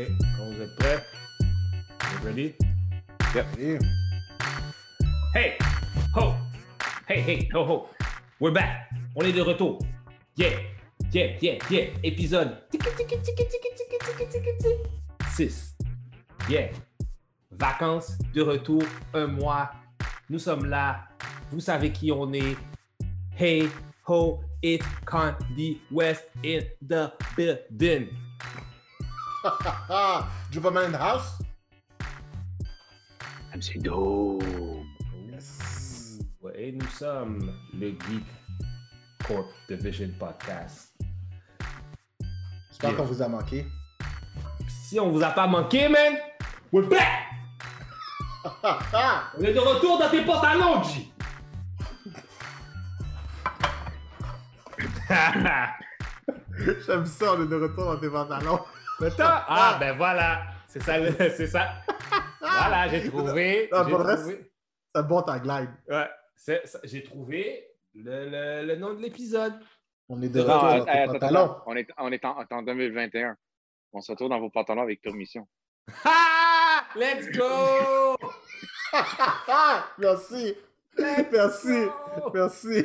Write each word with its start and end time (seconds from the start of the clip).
OK, 0.00 0.08
quand 0.36 0.44
vous 0.50 0.62
êtes 0.62 0.76
prêts, 0.76 1.04
vous 2.00 2.26
ready? 2.26 2.54
Yep. 3.34 3.46
Hey! 5.34 5.58
Ho! 6.14 6.32
Hey, 7.06 7.20
hey, 7.20 7.48
ho, 7.52 7.64
ho! 7.64 7.88
We're 8.40 8.52
back! 8.52 8.90
On 9.14 9.22
est 9.22 9.32
de 9.32 9.42
retour! 9.42 9.78
Yeah! 10.36 10.52
Yeah, 11.12 11.36
yeah, 11.42 11.58
yeah! 11.70 11.86
Épisode 12.02 12.56
6. 15.34 15.76
Yeah! 16.48 16.70
Vacances, 17.50 18.16
de 18.32 18.42
retour, 18.42 18.82
un 19.12 19.26
mois. 19.26 19.70
Nous 20.30 20.38
sommes 20.38 20.66
là. 20.66 21.08
Vous 21.50 21.60
savez 21.60 21.90
qui 21.90 22.10
on 22.10 22.32
est. 22.32 22.56
Hey, 23.36 23.68
ho, 24.06 24.40
it's 24.62 24.86
Candy 25.04 25.80
West 25.90 26.28
in 26.44 26.62
the 26.88 27.12
building. 27.36 28.08
Jupaman 30.50 30.86
in 30.86 30.92
the 30.92 30.98
house? 30.98 31.38
MC 33.54 33.78
Dome. 33.82 34.84
Yes. 35.30 36.18
Et 36.54 36.72
nous 36.72 36.86
sommes 36.88 37.52
le 37.74 37.90
Geek 37.90 38.24
Corp 39.26 39.46
Division 39.68 40.10
Podcast. 40.18 40.92
J'espère 42.68 42.90
Yeah. 42.90 42.96
qu'on 42.98 43.04
vous 43.04 43.22
a 43.22 43.28
manqué. 43.28 43.66
Si 44.68 44.98
on 45.00 45.10
vous 45.10 45.22
a 45.22 45.30
pas 45.30 45.46
manqué, 45.46 45.88
man, 45.88 46.18
we're 46.72 46.86
back! 46.88 47.26
On 49.38 49.42
est 49.42 49.52
de 49.52 49.58
retour 49.60 49.98
dans 49.98 50.08
tes 50.10 50.24
pantalons, 50.24 50.82
G! 50.82 51.12
J'aime 56.86 57.06
ça, 57.06 57.34
on 57.34 57.42
est 57.42 57.46
de 57.48 57.56
retour 57.56 57.84
dans 57.86 57.98
tes 57.98 58.08
pantalons. 58.08 58.60
Attends! 59.02 59.44
Ah, 59.48 59.76
ben 59.80 59.96
voilà! 59.96 60.42
C'est 60.68 60.82
ça, 60.82 60.98
le- 60.98 61.12
c'est 61.30 61.46
ça. 61.46 61.68
Voilà, 62.40 62.88
j'ai 62.88 63.08
trouvé. 63.08 63.68
Non, 63.72 63.84
pour 63.88 64.00
reste- 64.00 64.38
C'est 64.94 65.06
bon 65.06 65.22
ta 65.22 65.38
glide. 65.38 65.68
Ouais, 65.88 66.08
c'est- 66.34 66.62
j'ai 66.84 67.02
trouvé 67.02 67.66
le, 67.94 68.28
le- 68.30 68.66
le 68.66 68.76
nom 68.76 68.94
de 68.94 69.00
l'épisode. 69.02 69.54
On 70.08 70.20
est 70.22 70.28
de 70.28 70.40
retour 70.40 70.60
dans 70.62 70.84
tes 70.84 70.90
attends, 70.90 71.12
pantalons. 71.12 71.40
attends. 71.44 71.62
On 71.66 71.76
est, 71.76 71.88
on 71.98 72.10
est 72.12 72.24
en, 72.24 72.44
en 72.50 72.62
2021. 72.62 73.36
On 73.92 74.00
se 74.00 74.10
retrouve 74.12 74.28
dans 74.30 74.40
vos 74.40 74.50
pantalons 74.50 74.82
avec 74.82 75.00
permission. 75.02 75.46
Ah! 76.04 76.84
Let's 76.96 77.30
go! 77.36 78.16
Merci. 79.98 80.56
Let's 80.96 81.30
Merci. 81.32 81.84
go! 81.84 82.30
Merci. 82.34 82.84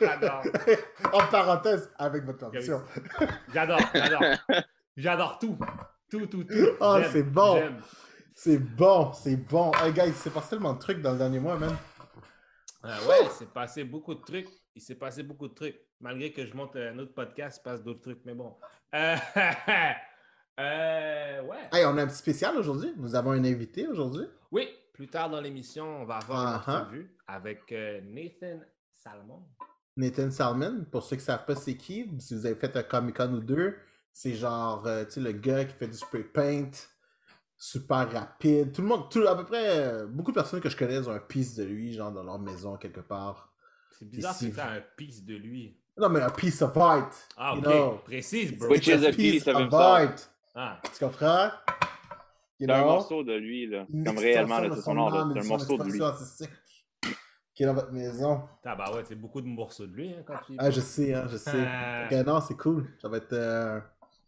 J'adore. 0.00 0.42
en 1.12 1.26
parenthèse, 1.28 1.90
avec 1.98 2.24
votre 2.24 2.38
permission. 2.38 2.82
J'adore, 3.54 3.80
j'adore. 3.94 4.20
J'adore 4.96 5.38
tout. 5.38 5.58
Tout, 6.10 6.26
tout, 6.26 6.44
tout. 6.44 6.54
Ah, 6.80 7.00
J'aime, 7.02 7.12
c'est 7.12 7.22
bon. 7.22 7.62
C'est 8.34 8.58
bon, 8.58 9.12
c'est 9.12 9.36
bon. 9.36 9.70
Hey 9.82 9.92
guys, 9.92 10.08
il 10.08 10.14
s'est 10.14 10.30
passé 10.30 10.50
tellement 10.50 10.72
de 10.72 10.78
trucs 10.78 11.02
dans 11.02 11.12
le 11.12 11.18
dernier 11.18 11.38
mois, 11.38 11.58
man. 11.58 11.76
Ah 12.82 12.98
ouais, 13.06 13.24
il 13.24 13.30
s'est 13.30 13.46
passé 13.46 13.84
beaucoup 13.84 14.14
de 14.14 14.22
trucs. 14.22 14.48
Il 14.74 14.80
s'est 14.80 14.94
passé 14.94 15.22
beaucoup 15.22 15.48
de 15.48 15.54
trucs. 15.54 15.78
Malgré 16.00 16.32
que 16.32 16.46
je 16.46 16.54
monte 16.54 16.76
un 16.76 16.98
autre 16.98 17.12
podcast, 17.12 17.56
il 17.56 17.58
se 17.58 17.62
passe 17.62 17.82
d'autres 17.82 18.00
trucs, 18.00 18.24
mais 18.24 18.34
bon. 18.34 18.56
Euh, 18.94 19.16
euh, 20.60 21.42
ouais. 21.42 21.68
Hey, 21.72 21.84
on 21.84 21.96
a 21.98 22.02
un 22.02 22.06
petit 22.06 22.16
spécial 22.16 22.56
aujourd'hui. 22.56 22.92
Nous 22.96 23.14
avons 23.14 23.32
un 23.32 23.44
invité 23.44 23.86
aujourd'hui. 23.86 24.26
Oui, 24.50 24.68
plus 24.94 25.08
tard 25.08 25.28
dans 25.28 25.40
l'émission, 25.40 26.02
on 26.02 26.04
va 26.06 26.16
avoir 26.16 26.40
une 26.40 26.62
ah. 26.66 26.80
entrevue 26.80 27.16
avec 27.26 27.70
euh, 27.72 28.00
Nathan 28.02 28.60
Salmon. 28.94 29.42
Nathan 29.96 30.30
Salmon, 30.30 30.86
pour 30.90 31.02
ceux 31.02 31.16
qui 31.16 31.22
ne 31.22 31.26
savent 31.26 31.44
pas 31.44 31.54
c'est 31.54 31.76
qui, 31.76 32.10
si 32.18 32.34
vous 32.34 32.46
avez 32.46 32.54
fait 32.54 32.74
un 32.76 32.82
Comic 32.82 33.16
Con 33.16 33.32
ou 33.32 33.40
deux, 33.40 33.76
c'est 34.18 34.32
genre, 34.32 34.86
euh, 34.86 35.04
tu 35.04 35.10
sais, 35.10 35.20
le 35.20 35.32
gars 35.32 35.66
qui 35.66 35.74
fait 35.74 35.88
du 35.88 35.92
spray 35.98 36.22
paint, 36.22 36.70
super 37.58 38.10
rapide. 38.10 38.72
Tout 38.72 38.80
le 38.80 38.88
monde, 38.88 39.10
tout, 39.10 39.20
à 39.28 39.36
peu 39.36 39.44
près, 39.44 39.78
euh, 39.78 40.06
beaucoup 40.06 40.30
de 40.30 40.36
personnes 40.36 40.60
que 40.62 40.70
je 40.70 40.76
connais 40.76 41.06
ont 41.06 41.12
un 41.12 41.18
piece 41.18 41.54
de 41.54 41.64
lui, 41.64 41.92
genre 41.92 42.10
dans 42.10 42.22
leur 42.22 42.38
maison 42.38 42.78
quelque 42.78 43.00
part. 43.02 43.52
C'est 43.98 44.08
bizarre 44.08 44.32
que 44.38 44.46
tu 44.46 44.58
un 44.58 44.82
piece 44.96 45.22
de 45.22 45.34
lui. 45.36 45.76
Non, 45.98 46.08
mais 46.08 46.22
un 46.22 46.30
piece 46.30 46.62
of 46.62 46.74
art. 46.78 47.10
Ah, 47.36 47.52
you 47.56 47.58
ok. 47.58 47.64
know. 47.66 47.98
Précise, 48.06 48.56
bro. 48.56 48.70
Which 48.70 48.86
is 48.86 49.04
a 49.04 49.12
piece 49.12 49.46
of 49.48 49.74
art. 49.74 50.16
Ah, 50.54 50.80
Tu 50.82 51.04
comprends? 51.04 51.50
C'est 52.58 52.70
un 52.70 52.84
morceau 52.86 53.22
de 53.22 53.34
lui, 53.34 53.66
là. 53.66 53.86
Comme 54.02 54.16
réellement, 54.16 54.60
c'est 54.74 54.80
son 54.80 54.94
nom, 54.94 55.10
C'est 55.34 55.40
un 55.40 55.44
morceau 55.44 55.76
de 55.76 55.84
lui. 55.84 56.00
qui 57.54 57.62
est 57.64 57.66
dans 57.66 57.74
votre 57.74 57.92
maison. 57.92 58.44
bah 58.64 58.90
ouais, 58.94 59.02
c'est 59.06 59.14
beaucoup 59.14 59.42
de 59.42 59.46
morceaux 59.46 59.86
de 59.86 59.92
lui 59.92 60.08
hein, 60.14 60.22
quand 60.26 60.38
tu 60.46 60.54
Ah, 60.56 60.70
je 60.70 60.80
sais, 60.80 61.12
hein, 61.12 61.26
je 61.30 61.36
sais. 61.36 61.50
Euh, 61.54 62.06
Ok, 62.10 62.26
non, 62.26 62.40
c'est 62.40 62.56
cool. 62.56 62.86
Ça 63.02 63.10
va 63.10 63.18
être 63.18 63.34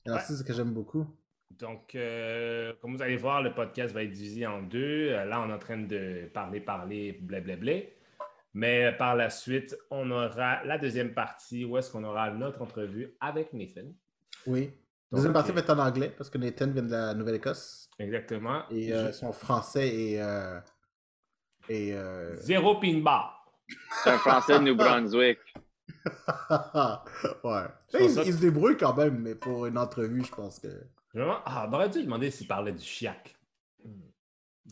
un 0.09 0.13
Ouais. 0.13 0.19
artiste 0.19 0.47
que 0.47 0.53
j'aime 0.53 0.73
beaucoup. 0.73 1.07
Donc, 1.51 1.95
euh, 1.95 2.73
comme 2.81 2.95
vous 2.97 3.03
allez 3.03 3.17
voir, 3.17 3.43
le 3.43 3.53
podcast 3.55 3.93
va 3.95 4.03
être 4.03 4.11
divisé 4.11 4.47
en 4.47 4.63
deux. 4.63 5.11
Euh, 5.11 5.25
là, 5.25 5.41
on 5.41 5.49
est 5.49 5.53
en 5.53 5.59
train 5.59 5.79
de 5.79 6.29
parler, 6.33 6.61
parler, 6.61 7.13
blablabla. 7.21 7.75
Mais 8.55 8.87
euh, 8.87 8.93
par 8.93 9.17
la 9.17 9.31
suite, 9.31 9.77
on 9.91 10.11
aura 10.11 10.63
la 10.65 10.79
deuxième 10.79 11.15
partie 11.15 11.65
où 11.65 11.77
est-ce 11.79 11.91
qu'on 11.91 12.05
aura 12.05 12.31
notre 12.31 12.63
entrevue 12.63 13.15
avec 13.21 13.53
Nathan. 13.53 13.83
Oui. 14.47 14.71
Deuxième 15.11 15.33
Donc, 15.33 15.41
partie 15.43 15.53
va 15.53 15.61
être 15.61 15.71
en 15.71 15.79
anglais 15.79 16.13
parce 16.17 16.29
que 16.29 16.37
Nathan 16.39 16.69
vient 16.71 16.83
de 16.83 16.91
la 16.91 17.15
Nouvelle-Écosse 17.15 17.89
Exactement. 17.99 18.63
et 18.71 18.93
euh, 18.93 19.07
Je- 19.09 19.13
son 19.13 19.33
français 19.33 19.89
est. 19.89 20.21
euh, 20.23 20.61
est 21.69 21.93
euh, 21.93 22.37
Zéro 22.37 22.77
pin 22.79 23.01
bar. 23.01 23.35
C'est 24.03 24.11
un 24.11 24.19
Français 24.19 24.59
de 24.59 24.65
New 24.65 24.75
Brunswick. 24.77 25.39
ouais. 27.45 27.65
Il, 28.01 28.11
ça- 28.11 28.23
il 28.25 28.33
se 28.33 28.41
débrouille 28.41 28.77
quand 28.77 28.95
même, 28.97 29.19
mais 29.21 29.35
pour 29.35 29.67
une 29.67 29.79
entrevue, 29.79 30.25
je 30.25 30.31
pense 30.33 30.59
que. 30.59 30.69
Vraiment? 31.15 31.39
Ah, 31.45 31.67
on 31.69 31.73
aurait 31.75 31.89
dû 31.89 31.99
lui 31.99 32.05
demander 32.05 32.31
s'il 32.31 32.47
parlait 32.47 32.73
du 32.73 32.85
chiac. 32.85 33.35
Hmm. 33.85 33.91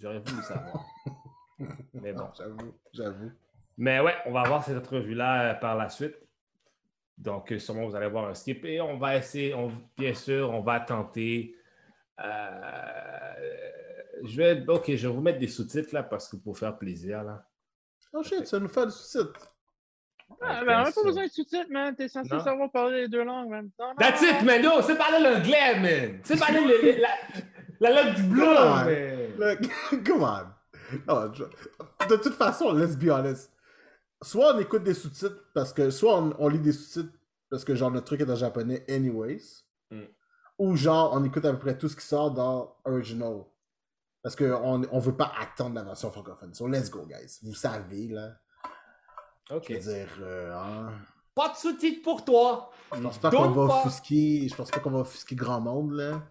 J'aurais 0.00 0.18
voulu 0.20 0.42
savoir. 0.42 0.84
Mais 1.94 2.12
bon. 2.12 2.28
J'avoue, 2.36 2.74
j'avoue. 2.92 3.32
Mais 3.78 4.00
ouais, 4.00 4.14
on 4.26 4.32
va 4.32 4.40
avoir 4.42 4.62
cette 4.64 4.76
entrevue-là 4.76 5.50
euh, 5.52 5.54
par 5.54 5.74
la 5.76 5.88
suite. 5.88 6.14
Donc, 7.16 7.50
euh, 7.52 7.58
sûrement, 7.58 7.86
vous 7.88 7.94
allez 7.96 8.08
voir 8.08 8.26
un 8.28 8.34
skip. 8.34 8.64
Et 8.66 8.80
on 8.80 8.98
va 8.98 9.16
essayer, 9.16 9.54
on- 9.54 9.72
bien 9.96 10.12
sûr, 10.14 10.50
on 10.50 10.60
va 10.60 10.80
tenter. 10.80 11.56
euh, 12.20 13.34
je 14.22 14.36
vais. 14.36 14.64
Ok, 14.68 14.94
je 14.94 15.08
vais 15.08 15.14
vous 15.14 15.20
mettre 15.22 15.38
des 15.38 15.48
sous-titres 15.48 15.94
là 15.94 16.02
parce 16.02 16.28
que 16.28 16.36
pour 16.36 16.58
faire 16.58 16.76
plaisir. 16.76 17.22
là. 17.24 17.46
Oh 18.12 18.22
shit, 18.22 18.46
ça 18.46 18.58
nous 18.58 18.68
fait 18.68 18.86
du 18.86 18.92
sous-titre. 18.92 19.55
Ah, 20.42 20.64
ben, 20.64 20.80
on 20.80 20.84
n'a 20.84 20.92
pas 20.92 21.02
besoin 21.04 21.26
de 21.26 21.30
sous-titres, 21.30 21.70
man. 21.70 21.94
T'es 21.96 22.08
censé 22.08 22.34
Non. 22.34 22.42
savoir 22.42 22.70
parler 22.70 23.02
les 23.02 23.08
deux 23.08 23.24
langues 23.24 23.46
en 23.46 23.50
même 23.50 23.70
temps. 23.70 23.94
That's 23.98 24.20
it, 24.22 24.42
man! 24.42 24.62
Yo, 24.62 24.82
c'est 24.82 24.96
parler 24.96 25.18
l'anglais, 25.20 25.80
man! 25.80 26.20
C'est 26.24 26.38
parler 26.38 26.60
le- 26.60 26.82
le- 26.92 27.00
la, 27.00 27.08
la 27.80 28.02
langue 28.04 28.14
du 28.16 28.22
bleu, 28.24 28.44
man! 28.54 28.88
Look, 29.38 30.04
come 30.04 30.22
on. 30.22 30.46
Non, 31.08 31.32
je- 31.32 31.44
De 32.08 32.16
toute 32.16 32.34
façon, 32.34 32.72
let's 32.72 32.96
be 32.96 33.08
honest. 33.10 33.52
Soit 34.22 34.54
on 34.54 34.58
écoute 34.58 34.82
des 34.82 34.94
sous-titres 34.94 35.50
parce 35.54 35.72
que 35.72 35.90
soit 35.90 36.18
on, 36.20 36.34
on 36.38 36.48
lit 36.48 36.58
des 36.58 36.72
sous-titres 36.72 37.12
parce 37.50 37.64
que 37.64 37.74
genre 37.74 37.90
notre 37.90 38.06
truc 38.06 38.20
est 38.20 38.30
en 38.30 38.36
japonais 38.36 38.84
anyways. 38.88 39.42
Mm. 39.90 40.02
Ou 40.58 40.76
genre 40.76 41.10
on 41.14 41.22
écoute 41.24 41.44
à 41.44 41.52
peu 41.52 41.58
près 41.58 41.76
tout 41.78 41.88
ce 41.88 41.96
qui 41.96 42.04
sort 42.04 42.30
dans 42.30 42.76
original. 42.84 43.44
Parce 44.22 44.34
qu'on 44.34 44.82
on 44.90 44.98
veut 44.98 45.16
pas 45.16 45.32
attendre 45.40 45.74
la 45.76 45.84
version 45.84 46.10
francophone. 46.10 46.52
So 46.54 46.66
let's 46.66 46.90
go, 46.90 47.06
guys. 47.06 47.38
Vous 47.42 47.54
savez, 47.54 48.08
là. 48.08 48.32
Ok. 49.50 49.64
Je 49.68 49.74
veux 49.74 49.80
dire, 49.80 50.08
euh, 50.22 50.52
hein, 50.54 50.92
Pas 51.34 51.50
de 51.50 51.56
sous-titres 51.56 52.02
pour 52.02 52.24
toi! 52.24 52.70
je 52.94 53.00
pense 53.00 53.18
pas 53.18 53.30
qu'on 53.30 53.50
va 53.50 53.62
offusquer. 53.80 54.48
Je 54.48 54.54
pense 54.54 54.70
pas 54.70 54.80
qu'on 54.80 54.90
va 54.90 55.00
offusquer 55.00 55.34
grand 55.34 55.60
monde, 55.60 55.92
là. 55.92 56.22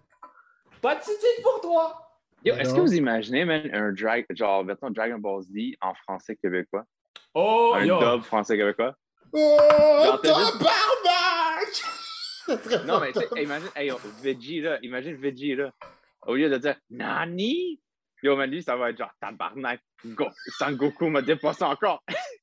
Pas 0.82 0.96
de 0.96 1.02
sous-titres 1.04 1.42
pour 1.44 1.62
toi! 1.62 2.02
Yo, 2.44 2.54
Mais 2.56 2.62
est-ce 2.62 2.76
que 2.76 2.80
vous 2.80 2.94
imaginez, 2.94 3.44
man, 3.46 3.68
un 3.74 3.92
drag, 3.92 4.26
genre, 4.32 4.64
version 4.64 4.92
Dragon 4.92 5.18
Ball 5.18 5.42
Z 5.44 5.50
en 5.82 5.94
français 5.96 6.36
québécois? 6.36 6.84
Oh, 7.34 7.74
un 7.76 7.86
yo! 7.86 8.00
dub 8.00 8.24
français 8.24 8.56
québécois? 8.58 8.96
Oh, 9.34 9.58
Genre, 10.06 10.22
t'as 10.22 10.40
juste- 10.40 10.60
tabarnak! 10.60 11.84
Non, 12.86 13.00
mais 13.00 13.12
tu 13.12 13.20
sais, 13.22 13.42
imagine, 13.44 13.70
hey, 13.76 13.88
yo, 13.88 13.98
Veggie, 14.22 14.62
là, 14.62 14.78
imagine 14.84 15.16
Veggie, 15.16 15.56
là. 15.56 15.72
Au 16.28 16.36
lieu 16.36 16.48
de 16.48 16.58
dire 16.58 16.76
Nani, 16.92 17.80
yo, 18.22 18.36
man, 18.36 18.50
lui, 18.52 18.62
ça 18.62 18.76
va 18.76 18.92
être 18.92 18.98
genre 19.00 19.10
tabarnak, 19.20 19.82
go, 20.06 20.28
Sangoku 20.60 21.08
m'a 21.10 21.24
dépassé 21.24 21.64
encore. 21.64 22.04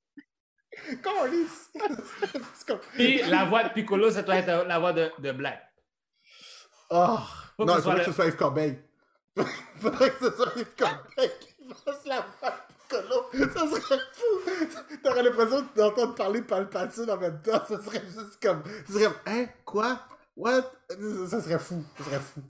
Puis 2.94 3.22
la 3.28 3.44
voix 3.44 3.64
de 3.64 3.68
Piccolo, 3.72 4.10
ça 4.10 4.22
doit 4.22 4.36
être 4.36 4.66
la 4.66 4.78
voix 4.78 4.92
de, 4.92 5.10
de 5.18 5.32
Black. 5.32 5.60
Oh, 6.90 7.18
Faut 7.56 7.64
non, 7.64 7.74
que 7.74 7.78
il 7.78 7.82
ce 7.82 7.82
soit 7.82 7.92
faudrait 7.92 7.98
le- 7.98 8.04
que 8.04 8.10
ce 8.10 8.12
soit 8.16 8.26
Yves 8.26 8.36
Corbeil. 8.36 8.78
Il 9.36 9.80
faudrait 9.80 10.10
que 10.10 10.24
ce 10.30 10.36
soit 10.36 10.52
Yves 10.56 10.74
Corbeil 10.78 11.30
qui 11.40 11.74
fasse 11.84 12.04
la 12.04 12.26
voix 12.40 12.50
de 12.50 12.56
Piccolo. 12.74 13.50
Ça 13.54 13.80
serait 13.80 14.00
fou. 14.12 14.96
T'aurais 15.02 15.22
l'impression 15.22 15.66
d'entendre 15.74 16.14
parler 16.14 16.42
Palpatine 16.42 17.10
en 17.10 17.16
même 17.16 17.40
temps. 17.40 17.62
Ça 17.66 17.82
serait 17.82 18.02
juste 18.04 18.42
comme. 18.42 18.62
Ça 18.86 18.92
serait 18.92 19.04
comme, 19.04 19.14
hein? 19.26 19.46
Quoi? 19.64 20.00
What? 20.36 20.70
Ça 21.28 21.40
serait 21.40 21.58
fou. 21.58 21.82
Ça 21.98 22.04
serait 22.04 22.20
fou. 22.20 22.40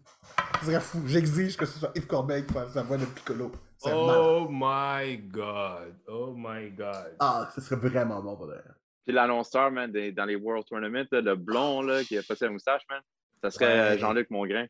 Ça 0.60 0.66
serait 0.66 0.80
fou. 0.80 1.02
J'exige 1.06 1.56
que 1.56 1.66
ce 1.66 1.78
soit 1.78 1.92
Yves 1.94 2.06
Corbeil 2.08 2.44
qui 2.44 2.52
fasse 2.52 2.74
la 2.74 2.82
voix 2.82 2.96
de 2.96 3.04
Piccolo. 3.04 3.52
Oh 3.86 4.46
my 4.50 5.16
god. 5.18 5.94
Oh 6.06 6.34
my 6.36 6.70
god. 6.70 7.16
Ah, 7.18 7.48
ce 7.54 7.60
serait 7.60 7.76
vraiment 7.88 8.20
bon 8.22 8.36
pour 8.36 8.46
d'ailleurs. 8.46 8.74
Puis 9.04 9.12
l'annonceur, 9.14 9.70
man, 9.70 9.90
des- 9.90 10.12
dans 10.12 10.24
les 10.24 10.36
World 10.36 10.64
Tournament, 10.66 11.06
là, 11.10 11.20
le 11.20 11.34
blond, 11.34 11.82
là, 11.82 12.04
qui 12.04 12.16
a 12.16 12.22
passé 12.22 12.44
la 12.44 12.52
moustache, 12.52 12.82
man, 12.88 13.00
ça 13.42 13.50
serait 13.50 13.66
Ouais. 13.66 13.80
euh, 13.96 13.98
Jean-Luc 13.98 14.30
Mongrain. 14.30 14.66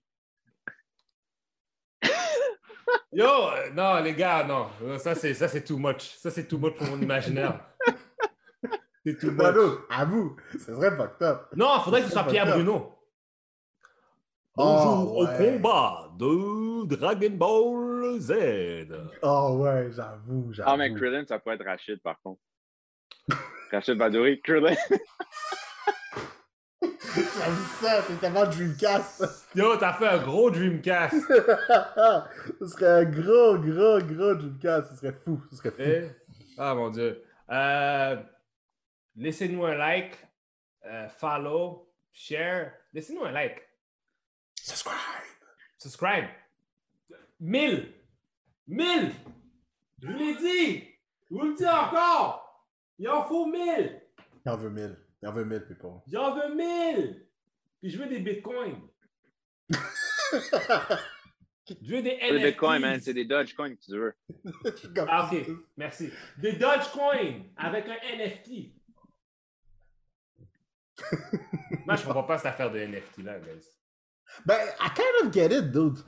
Yo, 3.12 3.26
euh, 3.26 3.70
non, 3.74 4.02
les 4.02 4.14
gars, 4.14 4.44
non. 4.44 4.68
Ça, 4.98 5.14
c'est, 5.14 5.34
ça, 5.34 5.48
c'est 5.48 5.62
too 5.64 5.76
much. 5.78 6.16
Ça, 6.16 6.30
c'est 6.30 6.46
too 6.48 6.58
much 6.58 6.74
pour 6.76 6.86
mon 6.88 7.00
imaginaire. 7.00 7.60
C'est 9.04 9.18
too 9.18 9.32
much. 9.32 9.56
À 9.90 10.04
vous, 10.04 10.36
ce 10.52 10.58
serait 10.60 10.96
fucked 10.96 11.22
up. 11.26 11.48
Non, 11.56 11.70
il 11.76 11.82
faudrait 11.82 12.00
que 12.02 12.06
ce 12.06 12.12
soit 12.12 12.22
Pierre 12.22 12.46
Bruno. 12.46 12.96
Bonjour 14.54 15.16
Oh, 15.16 15.24
ouais. 15.24 15.50
au 15.50 15.52
combat 15.52 16.08
de 16.16 16.84
Dragon 16.94 17.30
Ball 17.30 17.91
Z. 18.18 18.88
Oh 19.22 19.58
ouais, 19.60 19.90
j'avoue, 19.92 20.52
j'avoue. 20.52 20.70
Ah, 20.70 20.76
mais 20.76 20.92
Krillin, 20.94 21.24
ça 21.26 21.38
pourrait 21.38 21.56
être 21.56 21.64
Rachid, 21.64 22.00
par 22.02 22.20
contre. 22.20 22.40
Rachid 23.70 23.96
Badouri, 23.96 24.40
Krillin. 24.40 24.74
J'avoue 27.14 27.66
ça, 27.80 28.02
t'es 28.02 28.14
tellement 28.14 28.46
Dreamcast. 28.46 29.48
Yo, 29.54 29.76
t'as 29.76 29.92
fait 29.94 30.08
un 30.08 30.18
gros 30.18 30.50
Dreamcast. 30.50 31.14
ce 32.60 32.66
serait 32.66 33.02
un 33.02 33.04
gros, 33.04 33.58
gros, 33.58 33.98
gros 34.00 34.34
Dreamcast. 34.34 34.90
Ce 34.90 34.96
serait 34.96 35.12
fou, 35.12 35.42
ce 35.50 35.56
serait 35.56 35.70
fou. 35.70 35.82
Eh? 35.82 36.10
Ah 36.56 36.74
mon 36.74 36.90
dieu. 36.90 37.22
Euh, 37.50 38.16
laissez-nous 39.16 39.64
un 39.64 39.74
like, 39.74 40.16
euh, 40.86 41.08
follow, 41.08 41.92
share. 42.12 42.72
Laissez-nous 42.92 43.24
un 43.24 43.32
like. 43.32 43.60
Subscribe. 44.54 44.96
Subscribe. 45.78 46.28
1000! 47.42 47.92
1000! 48.68 49.12
Je 50.00 50.06
vous 50.06 50.12
l'ai 50.16 50.34
dit! 50.36 50.84
Je 51.28 51.34
vous 51.34 51.42
le 51.42 51.54
dis 51.54 51.66
encore! 51.66 52.68
Il 52.98 53.08
en 53.08 53.24
faut 53.24 53.46
1000! 53.46 54.00
Il 54.46 54.50
en 54.50 54.56
veut 54.56 54.70
mille. 54.70 54.96
Il 55.20 55.28
en 55.28 55.32
veut 55.32 55.44
mille, 55.44 55.66
people. 55.66 56.00
J'en 56.06 56.36
veux 56.36 56.54
1000! 56.54 57.26
Puis 57.80 57.90
je 57.90 57.98
veux 57.98 58.06
des 58.06 58.20
bitcoins. 58.20 58.80
Je 61.80 61.94
veux 61.94 62.02
des 62.02 62.18
C'est 62.20 62.32
des 62.32 62.50
bitcoins, 62.50 62.80
man. 62.80 63.00
C'est 63.00 63.14
des 63.14 63.24
Dogecoin 63.24 63.74
que 63.74 63.80
tu 63.80 63.92
veux. 63.92 64.14
Ah, 65.08 65.30
ok. 65.32 65.46
Merci. 65.76 66.10
Des 66.38 66.54
Dogecoin 66.54 67.44
avec 67.56 67.86
un 67.88 68.16
NFT. 68.16 68.72
Moi, 71.86 71.96
je 71.96 72.04
comprends 72.04 72.24
pas 72.24 72.38
cette 72.38 72.46
affaire 72.46 72.70
de 72.70 72.80
NFT 72.80 73.18
là, 73.18 73.38
guys. 73.38 73.66
Ben, 74.44 74.58
I 74.80 74.88
kind 74.94 75.26
of 75.26 75.32
get 75.32 75.52
it, 75.56 75.70
dude. 75.70 75.98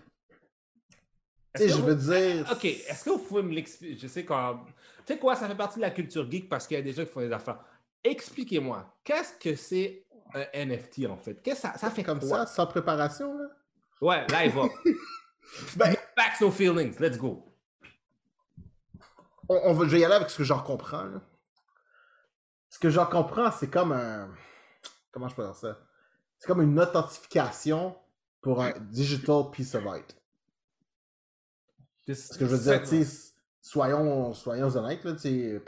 Tu 1.54 1.62
sais, 1.62 1.68
je 1.68 1.74
vous- 1.74 1.86
veux 1.86 1.94
dire. 1.94 2.48
Ok, 2.50 2.64
est-ce 2.64 3.04
que 3.04 3.10
vous 3.10 3.18
pouvez 3.18 3.42
me 3.42 3.52
l'expliquer? 3.52 3.96
Je 3.98 4.06
sais 4.08 4.24
quand. 4.24 4.64
Tu 5.06 5.12
sais 5.12 5.18
quoi, 5.18 5.36
ça 5.36 5.46
fait 5.48 5.54
partie 5.54 5.76
de 5.76 5.82
la 5.82 5.90
culture 5.90 6.28
geek 6.30 6.48
parce 6.48 6.66
qu'il 6.66 6.76
y 6.76 6.80
a 6.80 6.82
des 6.82 6.92
gens 6.92 7.04
qui 7.04 7.10
font 7.12 7.20
des 7.20 7.32
affaires. 7.32 7.58
Expliquez-moi, 8.02 8.92
qu'est-ce 9.04 9.34
que 9.34 9.54
c'est 9.54 10.04
un 10.34 10.44
NFT 10.66 11.06
en 11.08 11.16
fait? 11.16 11.40
Qu'est-ce 11.42 11.62
que 11.62 11.68
ça, 11.68 11.78
ça 11.78 11.90
fait 11.90 12.02
Comme 12.02 12.18
quoi? 12.20 12.28
ça, 12.28 12.46
sans 12.46 12.66
préparation, 12.66 13.36
là? 13.38 13.46
Ouais, 14.00 14.26
là, 14.28 14.44
il 14.44 14.50
va. 14.50 14.62
Ben, 15.76 15.94
Facts, 16.16 16.40
no 16.40 16.50
feelings, 16.50 16.98
let's 16.98 17.16
go. 17.16 17.44
on, 19.48 19.60
on 19.64 19.72
va, 19.74 19.84
je 19.86 19.90
vais 19.90 20.00
y 20.00 20.04
aller 20.04 20.14
avec 20.14 20.30
ce 20.30 20.38
que 20.38 20.44
j'en 20.44 20.60
comprends. 20.60 21.04
là. 21.04 21.20
Ce 22.68 22.78
que 22.78 22.90
j'en 22.90 23.06
comprends, 23.06 23.50
c'est 23.52 23.70
comme 23.70 23.92
un. 23.92 24.28
Comment 25.12 25.28
je 25.28 25.36
peux 25.36 25.44
dire 25.44 25.54
ça? 25.54 25.78
C'est 26.38 26.46
comme 26.48 26.60
une 26.62 26.78
authentification 26.80 27.96
pour 28.40 28.60
un 28.62 28.72
digital 28.80 29.44
piece 29.52 29.74
of 29.76 29.86
art. 29.86 30.00
Ce 32.32 32.38
que 32.38 32.46
je 32.46 32.50
veux 32.54 32.58
dire, 32.58 32.82
tu 32.82 33.04
sais, 33.04 33.32
soyons, 33.62 34.32
soyons 34.34 34.74
honnêtes, 34.76 35.04
là, 35.04 35.12
tu 35.12 35.18
sais. 35.20 35.62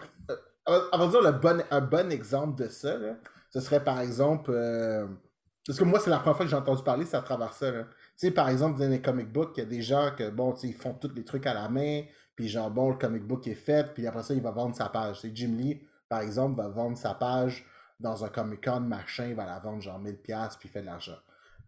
euh, 0.68 0.80
On 0.92 0.98
va 0.98 1.06
dire 1.08 1.22
le 1.22 1.32
bon, 1.32 1.62
un 1.70 1.80
bon 1.80 2.10
exemple 2.12 2.62
de 2.62 2.68
ça, 2.68 2.96
là, 2.98 3.16
ce 3.50 3.60
serait 3.60 3.82
par 3.82 4.00
exemple. 4.00 4.50
euh, 4.54 5.06
parce 5.66 5.78
que 5.78 5.84
moi, 5.84 5.98
c'est 6.00 6.10
la 6.10 6.18
première 6.18 6.36
fois 6.36 6.44
que 6.46 6.50
j'ai 6.50 6.56
entendu 6.56 6.82
parler, 6.84 7.06
c'est 7.06 7.16
à 7.16 7.22
travers 7.22 7.52
ça. 7.52 7.70
là. 7.70 7.84
Tu 7.84 7.90
sais, 8.28 8.30
par 8.30 8.48
exemple, 8.48 8.78
dans 8.78 8.88
les 8.88 9.02
comic 9.02 9.32
books, 9.32 9.52
il 9.56 9.60
y 9.60 9.62
a 9.62 9.66
des 9.66 9.82
gens 9.82 10.12
que, 10.16 10.30
bon, 10.30 10.52
tu 10.52 10.60
sais, 10.62 10.68
ils 10.68 10.74
font 10.74 10.94
tous 10.94 11.12
les 11.14 11.24
trucs 11.24 11.46
à 11.46 11.54
la 11.54 11.68
main, 11.68 12.02
puis 12.36 12.48
genre, 12.48 12.70
bon, 12.70 12.90
le 12.90 12.96
comic 12.96 13.24
book 13.26 13.46
est 13.48 13.54
fait, 13.54 13.92
puis 13.94 14.06
après 14.06 14.22
ça, 14.22 14.34
il 14.34 14.42
va 14.42 14.50
vendre 14.52 14.76
sa 14.76 14.88
page. 14.88 15.20
Sais, 15.22 15.30
Jim 15.34 15.54
Lee, 15.56 15.82
par 16.08 16.20
exemple, 16.20 16.56
va 16.60 16.68
vendre 16.68 16.96
sa 16.96 17.14
page 17.14 17.64
dans 17.98 18.24
un 18.24 18.28
Comic-Con, 18.28 18.80
machin, 18.80 19.26
il 19.28 19.34
va 19.34 19.46
la 19.46 19.58
vendre 19.58 19.80
genre 19.82 19.98
1000$, 20.00 20.58
puis 20.58 20.68
il 20.68 20.72
fait 20.72 20.82
de 20.82 20.86
l'argent. 20.86 21.16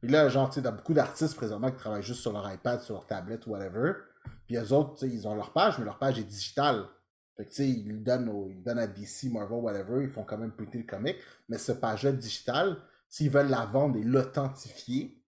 Puis 0.00 0.10
là, 0.10 0.28
genre, 0.28 0.48
tu 0.48 0.56
sais, 0.56 0.62
t'as 0.62 0.70
beaucoup 0.70 0.94
d'artistes 0.94 1.34
présentement 1.36 1.70
qui 1.70 1.78
travaillent 1.78 2.02
juste 2.02 2.20
sur 2.20 2.32
leur 2.32 2.50
iPad, 2.52 2.80
sur 2.82 2.94
leur 2.94 3.06
tablette, 3.06 3.46
whatever. 3.46 3.94
Puis 4.46 4.56
eux 4.56 4.72
autres, 4.72 5.04
ils 5.06 5.26
ont 5.28 5.34
leur 5.34 5.52
page, 5.52 5.78
mais 5.78 5.84
leur 5.84 5.98
page 5.98 6.18
est 6.18 6.24
digitale. 6.24 6.86
Fait 7.36 7.44
que, 7.44 7.50
tu 7.50 7.56
sais, 7.56 7.68
ils 7.68 7.88
le 7.88 7.98
donnent, 8.00 8.28
au- 8.28 8.48
ils 8.50 8.62
donnent 8.62 8.78
à 8.80 8.86
DC, 8.86 9.28
Marvel, 9.30 9.58
whatever, 9.58 10.02
ils 10.02 10.10
font 10.10 10.24
quand 10.24 10.38
même 10.38 10.52
printer 10.52 10.78
le 10.78 10.84
comic. 10.84 11.16
Mais 11.48 11.58
ce 11.58 11.72
page-là 11.72 12.12
digitale, 12.12 12.76
s'ils 13.08 13.30
veulent 13.30 13.48
la 13.50 13.64
vendre 13.66 13.96
et 13.98 14.02
l'authentifier 14.02 15.22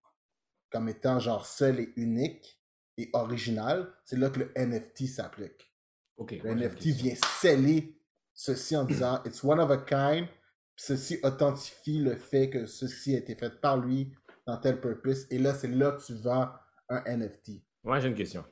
comme 0.71 0.89
étant 0.89 1.19
genre 1.19 1.45
seul 1.45 1.79
et 1.79 1.93
unique 1.95 2.59
et 2.97 3.09
original, 3.13 3.91
c'est 4.05 4.17
là 4.17 4.29
que 4.29 4.39
le 4.39 4.51
NFT 4.55 5.07
s'applique. 5.07 5.73
Ok. 6.17 6.31
Le 6.43 6.49
NFT 6.51 6.85
vient 6.91 7.15
sceller 7.39 7.97
ceci 8.33 8.75
en 8.75 8.83
disant 8.85 9.21
It's 9.25 9.43
one 9.43 9.59
of 9.59 9.71
a 9.71 9.77
kind. 9.77 10.27
Ceci 10.75 11.19
authentifie 11.23 11.99
le 11.99 12.15
fait 12.15 12.49
que 12.49 12.65
ceci 12.65 13.13
a 13.15 13.19
été 13.19 13.35
fait 13.35 13.61
par 13.61 13.77
lui 13.77 14.13
dans 14.47 14.57
tel 14.57 14.79
purpose. 14.81 15.27
Et 15.29 15.37
là, 15.37 15.53
c'est 15.53 15.67
là 15.67 15.91
que 15.91 16.03
tu 16.03 16.13
vends 16.15 16.49
un 16.89 17.03
NFT. 17.05 17.61
Moi, 17.83 17.99
j'ai 17.99 18.07
une 18.09 18.15
question. 18.15 18.43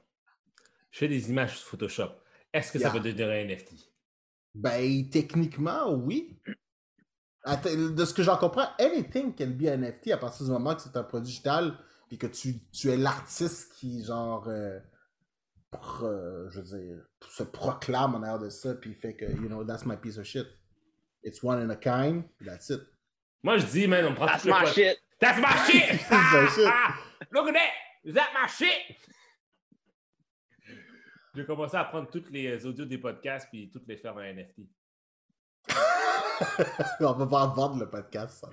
Je 0.91 0.99
fais 0.99 1.07
des 1.07 1.29
images 1.29 1.57
sur 1.59 1.67
Photoshop. 1.69 2.09
Est-ce 2.53 2.71
que 2.71 2.79
ça 2.79 2.89
peut 2.89 2.99
devenir 2.99 3.29
un 3.29 3.45
NFT? 3.45 3.73
Ben, 4.55 5.09
techniquement, 5.09 5.91
oui. 5.93 6.39
De 7.45 8.05
ce 8.05 8.13
que 8.13 8.23
j'en 8.23 8.37
comprends, 8.37 8.67
anything 8.79 9.33
can 9.35 9.47
be 9.51 9.67
an 9.67 9.77
NFT 9.81 10.11
à 10.11 10.17
partir 10.17 10.45
du 10.45 10.51
moment 10.51 10.75
que 10.75 10.81
c'est 10.81 10.95
un 10.97 11.03
produit 11.03 11.27
digital 11.27 11.77
puis 12.07 12.17
que 12.17 12.27
tu, 12.27 12.55
tu 12.71 12.89
es 12.89 12.97
l'artiste 12.97 13.73
qui, 13.75 14.03
genre, 14.03 14.47
euh, 14.47 14.79
pro- 15.71 16.05
euh, 16.07 16.49
je 16.51 16.59
veux 16.59 16.79
dire, 16.79 17.05
se 17.29 17.43
proclame 17.43 18.15
en 18.15 18.23
arrière 18.23 18.39
de 18.39 18.49
ça 18.49 18.73
puis 18.73 18.93
fait 18.95 19.15
que, 19.15 19.25
you 19.25 19.47
know, 19.47 19.63
that's 19.63 19.85
my 19.85 19.95
piece 19.95 20.17
of 20.17 20.25
shit. 20.25 20.47
It's 21.23 21.43
one 21.43 21.61
in 21.61 21.69
a 21.69 21.75
kind, 21.75 22.23
that's 22.43 22.69
it. 22.71 22.81
Moi, 23.43 23.57
je 23.57 23.65
dis, 23.67 23.87
man, 23.87 24.05
on 24.05 24.15
prend 24.15 24.25
That's 24.25 24.41
tout 24.41 24.47
le 24.49 24.53
my 24.53 24.65
shit. 24.65 24.97
That's 25.19 25.39
my 25.39 25.47
shit! 25.69 25.99
That's 26.09 26.31
my 26.33 26.47
shit. 26.49 26.73
Look 27.31 27.47
at 27.47 27.53
that! 27.53 27.71
Is 28.03 28.13
that 28.15 28.29
my 28.33 28.47
shit? 28.47 28.97
J'ai 31.39 31.45
commencé 31.45 31.77
à 31.77 31.85
prendre 31.85 32.09
tous 32.09 32.29
les 32.31 32.65
audios 32.65 32.83
des 32.83 32.97
podcasts 32.97 33.47
puis 33.49 33.69
toutes 33.69 33.87
les 33.87 33.95
faire 33.95 34.13
en 34.13 34.19
NFT. 34.19 34.59
On 36.99 37.13
va 37.13 37.27
pas 37.27 37.47
vendre 37.47 37.79
le 37.79 37.89
podcast, 37.89 38.39
ça. 38.41 38.49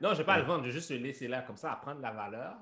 Non, 0.00 0.12
je 0.12 0.18
vais 0.18 0.24
pas 0.24 0.38
le 0.38 0.44
vendre, 0.44 0.64
je 0.64 0.68
vais 0.68 0.72
juste 0.72 0.90
le 0.90 0.96
laisser 0.96 1.28
là 1.28 1.42
comme 1.42 1.56
ça, 1.56 1.72
à 1.72 1.76
prendre 1.76 2.00
la 2.00 2.10
valeur. 2.10 2.56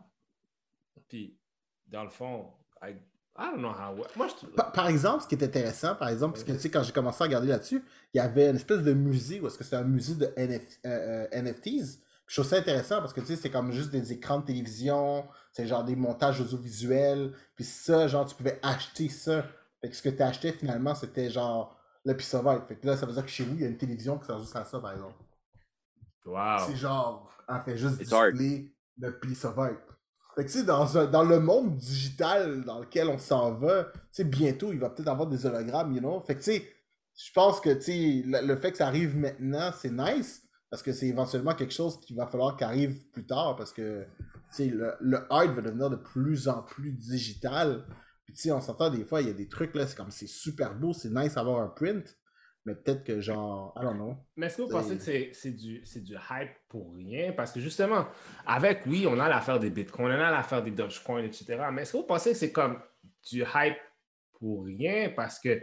Puis, 1.08 1.38
dans 1.86 2.02
le 2.02 2.10
fond, 2.10 2.52
I, 2.82 2.90
I 3.38 3.50
don't 3.50 3.60
know 3.60 3.70
how. 3.70 3.96
Moi, 4.14 4.28
je. 4.28 4.46
Par, 4.48 4.72
par 4.72 4.88
exemple, 4.88 5.22
ce 5.22 5.28
qui 5.28 5.36
est 5.36 5.44
intéressant, 5.44 5.94
par 5.94 6.10
exemple, 6.10 6.34
parce 6.34 6.44
que 6.44 6.52
tu 6.52 6.58
sais, 6.58 6.70
quand 6.70 6.82
j'ai 6.82 6.92
commencé 6.92 7.22
à 7.22 7.26
regarder 7.26 7.48
là-dessus, 7.48 7.82
il 8.12 8.18
y 8.18 8.20
avait 8.20 8.50
une 8.50 8.56
espèce 8.56 8.82
de 8.82 8.92
musée 8.92 9.40
où 9.40 9.46
est-ce 9.46 9.56
que 9.56 9.64
c'était 9.64 9.76
un 9.76 9.84
musée 9.84 10.16
de 10.16 10.26
NF, 10.36 10.80
euh, 10.84 11.26
euh, 11.32 11.42
NFTs. 11.42 11.98
Je 12.28 12.34
trouve 12.40 12.48
ça 12.48 12.56
intéressant 12.58 13.00
parce 13.00 13.12
que 13.14 13.20
tu 13.20 13.26
sais, 13.28 13.36
c'est 13.36 13.50
comme 13.50 13.72
juste 13.72 13.90
des 13.90 14.12
écrans 14.12 14.38
de 14.38 14.44
télévision, 14.44 15.26
c'est 15.50 15.66
genre 15.66 15.82
des 15.82 15.96
montages 15.96 16.40
audiovisuels, 16.40 17.32
puis 17.56 17.64
ça, 17.64 18.06
genre, 18.06 18.26
tu 18.26 18.34
pouvais 18.34 18.60
acheter 18.62 19.08
ça. 19.08 19.44
Fait 19.80 19.88
que 19.88 19.96
ce 19.96 20.02
que 20.02 20.10
tu 20.10 20.22
achetais 20.22 20.52
finalement, 20.52 20.94
c'était 20.94 21.30
genre 21.30 21.76
le 22.04 22.12
art. 22.46 22.66
Fait 22.68 22.76
que 22.76 22.86
là, 22.86 22.96
ça 22.96 23.06
veut 23.06 23.12
dire 23.12 23.24
que 23.24 23.30
chez 23.30 23.44
vous, 23.44 23.54
il 23.54 23.62
y 23.62 23.64
a 23.64 23.68
une 23.68 23.78
télévision 23.78 24.18
qui 24.18 24.26
sert 24.26 24.38
juste 24.38 24.56
à 24.56 24.64
ça, 24.64 24.78
par 24.78 24.92
exemple. 24.92 25.14
Wow. 26.26 26.58
C'est 26.66 26.76
genre, 26.76 27.30
en 27.48 27.62
fait, 27.62 27.76
juste 27.76 27.98
display 27.98 28.72
le 28.98 29.08
art. 29.44 29.70
Fait 30.34 30.44
que 30.44 30.50
tu 30.50 30.58
sais, 30.58 30.64
dans, 30.64 30.98
un- 30.98 31.06
dans 31.06 31.24
le 31.24 31.40
monde 31.40 31.76
digital 31.76 32.62
dans 32.64 32.80
lequel 32.80 33.08
on 33.08 33.18
s'en 33.18 33.52
va, 33.52 33.84
tu 33.84 34.00
sais, 34.12 34.24
bientôt, 34.24 34.72
il 34.72 34.78
va 34.78 34.90
peut-être 34.90 35.08
avoir 35.08 35.28
des 35.28 35.46
hologrammes, 35.46 35.92
you 35.94 36.00
know? 36.00 36.20
Fait 36.20 36.34
que 36.34 36.40
tu 36.42 36.52
sais, 36.52 36.72
je 37.16 37.32
pense 37.32 37.60
que, 37.60 37.70
tu 37.70 37.80
sais, 37.82 38.22
le, 38.24 38.46
le 38.46 38.56
fait 38.56 38.70
que 38.70 38.76
ça 38.78 38.86
arrive 38.86 39.16
maintenant, 39.16 39.70
c'est 39.76 39.90
nice, 39.90 40.42
parce 40.70 40.82
que 40.82 40.92
c'est 40.92 41.06
éventuellement 41.06 41.54
quelque 41.54 41.72
chose 41.72 41.98
qu'il 42.00 42.16
va 42.16 42.26
falloir 42.26 42.56
qu'il 42.56 42.66
arrive 42.66 43.10
plus 43.10 43.26
tard, 43.26 43.56
parce 43.56 43.72
que, 43.72 44.06
le, 44.58 44.94
le 45.00 45.18
va 45.28 45.46
devenir 45.62 45.90
de 45.90 45.96
plus 45.96 46.48
en 46.48 46.62
plus 46.62 46.92
digital. 46.92 47.84
Puis 48.24 48.34
tu 48.34 48.42
sais, 48.42 48.52
on 48.52 48.60
s'entend 48.60 48.90
des 48.90 49.04
fois, 49.04 49.22
il 49.22 49.28
y 49.28 49.30
a 49.30 49.34
des 49.34 49.48
trucs, 49.48 49.74
là, 49.74 49.86
c'est 49.86 49.96
comme, 49.96 50.10
c'est 50.10 50.28
super 50.28 50.74
beau, 50.74 50.92
c'est 50.92 51.10
nice 51.10 51.34
d'avoir 51.34 51.62
un 51.62 51.68
print, 51.68 52.18
mais 52.66 52.74
peut-être 52.74 53.02
que 53.02 53.20
genre, 53.20 53.72
I 53.78 53.82
don't 53.82 53.94
know. 53.94 54.16
Mais 54.36 54.46
est-ce 54.46 54.58
que 54.58 54.62
vous 54.62 54.68
pensez 54.68 54.96
que 54.96 55.02
c'est, 55.02 55.30
c'est 55.32 55.52
du, 55.52 55.80
c'est 55.86 56.02
du 56.02 56.14
hype 56.14 56.50
pour 56.68 56.94
rien? 56.94 57.32
Parce 57.32 57.52
que 57.52 57.60
justement, 57.60 58.06
avec, 58.46 58.82
oui, 58.86 59.06
on 59.08 59.18
a 59.18 59.28
l'affaire 59.28 59.58
des 59.58 59.70
bitcoins, 59.70 60.12
on 60.12 60.20
a 60.20 60.30
l'affaire 60.30 60.62
des 60.62 60.72
Dogecoin, 60.72 61.22
etc. 61.22 61.58
Mais 61.72 61.82
est-ce 61.82 61.92
que 61.92 61.96
vous 61.96 62.06
pensez 62.06 62.32
que 62.32 62.36
c'est 62.36 62.52
comme 62.52 62.78
du 63.30 63.42
hype 63.42 63.78
pour 64.32 64.66
rien? 64.66 65.10
Parce 65.16 65.38
que 65.38 65.58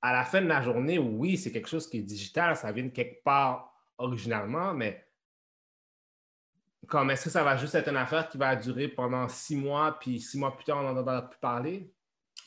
à 0.00 0.14
la 0.14 0.24
fin 0.24 0.40
de 0.40 0.46
la 0.46 0.62
journée, 0.62 0.98
oui, 0.98 1.36
c'est 1.36 1.52
quelque 1.52 1.68
chose 1.68 1.86
qui 1.86 1.98
est 1.98 2.02
digital, 2.02 2.56
ça 2.56 2.72
vient 2.72 2.84
de 2.84 2.88
quelque 2.88 3.22
part 3.22 3.69
originalement, 4.00 4.74
mais 4.74 5.04
comme 6.88 7.10
est-ce 7.10 7.24
que 7.24 7.30
ça 7.30 7.44
va 7.44 7.56
juste 7.56 7.74
être 7.74 7.88
une 7.88 7.96
affaire 7.96 8.28
qui 8.28 8.36
va 8.38 8.56
durer 8.56 8.88
pendant 8.88 9.28
six 9.28 9.54
mois, 9.56 9.96
puis 10.00 10.18
six 10.20 10.38
mois 10.38 10.54
plus 10.56 10.64
tard, 10.64 10.78
on 10.78 10.82
n'en 10.82 10.90
entendra 10.92 11.28
plus 11.28 11.38
parler? 11.38 11.92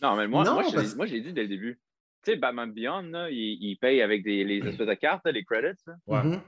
Non, 0.02 0.16
mais 0.18 0.28
moi, 0.28 0.44
Non, 0.44 0.56
moi, 0.56 0.64
parce- 0.64 0.96
l'ai 1.12 1.22
dit 1.22 1.32
dès 1.34 1.44
le 1.44 1.48
début. 1.48 1.80
Tu 2.24 2.32
sais, 2.32 2.38
Batman 2.38 2.72
Beyond, 2.72 3.04
là, 3.04 3.30
il, 3.30 3.58
il 3.62 3.78
paye 3.78 4.02
avec 4.02 4.24
des, 4.24 4.44
les 4.44 4.58
espèces 4.68 4.88
de 4.88 4.94
cartes, 4.96 5.26
les 5.28 5.44
credits. 5.44 5.82
là. 5.88 5.96
Ouais. 6.08 6.24
Mhm. 6.24 6.42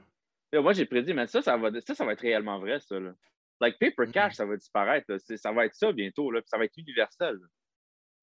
Là, 0.54 0.62
moi, 0.62 0.74
j'ai 0.74 0.86
prédit, 0.86 1.14
mais 1.14 1.28
ça, 1.28 1.42
ça 1.42 1.56
va, 1.58 1.70
ça, 1.82 1.96
ça 1.96 2.06
va 2.06 2.14
être 2.14 2.22
réellement 2.22 2.60
vrai, 2.60 2.80
ça. 2.80 3.00
Là. 3.00 3.14
Like, 3.62 3.78
Paper 3.80 4.06
Mhm. 4.08 4.12
Cash, 4.12 4.34
ça 4.36 4.46
va 4.46 4.56
disparaître. 4.58 5.06
là. 5.10 5.20
C'est- 5.20 5.38
Ça 5.38 5.52
va 5.52 5.66
être 5.66 5.76
ça 5.76 5.92
bientôt, 5.92 6.32
là, 6.32 6.42
puis 6.42 6.50
ça 6.50 6.58
va 6.58 6.66
être 6.66 6.78
universel. 6.78 7.36
là. 7.36 7.48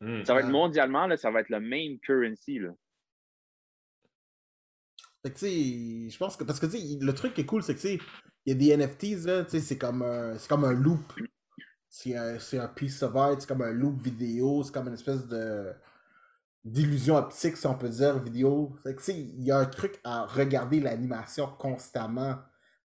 Hmm. 0.06 0.24
Ça 0.24 0.34
va 0.34 0.40
être 0.40 0.46
Ouais. 0.46 0.52
mondialement, 0.52 1.06
là, 1.06 1.16
ça 1.16 1.30
va 1.30 1.40
être 1.40 1.48
le 1.50 1.60
même 1.60 1.98
currency. 2.00 2.58
Là. 2.58 2.70
Fait 5.22 5.30
que, 5.32 5.38
tu 5.38 5.46
sais, 5.46 6.10
je 6.10 6.18
pense 6.18 6.36
que. 6.36 6.44
Parce 6.44 6.60
que, 6.60 6.66
tu 6.66 6.78
sais, 6.78 6.98
le 7.00 7.14
truc 7.14 7.34
qui 7.34 7.42
est 7.42 7.46
cool, 7.46 7.62
c'est 7.62 7.74
que, 7.74 7.80
tu 7.80 7.88
sais, 7.98 8.00
il 8.46 8.52
y 8.52 8.56
a 8.56 8.58
des 8.76 8.84
NFTs, 8.84 9.24
là, 9.26 9.44
tu 9.44 9.50
sais, 9.52 9.60
c'est 9.60 9.78
comme 9.78 10.02
un, 10.02 10.36
c'est 10.38 10.48
comme 10.48 10.64
un 10.64 10.72
loop. 10.72 11.12
C'est 11.88 12.16
un, 12.16 12.38
un 12.60 12.68
piece 12.68 13.02
of 13.02 13.16
art, 13.16 13.36
c'est 13.40 13.48
comme 13.48 13.62
un 13.62 13.72
loop 13.72 14.00
vidéo, 14.02 14.62
c'est 14.64 14.72
comme 14.72 14.88
une 14.88 14.94
espèce 14.94 15.26
de. 15.28 15.72
d'illusion 16.64 17.16
optique, 17.16 17.56
si 17.56 17.66
on 17.66 17.74
peut 17.74 17.88
dire, 17.88 18.18
vidéo. 18.20 18.76
Fait 18.82 18.94
que, 18.94 18.98
tu 19.00 19.04
sais, 19.06 19.18
il 19.18 19.42
y 19.44 19.50
a 19.50 19.58
un 19.58 19.66
truc 19.66 20.00
à 20.04 20.26
regarder 20.26 20.80
l'animation 20.80 21.48
constamment. 21.58 22.36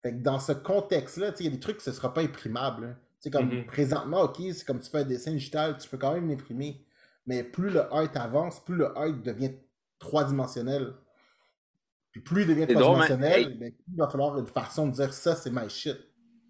Fait 0.02 0.12
que 0.12 0.22
dans 0.22 0.38
ce 0.40 0.52
contexte-là, 0.52 1.32
tu 1.32 1.38
sais, 1.38 1.44
il 1.44 1.46
y 1.46 1.50
a 1.50 1.52
des 1.56 1.60
trucs 1.60 1.78
que 1.78 1.82
ce 1.82 1.92
sera 1.92 2.12
pas 2.12 2.22
imprimable. 2.22 2.84
hein. 2.86 2.96
Tu 3.20 3.24
sais, 3.24 3.30
comme 3.30 3.46
Mhm. 3.48 3.66
présentement, 3.66 4.22
ok, 4.22 4.36
c'est 4.52 4.64
comme 4.66 4.80
tu 4.80 4.90
fais 4.90 4.98
un 4.98 5.04
dessin 5.04 5.32
digital, 5.32 5.78
tu 5.78 5.88
peux 5.88 5.96
quand 5.98 6.12
même 6.14 6.28
l'imprimer. 6.28 6.84
Mais 7.26 7.44
plus 7.44 7.70
le 7.70 7.82
art 7.92 8.10
avance, 8.16 8.64
plus 8.64 8.74
le 8.76 8.96
art 8.98 9.12
devient 9.12 9.52
trois-dimensionnel. 9.98 10.94
Puis 12.12 12.20
plus 12.20 12.42
il 12.42 12.48
devient 12.48 12.66
drôle, 12.66 12.82
trois-dimensionnel, 12.82 13.58
ben, 13.58 13.72
plus 13.72 13.84
il 13.88 13.96
va 13.98 14.08
falloir 14.08 14.38
une 14.38 14.46
façon 14.46 14.86
de 14.86 14.92
dire 14.92 15.12
ça, 15.12 15.34
c'est 15.34 15.50
my 15.50 15.68
shit. 15.68 15.96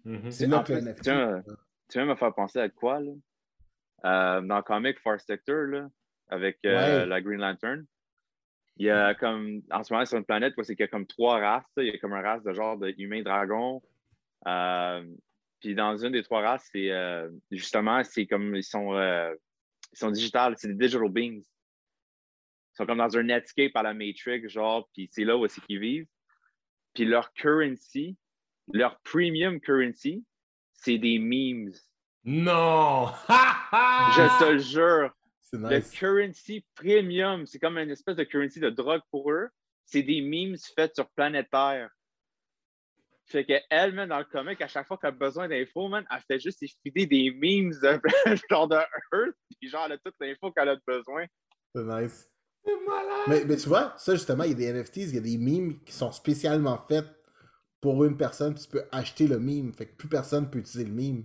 Mhm. 0.05 0.29
C'est 0.31 0.47
là 0.47 0.59
que 0.59 0.73
plus, 0.73 0.81
NFT. 0.81 1.01
tiens, 1.01 1.41
Tu 1.89 1.97
viens 1.97 2.05
me 2.05 2.15
faire 2.15 2.33
penser 2.35 2.59
à 2.59 2.69
quoi, 2.69 2.99
là? 2.99 3.11
Euh, 4.05 4.41
dans 4.41 4.57
le 4.57 4.63
comic 4.63 4.99
Far 4.99 5.19
Sector, 5.21 5.65
là, 5.67 5.87
avec 6.29 6.57
euh, 6.65 6.99
Ouais. 7.01 7.05
la 7.05 7.21
Green 7.21 7.39
Lantern, 7.39 7.85
il 8.77 8.87
y 8.87 8.89
a 8.89 9.13
comme, 9.15 9.61
en 9.71 9.83
ce 9.83 9.93
moment, 9.93 10.05
sur 10.05 10.17
une 10.17 10.25
planète, 10.25 10.53
c'est 10.63 10.75
qu'il 10.75 10.83
y 10.83 10.87
a 10.87 10.87
comme 10.89 11.05
trois 11.07 11.39
races. 11.39 11.63
là. 11.77 11.83
Il 11.83 11.93
y 11.93 11.95
a 11.95 11.97
comme 11.99 12.11
une 12.13 12.23
race 12.25 12.43
de 12.43 12.51
genre 12.53 12.77
de 12.77 12.93
humain-dragon. 12.97 13.81
Euh, 14.47 15.05
puis 15.61 15.75
dans 15.75 15.95
une 15.95 16.11
des 16.11 16.23
trois 16.23 16.41
races, 16.41 16.67
c'est 16.73 16.91
euh, 16.91 17.29
justement, 17.51 18.03
c'est 18.03 18.25
comme, 18.25 18.55
ils 18.55 18.63
sont, 18.63 18.93
euh, 18.95 19.33
ils 19.93 19.97
sont 19.97 20.11
digitales, 20.11 20.55
c'est 20.57 20.67
des 20.67 20.73
digital 20.73 21.07
beings. 21.09 21.43
Ils 22.73 22.77
sont 22.77 22.85
comme 22.87 22.97
dans 22.97 23.17
un 23.17 23.23
Netscape 23.23 23.75
à 23.75 23.83
la 23.83 23.93
Matrix, 23.93 24.49
genre, 24.49 24.89
puis 24.93 25.07
c'est 25.11 25.23
là 25.23 25.37
où 25.37 25.47
c'est 25.47 25.61
qu'ils 25.61 25.79
vivent. 25.79 26.07
Puis 26.95 27.05
leur 27.05 27.31
currency, 27.33 28.17
leur 28.71 28.99
premium 29.01 29.59
currency, 29.59 30.25
c'est 30.73 30.97
des 30.97 31.19
memes. 31.19 31.71
Non! 32.23 33.11
Je 33.29 34.39
te 34.39 34.51
le 34.53 34.57
jure. 34.57 35.13
C'est 35.39 35.57
Le 35.57 35.77
nice. 35.77 35.91
currency 35.91 36.65
premium, 36.73 37.45
c'est 37.45 37.59
comme 37.59 37.77
une 37.77 37.91
espèce 37.91 38.15
de 38.15 38.23
currency 38.23 38.59
de 38.59 38.71
drogue 38.71 39.01
pour 39.11 39.31
eux. 39.31 39.49
C'est 39.85 40.01
des 40.01 40.21
memes 40.21 40.55
faits 40.75 40.95
sur 40.95 41.07
planète 41.11 41.49
Terre. 41.51 41.91
Fait 43.27 43.45
qu'elle, 43.45 43.93
même 43.93 44.09
dans 44.09 44.17
le 44.17 44.25
comic, 44.25 44.59
à 44.61 44.67
chaque 44.67 44.87
fois 44.87 44.97
qu'elle 44.97 45.09
a 45.09 45.11
besoin 45.11 45.47
d'infos, 45.47 45.87
man, 45.89 46.05
elle 46.09 46.21
fait 46.21 46.39
juste 46.39 46.63
effider 46.63 47.05
des 47.05 47.31
memes 47.31 47.69
de, 47.69 48.01
genre 48.49 48.67
de 48.67 48.75
Earth, 48.75 49.35
puis 49.59 49.69
genre, 49.69 49.85
elle 49.85 49.93
a 49.93 49.97
toute 49.99 50.15
l'info 50.19 50.51
qu'elle 50.51 50.69
a 50.69 50.77
besoin. 50.87 51.25
C'est 51.75 51.83
nice. 51.83 52.32
Mais, 53.27 53.45
mais 53.45 53.57
tu 53.57 53.67
vois, 53.67 53.93
ça 53.97 54.13
justement, 54.15 54.43
il 54.43 54.51
y 54.51 54.53
a 54.53 54.71
des 54.71 54.73
NFTs, 54.73 54.97
il 54.97 55.15
y 55.15 55.17
a 55.17 55.21
des 55.21 55.37
memes 55.37 55.79
qui 55.83 55.93
sont 55.93 56.11
spécialement 56.11 56.77
faits 56.87 57.05
pour 57.81 58.03
une 58.03 58.17
personne, 58.17 58.53
puis 58.53 58.63
tu 58.63 58.69
peux 58.69 58.83
acheter 58.91 59.27
le 59.27 59.39
meme. 59.39 59.73
Fait 59.73 59.85
que 59.85 59.95
plus 59.95 60.07
personne 60.07 60.49
peut 60.49 60.59
utiliser 60.59 60.89
le 60.89 60.93
meme. 60.93 61.23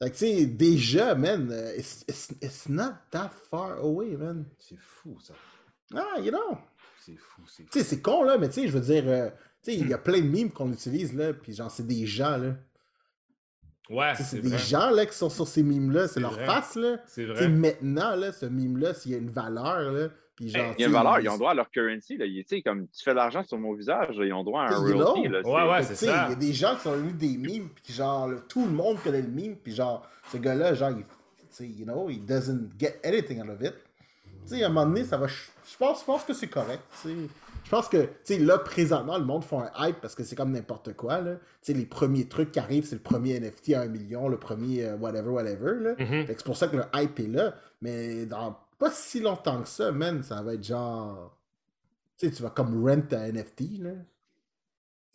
Fait 0.00 0.10
que 0.10 0.16
tu 0.16 0.26
sais, 0.26 0.46
déjà, 0.46 1.14
man, 1.14 1.50
euh, 1.50 1.74
it's, 1.76 2.04
it's, 2.08 2.30
it's 2.42 2.68
not 2.68 2.92
that 3.10 3.30
far 3.50 3.78
away, 3.78 4.16
man. 4.16 4.44
C'est 4.58 4.78
fou, 4.78 5.18
ça. 5.20 5.34
Ah, 5.94 6.20
you 6.20 6.30
know. 6.30 6.58
C'est 7.04 7.16
fou, 7.16 7.42
c'est 7.46 7.62
fou. 7.62 7.68
Tu 7.72 7.78
sais, 7.78 7.84
c'est 7.84 8.00
con, 8.02 8.22
là, 8.22 8.36
mais 8.38 8.48
tu 8.48 8.60
sais, 8.60 8.68
je 8.68 8.72
veux 8.72 8.80
dire, 8.80 9.04
euh, 9.08 9.30
tu 9.62 9.72
sais, 9.72 9.74
il 9.76 9.88
y 9.88 9.94
a 9.94 9.98
plein 9.98 10.20
de 10.20 10.28
memes 10.28 10.50
qu'on 10.50 10.70
utilise, 10.70 11.14
là, 11.14 11.32
puis 11.32 11.54
genre, 11.54 11.70
c'est 11.70 11.86
des 11.86 12.06
gens, 12.06 12.36
là. 12.36 12.54
Ouais, 13.88 14.12
c'est 14.16 14.40
des 14.40 14.48
vrai. 14.48 14.58
gens, 14.58 14.90
là, 14.90 15.06
qui 15.06 15.16
sont 15.16 15.30
sur 15.30 15.46
ces 15.46 15.62
memes-là, 15.62 16.08
c'est 16.08 16.14
C'est 16.14 16.20
leur 16.20 16.32
vrai. 16.32 16.44
face, 16.46 16.74
là. 16.74 16.96
C'est 17.06 17.48
maintenant, 17.48 18.16
là, 18.16 18.32
ce 18.32 18.46
meme-là, 18.46 18.94
s'il 18.94 19.12
y 19.12 19.14
a 19.14 19.18
une 19.18 19.30
valeur, 19.30 19.92
là, 19.92 20.08
puis 20.34 20.48
genre... 20.50 20.74
Il 20.76 20.80
y 20.82 20.84
a 20.84 20.88
une 20.88 20.92
valeur, 20.92 21.20
ils 21.20 21.28
ont 21.28 21.36
droit 21.38 21.52
à 21.52 21.54
leur 21.54 21.70
currency. 21.70 22.16
Là. 22.16 22.26
Ils- 22.26 22.62
comme 22.62 22.88
tu 22.88 23.02
fais 23.02 23.12
de 23.12 23.16
l'argent 23.16 23.42
sur 23.44 23.58
mon 23.58 23.72
visage, 23.74 24.16
ils 24.18 24.32
ont 24.32 24.42
droit 24.44 24.62
à 24.62 24.74
un 24.74 24.76
royalty. 24.78 25.28
Là, 25.28 25.40
Ouais, 25.44 25.70
ouais, 25.72 25.82
c'est 25.84 25.94
ça. 25.94 26.26
Il 26.26 26.30
y 26.30 26.32
a 26.32 26.34
des 26.36 26.52
gens 26.52 26.74
qui 26.74 26.82
sont 26.82 26.92
venus 26.96 27.14
des 27.14 27.36
memes, 27.38 27.68
puis 27.82 27.92
genre, 27.94 28.30
tout 28.48 28.64
le 28.64 28.72
monde 28.72 28.98
connaît 29.02 29.22
le 29.22 29.28
meme, 29.28 29.56
puis 29.56 29.74
genre, 29.74 30.06
ce 30.32 30.36
gars-là, 30.36 30.74
genre, 30.74 30.90
il, 30.90 30.96
tu 30.98 31.04
sais, 31.50 31.66
you 31.68 31.84
know, 31.84 32.10
he 32.10 32.18
doesn't 32.18 32.70
get 32.78 33.00
anything 33.04 33.40
out 33.40 33.48
of 33.50 33.62
it. 33.62 33.74
Tu 34.48 34.56
sais, 34.56 34.62
à 34.62 34.66
un 34.66 34.68
moment 34.68 34.86
donné, 34.86 35.04
ça 35.04 35.16
va. 35.16 35.26
Je 35.28 35.76
pense, 35.78 36.00
je 36.00 36.04
pense 36.04 36.22
que 36.24 36.32
c'est 36.34 36.48
correct. 36.48 36.82
Je 37.66 37.70
pense 37.72 37.88
que, 37.88 38.04
tu 38.04 38.08
sais, 38.22 38.38
là, 38.38 38.58
présentement, 38.58 39.18
le 39.18 39.24
monde 39.24 39.42
fait 39.42 39.56
un 39.56 39.70
hype 39.88 40.00
parce 40.00 40.14
que 40.14 40.22
c'est 40.22 40.36
comme 40.36 40.52
n'importe 40.52 40.92
quoi, 40.94 41.20
là. 41.20 41.34
Tu 41.34 41.40
sais, 41.62 41.72
les 41.72 41.84
premiers 41.84 42.28
trucs 42.28 42.52
qui 42.52 42.60
arrivent, 42.60 42.84
c'est 42.84 42.94
le 42.94 43.02
premier 43.02 43.40
NFT 43.40 43.74
à 43.74 43.80
un 43.80 43.88
million, 43.88 44.28
le 44.28 44.38
premier 44.38 44.84
euh, 44.84 44.96
whatever, 44.96 45.30
whatever, 45.30 45.72
là. 45.80 45.94
Mhm. 45.98 46.26
Que 46.26 46.32
c'est 46.32 46.44
pour 46.44 46.56
ça 46.56 46.68
que 46.68 46.76
le 46.76 46.84
hype 46.94 47.18
est 47.18 47.26
là. 47.26 47.56
Mais 47.80 48.24
dans 48.24 48.56
pas 48.78 48.92
si 48.92 49.18
longtemps 49.18 49.62
que 49.62 49.68
ça, 49.68 49.90
man, 49.90 50.22
ça 50.22 50.42
va 50.42 50.54
être 50.54 50.62
genre. 50.62 51.36
Tu 52.18 52.28
sais, 52.28 52.32
tu 52.32 52.40
vas 52.44 52.50
comme 52.50 52.86
rent 52.86 53.02
un 53.12 53.32
NFT, 53.32 53.80
là. 53.80 53.90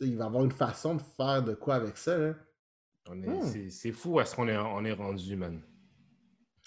Il 0.02 0.18
va 0.18 0.26
y 0.26 0.28
avoir 0.28 0.44
une 0.44 0.52
façon 0.52 0.96
de 0.96 1.02
faire 1.16 1.42
de 1.44 1.54
quoi 1.54 1.76
avec 1.76 1.96
ça, 1.96 2.18
là. 2.18 2.34
Hmm. 3.10 3.70
c'est- 3.70 3.92
fou 3.94 4.20
à 4.20 4.26
ce 4.26 4.36
qu'on 4.36 4.50
est, 4.50 4.58
on 4.58 4.84
est 4.84 4.92
rendu, 4.92 5.38
man. 5.38 5.62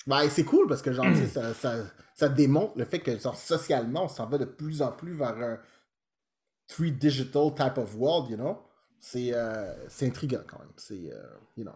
Ben, 0.07 0.29
c'est 0.31 0.45
cool 0.45 0.67
parce 0.67 0.83
que, 0.83 0.93
genre, 0.93 1.07
ça, 1.31 1.53
ça, 1.55 1.77
ça 2.15 2.29
démontre 2.29 2.77
le 2.77 2.85
fait 2.85 3.01
que, 3.01 3.19
genre, 3.19 3.37
socialement, 3.37 4.05
on 4.05 4.09
s'en 4.09 4.27
va 4.27 4.39
de 4.39 4.45
plus 4.45 4.83
en 4.83 4.93
plus 4.93 5.15
vers 5.15 5.37
un 5.37 5.59
three 6.67 6.91
digital 6.91 7.55
type 7.55 7.79
of 7.79 7.97
world, 7.97 8.31
you 8.31 8.37
know? 8.37 8.59
C'est 9.01 9.35
euh, 9.35 9.75
intriguant 10.03 10.43
quand 10.47 10.59
même. 10.59 10.73
C'est, 10.77 11.13
euh, 11.13 11.23
you 11.57 11.65
know. 11.65 11.75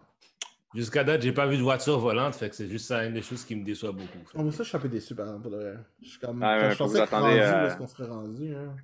Jusqu'à 0.74 1.02
date, 1.02 1.22
j'ai 1.22 1.32
pas 1.32 1.46
vu 1.46 1.56
de 1.56 1.62
voiture 1.62 1.98
volante, 1.98 2.34
fait 2.34 2.50
que 2.50 2.54
c'est 2.54 2.68
juste 2.68 2.86
ça 2.86 3.04
une 3.04 3.14
des 3.14 3.22
choses 3.22 3.44
qui 3.44 3.56
me 3.56 3.64
déçoit 3.64 3.92
beaucoup. 3.92 4.18
Oh, 4.34 4.42
mais 4.42 4.50
ça, 4.50 4.62
je 4.62 4.68
suis 4.68 4.76
un 4.76 4.80
peu 4.80 4.88
déçu, 4.88 5.14
par 5.14 5.26
exemple. 5.26 5.48
pour. 5.48 5.58
Je 6.02 6.08
suis 6.08 6.18
comme. 6.18 6.42
Ah, 6.42 6.58
ouais, 6.58 6.70
je 6.72 6.76
pensais 6.76 6.98
être 7.00 7.10
rendu 7.10 7.38
euh, 7.38 7.66
est-ce 7.66 7.76
qu'on 7.76 7.86
serait 7.86 8.08
rendu, 8.08 8.54
hein? 8.54 8.76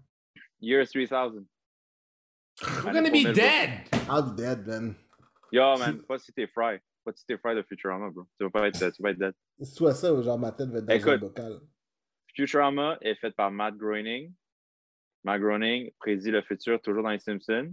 Year 0.61 0.87
3000. 0.87 1.45
We're 2.63 2.93
gonna 2.93 3.11
be 3.11 3.35
dead! 3.35 3.89
I'll 4.09 4.23
be 4.23 4.37
dead, 4.37 4.67
man. 4.67 4.95
Yo, 5.53 5.77
man, 5.79 5.99
pas 6.03 6.19
si 6.19 6.33
t'es 6.33 6.47
fry. 6.47 6.79
Pas 7.05 7.13
si 7.15 7.27
t'es 7.27 7.37
fry 7.37 7.55
de 7.55 7.63
Futurama, 7.63 8.11
bro. 8.11 8.27
Tu 8.39 8.45
vas 8.45 8.51
pas 8.51 8.69
être, 8.69 8.91
tu 8.93 9.03
vas 9.03 9.11
être 9.11 9.19
dead. 9.19 9.35
Soit 9.63 9.95
ça 9.95 10.13
ou 10.13 10.23
genre 10.23 10.39
ma 10.39 10.53
tête 10.53 10.69
va 10.69 10.79
être 10.79 10.87
dans 10.87 10.93
un 10.93 10.97
Écoute. 10.97 11.21
bocal. 11.21 11.61
Futurama 12.35 12.97
est 13.03 13.15
fait 13.17 13.31
par 13.33 13.51
Matt 13.51 13.77
Groening. 13.77 14.33
Matt 15.25 15.41
Groening 15.41 15.91
prédit 15.99 16.31
le 16.31 16.43
futur 16.43 16.81
toujours 16.81 17.03
dans 17.03 17.09
les 17.11 17.19
Simpsons. 17.19 17.73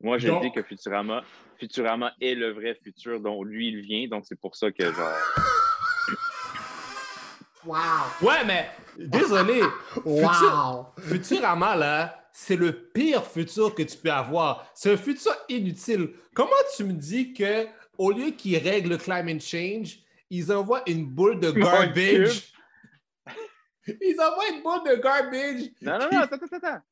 Moi, 0.00 0.18
je 0.18 0.28
Donc- 0.28 0.42
dis 0.42 0.52
que 0.52 0.62
Futurama, 0.62 1.22
Futurama 1.58 2.12
est 2.20 2.34
le 2.34 2.52
vrai 2.52 2.74
futur 2.82 3.20
dont 3.20 3.42
lui, 3.42 3.68
il 3.68 3.80
vient. 3.80 4.06
Donc, 4.08 4.24
c'est 4.26 4.38
pour 4.38 4.54
ça 4.56 4.70
que, 4.70 4.84
genre... 4.84 5.18
Wow! 7.66 7.76
Ouais, 8.20 8.44
mais 8.46 8.68
désolé. 8.98 9.62
Futur- 9.94 10.04
Wow! 10.04 10.86
Futurama, 10.98 11.74
là, 11.76 12.28
c'est 12.32 12.56
le 12.56 12.72
pire 12.72 13.24
futur 13.24 13.74
que 13.74 13.82
tu 13.82 13.96
peux 13.96 14.10
avoir. 14.10 14.66
C'est 14.74 14.92
un 14.92 14.96
futur 14.98 15.32
inutile. 15.48 16.10
Comment 16.34 16.50
tu 16.76 16.84
me 16.84 16.92
dis 16.92 17.32
que 17.32 17.66
au 17.96 18.10
lieu 18.10 18.32
qu'ils 18.32 18.58
règlent 18.58 18.90
le 18.90 18.96
climate 18.98 19.40
change, 19.40 19.98
ils 20.28 20.52
envoient 20.52 20.82
une 20.86 21.06
boule 21.06 21.40
de 21.40 21.50
garbage? 21.52 22.52
Ils 23.86 24.16
envoient 24.20 24.48
une 24.48 24.62
boule 24.62 24.82
de 24.88 24.96
garbage. 25.00 25.70
Non, 25.82 25.98
non, 25.98 26.08
non, 26.12 26.20
attends, 26.20 26.36
attends, 26.36 26.56
attends. 26.56 26.82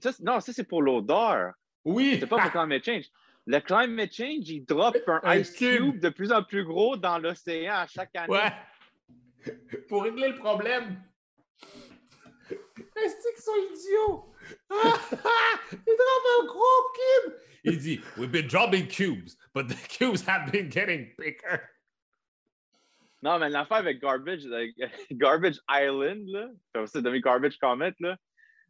Ça, 0.00 0.10
non, 0.20 0.40
ça, 0.40 0.52
c'est 0.52 0.64
pour 0.64 0.82
l'odeur. 0.82 1.52
Oui. 1.84 2.16
C'est 2.20 2.26
pas 2.26 2.36
pour 2.36 2.44
le 2.44 2.50
climate 2.50 2.84
change. 2.84 3.04
Le 3.46 3.58
climate 3.60 4.12
change, 4.12 4.48
il 4.48 4.64
drop 4.64 4.96
un, 5.06 5.20
Un 5.24 5.36
ice 5.38 5.50
cube. 5.50 5.92
cube. 5.92 6.00
de 6.00 6.08
plus 6.08 6.32
en 6.32 6.42
plus 6.42 6.64
gros 6.64 6.96
dans 6.96 7.18
l'océan 7.18 7.74
à 7.74 7.86
chaque 7.86 8.14
année. 8.14 8.32
Ouais. 8.32 8.52
Pour 9.88 10.04
régler 10.04 10.28
le 10.28 10.36
problème. 10.36 11.02
Est-ce 12.96 13.16
qu'ils 13.16 13.42
sont 13.42 13.52
idiots? 13.72 14.34
Ils 15.72 15.96
droppent 15.96 16.40
un 16.40 16.46
gros 16.46 16.82
cube. 16.94 17.34
Il 17.64 17.78
dit, 17.78 18.00
We've 18.16 18.30
been 18.30 18.46
dropping 18.46 18.86
cubes, 18.86 19.30
but 19.54 19.68
the 19.68 19.74
cubes 19.88 20.22
have 20.28 20.50
been 20.52 20.68
getting 20.70 21.12
bigger. 21.18 21.60
Non, 23.22 23.38
mais 23.38 23.48
l'affaire 23.48 23.78
avec 23.78 24.00
Garbage, 24.00 24.44
like, 24.44 24.76
Garbage 25.12 25.60
Island, 25.70 26.26
là, 26.26 26.48
c'est 26.86 27.02
devenu 27.02 27.20
Garbage 27.20 27.56
Comet, 27.58 27.94
là, 28.00 28.16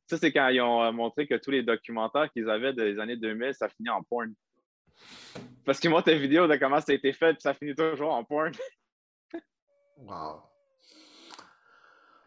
ça, 0.06 0.18
c'est 0.18 0.32
quand 0.32 0.48
ils 0.48 0.60
ont 0.60 0.82
euh, 0.82 0.92
montré 0.92 1.26
que 1.26 1.34
tous 1.36 1.50
les 1.50 1.62
documentaires 1.62 2.30
qu'ils 2.32 2.50
avaient 2.50 2.72
des 2.72 2.98
années 2.98 3.16
2000, 3.16 3.54
ça 3.54 3.68
finit 3.68 3.88
en 3.88 4.02
porn. 4.02 4.34
Parce 5.64 5.80
qu'ils 5.80 5.90
montrent 5.90 6.06
des 6.06 6.18
vidéos 6.18 6.46
de 6.46 6.56
comment 6.56 6.80
ça 6.80 6.92
a 6.92 6.94
été 6.94 7.12
fait, 7.12 7.32
puis 7.32 7.42
ça 7.42 7.54
finit 7.54 7.74
toujours 7.74 8.12
en 8.12 8.24
porn. 8.24 8.52
Wow! 9.96 10.42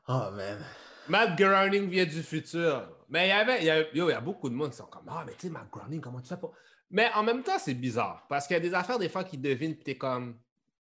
Oh, 0.08 0.32
man. 0.32 0.64
Matt 1.10 1.38
Groening 1.38 1.90
vient 1.90 2.06
du 2.06 2.24
futur. 2.24 2.88
Mais 3.10 3.28
il 3.28 3.30
y 3.30 3.34
avait, 3.34 3.60
il 3.60 3.66
y 3.66 3.70
a, 3.70 3.82
yo, 3.94 4.10
il 4.10 4.14
y 4.14 4.16
a 4.16 4.22
beaucoup 4.22 4.50
de 4.50 4.56
monde 4.56 4.70
qui 4.70 4.78
sont 4.78 4.86
comme 4.86 5.10
Ah, 5.10 5.24
mais 5.26 5.34
tu 5.34 5.48
sais, 5.48 5.50
Matt 5.50 5.70
Groening, 5.70 6.00
comment 6.00 6.22
tu 6.22 6.30
fais 6.30 6.38
pas? 6.38 6.52
Mais 6.90 7.12
en 7.14 7.24
même 7.24 7.44
temps, 7.44 7.60
c'est 7.60 7.74
bizarre. 7.74 8.26
Parce 8.30 8.48
qu'il 8.48 8.54
y 8.54 8.58
a 8.58 8.62
des 8.62 8.74
affaires, 8.74 8.98
des 8.98 9.10
fois, 9.10 9.26
qui 9.26 9.38
devinent, 9.38 9.76
puis 9.76 9.84
t'es 9.84 9.98
comme 9.98 10.40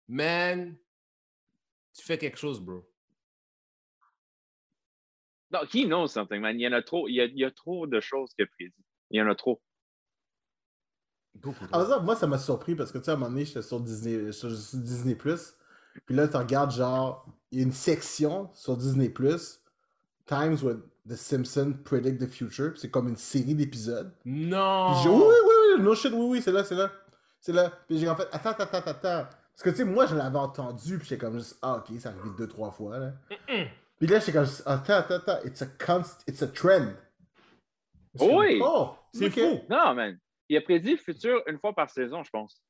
Man, 0.08 0.74
tu 1.94 2.04
fais 2.04 2.18
quelque 2.18 2.38
chose, 2.38 2.60
bro. 2.60 2.86
Non, 5.52 5.60
he 5.72 5.84
knows 5.84 6.08
something, 6.08 6.40
man. 6.40 6.58
Il 6.58 6.62
y 6.62 6.68
en 6.68 6.72
a 6.72 6.82
trop, 6.82 7.08
il 7.08 7.14
y 7.14 7.20
a, 7.20 7.24
il 7.24 7.38
y 7.38 7.44
a 7.44 7.50
trop 7.50 7.86
de 7.86 8.00
choses 8.00 8.32
qu'il 8.34 8.44
a 8.44 8.48
prédit. 8.48 8.84
Il 9.10 9.18
y 9.18 9.22
en 9.22 9.28
a 9.28 9.34
trop. 9.34 9.60
Beaucoup. 11.34 11.64
Ah, 11.72 11.84
ça, 11.84 11.98
moi, 12.00 12.16
ça 12.16 12.26
m'a 12.26 12.38
surpris 12.38 12.74
parce 12.74 12.92
que, 12.92 12.98
tu 12.98 13.04
sais, 13.04 13.10
à 13.10 13.14
un 13.14 13.16
moment 13.16 13.30
donné, 13.30 13.44
j'étais 13.44 13.62
sur 13.62 13.80
Disney, 13.80 14.32
sur 14.32 14.50
sur 14.50 14.78
Disney+. 14.78 15.16
Puis 15.16 16.14
là, 16.14 16.28
tu 16.28 16.36
regardes, 16.36 16.70
genre, 16.70 17.26
il 17.50 17.58
y 17.58 17.62
a 17.62 17.64
une 17.64 17.72
section 17.72 18.48
sur 18.52 18.76
Disney 18.76 19.08
Plus, 19.08 19.60
Times 20.26 20.58
when 20.62 20.82
The 21.08 21.16
Simpsons 21.16 21.74
Predict 21.84 22.20
the 22.20 22.28
Future. 22.28 22.72
C'est 22.76 22.90
comme 22.90 23.08
une 23.08 23.16
série 23.16 23.54
d'épisodes. 23.54 24.14
Non! 24.24 24.92
Puis 24.92 25.02
j'ai 25.02 25.08
oui, 25.08 25.22
oui, 25.22 25.54
oui, 25.76 25.82
no 25.82 25.94
shit, 25.94 26.12
oui, 26.12 26.26
oui, 26.26 26.42
c'est 26.42 26.52
là, 26.52 26.62
c'est 26.62 26.76
là. 26.76 26.92
C'est 27.40 27.52
là. 27.52 27.72
Puis 27.88 27.98
j'ai 27.98 28.08
en 28.08 28.14
fait, 28.14 28.28
attends, 28.30 28.50
attends, 28.50 28.78
attends, 28.78 28.90
attends. 28.90 29.28
Parce 29.54 29.62
que, 29.64 29.70
tu 29.70 29.76
sais, 29.76 29.84
moi, 29.84 30.06
je 30.06 30.14
l'avais 30.14 30.38
entendu, 30.38 30.98
puis 30.98 31.06
j'étais 31.08 31.20
comme 31.24 31.38
juste, 31.38 31.58
ah, 31.62 31.76
ok, 31.76 31.98
ça 32.00 32.10
arrive 32.10 32.34
deux, 32.36 32.48
trois 32.48 32.70
fois, 32.70 32.98
là. 32.98 33.12
Puis 33.98 34.06
là, 34.08 34.18
j'étais 34.18 34.32
comme, 34.32 34.46
juste, 34.46 34.62
attends, 34.66 34.94
attends, 34.94 35.14
attends, 35.16 35.38
it's 35.44 35.60
a 35.62 35.66
const, 35.66 36.22
it's 36.26 36.42
a 36.42 36.48
trend. 36.48 36.94
Oui. 38.18 38.58
comme, 38.58 38.68
Oh, 38.68 38.96
C'est 39.12 39.30
fou! 39.30 39.60
Non, 39.68 39.94
man. 39.94 40.18
Il 40.48 40.56
a 40.56 40.60
prédit 40.62 40.92
le 40.92 40.96
futur 40.96 41.42
une 41.46 41.58
fois 41.58 41.72
par 41.74 41.88
saison, 41.90 42.22
je 42.24 42.30
pense. 42.30 42.60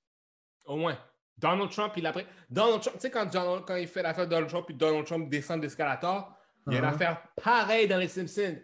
Au 0.65 0.77
moins. 0.77 0.99
Donald 1.39 1.71
Trump, 1.71 1.93
il 1.97 2.07
a 2.07 2.13
pris. 2.13 2.27
Donald 2.51 2.83
Trump, 2.83 2.97
tu 2.97 3.03
sais, 3.03 3.11
quand, 3.11 3.25
Donald- 3.27 3.65
quand 3.67 3.77
il 3.77 3.87
fait 3.89 4.03
l'affaire 4.03 4.27
de 4.27 4.31
Donald 4.31 4.51
Trump, 4.51 4.67
puis 4.67 4.75
Donald 4.75 5.07
Trump 5.07 5.31
descend 5.31 5.61
d'escalator, 5.61 6.37
il 6.67 6.75
y 6.75 6.77
a 6.77 6.79
une 6.81 6.85
Uh-huh. 6.85 6.89
affaire 6.95 7.23
pareille 7.43 7.89
dans 7.89 7.97
les 7.97 8.09
Simpsons. 8.09 8.59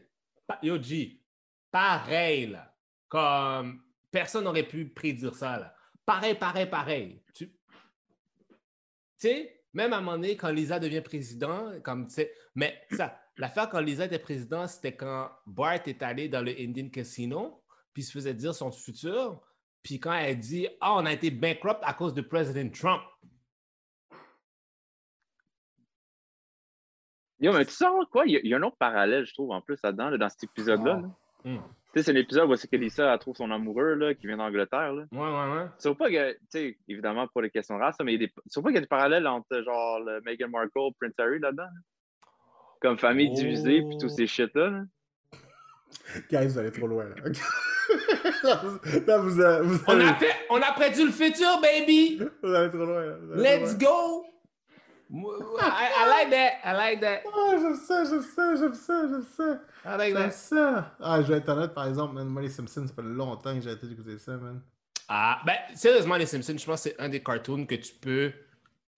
Pa- 0.47 0.59
Yo, 0.63 0.81
G, 0.83 1.23
pareil, 1.71 2.49
là. 2.49 2.75
Comme 3.09 3.83
personne 4.11 4.45
n'aurait 4.45 4.65
pu 4.65 4.89
prédire 4.91 5.35
ça, 5.35 5.59
là. 5.59 5.75
Pareil, 6.05 6.35
pareil, 6.35 6.67
pareil. 6.67 7.23
Tu 7.35 7.51
tu 9.19 9.29
sais, 9.29 9.63
même 9.73 9.93
à 9.93 9.99
un 9.99 10.01
moment 10.01 10.17
donné, 10.17 10.37
quand 10.37 10.51
Lisa 10.51 10.79
devient 10.79 11.03
président, 11.03 11.81
comme 11.83 12.07
tu 12.07 12.15
sais, 12.15 12.33
mais 12.55 12.81
ça, 12.93 13.19
l'affaire 13.37 13.69
quand 13.69 13.81
Lisa 13.81 14.07
était 14.07 14.19
président, 14.19 14.67
c'était 14.67 14.95
quand 14.95 15.31
Bart 15.47 15.87
est 15.87 16.03
allé 16.03 16.29
dans 16.29 16.43
le 16.43 16.53
Indian 16.59 16.89
Casino, 16.89 17.63
puis 17.93 18.03
il 18.03 18.07
se 18.07 18.13
faisait 18.13 18.35
dire 18.35 18.55
son 18.55 18.71
futur, 18.71 19.41
puis 19.83 20.01
quand 20.01 20.15
elle 20.15 20.39
dit 20.39 20.69
Ah, 20.81 20.95
on 20.95 21.07
a 21.07 21.13
été 21.13 21.31
bankrupt 21.31 21.81
à 21.83 21.95
cause 21.95 22.15
de 22.15 22.23
President 22.23 22.71
Trump. 22.71 23.03
Yo, 27.39 27.53
mais 27.53 27.67
tu 27.67 27.73
sais 27.73 27.85
quoi? 28.11 28.25
Il 28.27 28.33
y, 28.33 28.37
a, 28.37 28.41
il 28.43 28.49
y 28.49 28.55
a 28.55 28.57
un 28.57 28.63
autre 28.63 28.79
parallèle, 28.79 29.27
je 29.27 29.35
trouve, 29.35 29.51
en 29.51 29.61
plus, 29.61 29.79
là-dedans, 29.83 30.09
là, 30.09 30.17
dans 30.17 30.29
cet 30.29 30.45
épisode-là. 30.45 31.03
là. 31.03 31.11
Hmm. 31.45 31.61
Tu 31.97 32.03
sais, 32.03 32.07
c'est 32.09 32.13
l'épisode 32.13 32.51
où 32.51 32.55
c'est 32.57 32.69
que 32.69 32.77
Lisa 32.77 33.11
elle 33.11 33.19
trouve 33.19 33.35
son 33.35 33.51
amoureux 33.51 33.95
là, 33.95 34.13
qui 34.15 34.27
vient 34.27 34.37
d'Angleterre. 34.37 34.93
Là. 34.93 35.05
Ouais, 35.11 35.19
ouais, 35.19 35.57
ouais. 35.57 35.67
Tu 35.79 35.85
trouves 35.85 35.97
pas 35.97 36.11
que, 36.11 36.33
tu 36.33 36.39
sais, 36.51 36.77
évidemment, 36.89 37.27
pour 37.27 37.41
les 37.41 37.49
questions 37.49 37.79
de 37.79 37.81
race, 37.81 37.97
mais 38.05 38.13
il 38.13 38.21
y 38.21 38.25
a 38.25 38.27
des, 38.27 38.33
tu 38.35 38.51
trouves 38.51 38.65
pas 38.65 38.69
qu'il 38.69 38.75
y 38.75 38.79
a 38.79 38.83
des 38.83 38.87
parallèles 38.87 39.27
entre, 39.27 39.63
genre, 39.63 40.01
le 40.01 40.21
Meghan 40.21 40.51
Markle, 40.51 40.93
Prince 41.01 41.15
Harry 41.19 41.39
là-dedans? 41.39 41.63
là? 41.63 41.71
Comme 42.83 42.99
famille 42.99 43.31
divisée, 43.31 43.81
puis 43.81 43.97
tous 43.99 44.11
ces 44.11 44.27
shit-là. 44.27 44.69
là. 44.69 44.83
Guys, 46.31 46.49
vous 46.49 46.59
allez 46.59 46.71
trop 46.71 46.87
loin, 46.87 47.07
là. 47.07 47.15
là, 49.07 49.19
vous, 49.19 49.31
vous, 49.31 49.85
On 49.87 49.99
a, 49.99 50.15
fait, 50.17 50.35
on 50.51 50.61
a 50.61 50.73
prédit 50.73 51.03
le 51.03 51.13
futur, 51.13 51.63
baby! 51.63 52.21
vous 52.43 52.53
allez 52.53 52.69
trop 52.69 52.85
loin, 52.85 53.07
là. 53.07 53.17
Let's 53.37 53.73
loin. 53.81 53.91
go! 53.91 54.27
I, 55.09 55.91
I 55.97 56.09
like 56.09 56.31
that. 56.31 56.53
I 56.65 56.73
like 56.77 57.01
that. 57.01 57.23
Ah, 57.33 57.57
j'aime 57.61 57.77
ça, 57.77 58.05
j'aime 58.05 58.23
ça, 58.23 58.57
j'aime 58.57 58.75
ça, 58.75 59.09
j'aime 59.09 59.23
ça. 59.23 59.61
I 59.85 59.97
like 59.99 60.15
J'aime 60.17 60.25
that. 60.25 60.31
ça. 60.33 60.97
Ah, 61.01 61.23
je 61.23 61.29
vais 61.33 61.39
être 61.39 61.49
honnête, 61.49 61.75
par 61.75 61.87
exemple, 61.87 62.15
man, 62.15 62.27
moi, 62.29 62.43
les 62.43 62.49
Simpsons, 62.49 62.87
ça 62.87 62.93
fait 62.95 63.03
longtemps 63.03 63.55
que 63.55 63.61
j'ai 63.61 63.71
arrêté 63.71 63.87
d'écouter 63.87 64.19
ça, 64.19 64.37
man. 64.37 64.61
Ah, 65.09 65.41
ben, 65.47 65.57
sérieusement, 65.75 66.17
les 66.17 66.27
Simpsons, 66.27 66.59
je 66.59 66.67
pense 66.67 66.83
que 66.83 66.91
c'est 66.91 67.01
un 67.01 67.09
des 67.09 67.23
cartoons 67.23 67.65
que 67.67 67.77
tu 67.77 67.95
peux 67.95 68.33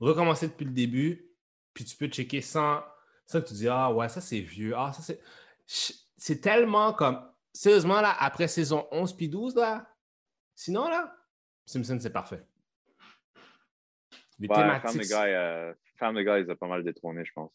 recommencer 0.00 0.48
depuis 0.48 0.64
le 0.64 0.72
début, 0.72 1.26
puis 1.74 1.84
tu 1.84 1.94
peux 1.96 2.06
checker 2.06 2.40
sans, 2.40 2.82
sans 3.26 3.42
que 3.42 3.48
tu 3.48 3.54
dis 3.54 3.68
Ah, 3.68 3.92
ouais, 3.92 4.08
ça 4.08 4.20
c'est 4.22 4.40
vieux. 4.40 4.74
Ah, 4.76 4.92
ça 4.94 5.02
c'est. 5.02 5.20
C'est 6.16 6.40
tellement 6.40 6.94
comme. 6.94 7.20
Sérieusement, 7.52 8.00
là, 8.00 8.16
après 8.18 8.48
saison 8.48 8.86
11 8.92 9.14
puis 9.14 9.28
12, 9.28 9.56
là, 9.56 9.86
sinon, 10.54 10.88
là, 10.88 11.14
Simpsons, 11.66 11.98
c'est 12.00 12.12
parfait. 12.12 12.42
Les 14.38 14.48
Ouais, 14.48 14.54
thématiques. 14.56 14.90
Family 14.90 15.06
Guy, 15.08 15.34
euh, 15.34 15.72
Family 15.98 16.24
Guy, 16.24 16.40
ils 16.46 16.50
ont 16.50 16.56
pas 16.56 16.66
mal 16.68 16.84
détrôné, 16.84 17.24
je 17.24 17.32
pense. 17.32 17.50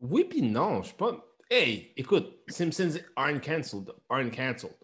Oui, 0.00 0.24
puis 0.24 0.42
non, 0.42 0.82
je 0.82 0.90
sais 0.90 0.96
pas. 0.96 1.24
Hey, 1.50 1.92
écoute, 1.96 2.40
Simpsons 2.48 2.98
aren't 3.16 3.40
cancelled. 3.44 3.92
Aren't 4.08 4.34
cancelled. 4.34 4.76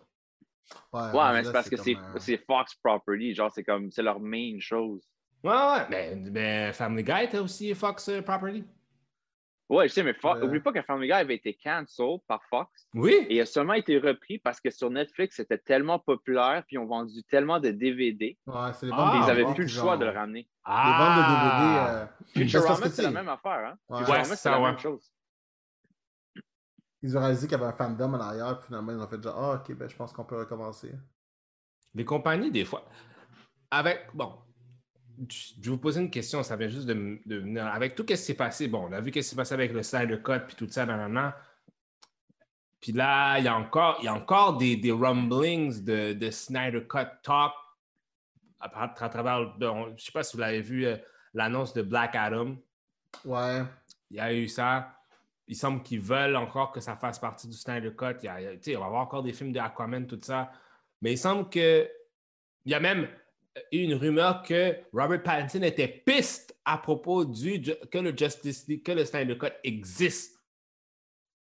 Ouais, 0.93 1.33
mais 1.33 1.45
c'est 1.45 1.53
parce 1.53 1.71
que 1.71 1.77
c'est 1.77 2.39
Fox 2.47 2.75
Property, 2.83 3.35
genre, 3.35 3.51
c'est 3.53 3.65
comme, 3.65 3.91
c'est 3.91 4.03
leur 4.03 4.21
main 4.21 4.59
chose. 4.59 5.03
Ouais, 5.45 5.53
ouais, 5.53 5.87
mais, 5.89 6.17
mais 6.17 6.73
Family 6.73 7.05
Guy, 7.05 7.29
t'as 7.31 7.41
aussi 7.41 7.73
Fox 7.75 8.09
euh, 8.09 8.21
Property. 8.21 8.65
Ouais, 9.69 9.89
je 9.89 9.93
sais, 9.95 10.03
mais 10.03 10.13
Fo- 10.13 10.37
Ouais. 10.37 10.43
oublie 10.45 10.61
pas 10.61 10.73
que 10.73 10.83
Family 10.83 11.07
Guy 11.09 11.13
avait 11.13 11.35
été 11.37 11.55
cancelled 11.55 12.21
par 12.27 12.43
Fox 12.51 12.89
Oui. 12.95 13.13
et 13.29 13.37
il 13.37 13.41
a 13.41 13.47
seulement 13.47 13.75
été 13.75 13.99
repris 13.99 14.39
parce 14.39 14.61
que 14.61 14.71
sur 14.71 14.91
Netflix, 14.91 15.37
c'était 15.37 15.59
tellement 15.59 15.99
populaire 15.99 16.65
puis 16.67 16.77
ils 16.77 16.79
ont 16.79 16.87
vendu 16.87 17.23
tellement 17.25 17.59
de 17.61 17.71
DVD 17.71 18.37
Ouais, 18.47 18.73
c'est 18.75 18.87
les 18.87 18.93
Ah, 18.95 19.21
de 19.23 19.27
n'avaient 19.27 19.55
plus 19.55 19.63
le 19.65 19.69
genre, 19.69 19.85
choix 19.85 19.97
de 19.97 20.05
le 20.05 20.11
ramener. 20.13 20.49
Les 20.69 20.73
ventes 20.75 21.17
de 21.17 21.23
DVD. 21.23 21.79
euh, 21.79 22.07
parce 22.07 22.33
Futurama, 22.33 22.81
que, 22.81 22.89
c'est 22.89 23.03
la 23.03 23.11
même 23.11 23.29
affaire, 23.29 23.53
hein? 23.53 23.79
Ouais. 23.89 23.99
Futurama, 23.99 24.29
Ouais, 24.29 24.37
c'est 24.37 24.51
la 24.51 24.61
ouais. 24.61 24.67
même 24.71 24.79
chose. 24.79 25.13
Ils 27.03 27.17
ont 27.17 27.21
réalisé 27.21 27.47
qu'il 27.47 27.57
y 27.57 27.61
avait 27.61 27.71
un 27.73 27.77
fandom 27.77 28.15
en 28.15 28.21
arrière, 28.21 28.59
puis 28.59 28.67
finalement, 28.67 28.93
ils 28.93 28.99
ont 28.99 29.07
fait 29.07 29.23
genre, 29.23 29.39
ah, 29.39 29.55
ok, 29.57 29.77
ben, 29.77 29.89
je 29.89 29.95
pense 29.97 30.13
qu'on 30.13 30.25
peut 30.25 30.39
recommencer. 30.39 30.93
Les 31.95 32.05
compagnies, 32.05 32.51
des 32.51 32.65
fois. 32.65 32.85
Avec. 33.71 34.09
Bon. 34.15 34.39
Je 35.31 35.55
vais 35.63 35.71
vous 35.71 35.79
poser 35.79 36.01
une 36.03 36.11
question, 36.11 36.43
ça 36.43 36.57
vient 36.57 36.69
juste 36.69 36.87
de, 36.87 36.93
venir. 37.27 37.67
Avec 37.67 37.95
tout 37.95 38.03
ce 38.03 38.07
qui 38.13 38.17
s'est 38.19 38.35
passé, 38.35 38.69
bon, 38.69 38.89
on 38.89 38.93
a 38.93 39.01
vu 39.01 39.07
ce 39.09 39.13
qui 39.13 39.23
s'est 39.23 39.37
passé 39.37 39.55
avec 39.55 39.73
le 39.73 39.83
Snyder 39.83 40.21
Cut 40.23 40.41
puis 40.47 40.57
tout 40.57 40.69
ça, 40.69 40.85
nanana. 40.85 41.37
Puis 42.81 42.93
là, 42.93 43.39
il 43.39 43.45
y 43.45 43.49
a 43.49 43.57
encore, 43.57 43.97
il 44.01 44.05
y 44.05 44.09
a 44.09 44.15
encore 44.15 44.59
des, 44.59 44.77
des 44.77 44.93
rumblings 44.93 45.83
de, 45.85 46.13
de 46.13 46.31
Snyder 46.31 46.87
Cut 46.87 47.09
talk 47.23 47.53
à, 48.61 49.09
travers. 49.09 49.55
bon, 49.59 49.87
je 49.89 49.91
ne 49.93 49.99
sais 49.99 50.13
pas 50.13 50.23
si 50.23 50.37
vous 50.37 50.41
l'avez 50.41 50.61
vu, 50.63 50.87
euh, 50.87 50.97
l'annonce 51.35 51.73
de 51.75 51.83
Black 51.83 52.15
Adam. 52.15 52.57
Ouais. 53.25 53.63
Il 54.11 54.17
y 54.17 54.21
a 54.21 54.33
eu 54.33 54.49
ça. 54.49 54.93
Il 55.49 55.55
semble 55.57 55.83
qu'ils 55.83 56.01
veulent 56.01 56.37
encore 56.37 56.73
que 56.73 56.81
ça 56.81 56.97
fasse 56.97 57.19
partie 57.19 57.47
du 57.49 57.55
Snyder 57.55 57.95
Cut. 57.97 58.17
Il 58.23 58.27
y 58.27 58.29
a- 58.29 58.41
il 58.41 58.45
y 58.45 58.47
a- 58.49 58.57
tu 58.57 58.63
sais, 58.63 58.77
on 58.77 58.81
va 58.81 58.87
avoir 58.87 59.03
encore 59.03 59.23
des 59.23 59.33
films 59.33 59.53
de 59.53 59.59
Aquaman, 59.61 60.07
tout 60.07 60.19
ça. 60.23 60.51
Mais 61.03 61.13
il 61.13 61.19
semble 61.19 61.49
que. 61.49 61.89
Il 62.65 62.73
y 62.73 62.75
a 62.75 62.81
même 62.81 63.09
eu 63.71 63.79
une 63.85 63.95
rumeur 63.95 64.43
que 64.43 64.75
Robert 64.93 65.23
Pattinson 65.23 65.63
était 65.63 65.87
piste 65.87 66.57
à 66.65 66.79
propos 66.79 67.25
du 67.25 67.63
que 67.93 67.99
le 67.99 68.17
Justice 68.17 68.67
League, 68.67 68.83
que 68.85 68.91
le 68.93 69.05
Snyder 69.05 69.39
Cut 69.39 69.53
existe. 69.63 70.43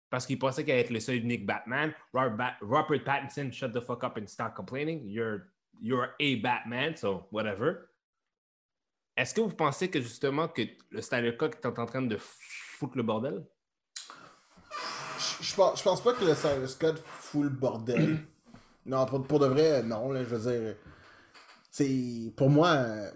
Parce 0.09 0.25
qu'il 0.25 0.37
pensait 0.39 0.63
qu'il 0.63 0.71
allait 0.73 0.81
être 0.81 0.89
le 0.89 0.99
seul 0.99 1.15
unique 1.17 1.45
Batman. 1.45 1.93
Robert, 2.13 2.57
Robert 2.61 3.03
Pattinson, 3.03 3.51
shut 3.51 3.71
the 3.73 3.81
fuck 3.81 4.03
up 4.03 4.17
and 4.17 4.27
stop 4.27 4.53
complaining. 4.55 5.01
You're, 5.05 5.47
you're 5.81 6.09
a 6.19 6.35
Batman, 6.35 6.95
so 6.95 7.27
whatever. 7.31 7.87
Est-ce 9.15 9.33
que 9.33 9.41
vous 9.41 9.55
pensez 9.55 9.89
que 9.89 9.99
justement 9.99 10.47
que 10.47 10.61
le 10.91 11.01
Snyder 11.01 11.35
Cut 11.35 11.45
est 11.63 11.65
en 11.65 11.85
train 11.85 12.03
de 12.03 12.17
foutre 12.19 12.97
le 12.97 13.03
bordel? 13.03 13.43
Je, 15.17 15.43
je 15.43 15.55
pense, 15.55 15.79
je 15.79 15.83
pense 15.83 16.03
pas 16.03 16.13
que 16.13 16.23
le 16.23 16.35
Cyrus 16.35 16.71
Scott 16.71 16.99
fout 17.03 17.43
le 17.43 17.49
bordel. 17.49 18.19
non, 18.85 19.05
pour, 19.07 19.23
pour 19.25 19.39
de 19.39 19.47
vrai, 19.47 19.81
non, 19.81 20.11
là, 20.11 20.23
je 20.23 20.35
veux 20.35 20.51
dire. 20.51 20.75
C'est. 21.71 22.31
Pour 22.37 22.49
moi, 22.49 22.69
euh, 22.69 23.11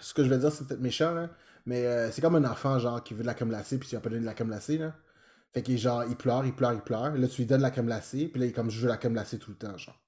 ce 0.00 0.14
que 0.14 0.24
je 0.24 0.30
vais 0.30 0.38
dire, 0.38 0.50
c'est 0.50 0.66
peut-être 0.66 0.80
méchant, 0.80 1.12
là. 1.12 1.28
Mais 1.66 1.86
euh, 1.86 2.10
c'est 2.10 2.20
comme 2.20 2.36
un 2.36 2.44
enfant, 2.44 2.78
genre, 2.78 3.02
qui 3.02 3.14
veut 3.14 3.22
de 3.22 3.26
la 3.26 3.34
crème 3.34 3.48
glacée, 3.48 3.78
puis 3.78 3.88
tu 3.88 3.94
lui 3.94 3.98
as 3.98 4.00
pas 4.00 4.10
donné 4.10 4.22
de 4.22 4.26
la 4.26 4.34
crème 4.34 4.48
glacée, 4.48 4.78
là. 4.78 4.94
Fait 5.52 5.62
qu'il 5.62 5.78
genre, 5.78 6.04
il 6.04 6.16
pleure, 6.16 6.44
il 6.44 6.54
pleure, 6.54 6.72
il 6.72 6.80
pleure. 6.80 7.16
Là, 7.16 7.28
tu 7.28 7.42
lui 7.42 7.46
donnes 7.46 7.58
de 7.58 7.62
la 7.62 7.70
crème 7.70 7.86
glacée, 7.86 8.28
puis 8.28 8.40
là, 8.40 8.46
il 8.46 8.48
est 8.50 8.52
comme, 8.52 8.70
je 8.70 8.80
veux 8.80 8.88
la 8.88 8.96
crème 8.96 9.12
glacée 9.12 9.38
tout 9.38 9.50
le 9.50 9.56
temps, 9.56 9.76
genre. 9.76 9.98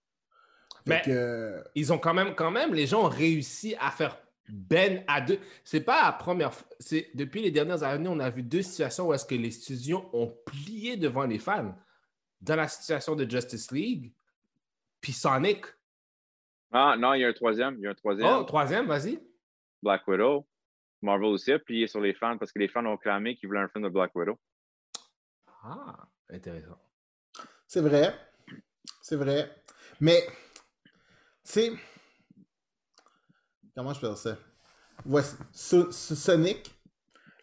Mais- 0.86 1.02
que. 1.02 1.62
ils 1.74 1.92
ont 1.92 1.98
quand 1.98 2.14
même, 2.14 2.34
quand 2.34 2.50
même, 2.50 2.74
les 2.74 2.86
gens 2.86 3.04
ont 3.04 3.08
réussi 3.08 3.74
à 3.80 3.90
faire 3.90 4.16
Ben 4.48 5.02
à 5.08 5.20
deux. 5.20 5.40
C'est 5.64 5.80
pas 5.80 6.04
la 6.04 6.12
première 6.12 6.54
fois. 6.54 6.68
C'est 6.78 7.10
depuis 7.14 7.42
les 7.42 7.50
dernières 7.50 7.82
années, 7.82 8.08
on 8.08 8.20
a 8.20 8.30
vu 8.30 8.42
deux 8.42 8.62
situations 8.62 9.08
où 9.08 9.12
est-ce 9.14 9.26
que 9.26 9.34
les 9.34 9.50
studios 9.50 10.08
ont 10.12 10.28
plié 10.46 10.96
devant 10.96 11.24
les 11.24 11.38
fans. 11.40 11.74
Dans 12.40 12.54
la 12.56 12.68
situation 12.68 13.16
de 13.16 13.28
Justice 13.28 13.72
League, 13.72 14.12
puis 15.00 15.12
Sonic. 15.12 15.64
Ah, 16.70 16.94
non, 16.98 17.14
il 17.14 17.22
y 17.22 17.24
a 17.24 17.28
un 17.28 17.32
troisième. 17.32 17.76
Il 17.78 17.82
y 17.82 17.86
a 17.86 17.90
un 17.90 17.94
troisième. 17.94 18.28
Oh, 18.28 18.44
troisième, 18.44 18.86
vas-y. 18.86 19.18
Black 19.82 20.06
Widow. 20.06 20.46
Marvel 21.02 21.28
aussi 21.28 21.52
a 21.52 21.58
plié 21.58 21.86
sur 21.86 22.00
les 22.00 22.14
fans 22.14 22.36
parce 22.38 22.52
que 22.52 22.58
les 22.58 22.68
fans 22.68 22.84
ont 22.86 22.96
clamé 22.96 23.36
qu'ils 23.36 23.48
voulaient 23.48 23.60
un 23.60 23.68
film 23.68 23.84
de 23.84 23.88
Black 23.88 24.14
Widow. 24.14 24.38
Ah, 25.64 26.06
intéressant. 26.30 26.78
C'est 27.66 27.80
vrai. 27.80 28.14
C'est 29.00 29.16
vrai. 29.16 29.50
Mais, 30.00 30.26
sais, 31.52 31.72
comment 33.74 33.92
je 33.92 34.00
peux 34.00 34.08
dire 34.08 34.16
ça? 34.18 34.36
Voici, 35.04 35.36
So- 35.52 35.90
So- 35.92 36.14
Sonic, 36.14 36.74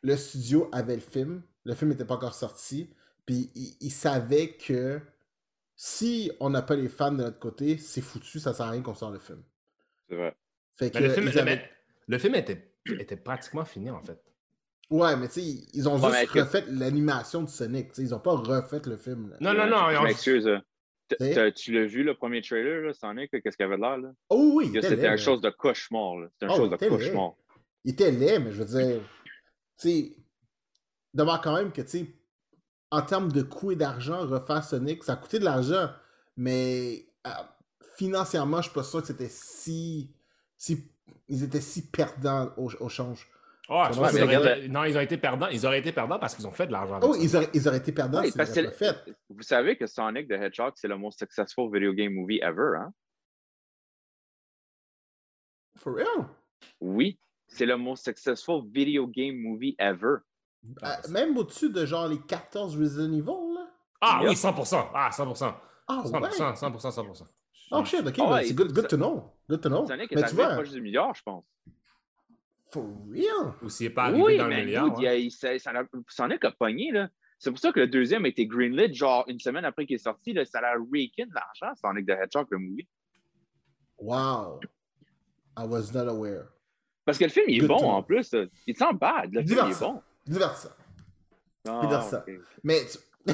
le 0.01 0.15
studio 0.17 0.69
avait 0.71 0.95
le 0.95 1.01
film. 1.01 1.41
Le 1.65 1.75
film 1.75 1.91
n'était 1.91 2.05
pas 2.05 2.15
encore 2.15 2.33
sorti. 2.33 2.89
Puis 3.25 3.51
il, 3.55 3.77
il 3.79 3.91
savait 3.91 4.53
que 4.57 4.99
si 5.75 6.31
on 6.39 6.49
n'a 6.49 6.61
pas 6.61 6.75
les 6.75 6.89
fans 6.89 7.11
de 7.11 7.17
notre 7.17 7.39
côté, 7.39 7.77
c'est 7.77 8.01
foutu, 8.01 8.39
ça 8.39 8.53
sert 8.53 8.65
à 8.65 8.71
rien 8.71 8.81
qu'on 8.81 8.95
sorte 8.95 9.13
le 9.13 9.19
film. 9.19 9.41
C'est 10.09 10.15
vrai. 10.15 10.35
Fait 10.75 10.89
que 10.91 10.97
Mais 10.97 11.07
le 11.07 11.13
film, 11.13 11.25
le- 11.27 11.31
avaient- 11.39 11.55
mais 11.55 11.69
le 12.07 12.17
film 12.17 12.35
était, 12.35 12.73
était 12.99 13.15
pratiquement 13.15 13.63
fini, 13.65 13.89
en 13.91 14.01
fait. 14.03 14.19
Ouais, 14.89 15.15
mais 15.15 15.27
tu 15.27 15.35
sais, 15.35 15.41
ils 15.73 15.87
ont 15.87 15.97
Ouais, 16.03 16.19
juste 16.21 16.33
que- 16.33 16.39
refait 16.39 16.65
l'animation 16.67 17.41
de 17.43 17.49
Sonic. 17.49 17.89
tu 17.89 17.95
sais, 17.95 18.01
ils 18.01 18.13
ont 18.13 18.19
pas 18.19 18.33
refait 18.35 18.81
le 18.85 18.97
film. 18.97 19.29
là. 19.29 19.37
Non, 19.39 19.53
non, 19.53 19.67
non. 19.69 19.87
Je 19.89 19.93
ils 19.93 19.97
ont- 19.99 20.03
m'excuse. 20.03 20.49
Tu 21.55 21.71
l'as 21.73 21.85
vu, 21.85 22.03
le 22.03 22.13
premier 22.15 22.41
trailer, 22.41 22.81
là, 22.81 22.93
Sonic, 22.93 23.29
qu'est-ce 23.31 23.55
qu'il 23.57 23.65
avait 23.65 23.77
de 23.77 23.81
l'air? 23.81 23.97
là? 23.97 24.11
Oh 24.29 24.51
oui, 24.55 24.71
C'était 24.81 25.07
une 25.07 25.17
chose 25.17 25.41
de 25.41 25.49
cauchemar. 25.49 26.15
C'était 26.33 26.45
une 26.45 26.51
Oh, 26.51 26.55
chose 26.57 26.69
de 26.69 26.75
cauchemar. 26.77 27.33
il 27.83 27.91
était 27.93 28.11
laid, 28.11 28.39
mais 28.39 28.51
je 28.51 28.63
veux 28.63 28.77
dire, 28.83 29.01
tu 29.79 29.89
sais, 29.89 30.15
d'abord 31.13 31.41
quand 31.41 31.55
même 31.55 31.71
que, 31.71 31.81
tu 31.81 31.87
sais, 31.87 32.05
en 32.91 33.01
termes 33.01 33.31
de 33.31 33.41
coût 33.41 33.71
et 33.71 33.75
d'argent, 33.75 34.25
refaire 34.27 34.63
Sonic, 34.63 35.03
ça 35.03 35.13
a 35.13 35.15
coûté 35.15 35.39
de 35.39 35.45
l'argent, 35.45 35.89
mais 36.37 37.07
euh, 37.25 37.29
financièrement, 37.97 38.57
je 38.57 38.63
suis 38.69 38.73
pas 38.73 38.83
sûr 38.83 39.01
que 39.01 39.07
c'était 39.07 39.29
si, 39.29 40.15
si. 40.57 40.89
Ils 41.27 41.43
étaient 41.43 41.61
si 41.61 41.89
perdants 41.89 42.53
au, 42.57 42.69
au 42.79 42.89
change. 42.89 43.27
Ah, 43.69 43.89
je 43.93 43.97
pense 43.99 44.13
auraient 44.13 44.67
non, 44.67 44.83
ils 44.83 44.97
ont 44.97 45.01
été 45.01 45.17
perdants. 45.17 45.47
Ils 45.47 45.65
auraient 45.65 45.79
été 45.79 45.91
perdants 45.93 46.19
parce 46.19 46.35
qu'ils 46.35 46.45
ont 46.45 46.51
fait 46.51 46.67
de 46.67 46.73
l'argent. 46.73 46.99
Oh, 47.01 47.15
ils 47.19 47.35
auraient, 47.35 47.49
ils 47.53 47.65
auraient 47.67 47.77
été 47.77 47.93
perdants 47.93 48.21
Oui, 48.21 48.31
parce 48.35 48.51
que 48.51 48.69
fait. 48.71 48.95
Vous 49.29 49.41
savez 49.41 49.77
que 49.77 49.87
Sonic 49.87 50.27
the 50.27 50.33
Hedgehog, 50.33 50.73
c'est 50.75 50.89
le 50.89 50.97
most 50.97 51.19
successful 51.19 51.71
video 51.73 51.93
game 51.93 52.13
movie 52.13 52.39
ever, 52.41 52.77
hein? 52.77 52.93
For 55.77 55.93
real? 55.95 56.27
Oui, 56.81 57.17
c'est 57.47 57.65
le 57.65 57.77
most 57.77 58.03
successful 58.03 58.63
video 58.69 59.07
game 59.07 59.37
movie 59.37 59.75
ever. 59.79 60.17
Ah, 60.81 60.99
Euh, 61.05 61.11
même 61.11 61.37
au-dessus 61.37 61.69
de 61.69 61.85
genre 61.85 62.07
les 62.07 62.19
14 62.19 62.77
Resident 62.77 63.13
Evil, 63.13 63.53
là? 63.55 63.67
Ah 64.01 64.19
Yep. 64.21 64.29
oui, 64.29 64.35
100%. 64.35 64.89
Ah, 64.93 65.09
100%. 65.11 65.55
Ah 65.87 66.01
ouais? 66.05 66.29
100%, 66.29 66.55
100%, 66.55 66.91
100%. 66.91 67.27
Oh 67.71 67.83
shit, 67.85 68.01
ok, 68.05 68.05
Ah 68.07 68.11
ben, 68.23 68.31
ouais, 68.33 68.43
c'est 68.45 68.53
good, 68.53 68.71
good 68.73 68.87
to 68.87 68.97
know. 68.97 69.31
Good 69.49 69.61
to 69.61 69.69
know. 69.69 69.87
Sonic 69.87 70.11
est 70.11 70.15
Mais 70.15 70.21
tu 70.21 70.25
arrivé 70.27 70.43
vois, 70.43 70.53
proche 70.55 70.69
du 70.69 70.81
milliard, 70.81 71.13
je 71.15 71.23
pense. 71.23 71.45
For 72.73 72.85
real? 73.11 73.53
Ou 73.61 73.69
s'il 73.69 73.87
n'est 73.87 73.93
pas 73.93 74.05
arrivé 74.05 74.21
Oui, 74.21 74.37
dans 74.37 74.47
le 74.47 74.55
milliard. 74.55 74.85
dude, 74.89 74.99
il 74.99 75.03
y 75.03 75.07
hein. 75.07 75.11
a- 75.11 75.15
il 75.15 75.31
ça 75.31 75.49
a 75.71 76.51
pogné, 76.51 76.91
là. 76.91 77.09
C'est 77.39 77.51
pour 77.51 77.59
ça 77.59 77.71
que 77.71 77.79
le 77.81 77.87
deuxième 77.87 78.25
a 78.25 78.29
été 78.29 78.47
greenlit, 78.47 78.93
genre 78.93 79.25
une 79.27 79.39
semaine 79.39 79.65
après 79.65 79.85
qu'il 79.85 79.95
est 79.95 79.99
sorti, 79.99 80.33
là, 80.33 80.45
ça 80.45 80.59
a 80.59 80.71
raké 80.71 81.25
de 81.25 81.33
l'argent, 81.33 81.73
Sonic 81.79 82.05
the 82.07 82.11
Hedgehog, 82.11 82.47
le 82.51 82.57
movie. 82.57 82.87
Wow. 83.97 84.59
I 85.57 85.65
was 85.65 85.91
not 85.93 86.07
aware. 86.09 86.47
Parce 87.05 87.17
que 87.17 87.25
le 87.25 87.29
film, 87.29 87.45
il 87.49 87.57
est 87.57 87.59
Good 87.59 87.67
bon 87.69 87.89
en 87.91 88.01
plus. 88.01 88.31
là. 88.33 88.45
Il 88.65 88.75
sent 88.77 88.93
bad. 88.93 89.33
Le 89.33 89.45
film, 89.45 89.59
il 89.65 89.71
est 89.71 89.79
bon. 89.79 90.01
Divertissant. 90.25 90.69
Ah, 91.67 91.79
Divertissant. 91.81 92.17
ok, 92.19 92.29
ok. 92.29 92.45
Mais 92.63 92.79
tu... 92.85 92.97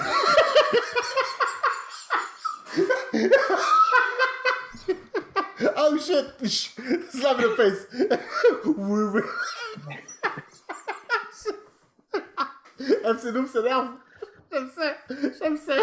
oh 5.80 5.98
shit! 5.98 6.26
Slap 7.12 7.40
in 7.40 7.44
the 7.44 7.56
face! 7.56 7.88
oui, 8.66 9.04
oui. 9.14 9.22
MC 13.04 13.26
Noob 13.34 13.48
s'énerve. 13.48 13.90
J'aime 14.52 14.70
ça. 14.76 14.96
J'aime 15.40 15.58
ça. 15.58 15.76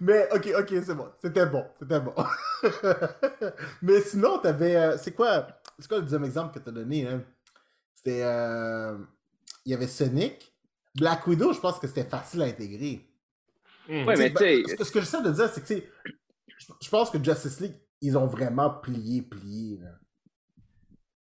Mais 0.00 0.28
ok, 0.32 0.52
ok, 0.60 0.68
c'est 0.84 0.94
bon. 0.94 1.10
C'était 1.20 1.46
bon. 1.46 1.64
C'était 1.80 2.00
bon. 2.00 2.14
Mais 3.82 4.00
sinon, 4.02 4.38
t'avais. 4.38 4.76
euh, 4.76 4.96
c'est 4.98 5.12
quoi 5.12 5.48
C'est 5.78 5.88
quoi 5.88 5.96
le 5.98 6.04
deuxième 6.04 6.24
exemple 6.24 6.54
que 6.58 6.64
t'as 6.64 6.70
donné 6.70 7.08
hein? 7.08 7.22
C'était. 7.96 8.22
euh, 8.22 8.96
Il 9.64 9.72
y 9.72 9.74
avait 9.74 9.86
Sonic. 9.88 10.52
Black 10.94 11.26
Widow, 11.26 11.52
je 11.52 11.58
pense 11.58 11.80
que 11.80 11.88
c'était 11.88 12.04
facile 12.04 12.42
à 12.42 12.44
intégrer. 12.44 13.04
Hmm. 13.88 14.06
Ouais, 14.06 14.16
mais 14.16 14.30
tu 14.30 14.36
sais- 14.38 14.62
ben, 14.62 14.68
ce 14.68 14.74
que- 14.76 14.84
ce 14.84 14.92
que 14.92 15.00
j'essaie 15.00 15.22
de 15.22 15.30
dire, 15.30 15.50
c'est 15.52 15.60
que 15.60 15.66
tu 15.66 15.74
sais, 15.74 15.90
je 16.58 16.66
je 16.80 16.88
pense 16.88 17.10
que 17.10 17.22
Justice 17.22 17.58
League, 17.60 17.74
ils 18.06 18.16
ont 18.18 18.26
vraiment 18.26 18.70
plié, 18.70 19.22
plié. 19.22 19.78
là. 19.78 19.90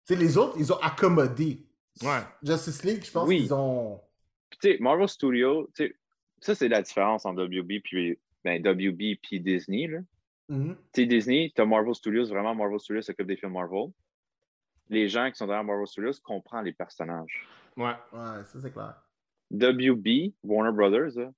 Tu 0.06 0.14
sais, 0.14 0.16
les 0.16 0.36
autres, 0.38 0.56
ils 0.58 0.72
ont 0.72 0.78
accommodé. 0.78 1.66
Ouais. 2.02 2.20
Justice 2.42 2.84
League, 2.84 3.04
je 3.04 3.10
pense 3.10 3.28
Oui. 3.28 3.42
qu'ils 3.42 3.54
ont. 3.54 4.00
Puis, 4.48 4.58
tu 4.62 4.72
sais, 4.72 4.78
Marvel 4.80 5.08
Studios, 5.08 5.68
tu 5.74 5.84
sais, 5.86 5.96
ça, 6.40 6.54
c'est 6.54 6.68
la 6.68 6.82
différence 6.82 7.26
entre 7.26 7.42
WB 7.44 7.80
puis 7.82 8.18
ben, 8.44 8.60
WB 8.66 9.16
puis 9.22 9.40
Disney. 9.40 9.86
Là. 9.86 9.98
Mhm. 10.48 10.74
Tu 10.92 11.02
sais, 11.02 11.06
Disney, 11.06 11.52
tu 11.54 11.60
as 11.60 11.66
Marvel 11.66 11.94
Studios, 11.94 12.26
vraiment, 12.26 12.54
Marvel 12.54 12.80
Studios 12.80 13.02
s'occupe 13.02 13.26
des 13.26 13.36
films 13.36 13.52
Marvel. 13.52 13.90
Les 14.88 15.08
gens 15.08 15.30
qui 15.30 15.36
sont 15.36 15.46
derrière 15.46 15.64
Marvel 15.64 15.86
Studios 15.86 16.12
comprennent 16.24 16.64
les 16.64 16.72
personnages. 16.72 17.46
Ouais. 17.76 17.94
Ouais, 18.12 18.44
ça 18.44 18.60
c'est 18.60 18.72
clair. 18.72 18.94
WB, 19.52 20.34
Warner 20.42 20.72
Brothers, 20.72 21.16
là, 21.16 21.32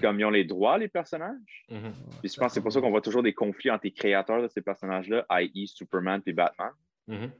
comme 0.00 0.20
ils 0.20 0.24
ont 0.24 0.30
les 0.30 0.44
droits, 0.44 0.78
les 0.78 0.88
personnages, 0.88 1.64
Mhm. 1.68 1.92
puis 2.20 2.28
je 2.28 2.36
pense 2.38 2.48
que 2.48 2.54
c'est 2.54 2.60
pour 2.62 2.72
ça 2.72 2.80
qu'on 2.80 2.90
voit 2.90 3.00
toujours 3.00 3.22
des 3.22 3.34
conflits 3.34 3.70
entre 3.70 3.84
les 3.84 3.92
créateurs 3.92 4.42
de 4.42 4.48
ces 4.48 4.62
personnages-là, 4.62 5.24
i.e. 5.42 5.66
Superman 5.66 6.22
puis 6.22 6.32
Batman. 6.32 6.72
Mhm. 7.08 7.32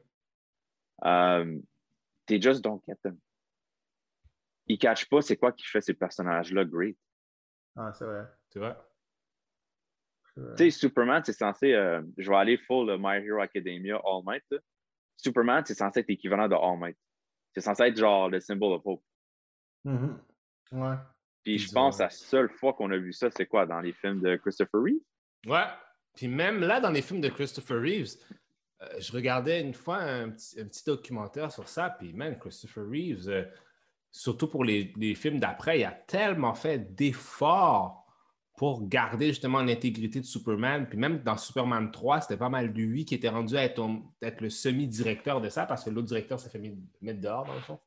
Um, 1.04 1.62
they 2.26 2.40
just 2.40 2.62
don't 2.62 2.80
get 2.86 2.96
them. 3.02 3.18
Ils 4.66 4.74
ne 4.74 4.78
catchent 4.78 5.08
pas 5.08 5.22
c'est 5.22 5.36
quoi 5.36 5.52
qui 5.52 5.66
fait 5.66 5.80
ces 5.80 5.94
personnages-là 5.94 6.64
great. 6.64 6.96
Ah, 7.76 7.92
c'est 7.92 8.04
vrai. 8.04 8.24
Tu 8.50 8.58
vois? 8.58 8.88
c'est 10.34 10.40
vrai. 10.40 10.54
Tu 10.56 10.64
sais, 10.64 10.70
Superman, 10.70 11.22
c'est 11.24 11.32
censé. 11.32 11.72
euh, 11.72 12.02
je 12.16 12.28
vais 12.30 12.36
aller 12.36 12.56
full 12.56 12.88
euh, 12.90 12.96
My 12.98 13.24
Hero 13.24 13.40
Academia 13.40 13.96
All 14.04 14.22
Might. 14.24 14.44
là. 14.50 14.58
Superman, 15.16 15.62
c'est 15.66 15.74
censé 15.74 16.00
être 16.00 16.08
l'équivalent 16.08 16.48
de 16.48 16.54
All 16.54 16.78
Might. 16.78 16.96
C'est 17.54 17.60
censé 17.60 17.82
être 17.84 17.96
genre 17.96 18.28
le 18.28 18.40
symbol 18.40 18.72
of 18.72 18.82
hope. 18.84 19.02
Mhm. 19.84 20.18
Ouais. 20.72 20.96
Puis 21.44 21.58
je 21.58 21.72
pense 21.72 21.96
ont- 21.96 21.98
que 21.98 22.02
la 22.04 22.10
seule 22.10 22.48
fois 22.50 22.72
qu'on 22.74 22.90
a 22.90 22.96
vu 22.96 23.12
ça, 23.12 23.28
c'est 23.30 23.46
quoi 23.46 23.66
dans 23.66 23.80
les 23.80 23.92
films 23.92 24.20
de 24.20 24.36
Christopher 24.36 24.80
Reeve? 24.82 25.00
Ouais. 25.46 25.64
Puis 26.16 26.28
même 26.28 26.60
là, 26.60 26.80
dans 26.80 26.90
les 26.90 27.02
films 27.02 27.20
de 27.20 27.28
Christopher 27.28 27.80
Reeves, 27.80 28.16
euh, 28.82 28.86
je 29.00 29.12
regardais 29.12 29.60
une 29.60 29.74
fois 29.74 29.96
un 29.98 30.30
petit, 30.30 30.60
un 30.60 30.64
petit 30.66 30.84
documentaire 30.84 31.50
sur 31.50 31.68
ça, 31.68 31.90
puis 31.90 32.12
même 32.12 32.38
Christopher 32.38 32.84
Reeves, 32.88 33.28
euh, 33.28 33.44
surtout 34.10 34.46
pour 34.46 34.64
les, 34.64 34.92
les 34.96 35.14
films 35.14 35.40
d'après, 35.40 35.80
il 35.80 35.84
a 35.84 35.90
tellement 35.92 36.54
fait 36.54 36.94
d'efforts 36.94 37.98
pour 38.58 38.86
garder 38.86 39.28
justement 39.28 39.62
l'intégrité 39.62 40.20
de 40.20 40.26
Superman. 40.26 40.86
Puis 40.86 40.98
même 40.98 41.22
dans 41.22 41.36
Superman 41.38 41.90
3, 41.90 42.20
c'était 42.20 42.36
pas 42.36 42.50
mal 42.50 42.66
lui 42.66 43.04
qui 43.06 43.14
était 43.14 43.30
rendu 43.30 43.56
à 43.56 43.64
être, 43.64 43.82
être 44.20 44.40
le 44.42 44.50
semi-directeur 44.50 45.40
de 45.40 45.48
ça, 45.48 45.64
parce 45.66 45.82
que 45.84 45.90
l'autre 45.90 46.08
directeur 46.08 46.38
s'est 46.38 46.50
fait 46.50 46.60
mettre 47.00 47.20
dehors, 47.20 47.46
dans 47.46 47.54
le 47.54 47.60
fond. 47.60 47.80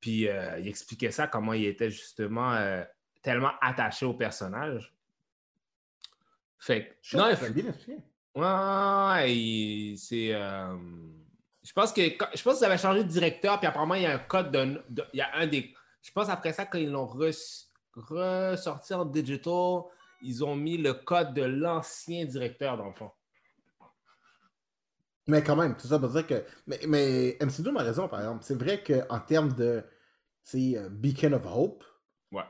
Puis 0.00 0.28
euh, 0.28 0.58
il 0.60 0.68
expliquait 0.68 1.10
ça, 1.10 1.26
comment 1.26 1.52
il 1.52 1.66
était 1.66 1.90
justement 1.90 2.52
euh, 2.54 2.84
tellement 3.22 3.52
attaché 3.60 4.06
au 4.06 4.14
personnage. 4.14 4.94
Fait 6.58 6.86
que, 6.88 6.94
Shit, 7.02 7.18
non, 7.18 7.26
il- 7.30 7.52
bien 7.52 7.68
expliqué. 7.70 7.98
Ouais, 8.34 8.42
ouais, 8.42 9.06
ouais, 9.14 9.36
il- 9.36 9.98
c'est. 9.98 10.32
euh, 10.34 10.76
je 11.62 11.72
pense 11.72 11.92
que 11.92 12.02
je 12.02 12.42
pense 12.42 12.56
qu'ils 12.58 12.64
avaient 12.66 12.78
changé 12.78 13.02
de 13.04 13.08
directeur, 13.08 13.58
puis 13.58 13.66
apparemment, 13.66 13.94
il 13.94 14.02
y 14.02 14.06
a 14.06 14.14
un 14.14 14.18
code 14.18 14.50
de, 14.50 14.82
de- 14.88 15.06
Il 15.12 15.18
y 15.18 15.22
a 15.22 15.34
un 15.36 15.46
des. 15.46 15.74
Je 16.02 16.12
pense 16.12 16.28
après 16.28 16.52
ça, 16.52 16.64
quand 16.66 16.78
ils 16.78 16.90
l'ont 16.90 17.06
res- 17.06 17.66
ressorti 17.94 18.94
en 18.94 19.04
digital, 19.04 19.82
ils 20.22 20.44
ont 20.44 20.54
mis 20.56 20.78
le 20.78 20.94
code 20.94 21.34
de 21.34 21.42
l'ancien 21.42 22.24
directeur, 22.24 22.76
dans 22.76 22.86
le 22.86 22.94
fond. 22.94 23.10
Mais 25.28 25.42
quand 25.42 25.56
même, 25.56 25.76
tout 25.76 25.86
ça 25.86 25.98
pour 25.98 26.08
dire 26.08 26.26
que. 26.26 26.42
Mais, 26.66 26.80
mais 26.88 27.36
MC 27.40 27.60
Doom 27.62 27.76
a 27.76 27.82
raison, 27.82 28.08
par 28.08 28.20
exemple. 28.20 28.42
C'est 28.44 28.54
vrai 28.58 28.82
qu'en 28.82 29.20
termes 29.20 29.52
de. 29.52 29.82
Euh, 30.54 30.88
Beacon 30.88 31.34
of 31.34 31.44
Hope, 31.46 31.84
Ouais. 32.32 32.42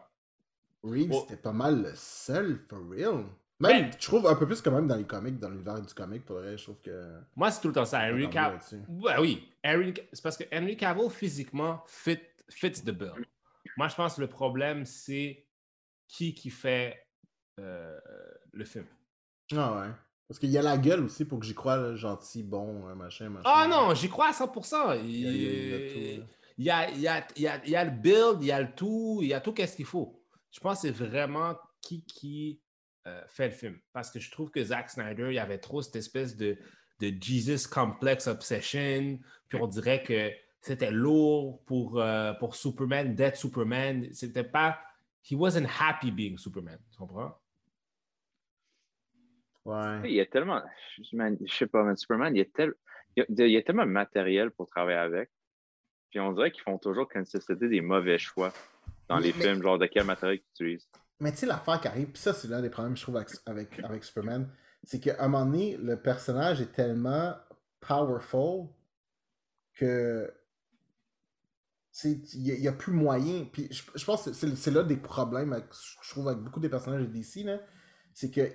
Reeves, 0.85 1.11
Oh. 1.13 1.25
c'était 1.29 1.41
pas 1.43 1.53
mal 1.53 1.83
le 1.83 1.93
seul, 1.97 2.61
for 2.71 2.79
real. 2.89 3.25
Même, 3.61 3.91
Ben- 3.91 3.91
je 3.99 4.07
trouve 4.07 4.25
un 4.29 4.37
peu 4.37 4.47
plus 4.47 4.63
quand 4.63 4.71
même 4.71 4.87
dans 4.87 4.95
les 4.95 5.03
comics, 5.05 5.37
dans 5.41 5.51
l'univers 5.51 5.81
du 5.83 5.93
comic, 5.93 6.25
pour 6.25 6.37
vrai, 6.37 6.57
je 6.57 6.63
trouve 6.63 6.81
que. 6.81 7.19
Moi, 7.35 7.51
c'est 7.51 7.61
tout 7.61 7.67
le 7.69 7.75
temps 7.75 7.85
ça. 7.85 8.09
Henry 8.09 8.31
Cavill. 8.31 8.61
Ouais, 8.89 9.19
oui. 9.19 9.53
Henry- 9.65 9.95
C'est 10.13 10.23
parce 10.23 10.37
que 10.37 10.45
Henry 10.53 10.77
Cavill, 10.77 11.11
physiquement, 11.11 11.83
fit, 11.89 12.21
fits 12.49 12.71
the 12.85 12.91
bill. 12.93 13.27
Moi, 13.77 13.89
je 13.89 13.97
pense 13.97 14.15
que 14.15 14.21
le 14.21 14.29
problème, 14.29 14.85
c'est 14.87 15.45
qui 16.07 16.33
qui 16.35 16.51
fait 16.51 17.05
euh, 17.59 17.99
le 18.53 18.65
film. 18.65 18.87
Ah 19.57 19.81
ouais. 19.81 19.89
Parce 20.29 20.39
qu'il 20.39 20.51
y 20.51 20.59
a 20.59 20.63
la 20.63 20.77
gueule 20.77 21.05
aussi 21.05 21.25
pour 21.25 21.41
que 21.41 21.47
j'y 21.47 21.55
croie, 21.55 21.77
là, 21.79 21.97
gentil, 21.97 22.43
bon, 22.43 22.87
euh, 22.89 22.95
machin, 22.95 23.31
machin. 23.31 23.49
Ah 23.53 23.67
non, 23.67 23.95
j'y 23.95 24.09
crois 24.11 24.29
à 24.29 24.33
100%. 24.33 24.93
Il, 25.03 25.09
Il 25.11 25.21
y 25.21 25.27
a- 25.27 25.31
il 25.31 25.41
y 25.41 25.49
a- 25.49 25.51
il 25.51 25.71
y 25.71 25.75
a 25.75 25.89
tout, 25.89 26.21
là. 26.21 26.27
il 26.59 26.65
y 26.65 26.71
a, 26.71 26.91
il 26.91 27.01
y 27.01 27.09
a- 27.09 27.27
il 27.37 27.43
y 27.43 27.47
a- 27.49 27.65
il 27.65 27.71
y 27.71 27.77
a 27.77 27.85
le 27.85 27.91
build, 27.91 28.39
il 28.43 28.47
y 28.47 28.53
a 28.53 28.61
le 28.61 28.75
tout, 28.75 29.21
il 29.23 29.29
y 29.29 29.35
a 29.35 29.41
tout 29.41 29.53
qu'est-ce 29.55 29.75
qu'il 29.77 29.87
faut. 29.87 30.23
Je 30.51 30.61
pense 30.61 30.83
que 30.83 30.89
c'est 30.89 30.95
vraiment 30.95 31.57
qui 31.81 32.05
qui 32.05 32.61
euh, 33.07 33.23
fait 33.27 33.47
le 33.47 33.55
film. 33.55 33.79
Parce 33.95 34.11
que 34.11 34.21
je 34.21 34.31
trouve 34.31 34.51
que 34.51 34.63
Zack 34.63 34.91
Snyder, 34.91 35.29
il 35.31 35.35
y 35.35 35.39
avait 35.39 35.57
trop 35.57 35.81
cette 35.81 35.97
espèce 35.97 36.37
de, 36.37 36.59
de 37.01 37.11
Jesus 37.19 37.67
Complex 37.67 38.27
Obsession. 38.27 39.19
Puis 39.49 39.59
on 39.59 39.67
dirait 39.67 40.03
que 40.03 40.31
c'était 40.61 40.91
lourd 40.91 41.63
pour, 41.65 41.99
euh, 42.03 42.35
pour 42.35 42.55
Superman, 42.55 43.15
d'être 43.15 43.37
Superman. 43.39 44.07
C'était 44.13 44.45
pas... 44.45 44.79
He 45.31 45.35
wasn't 45.35 45.67
happy 45.81 46.11
being 46.11 46.37
Superman. 46.37 46.79
Tu 46.91 46.99
comprends? 46.99 47.33
Ouais. 49.65 50.01
Il 50.05 50.13
y 50.13 50.21
a 50.21 50.27
tellement. 50.27 50.63
Je 50.99 51.17
man- 51.17 51.37
je 51.45 51.53
sais 51.55 51.67
pas, 51.67 51.83
mais 51.85 51.97
Superman, 51.97 52.35
il 52.35 52.39
y, 52.39 52.43
a 52.43 52.47
tel- 52.47 52.75
il 53.17 53.25
y 53.29 53.43
a- 53.43 53.47
il 53.47 53.53
y 53.53 53.57
a 53.57 53.63
tellement 53.63 53.85
de 53.85 53.91
matériel 53.91 54.51
pour 54.51 54.67
travailler 54.67 54.99
avec. 54.99 55.31
Puis 56.11 56.21
on 56.21 56.33
dirait 56.33 56.51
qu'ils 56.51 56.63
font 56.63 56.79
toujours 56.79 57.09
consister 57.09 57.55
des 57.55 57.81
mauvais 57.83 58.19
choix 58.19 58.53
dans 59.09 59.19
les 59.19 59.33
mais- 59.35 59.43
films, 59.45 59.63
genre 59.63 59.79
de 59.79 59.87
quel 59.87 60.05
matériel 60.05 60.41
qu'ils 60.41 60.67
utilisent. 60.67 60.89
Mais 61.21 61.33
tu 61.33 61.39
sais, 61.39 61.47
l'affaire 61.47 61.81
qui 61.81 61.89
arrive, 61.89 62.09
puis 62.09 62.23
ça, 62.23 62.33
c'est 62.33 62.49
l'un 62.49 62.63
des 62.63 62.71
problèmes, 62.71 62.97
je 62.97 63.03
trouve, 63.03 63.17
avec, 63.17 63.31
avec, 63.45 63.81
avec 63.85 64.05
Superman, 64.05 64.49
c'est 64.85 65.01
qu'à 65.01 65.17
un 65.23 65.29
moment 65.29 65.45
donné, 65.45 65.77
le 65.77 66.01
personnage 66.01 66.61
est 66.61 66.73
tellement 66.73 67.35
powerful 67.81 68.69
que. 69.75 70.33
Il 72.05 72.61
n'y 72.61 72.69
a, 72.69 72.73
plus 72.73 72.93
moyen. 72.93 73.45
Puis 73.53 73.67
je, 73.73 73.83
je 73.97 74.05
pense 74.05 74.25
que 74.27 74.33
c'est 74.33 74.71
là 74.71 74.85
des 74.85 74.97
problèmes, 74.97 75.53
avec- 75.53 75.67
je 76.03 76.11
trouve, 76.11 76.29
avec 76.29 76.41
beaucoup 76.41 76.61
des 76.61 76.69
personnages 76.69 77.03
de 77.03 77.07
DC, 77.07 77.45
c'est 78.15 78.31
que. 78.31 78.49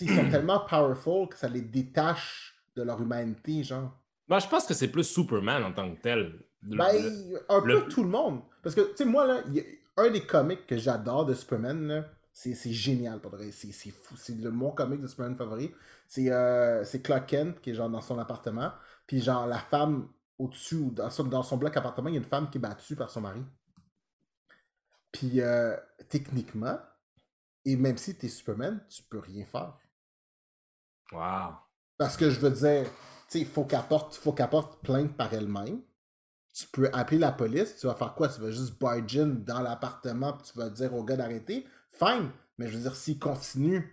Ils 0.00 0.08
sont 0.08 0.28
tellement 0.30 0.60
powerful 0.60 1.28
que 1.28 1.36
ça 1.36 1.48
les 1.48 1.60
détache 1.62 2.54
de 2.76 2.82
leur 2.82 3.00
humanité, 3.00 3.62
genre. 3.62 3.92
Moi, 4.28 4.38
je 4.38 4.48
pense 4.48 4.66
que 4.66 4.74
c'est 4.74 4.88
plus 4.88 5.04
Superman 5.04 5.62
en 5.62 5.72
tant 5.72 5.94
que 5.94 6.00
tel. 6.00 6.40
Le- 6.62 6.76
Ben, 6.76 6.92
le- 7.30 7.44
un 7.48 7.60
peu 7.60 7.82
tout 7.88 8.02
le 8.02 8.08
monde. 8.08 8.40
Parce 8.62 8.74
que, 8.74 8.80
tu 8.80 8.96
sais, 8.96 9.04
moi, 9.04 9.26
là, 9.26 9.42
il 9.48 9.54
y 9.54 9.60
a 9.60 9.64
un 9.96 10.10
des 10.10 10.24
comics 10.26 10.66
que 10.66 10.76
j'adore 10.76 11.26
de 11.26 11.34
Superman, 11.34 11.86
là, 11.86 12.04
c'est 12.32 12.54
c'est 12.54 12.72
génial, 12.72 13.20
pour 13.20 13.30
vrai. 13.30 13.52
C'est 13.52 13.70
c'est 13.72 13.90
fou. 13.90 14.16
C'est 14.16 14.34
le 14.36 14.50
mon 14.50 14.70
comic 14.72 15.00
de 15.00 15.06
Superman 15.06 15.36
favori. 15.36 15.72
C'est 16.08 16.32
euh, 16.32 16.82
c'est 16.84 17.00
Clark 17.02 17.28
Kent, 17.28 17.60
qui 17.60 17.70
est 17.70 17.74
genre 17.74 17.90
dans 17.90 18.00
son 18.00 18.18
appartement. 18.18 18.72
Puis, 19.06 19.20
genre, 19.20 19.46
la 19.46 19.58
femme 19.58 20.08
au-dessus, 20.38 20.76
ou 20.76 20.90
dans 20.90 21.10
son, 21.10 21.24
dans 21.24 21.42
son 21.44 21.56
bloc 21.58 21.76
appartement, 21.76 22.08
il 22.08 22.14
y 22.14 22.18
a 22.18 22.20
une 22.20 22.24
femme 22.26 22.50
qui 22.50 22.58
est 22.58 22.60
battue 22.60 22.96
par 22.96 23.10
son 23.10 23.20
mari. 23.20 23.40
Puis, 25.12 25.40
euh, 25.40 25.76
techniquement, 26.08 26.78
et 27.64 27.76
même 27.76 27.96
si 27.98 28.16
t'es 28.16 28.28
Superman, 28.28 28.84
tu 28.90 29.02
peux 29.04 29.18
rien 29.20 29.44
faire. 29.46 29.78
Wow. 31.12 31.54
Parce 31.98 32.16
que 32.16 32.30
je 32.30 32.40
veux 32.40 32.50
dire, 32.50 32.84
tu 32.84 32.90
sais, 33.28 33.40
il 33.40 33.46
faut 33.46 33.64
qu'elle 33.64 33.82
porte, 33.82 34.14
faut 34.14 34.32
porte 34.32 34.82
plainte 34.82 35.16
par 35.16 35.32
elle-même. 35.32 35.80
Tu 36.52 36.66
peux 36.68 36.88
appeler 36.92 37.18
la 37.18 37.32
police, 37.32 37.76
tu 37.76 37.86
vas 37.86 37.94
faire 37.94 38.14
quoi? 38.14 38.28
Tu 38.28 38.40
vas 38.40 38.50
juste 38.50 38.78
barge 38.78 39.18
in 39.18 39.26
dans 39.26 39.60
l'appartement, 39.60 40.34
puis 40.34 40.52
tu 40.52 40.58
vas 40.58 40.70
dire 40.70 40.94
au 40.94 41.02
gars 41.02 41.16
d'arrêter? 41.16 41.66
Fine, 41.90 42.30
mais 42.58 42.68
je 42.68 42.76
veux 42.76 42.82
dire, 42.82 42.94
s'il 42.94 43.18
continue, 43.18 43.92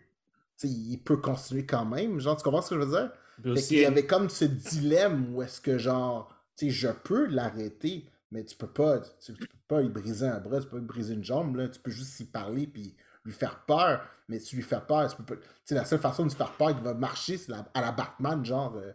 il 0.63 0.97
peut 0.97 1.17
continuer 1.17 1.65
quand 1.65 1.85
même. 1.85 2.19
Genre, 2.19 2.37
tu 2.37 2.43
comprends 2.43 2.61
ce 2.61 2.69
que 2.69 2.81
je 2.81 2.85
veux 2.85 2.97
dire? 2.97 3.11
Aussi, 3.51 3.67
qu'il 3.69 3.79
y 3.79 3.85
avait 3.85 4.05
comme 4.05 4.29
ce 4.29 4.45
dilemme 4.45 5.33
où 5.33 5.41
est-ce 5.41 5.59
que, 5.59 5.79
genre, 5.79 6.35
tu 6.55 6.67
sais, 6.67 6.71
je 6.71 6.89
peux 6.89 7.25
l'arrêter, 7.25 8.07
mais 8.31 8.43
tu 8.43 8.55
peux 8.55 8.67
pas, 8.67 8.99
tu, 8.99 9.33
tu 9.33 9.33
peux 9.33 9.47
pas 9.67 9.81
lui 9.81 9.89
briser 9.89 10.27
un 10.27 10.39
bras, 10.39 10.59
tu 10.59 10.65
peux 10.65 10.71
pas 10.71 10.77
lui 10.77 10.85
briser 10.85 11.15
une 11.15 11.23
jambe, 11.23 11.55
là. 11.55 11.67
Tu 11.67 11.79
peux 11.79 11.89
juste 11.89 12.11
s'y 12.11 12.25
parler, 12.25 12.67
puis 12.67 12.95
lui 13.25 13.33
faire 13.33 13.59
peur, 13.65 14.01
mais 14.27 14.39
tu 14.39 14.55
lui 14.55 14.63
fais 14.63 14.79
peur, 14.87 15.09
tu 15.15 15.21
peux 15.21 15.35
pas... 15.35 15.45
La 15.71 15.85
seule 15.85 15.99
façon 15.99 16.23
de 16.25 16.29
lui 16.29 16.35
faire 16.37 16.51
peur 16.53 16.75
qui 16.75 16.83
va 16.83 16.93
marcher, 16.93 17.37
c'est 17.37 17.51
la- 17.51 17.65
à 17.73 17.81
la 17.81 17.91
Batman, 17.91 18.43
genre, 18.43 18.75
euh, 18.75 18.91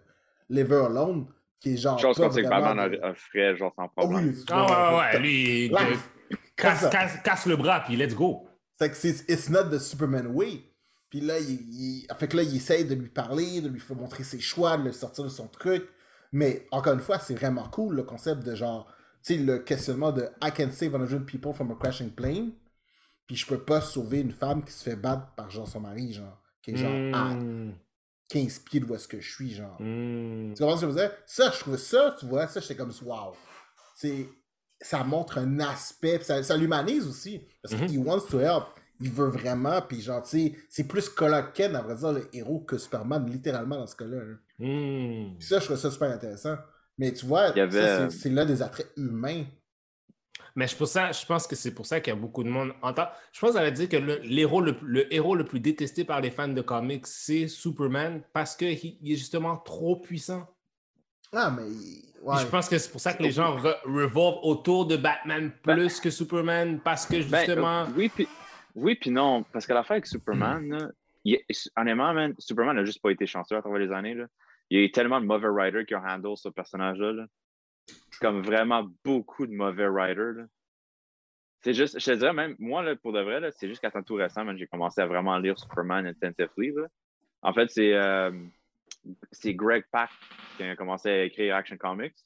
Lever 0.50 0.84
Alone, 0.86 1.26
qui 1.60 1.74
est 1.74 1.76
genre... 1.76 1.98
Chose 1.98 2.16
qu'on 2.16 2.30
sait 2.30 2.42
que 2.42 2.46
vraiment 2.48 2.74
Batman 2.74 2.90
de- 2.90 3.14
ferait, 3.14 3.56
genre, 3.56 3.72
sans 3.76 3.84
Ah 3.84 3.88
problème. 3.96 4.28
oui, 4.34 4.44
Ah 4.50 4.64
ouais, 4.64 4.96
ouais, 4.98 5.12
ouais, 5.14 5.18
lui, 5.20 5.66
il- 5.66 5.72
casse, 6.56 6.80
ça. 6.80 6.88
casse- 6.88 7.22
casse 7.22 7.46
le 7.46 7.56
bras, 7.56 7.80
puis 7.84 7.96
let's 7.96 8.14
go. 8.14 8.48
C'est 8.78 8.90
que 8.90 8.96
c'est 8.96 9.28
it's 9.30 9.48
not 9.48 9.70
the 9.70 9.78
Superman 9.78 10.26
way. 10.28 10.62
Puis 11.08 11.20
là, 11.20 11.38
il, 11.38 11.50
il- 11.50 12.06
fait 12.18 12.28
que 12.28 12.36
là, 12.36 12.42
il 12.42 12.56
essaye 12.56 12.84
de 12.84 12.94
lui 12.94 13.08
parler, 13.08 13.60
de 13.60 13.68
lui 13.68 13.80
faire 13.80 13.96
montrer 13.96 14.24
ses 14.24 14.40
choix, 14.40 14.76
de 14.76 14.84
le 14.84 14.92
sortir 14.92 15.24
de 15.24 15.28
son 15.30 15.46
truc. 15.48 15.88
Mais 16.32 16.66
encore 16.72 16.92
une 16.94 17.00
fois, 17.00 17.18
c'est 17.18 17.34
vraiment 17.34 17.68
cool 17.68 17.94
le 17.94 18.02
concept 18.02 18.42
de 18.42 18.54
genre, 18.54 18.86
tu 19.24 19.34
sais, 19.36 19.40
le 19.40 19.60
questionnement 19.60 20.12
de 20.12 20.28
I 20.42 20.50
can 20.54 20.70
save 20.72 20.92
100 20.94 21.24
people 21.24 21.54
from 21.54 21.70
a 21.70 21.74
crashing 21.76 22.10
plane. 22.10 22.50
Puis 23.26 23.36
je 23.36 23.46
peux 23.46 23.58
pas 23.58 23.80
sauver 23.80 24.20
une 24.20 24.32
femme 24.32 24.64
qui 24.64 24.72
se 24.72 24.82
fait 24.84 24.96
battre 24.96 25.34
par 25.36 25.50
genre 25.50 25.66
son 25.68 25.80
mari, 25.80 26.12
genre, 26.12 26.40
qui 26.62 26.72
est 26.72 26.76
genre 26.76 26.92
à 27.12 27.34
Hmm, 27.34 27.72
15 28.28 28.58
pieds 28.60 28.80
de 28.80 28.86
où 28.86 28.94
est-ce 28.94 29.08
que 29.08 29.20
je 29.20 29.30
suis, 29.32 29.54
genre. 29.54 29.76
hmm. 29.80 30.54
Tu 30.54 30.62
comprends 30.62 30.76
ce 30.76 30.82
que 30.86 30.90
je 30.90 30.94
veux 30.94 31.00
dire? 31.00 31.12
Ça, 31.26 31.50
je 31.52 31.58
trouvais 31.60 31.78
ça, 31.78 32.14
tu 32.18 32.26
vois, 32.26 32.46
ça, 32.48 32.60
j'étais 32.60 32.76
comme, 32.76 32.92
wow. 33.04 33.34
C'est, 33.96 34.28
ça 34.80 35.02
montre 35.04 35.38
un 35.38 35.60
aspect, 35.60 36.20
ça, 36.22 36.42
ça 36.42 36.56
l'humanise 36.56 37.06
aussi. 37.06 37.42
Parce 37.62 37.74
Mhm. 37.80 37.86
qu'il 37.86 37.98
wants 38.00 38.26
to 38.30 38.40
help. 38.40 38.64
Il 39.00 39.10
veut 39.10 39.28
vraiment, 39.28 39.82
puis 39.82 40.00
genre, 40.00 40.22
tu 40.22 40.30
sais, 40.30 40.54
c'est 40.70 40.84
plus 40.84 41.08
Clark 41.10 41.52
Kent, 41.54 41.74
à 41.74 41.82
vrai 41.82 41.96
dire, 41.96 42.12
le 42.12 42.28
héros 42.34 42.60
que 42.60 42.78
Superman, 42.78 43.26
littéralement, 43.30 43.76
dans 43.76 43.86
ce 43.86 43.96
cas-là. 43.96 44.16
là. 44.24 44.34
Hmm. 44.58 45.36
Puis 45.38 45.46
ça, 45.48 45.58
je 45.58 45.66
trouve 45.66 45.76
ça 45.76 45.90
super 45.90 46.10
intéressant. 46.10 46.56
Mais 46.98 47.12
tu 47.12 47.26
vois, 47.26 47.42
avait, 47.42 47.76
euh, 47.78 48.08
c'est, 48.10 48.18
c'est 48.18 48.30
là 48.30 48.44
des 48.46 48.62
attraits 48.62 48.90
humains. 48.96 49.44
Mais 50.56 50.66
je, 50.66 50.74
pour 50.74 50.88
ça, 50.88 51.12
je 51.12 51.24
pense 51.26 51.46
que 51.46 51.54
c'est 51.54 51.74
pour 51.74 51.84
ça 51.86 52.00
qu'il 52.00 52.12
y 52.12 52.16
a 52.16 52.18
beaucoup 52.18 52.42
de 52.42 52.48
monde. 52.48 52.72
En 52.82 52.92
tant- 52.92 53.08
je 53.32 53.38
pense 53.40 53.52
qu'on 53.52 53.58
va 53.60 53.70
dire 53.70 53.88
que 53.88 53.96
le, 53.98 54.16
l'héros 54.24 54.60
le, 54.62 54.74
le 54.82 55.12
héros 55.14 55.36
le 55.36 55.44
plus 55.44 55.60
détesté 55.60 56.02
par 56.04 56.20
les 56.20 56.30
fans 56.30 56.48
de 56.48 56.62
comics, 56.62 57.06
c'est 57.06 57.46
Superman 57.46 58.22
parce 58.32 58.56
qu'il 58.56 58.70
il 59.02 59.12
est 59.12 59.16
justement 59.16 59.56
trop 59.58 59.96
puissant. 59.96 60.48
Ah, 61.32 61.50
mais. 61.50 61.64
Ouais. 62.22 62.38
Je 62.40 62.46
pense 62.46 62.68
que 62.68 62.78
c'est 62.78 62.90
pour 62.90 63.00
ça 63.00 63.12
que 63.12 63.22
les 63.22 63.30
gens 63.30 63.56
re- 63.58 63.76
revolvent 63.84 64.38
autour 64.42 64.86
de 64.86 64.96
Batman 64.96 65.52
plus 65.62 66.00
que 66.00 66.08
Superman 66.10 66.80
parce 66.82 67.04
que 67.06 67.16
Ben, 67.30 67.44
justement. 67.46 67.82
euh, 67.82 67.86
oui, 67.96 68.08
puis 68.12 68.26
oui, 68.74 68.94
puis 68.96 69.10
non. 69.10 69.44
Parce 69.52 69.66
que 69.66 69.72
l'affaire 69.74 69.92
avec 69.96 70.06
Superman, 70.06 70.68
là, 70.70 70.88
il 71.24 71.34
est- 71.34 71.70
honnêtement, 71.76 72.14
man, 72.14 72.34
Superman 72.38 72.76
n'a 72.76 72.84
juste 72.84 73.02
pas 73.02 73.10
été 73.10 73.26
chanceux 73.26 73.56
à 73.56 73.60
travers 73.60 73.78
les 73.78 73.92
années. 73.92 74.14
Là. 74.14 74.24
Il 74.70 74.78
y 74.78 74.82
a 74.82 74.84
eu 74.86 74.90
tellement 74.90 75.20
de 75.20 75.26
mauvais 75.26 75.48
writers 75.48 75.84
qui 75.86 75.94
ont 75.94 76.02
handle 76.04 76.36
ce 76.36 76.48
personnage-là. 76.48 77.12
là. 77.12 77.26
Comme 78.20 78.42
vraiment 78.42 78.86
beaucoup 79.04 79.46
de 79.46 79.52
mauvais 79.52 79.88
writers. 79.88 80.46
C'est 81.62 81.74
juste, 81.74 81.98
je 81.98 82.04
te 82.04 82.16
dirais 82.16 82.32
même, 82.32 82.54
moi, 82.58 82.82
là, 82.82 82.94
pour 82.96 83.12
de 83.12 83.20
vrai, 83.20 83.50
c'est 83.52 83.68
juste 83.68 83.80
qu'à 83.80 83.90
temps 83.90 84.02
tout 84.02 84.14
récent, 84.14 84.44
j'ai 84.56 84.66
commencé 84.66 85.00
à 85.00 85.06
vraiment 85.06 85.36
lire 85.38 85.58
Superman 85.58 86.06
intensively. 86.06 86.72
là. 86.72 86.86
En 87.42 87.52
fait, 87.52 87.68
c'est 87.70 87.94
euh, 87.94 88.30
c'est 89.32 89.54
Greg 89.54 89.84
Pak 89.90 90.10
qui 90.56 90.62
a 90.62 90.76
commencé 90.76 91.08
à 91.08 91.24
écrire 91.24 91.56
Action 91.56 91.76
Comics. 91.76 92.16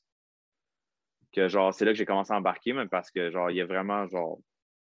Que 1.33 1.49
genre, 1.49 1.73
c'est 1.73 1.85
là 1.85 1.93
que 1.93 1.99
j'ai 1.99 2.07
commencé 2.07 2.33
à 2.33 2.37
embarquer, 2.37 2.73
même 2.73 2.89
parce 2.89 3.11
que 3.11 3.31
genre, 3.31 3.51
il 3.51 3.57
y 3.57 3.61
a 3.61 3.67
vraiment 3.67 4.07
genre 4.09 4.41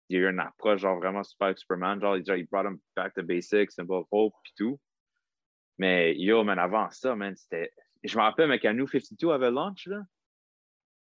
il 0.08 0.16
y 0.16 0.18
a 0.18 0.22
eu 0.22 0.30
une 0.30 0.40
approche 0.40 0.80
genre 0.80 0.98
vraiment 0.98 1.22
super 1.22 1.46
avec 1.46 1.58
Superman. 1.58 2.00
Genre, 2.00 2.16
il, 2.16 2.26
genre, 2.26 2.36
il 2.36 2.46
brought 2.46 2.66
him 2.66 2.78
back 2.94 3.14
to 3.14 3.22
basics, 3.22 3.70
Symbol 3.72 4.00
of 4.00 4.06
Hope, 4.10 4.34
puis 4.42 4.52
tout. 4.56 4.80
Mais 5.78 6.14
yo, 6.16 6.44
man, 6.44 6.58
avant 6.58 6.90
ça, 6.90 7.16
man, 7.16 7.34
c'était. 7.36 7.72
Je 8.04 8.16
me 8.18 8.22
rappelle, 8.22 8.48
mais 8.48 8.58
quand 8.58 8.74
New 8.74 8.86
52 8.86 9.30
avait 9.30 9.50
launch, 9.50 9.86
là, 9.86 10.02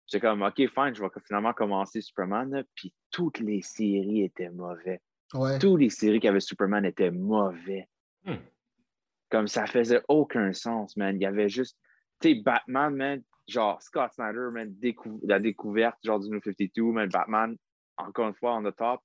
j'étais 0.07 0.21
comme, 0.21 0.43
OK, 0.43 0.57
fine, 0.57 0.95
je 0.95 1.03
vais 1.03 1.09
finalement 1.27 1.53
commencer 1.53 2.01
Superman, 2.01 2.51
là, 2.51 2.62
puis 2.75 2.93
toutes 3.11 3.38
les 3.41 3.62
séries 3.62 4.23
étaient 4.23 4.51
mauvais. 4.51 5.01
Ouais. 5.35 5.59
Toutes 5.59 5.81
les 5.81 5.91
séries 5.91 6.21
qui 6.21 6.29
avaient 6.29 6.41
Superman 6.41 6.85
étaient 6.85 7.11
mauvais. 7.11 7.88
Hmm. 8.25 8.37
Comme 9.31 9.49
ça 9.49 9.67
faisait 9.67 10.03
aucun 10.09 10.53
sens, 10.53 10.97
man. 10.97 11.17
Il 11.17 11.23
y 11.23 11.27
avait 11.27 11.49
juste. 11.49 11.79
Tu 12.21 12.29
sais, 12.29 12.35
Batman, 12.35 12.95
man, 12.95 13.23
genre 13.49 13.81
Scott 13.81 14.12
Snyder, 14.12 14.49
man, 14.53 14.71
décou- 14.79 15.21
la 15.25 15.38
découverte, 15.38 15.97
genre 16.05 16.21
du 16.21 16.29
New 16.29 16.41
52, 16.43 16.83
man, 16.93 17.09
Batman, 17.09 17.57
encore 17.97 18.29
une 18.29 18.35
fois, 18.35 18.57
on 18.57 18.62
the 18.62 18.77
top. 18.77 19.01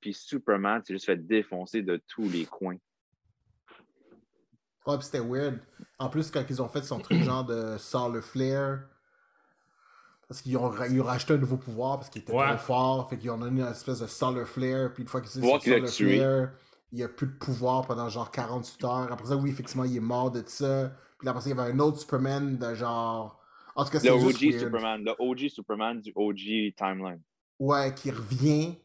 Puis 0.00 0.12
Superman 0.14 0.82
s'est 0.84 0.94
juste 0.94 1.06
fait 1.06 1.16
défoncer 1.16 1.82
de 1.82 2.00
tous 2.08 2.28
les 2.28 2.44
coins. 2.44 2.76
Ouais, 4.86 4.96
puis 4.96 5.04
c'était 5.04 5.20
weird. 5.20 5.60
En 5.98 6.08
plus, 6.08 6.30
quand 6.30 6.44
ils 6.48 6.62
ont 6.62 6.68
fait 6.68 6.82
son 6.82 6.98
truc 7.00 7.18
genre 7.24 7.44
de 7.44 7.76
sort 7.78 8.10
le 8.10 8.20
flair, 8.20 8.88
parce 10.30 10.42
qu'ils 10.42 10.56
ont, 10.56 10.72
ils 10.88 11.00
ont 11.00 11.04
racheté 11.04 11.34
un 11.34 11.38
nouveau 11.38 11.56
pouvoir 11.56 11.98
parce 11.98 12.08
qu'il 12.08 12.22
était 12.22 12.32
Ouais. 12.32 12.46
trop 12.46 12.56
fort, 12.58 13.10
fait 13.10 13.18
qu'ils 13.18 13.30
ont 13.32 13.36
donné 13.38 13.62
une 13.62 13.66
espèce 13.66 13.98
de 13.98 14.06
solar 14.06 14.46
flare, 14.46 14.92
puis 14.94 15.02
une 15.02 15.08
fois 15.08 15.20
qu'ils 15.20 15.44
a 15.44 15.58
solar 15.60 15.90
tué. 15.90 16.18
flare, 16.18 16.50
il 16.92 16.98
n'y 16.98 17.02
a 17.02 17.08
plus 17.08 17.26
de 17.26 17.32
pouvoir 17.32 17.84
pendant 17.84 18.08
genre 18.08 18.30
48 18.30 18.84
heures. 18.84 19.08
Après 19.12 19.26
ça, 19.26 19.36
oui, 19.36 19.50
effectivement, 19.50 19.82
il 19.82 19.96
est 19.96 19.98
mort 19.98 20.30
de 20.30 20.44
ça. 20.46 20.92
Puis 21.18 21.28
après 21.28 21.42
ça, 21.42 21.50
il 21.50 21.56
y 21.56 21.60
avait 21.60 21.72
un 21.72 21.78
autre 21.80 21.98
Superman 21.98 22.56
de 22.58 22.74
genre. 22.76 23.40
En 23.74 23.84
tout 23.84 23.90
cas, 23.90 23.98
Le 23.98 24.04
c'est 24.04 24.10
OG 24.12 24.20
juste 24.28 24.40
weird. 24.42 24.60
Superman, 24.60 25.02
le 25.04 25.14
OG 25.18 25.48
Superman 25.48 26.00
du 26.00 26.12
OG 26.14 26.74
timeline. 26.76 27.20
Ouais, 27.58 27.92
qui 27.92 28.12
revient. 28.12 28.78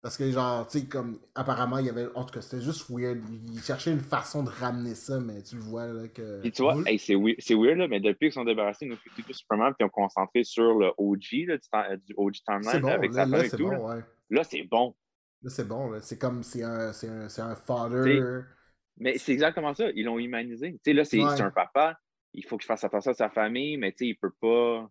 Parce 0.00 0.16
que, 0.16 0.30
genre, 0.30 0.64
tu 0.68 0.78
sais, 0.78 0.86
comme, 0.86 1.18
apparemment, 1.34 1.78
il 1.78 1.86
y 1.86 1.88
avait. 1.90 2.06
En 2.14 2.24
tout 2.24 2.32
cas, 2.32 2.40
c'était 2.40 2.62
juste 2.62 2.88
weird. 2.88 3.18
Il 3.52 3.60
cherchait 3.60 3.90
une 3.90 3.98
façon 4.00 4.44
de 4.44 4.48
ramener 4.48 4.94
ça, 4.94 5.18
mais 5.18 5.42
tu 5.42 5.56
le 5.56 5.62
vois, 5.62 5.86
là, 5.88 6.06
que. 6.06 6.40
Puis 6.40 6.52
tu 6.52 6.62
vois, 6.62 6.76
hey, 6.86 6.98
c'est 7.00 7.16
weird, 7.16 7.78
là, 7.78 7.88
mais 7.88 7.98
depuis 7.98 8.26
qu'ils 8.28 8.32
sont 8.34 8.44
débarrassés 8.44 8.86
de 8.86 8.94
52 8.94 9.32
Superman, 9.32 9.72
puis 9.76 9.78
ils 9.80 9.86
ont 9.86 9.88
concentré 9.88 10.44
sur 10.44 10.78
le 10.78 10.92
OG, 10.98 11.46
là, 11.48 11.56
du, 11.56 12.02
du 12.04 12.14
OG 12.16 12.34
timeline, 12.46 12.80
bon, 12.80 12.88
avec 12.92 13.12
là, 13.12 13.24
sa 13.24 13.26
là, 13.26 13.36
femme 13.38 13.46
et 13.46 13.48
c'est 13.48 13.56
tout. 13.56 13.64
bon, 13.64 13.70
là. 13.70 13.96
ouais. 13.96 14.02
Là, 14.30 14.44
c'est 14.44 14.62
bon. 14.62 14.94
Là, 15.42 15.50
c'est 15.50 15.66
bon, 15.66 15.90
là. 15.90 16.00
C'est 16.00 16.18
comme, 16.18 16.42
c'est 16.44 16.62
un, 16.62 16.92
c'est 16.92 17.08
un, 17.08 17.50
un 17.50 17.56
father. 17.56 18.42
Mais 18.98 19.18
c'est 19.18 19.32
exactement 19.32 19.74
ça. 19.74 19.90
Ils 19.94 20.04
l'ont 20.04 20.18
humanisé. 20.18 20.72
Tu 20.74 20.78
sais, 20.84 20.92
là, 20.92 21.04
c'est 21.04 21.22
Ouais. 21.22 21.40
un 21.40 21.50
papa. 21.50 21.98
Il 22.34 22.44
faut 22.44 22.56
qu'il 22.56 22.66
fasse 22.66 22.84
attention 22.84 23.10
à 23.10 23.14
sa 23.14 23.30
famille, 23.30 23.76
mais 23.76 23.90
tu 23.92 23.98
sais, 23.98 24.06
il 24.08 24.14
peut 24.16 24.32
pas. 24.40 24.88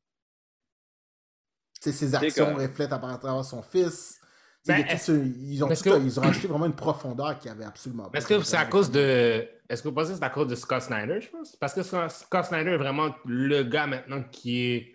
Tu 1.81 1.91
sais, 1.91 1.91
ses 1.93 2.15
actions 2.15 2.55
que- 2.55 2.61
reflètent 2.61 2.91
à 2.91 2.97
travers 2.99 3.45
son 3.45 3.61
fils. 3.61 4.19
Ben, 4.67 4.85
ils, 4.87 5.63
ont 5.63 5.69
est-ce 5.69 5.83
tout- 5.83 5.89
que- 5.95 6.01
ils 6.03 6.19
ont 6.19 6.23
rajouté 6.23 6.47
vraiment 6.47 6.65
une 6.65 6.75
profondeur 6.75 7.37
qu'il 7.39 7.49
y 7.49 7.51
avait 7.53 7.65
absolument 7.65 8.09
pas. 8.09 8.17
Est-ce 8.17 8.27
que 8.27 8.41
c'est 8.41 8.57
à 8.57 8.65
cause 8.65 8.91
de. 8.91 9.47
Est-ce 9.69 9.81
que 9.83 9.87
vous 9.89 9.93
pensez 9.95 10.11
que 10.11 10.17
c'est 10.17 10.23
à 10.23 10.29
cause 10.29 10.47
de 10.47 10.55
Scott 10.55 10.81
Snyder, 10.81 11.19
je 11.21 11.29
pense? 11.29 11.55
Parce 11.55 11.73
que 11.73 11.81
Scott 11.83 12.45
Snyder 12.45 12.71
est 12.71 12.77
vraiment 12.77 13.13
le 13.25 13.63
gars 13.63 13.87
maintenant 13.87 14.23
qui 14.31 14.59
est 14.61 14.93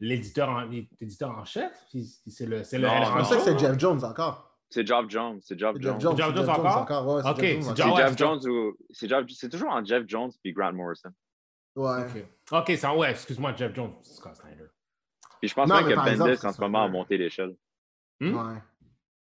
l'éditeur 0.00 0.48
en, 0.48 0.60
l'éditeur 0.62 1.30
en 1.36 1.44
chef. 1.44 1.72
C'est 2.26 2.46
le, 2.46 2.64
c'est 2.64 2.78
le 2.78 2.86
Non, 2.86 2.94
head 2.94 3.04
Je 3.06 3.10
pensais 3.12 3.36
que 3.36 3.42
c'est? 3.42 3.58
Jeff 3.58 3.78
Jones 3.78 4.04
encore. 4.04 4.44
C'est 4.70 4.86
Geoff 4.86 5.06
Jones. 5.08 5.38
C'est 5.42 5.58
Jones. 5.58 5.76
Jeff 5.80 5.98
Jones. 5.98 6.00
Jeff 6.00 6.10
c'est 6.10 6.22
Jones 6.36 6.36
Jeff 6.36 6.48
encore? 6.76 7.06
Ouais, 7.14 7.22
Ok, 7.30 7.40
Jeff 7.40 7.52
Jones 7.54 7.62
c'est 7.62 7.76
Jeff 7.96 8.08
c'est 8.10 8.18
Jones 8.18 8.46
ou. 8.48 8.76
C'est 8.90 9.08
Jeff- 9.08 9.24
c'est 9.30 9.48
toujours 9.48 9.70
en 9.70 9.82
Jeff 9.84 10.04
Jones 10.06 10.30
puis 10.42 10.52
Grant 10.52 10.72
Morrison. 10.74 11.08
Ouais. 11.74 12.02
Ok, 12.02 12.24
Ok, 12.68 12.76
ça, 12.76 12.94
ouais, 12.94 13.10
excuse-moi, 13.12 13.54
Jeff 13.56 13.74
Jones, 13.74 13.94
Scott 14.02 14.34
Snyder. 14.36 14.66
Puis 15.40 15.48
je 15.48 15.54
pense 15.54 15.68
Non, 15.68 15.76
même 15.76 15.84
mais 15.86 15.92
que 15.92 15.96
Bendis, 15.96 16.10
exemple, 16.32 16.46
en 16.48 16.52
ce 16.52 16.60
moment, 16.60 16.84
a 16.84 16.88
monté 16.88 17.16
l'échelle. 17.16 17.54
Hmm? 18.20 18.34
Ouais. 18.34 18.58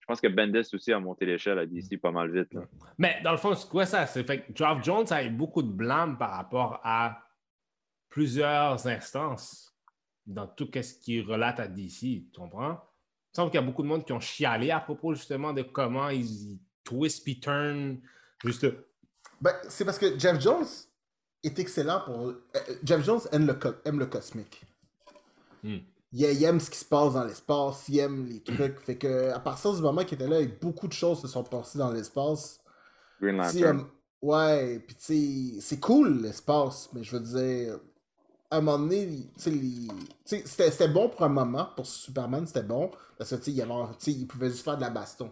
Je 0.00 0.06
pense 0.06 0.20
que 0.20 0.26
Bendis 0.28 0.68
aussi 0.74 0.92
a 0.92 0.98
monté 0.98 1.24
l'échelle 1.24 1.58
à 1.58 1.66
DC 1.66 2.00
pas 2.00 2.10
mal 2.10 2.30
vite. 2.32 2.52
Là. 2.52 2.62
Mais 2.98 3.20
dans 3.22 3.30
le 3.30 3.36
fond, 3.36 3.54
c'est 3.54 3.68
quoi 3.68 3.86
ça? 3.86 4.06
C'est 4.06 4.24
fait 4.24 4.42
que 4.42 4.52
Geoff 4.56 4.82
Jones 4.82 5.06
a 5.10 5.22
eu 5.22 5.30
beaucoup 5.30 5.62
de 5.62 5.70
blâme 5.70 6.18
par 6.18 6.30
rapport 6.32 6.80
à 6.82 7.22
plusieurs 8.08 8.86
instances 8.86 9.72
dans 10.26 10.46
tout 10.48 10.68
ce 10.74 10.94
qui 10.94 11.20
relate 11.20 11.60
à 11.60 11.68
DC, 11.68 11.98
tu 12.00 12.24
comprends? 12.36 12.80
Il 13.32 13.36
semble 13.36 13.50
qu'il 13.52 13.60
y 13.60 13.62
a 13.62 13.66
beaucoup 13.66 13.82
de 13.82 13.88
monde 13.88 14.04
qui 14.04 14.12
ont 14.12 14.18
chialé 14.20 14.70
à 14.72 14.80
propos 14.80 15.14
justement 15.14 15.52
de 15.52 15.62
comment 15.62 16.08
ils, 16.08 16.58
twist 16.82 17.22
puis 17.22 17.38
turn. 17.38 18.00
Juste. 18.44 18.66
Ben, 19.40 19.52
c'est 19.68 19.84
parce 19.84 19.98
que 19.98 20.18
Jeff 20.18 20.40
Jones, 20.40 20.66
est 21.42 21.58
excellent 21.58 22.00
pour. 22.04 22.26
euh, 22.26 22.42
Jeff 22.82 23.04
Jones 23.04 23.20
aime 23.32 23.46
le, 23.46 23.54
co- 23.54 23.74
aime 23.84 23.98
le 23.98 24.06
cosmique. 24.06 24.62
Hmm. 25.62 25.78
Il, 26.12 26.20
il 26.22 26.44
aime 26.44 26.60
ce 26.60 26.70
qui 26.70 26.78
se 26.78 26.84
passe 26.84 27.14
dans 27.14 27.24
l'espace, 27.24 27.88
il 27.88 27.98
aime 27.98 28.26
les 28.26 28.42
trucs. 28.42 28.80
Fait 28.80 28.98
que, 28.98 29.30
à 29.30 29.40
partir 29.40 29.72
du 29.74 29.80
moment 29.82 30.04
qu'il 30.04 30.20
était 30.20 30.28
là, 30.28 30.44
beaucoup 30.60 30.88
de 30.88 30.92
choses 30.92 31.20
se 31.22 31.28
sont 31.28 31.44
passées 31.44 31.78
dans 31.78 31.90
l'espace. 31.92 32.60
Green 33.20 33.36
Lantern. 33.36 33.80
euh, 33.80 33.84
ouais, 34.22 34.80
puis 34.80 34.96
tu 34.96 35.04
sais, 35.04 35.60
c'est 35.60 35.80
cool 35.80 36.22
l'espace, 36.22 36.88
mais 36.92 37.02
je 37.04 37.16
veux 37.16 37.22
dire, 37.22 37.78
à 38.50 38.56
un 38.56 38.60
moment 38.60 38.78
donné, 38.78 39.30
c'était 39.36 40.88
bon 40.88 41.08
pour 41.08 41.22
un 41.22 41.28
moment, 41.28 41.68
pour 41.76 41.86
Superman, 41.86 42.46
c'était 42.46 42.62
bon, 42.64 42.90
parce 43.16 43.30
que 43.30 43.36
tu 43.36 43.52
sais, 43.52 44.10
il, 44.10 44.20
il 44.20 44.26
pouvait 44.26 44.50
juste 44.50 44.64
faire 44.64 44.76
de 44.76 44.82
la 44.82 44.90
baston. 44.90 45.30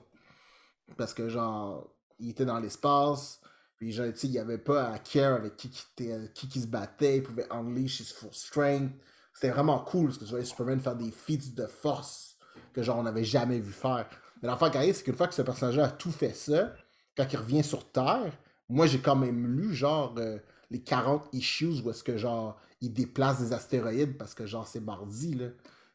Parce 0.96 1.12
que, 1.12 1.28
genre, 1.28 1.90
il 2.18 2.30
était 2.30 2.44
dans 2.44 2.60
l'espace, 2.60 3.40
puis 3.76 3.90
genre, 3.92 4.06
tu 4.12 4.16
sais, 4.16 4.26
il 4.28 4.32
n'y 4.32 4.38
avait 4.38 4.58
pas 4.58 4.90
à 4.90 4.98
care 4.98 5.34
avec 5.34 5.56
qui 5.56 5.70
qui 5.70 6.48
qui 6.48 6.60
se 6.60 6.66
battait, 6.66 7.16
il 7.18 7.22
pouvait 7.22 7.46
unleash 7.50 8.00
his 8.00 8.12
full 8.12 8.32
strength. 8.32 8.92
C'était 9.38 9.52
vraiment 9.52 9.78
cool, 9.78 10.06
parce 10.06 10.18
que 10.18 10.24
tu 10.24 10.30
voyais 10.30 10.44
Superman 10.44 10.80
faire 10.80 10.96
des 10.96 11.12
feats 11.12 11.54
de 11.54 11.66
force 11.68 12.36
que, 12.72 12.82
genre, 12.82 12.98
on 12.98 13.04
n'avait 13.04 13.22
jamais 13.22 13.60
vu 13.60 13.70
faire. 13.70 14.08
Mais 14.42 14.48
l'affaire 14.48 14.72
qui 14.72 14.78
arrive, 14.78 14.96
c'est 14.96 15.04
qu'une 15.04 15.14
fois 15.14 15.28
que 15.28 15.34
ce 15.34 15.42
personnage-là 15.42 15.84
a 15.84 15.90
tout 15.90 16.10
fait 16.10 16.34
ça, 16.34 16.72
quand 17.16 17.24
il 17.32 17.36
revient 17.36 17.62
sur 17.62 17.88
Terre, 17.88 18.32
moi 18.68 18.88
j'ai 18.88 18.98
quand 18.98 19.14
même 19.14 19.46
lu 19.46 19.72
genre 19.72 20.12
euh, 20.18 20.38
les 20.72 20.82
40 20.82 21.28
issues 21.32 21.82
où 21.84 21.90
est-ce 21.90 22.02
que 22.02 22.16
genre 22.16 22.60
il 22.80 22.92
déplace 22.92 23.38
des 23.38 23.52
astéroïdes 23.52 24.18
parce 24.18 24.34
que 24.34 24.44
genre 24.44 24.66
c'est 24.66 24.80
mardi 24.80 25.34
là. 25.34 25.46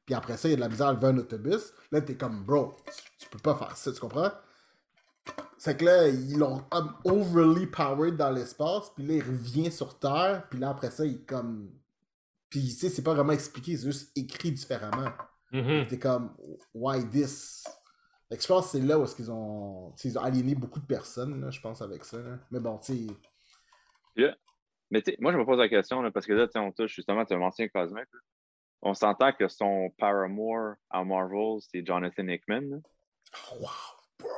Puis 0.06 0.16
après 0.16 0.38
ça, 0.38 0.48
il 0.48 0.52
y 0.52 0.54
a 0.54 0.56
de 0.56 0.62
la 0.62 0.70
misère 0.70 0.88
à 0.88 0.94
lever 0.94 1.08
un 1.08 1.18
autobus. 1.18 1.74
Là, 1.92 2.00
t'es 2.00 2.16
comme 2.16 2.46
bro, 2.46 2.74
tu, 2.86 3.26
tu 3.26 3.30
peux 3.30 3.40
pas 3.40 3.56
faire 3.56 3.76
ça, 3.76 3.92
tu 3.92 4.00
comprends? 4.00 4.32
C'est 5.58 5.78
que 5.78 5.84
là, 5.84 6.08
ils 6.08 6.38
l'ont 6.38 6.64
overly 7.04 7.68
powered 7.68 8.16
dans 8.16 8.32
l'espace, 8.32 8.90
puis 8.96 9.06
là, 9.06 9.16
il 9.16 9.22
revient 9.22 9.70
sur 9.70 10.00
Terre, 10.00 10.46
puis 10.50 10.60
là, 10.60 10.70
après 10.70 10.92
ça, 10.92 11.06
il 11.06 11.26
comme. 11.26 11.70
Puis, 12.54 12.66
tu 12.66 12.70
sais, 12.70 12.90
c'est 12.90 13.02
pas 13.02 13.16
vraiment 13.16 13.34
expliqué, 13.34 13.76
c'est 13.76 13.88
juste 13.88 14.16
écrit 14.16 14.52
différemment. 14.52 15.10
Mhm. 15.52 15.88
T'es 15.88 15.98
comme, 15.98 16.38
why 16.72 17.04
this? 17.10 17.64
Fait 18.30 18.38
que 18.38 18.44
je 18.44 18.48
pense 18.48 18.66
que 18.66 18.78
c'est 18.78 18.86
là 18.86 19.00
où 19.00 19.04
est-ce 19.06 19.16
qu'ils 19.16 19.32
ont, 19.32 19.92
ils 20.04 20.20
ont 20.20 20.22
aliéné 20.22 20.54
beaucoup 20.54 20.80
de 20.80 20.86
personnes, 20.86 21.42
là, 21.42 21.50
je 21.50 21.60
pense, 21.60 21.82
avec 21.82 22.06
ça. 22.06 22.20
là. 22.20 22.38
Mais 22.52 22.60
bon, 22.60 22.78
tu 22.78 23.08
sais, 24.16 24.36
Mais 24.92 25.02
tu 25.02 25.10
sais, 25.10 25.18
moi, 25.20 25.32
je 25.32 25.38
me 25.40 25.46
pose 25.46 25.58
la 25.58 25.68
question, 25.68 26.04
là, 26.04 26.12
parce 26.12 26.28
que 26.28 26.34
là, 26.34 26.46
tu 26.46 26.52
sais, 26.52 26.60
on 26.60 26.72
touche 26.72 26.94
justement, 26.94 27.26
tu 27.26 27.36
l'ancien 27.36 27.68
Cosmic. 27.70 28.06
là. 28.14 28.20
On 28.84 28.94
s'entend 28.94 29.32
que 29.34 29.48
son 29.48 29.90
paramour 29.98 30.76
à 30.92 31.04
Marvel, 31.04 31.60
c'est 31.60 31.84
Jonathan 31.84 32.28
Hickman. 32.28 32.84
oh, 33.52 33.56
wow, 33.62 33.70
bro! 34.20 34.30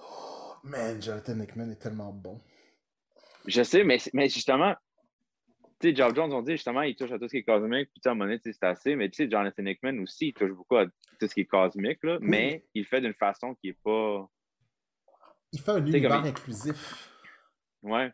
Oh, 0.00 0.54
man, 0.62 1.02
Jonathan 1.02 1.40
Hickman 1.40 1.72
est 1.72 1.82
tellement 1.82 2.12
bon. 2.12 2.40
Je 3.44 3.64
sais, 3.64 3.82
mais, 3.82 3.98
mais 4.12 4.28
justement, 4.28 4.76
tu 5.80 5.88
sais, 5.90 5.94
Geoff 5.96 6.14
Jones, 6.14 6.32
on 6.32 6.42
dit 6.42 6.52
justement, 6.52 6.82
il 6.82 6.96
touche 6.96 7.12
à 7.12 7.18
tout 7.18 7.26
ce 7.26 7.30
qui 7.32 7.38
est 7.38 7.42
cosmique, 7.44 7.90
puis 7.92 8.00
à 8.04 8.10
un 8.10 8.14
moment 8.14 8.24
donné, 8.24 8.38
tu 8.40 8.50
sais, 8.52 8.58
c'est 8.60 8.66
assez, 8.66 8.96
mais 8.96 9.08
tu 9.08 9.16
sais, 9.24 9.30
Jonathan 9.30 9.64
Hickman 9.64 9.98
aussi, 10.02 10.28
il 10.28 10.32
touche 10.32 10.50
beaucoup 10.52 10.76
à 10.76 10.86
tout 10.86 10.92
ce 11.28 11.34
qui 11.34 11.40
est 11.40 11.46
cosmique, 11.46 12.02
là, 12.02 12.18
mais 12.20 12.64
il 12.74 12.84
fait 12.84 13.00
d'une 13.00 13.14
façon 13.14 13.54
qui 13.54 13.68
est 13.68 13.78
pas. 13.82 14.28
Il 15.52 15.60
fait 15.60 15.70
un 15.72 15.86
univers 15.86 16.10
comme 16.10 16.26
inclusif. 16.26 17.10
Ouais. 17.82 18.12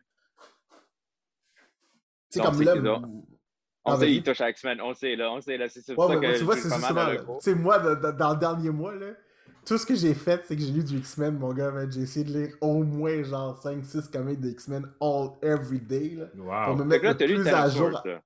Tu 2.31 2.39
sais, 2.39 2.41
comme 2.41 2.61
là. 2.61 3.01
On 3.87 3.91
Ah, 3.93 3.97
sait, 3.97 4.11
il 4.11 4.23
touche 4.23 4.41
à 4.41 4.49
X-Men, 4.49 4.81
on 4.81 4.93
sait, 4.95 5.15
là, 5.15 5.31
on 5.31 5.39
sait, 5.41 5.57
là, 5.57 5.69
c'est 5.69 5.87
Ouais, 5.95 6.07
ça 6.07 6.15
que 6.17 6.37
tu 6.39 6.43
vois, 6.43 6.57
c'est 6.57 6.69
justement. 6.73 7.37
Tu 7.37 7.41
sais, 7.41 7.53
moi, 7.55 7.77
dans 7.77 8.33
le 8.33 8.39
dernier 8.39 8.71
mois, 8.71 8.95
là, 8.95 9.13
tout 9.65 9.77
ce 9.77 9.85
que 9.85 9.95
j'ai 9.95 10.13
fait, 10.13 10.43
c'est 10.47 10.55
que 10.55 10.61
j'ai 10.61 10.71
lu 10.71 10.83
du 10.83 10.97
X-Men, 10.97 11.37
mon 11.37 11.53
gars. 11.53 11.73
J'ai 11.89 12.01
essayé 12.01 12.25
de 12.25 12.31
lire 12.37 12.55
au 12.61 12.83
moins 12.83 13.23
genre 13.23 13.59
5-6 13.61 14.09
comics 14.11 14.39
de 14.39 14.49
X-Men 14.49 14.85
all 15.01 15.29
every 15.41 15.79
day. 15.79 16.15
Là, 16.15 16.65
pour 16.65 16.75
me 16.77 16.83
mettre 16.83 17.03
là, 17.05 17.11
le 17.11 17.17
plus 17.17 17.47
à 17.47 17.69
jour. 17.69 17.89
Là. 17.89 18.21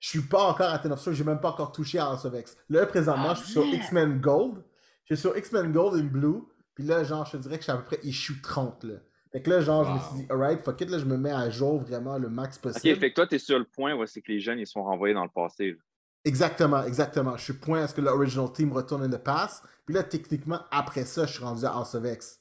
Je 0.00 0.08
suis 0.08 0.22
pas 0.22 0.42
encore 0.50 0.68
à 0.70 0.78
Ten 0.78 0.92
of 0.92 1.00
Swords, 1.00 1.16
j'ai 1.16 1.24
même 1.24 1.40
pas 1.40 1.50
encore 1.50 1.72
touché 1.72 1.98
à 1.98 2.06
House 2.06 2.24
of 2.24 2.34
X. 2.38 2.56
Là, 2.68 2.84
présentement, 2.86 3.28
Ah, 3.30 3.34
je 3.34 3.42
suis 3.44 3.52
sur. 3.52 3.64
X-Men 3.64 4.20
Gold. 4.20 4.62
Je 5.04 5.14
suis 5.14 5.22
sur 5.22 5.36
X-Men 5.36 5.72
Gold 5.72 6.00
and 6.02 6.08
Blue. 6.10 6.42
Puis 6.74 6.84
là, 6.84 7.04
genre, 7.04 7.24
je 7.24 7.32
te 7.32 7.36
dirais 7.38 7.54
que 7.56 7.60
je 7.60 7.70
suis 7.70 7.72
à 7.72 7.76
peu 7.76 7.84
près 7.84 8.00
issue 8.02 8.40
30. 8.42 8.84
Là. 8.84 8.94
Fait 9.32 9.42
que 9.42 9.50
là, 9.50 9.60
genre, 9.60 9.84
je 9.84 9.90
me 9.92 9.98
suis 9.98 10.26
dit, 10.26 10.26
alright, 10.30 10.60
fuck 10.62 10.80
it, 10.80 10.90
là, 10.90 10.98
je 10.98 11.04
me 11.06 11.16
mets 11.16 11.30
à 11.32 11.48
jour 11.50 11.78
vraiment 11.80 12.18
le 12.18 12.28
max 12.28 12.56
Ok, 12.58 12.62
possible. 12.64 12.98
fait 13.00 13.10
que 13.10 13.14
toi, 13.14 13.26
t'es 13.26 13.38
sur 13.38 13.58
le 13.58 13.64
point 13.64 13.94
où 13.94 14.04
c'est 14.06 14.20
que 14.22 14.30
les 14.32 14.40
jeunes, 14.40 14.58
ils 14.58 14.66
sont 14.66 14.82
renvoyés 14.82 15.14
dans 15.14 15.24
le 15.24 15.30
passé. 15.30 15.70
là. 15.72 15.76
Exactement, 16.24 16.82
exactement. 16.84 17.36
Je 17.36 17.44
suis 17.44 17.52
point 17.52 17.82
à 17.82 17.88
ce 17.88 17.94
que 17.94 18.00
l'original 18.00 18.50
team 18.52 18.72
retourne 18.72 19.02
in 19.02 19.10
the 19.10 19.22
past. 19.22 19.62
Puis 19.84 19.94
là, 19.94 20.02
techniquement, 20.02 20.60
après 20.70 21.04
ça, 21.04 21.26
je 21.26 21.32
suis 21.34 21.44
rendu 21.44 21.64
à 21.66 21.72
House 21.72 21.94
of 21.94 22.04
X. 22.06 22.40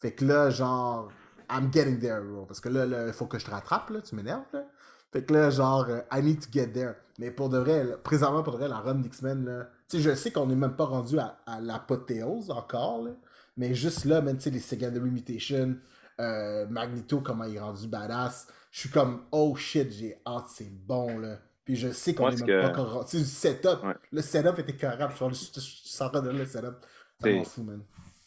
Fait 0.00 0.12
que 0.12 0.24
là, 0.24 0.48
genre, 0.48 1.10
I'm 1.50 1.70
getting 1.70 1.98
there, 1.98 2.22
bro. 2.22 2.46
Parce 2.46 2.60
que 2.60 2.70
là, 2.70 2.86
il 3.06 3.12
faut 3.12 3.26
que 3.26 3.38
je 3.38 3.44
te 3.44 3.50
rattrape, 3.50 3.90
là. 3.90 4.00
Tu 4.00 4.14
m'énerves, 4.14 4.44
là. 4.52 4.64
Fait 5.12 5.24
que 5.24 5.34
là, 5.34 5.50
genre, 5.50 5.86
euh, 5.88 6.00
I 6.12 6.22
need 6.22 6.40
to 6.40 6.48
get 6.50 6.68
there. 6.68 6.94
Mais 7.18 7.30
pour 7.30 7.48
de 7.50 7.58
vrai, 7.58 7.84
présentement, 8.02 8.42
pour 8.42 8.54
de 8.54 8.58
vrai, 8.58 8.68
la 8.68 8.78
run 8.78 8.94
d'X-Men, 8.94 9.44
là. 9.44 9.68
Tu 9.88 9.98
sais, 9.98 10.02
je 10.02 10.14
sais 10.14 10.30
qu'on 10.30 10.46
n'est 10.46 10.54
même 10.54 10.76
pas 10.76 10.86
rendu 10.86 11.18
à, 11.18 11.60
l'apothéose 11.60 12.50
encore, 12.50 13.02
là. 13.02 13.10
Mais 13.56 13.74
juste 13.74 14.06
là, 14.06 14.22
même, 14.22 14.38
tu 14.38 14.44
sais, 14.44 14.50
les 14.50 14.60
Secondary 14.60 15.10
Mutation, 15.10 15.76
euh, 16.20 16.66
Magneto, 16.68 17.20
comment 17.20 17.44
il 17.44 17.56
est 17.56 17.60
rendu 17.60 17.86
badass. 17.88 18.46
Je 18.70 18.80
suis 18.80 18.88
comme, 18.88 19.24
oh 19.32 19.54
shit, 19.56 19.90
j'ai 19.90 20.22
hâte, 20.26 20.46
c'est 20.48 20.70
bon, 20.70 21.18
là. 21.18 21.36
Puis 21.70 21.76
je 21.78 21.90
sais 21.90 22.16
qu'on 22.16 22.28
est 22.30 22.36
même 22.38 22.46
que- 22.48 22.60
pas 22.62 22.68
encore 22.70 22.92
rendu. 22.94 23.06
Tu 23.10 23.18
sais, 23.18 23.50
le 23.50 23.54
setup, 23.62 23.84
Ouais. 23.84 23.94
le 24.10 24.22
setup 24.22 24.58
était 24.58 24.74
carré. 24.76 25.04
Je, 25.08 25.24
je, 25.28 25.60
je 25.60 25.88
sortais 25.88 26.20
de 26.20 26.26
là, 26.30 26.32
le 26.38 26.44
setup. 26.44 26.74
C'est- 27.20 27.44
fou, 27.44 27.62
man. 27.62 27.84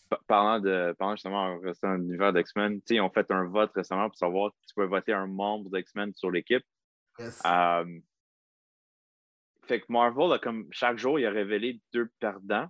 Pa- 0.10 0.21
Parlant, 0.27 0.60
de, 0.62 0.93
parlant 0.97 1.15
justement 1.17 1.41
en 1.47 1.60
restant 1.60 1.89
dans 1.89 1.95
l'univers 1.95 2.32
d'X-Men, 2.32 2.79
ils 2.89 3.01
ont 3.01 3.10
fait 3.10 3.29
un 3.32 3.43
vote 3.43 3.71
récemment 3.75 4.08
pour 4.08 4.17
savoir 4.17 4.53
si 4.62 4.67
tu 4.67 4.75
peux 4.75 4.86
voter 4.86 5.12
un 5.12 5.27
membre 5.27 5.69
d'X-Men 5.71 6.13
sur 6.13 6.32
l'équipe. 6.32 6.63
Yes. 7.19 7.41
Euh, 7.45 7.99
fait 9.63 9.82
que 9.82 9.86
Marvel, 9.89 10.32
a 10.32 10.39
comme 10.39 10.65
chaque 10.71 10.97
jour, 10.97 11.19
il 11.19 11.25
a 11.25 11.29
révélé 11.32 11.82
deux 11.91 12.10
perdants. 12.21 12.67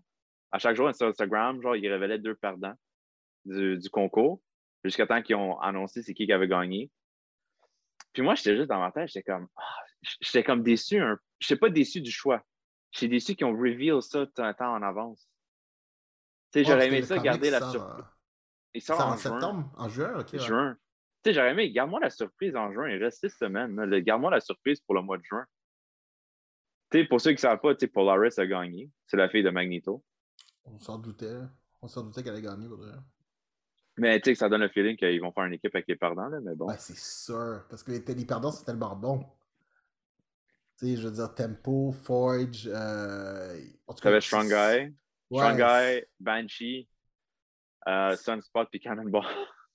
À 0.52 0.58
chaque 0.58 0.76
jour, 0.76 0.92
sur 0.96 1.06
Instagram, 1.06 1.62
genre, 1.62 1.76
il 1.76 1.88
révélait 1.88 2.18
deux 2.18 2.34
perdants 2.36 2.74
du, 3.46 3.78
du 3.78 3.90
concours, 3.92 4.42
jusqu'à 4.84 5.06
temps 5.06 5.22
qu'ils 5.22 5.36
ont 5.36 5.60
annoncé 5.60 6.02
c'est 6.02 6.16
qui 6.16 6.26
qui 6.26 6.34
avait 6.34 6.48
gagné. 6.48 6.90
Puis 8.14 8.22
moi, 8.22 8.36
j'étais 8.36 8.56
juste 8.56 8.70
dans 8.70 8.80
ma 8.80 8.92
tête, 8.92 9.10
j'étais 9.10 9.24
comme, 9.32 9.48
ah, 9.58 9.76
j'étais 10.22 10.44
comme 10.44 10.64
déçu. 10.64 11.00
Un... 11.00 11.18
J'étais 11.40 11.60
pas 11.60 11.70
déçu 11.70 12.02
du 12.02 12.12
choix. 12.12 12.42
J'étais 12.92 13.08
déçu 13.08 13.36
qu'ils 13.36 13.48
ont 13.48 13.58
reveal 13.58 14.02
ça 14.02 14.26
tout 14.28 14.42
un 14.42 14.54
temps 14.54 14.74
en 14.74 14.82
avance. 14.84 15.28
Tu 16.52 16.60
sais, 16.60 16.60
Ouais, 16.60 16.66
j'aurais 16.66 16.88
aimé 16.88 17.02
ça, 17.02 17.18
garder 17.18 17.50
la 17.50 17.60
surprise. 17.72 18.06
Il 18.76 18.82
sort 18.82 19.00
en, 19.00 19.04
en 19.04 19.08
juin. 19.18 19.18
septembre, 19.18 19.74
en 19.78 19.90
juin, 19.90 20.20
ok. 20.20 20.30
ouais. 20.34 20.40
Juin. 20.40 20.78
Tu 21.24 21.30
sais, 21.30 21.34
j'aurais 21.34 21.52
aimé, 21.52 21.72
garde-moi 21.72 22.00
la 22.00 22.10
surprise 22.10 22.56
en 22.56 22.72
juin. 22.72 22.90
Il 22.90 23.04
reste 23.04 23.20
six 23.28 23.36
semaines. 23.36 23.76
là. 23.76 24.02
Garde-moi 24.02 24.30
la 24.32 24.42
surprise 24.42 24.80
pour 24.82 24.94
le 24.96 25.02
mois 25.02 25.18
de 25.18 25.24
juin. 25.24 25.46
Tu 26.92 27.00
sais, 27.00 27.06
pour 27.06 27.20
ceux 27.22 27.32
qui 27.32 27.36
ne 27.36 27.40
savent 27.40 27.60
pas, 27.60 27.74
tu 27.74 27.82
sais, 27.82 27.88
Polaris 27.88 28.34
a 28.38 28.46
gagné. 28.46 28.92
C'est 29.08 29.18
la 29.18 29.30
fille 29.30 29.44
de 29.44 29.50
Magneto. 29.50 30.04
On 30.66 30.78
s'en 30.80 30.98
doutait. 31.00 31.40
On 31.82 31.88
s'en 31.88 32.04
doutait 32.04 32.22
qu'elle 32.24 32.34
allait 32.34 32.42
gagner, 32.44 32.68
pour 32.68 32.78
vrai. 32.78 32.92
Mais 33.98 34.20
tu 34.20 34.26
sais, 34.26 34.34
que 34.34 34.40
ça 34.40 34.50
donne 34.50 34.62
le 34.62 34.70
feeling 34.70 34.98
qu'ils 34.98 35.22
vont 35.22 35.32
faire 35.32 35.46
une 35.46 35.54
équipe 35.54 35.74
avec 35.76 35.88
les 35.88 35.96
perdants, 35.96 36.28
là, 36.28 36.40
mais 36.42 36.56
bon. 36.56 36.68
Ouais, 36.68 36.76
c'est 36.80 36.98
sûr. 36.98 37.62
Parce 37.70 37.84
que 37.84 37.92
les, 37.92 38.00
les 38.00 38.26
perdants, 38.26 38.52
c'est 38.52 38.66
tellement 38.66 38.96
bon. 38.96 39.24
Tu 40.80 40.88
sais, 40.88 40.96
je 41.02 41.08
veux 41.08 41.14
dire, 41.14 41.34
Tempo, 41.36 41.92
Forge. 41.92 42.68
Euh... 42.72 43.60
En 43.86 43.94
tout 43.94 44.02
Tu 44.02 44.08
avais 44.08 44.22
Strong 44.22 44.48
Guy, 44.48 44.94
Ouais. 45.30 45.40
Strong 45.40 45.58
Guy, 45.58 46.04
Banshee, 46.20 46.88
euh, 47.88 48.16
Sunspot 48.16 48.66
puis 48.70 48.80
Cannonball. 48.80 49.26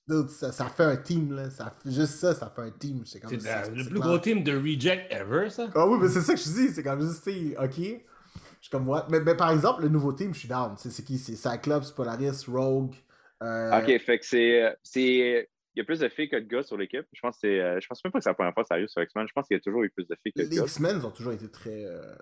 Dude, 0.07 0.29
ça, 0.29 0.51
ça 0.51 0.65
fait 0.65 0.83
un 0.85 0.97
team, 0.97 1.35
là. 1.35 1.49
Ça 1.49 1.75
juste 1.85 2.13
ça, 2.13 2.33
ça 2.33 2.49
fait 2.49 2.61
un 2.61 2.71
team. 2.71 3.05
C'est 3.05 3.19
comme 3.19 3.31
le 3.31 3.89
plus 3.89 3.99
gros 3.99 4.17
team 4.17 4.43
de 4.43 4.55
reject 4.55 5.11
ever, 5.11 5.49
ça. 5.49 5.69
Ah 5.75 5.85
oui, 5.85 5.99
mais 6.01 6.07
c'est 6.07 6.21
ça 6.21 6.33
que 6.33 6.39
je 6.39 6.49
dis. 6.49 6.69
C'est 6.69 6.81
comme 6.81 7.01
juste, 7.01 7.23
tu 7.23 7.51
sais, 7.51 7.57
ok. 7.57 7.75
Je 7.75 8.65
suis 8.65 8.71
comme, 8.71 8.87
what? 8.87 9.07
Mais, 9.09 9.19
mais 9.19 9.35
par 9.35 9.51
exemple, 9.51 9.83
le 9.83 9.89
nouveau 9.89 10.13
team, 10.13 10.33
je 10.33 10.39
suis 10.39 10.49
down. 10.49 10.75
Tu 10.75 10.83
sais, 10.83 10.89
c'est 10.89 11.03
qui? 11.03 11.17
C'est 11.17 11.35
Cyclops, 11.35 11.91
Polaris, 11.91 12.45
Rogue. 12.47 12.95
Euh, 13.43 13.79
Ok, 13.81 13.99
fait 14.01 14.19
que 14.19 14.25
c'est. 14.25 14.63
euh, 14.63 14.75
c'est- 14.83 15.49
Il 15.75 15.79
y 15.79 15.81
a 15.81 15.85
plus 15.85 15.99
de 15.99 16.09
filles 16.09 16.27
que 16.29 16.35
de 16.35 16.41
gars 16.47 16.63
sur 16.63 16.75
l'équipe. 16.77 17.05
Je 17.13 17.21
pense 17.21 17.37
que 17.39 17.47
euh, 17.47 17.79
Je 17.79 17.87
pense 17.87 18.03
même 18.03 18.11
pas 18.11 18.19
que 18.19 18.23
c'est 18.23 18.29
la 18.31 18.33
première 18.33 18.53
fois 18.53 18.65
sérieux 18.65 18.87
sur 18.87 19.01
X-Men. 19.01 19.27
Je 19.27 19.33
pense 19.33 19.47
qu'il 19.47 19.55
y 19.55 19.59
a 19.59 19.61
toujours 19.61 19.83
eu 19.83 19.89
plus 19.91 20.05
de 20.07 20.15
filles 20.21 20.33
que 20.33 20.41
de 20.41 20.47
Les 20.49 20.55
gars. 20.57 20.63
X-Men 20.63 21.05
ont 21.05 21.11
toujours 21.11 21.31
été 21.33 21.49
très. 21.49 21.85
euh, 21.85 22.15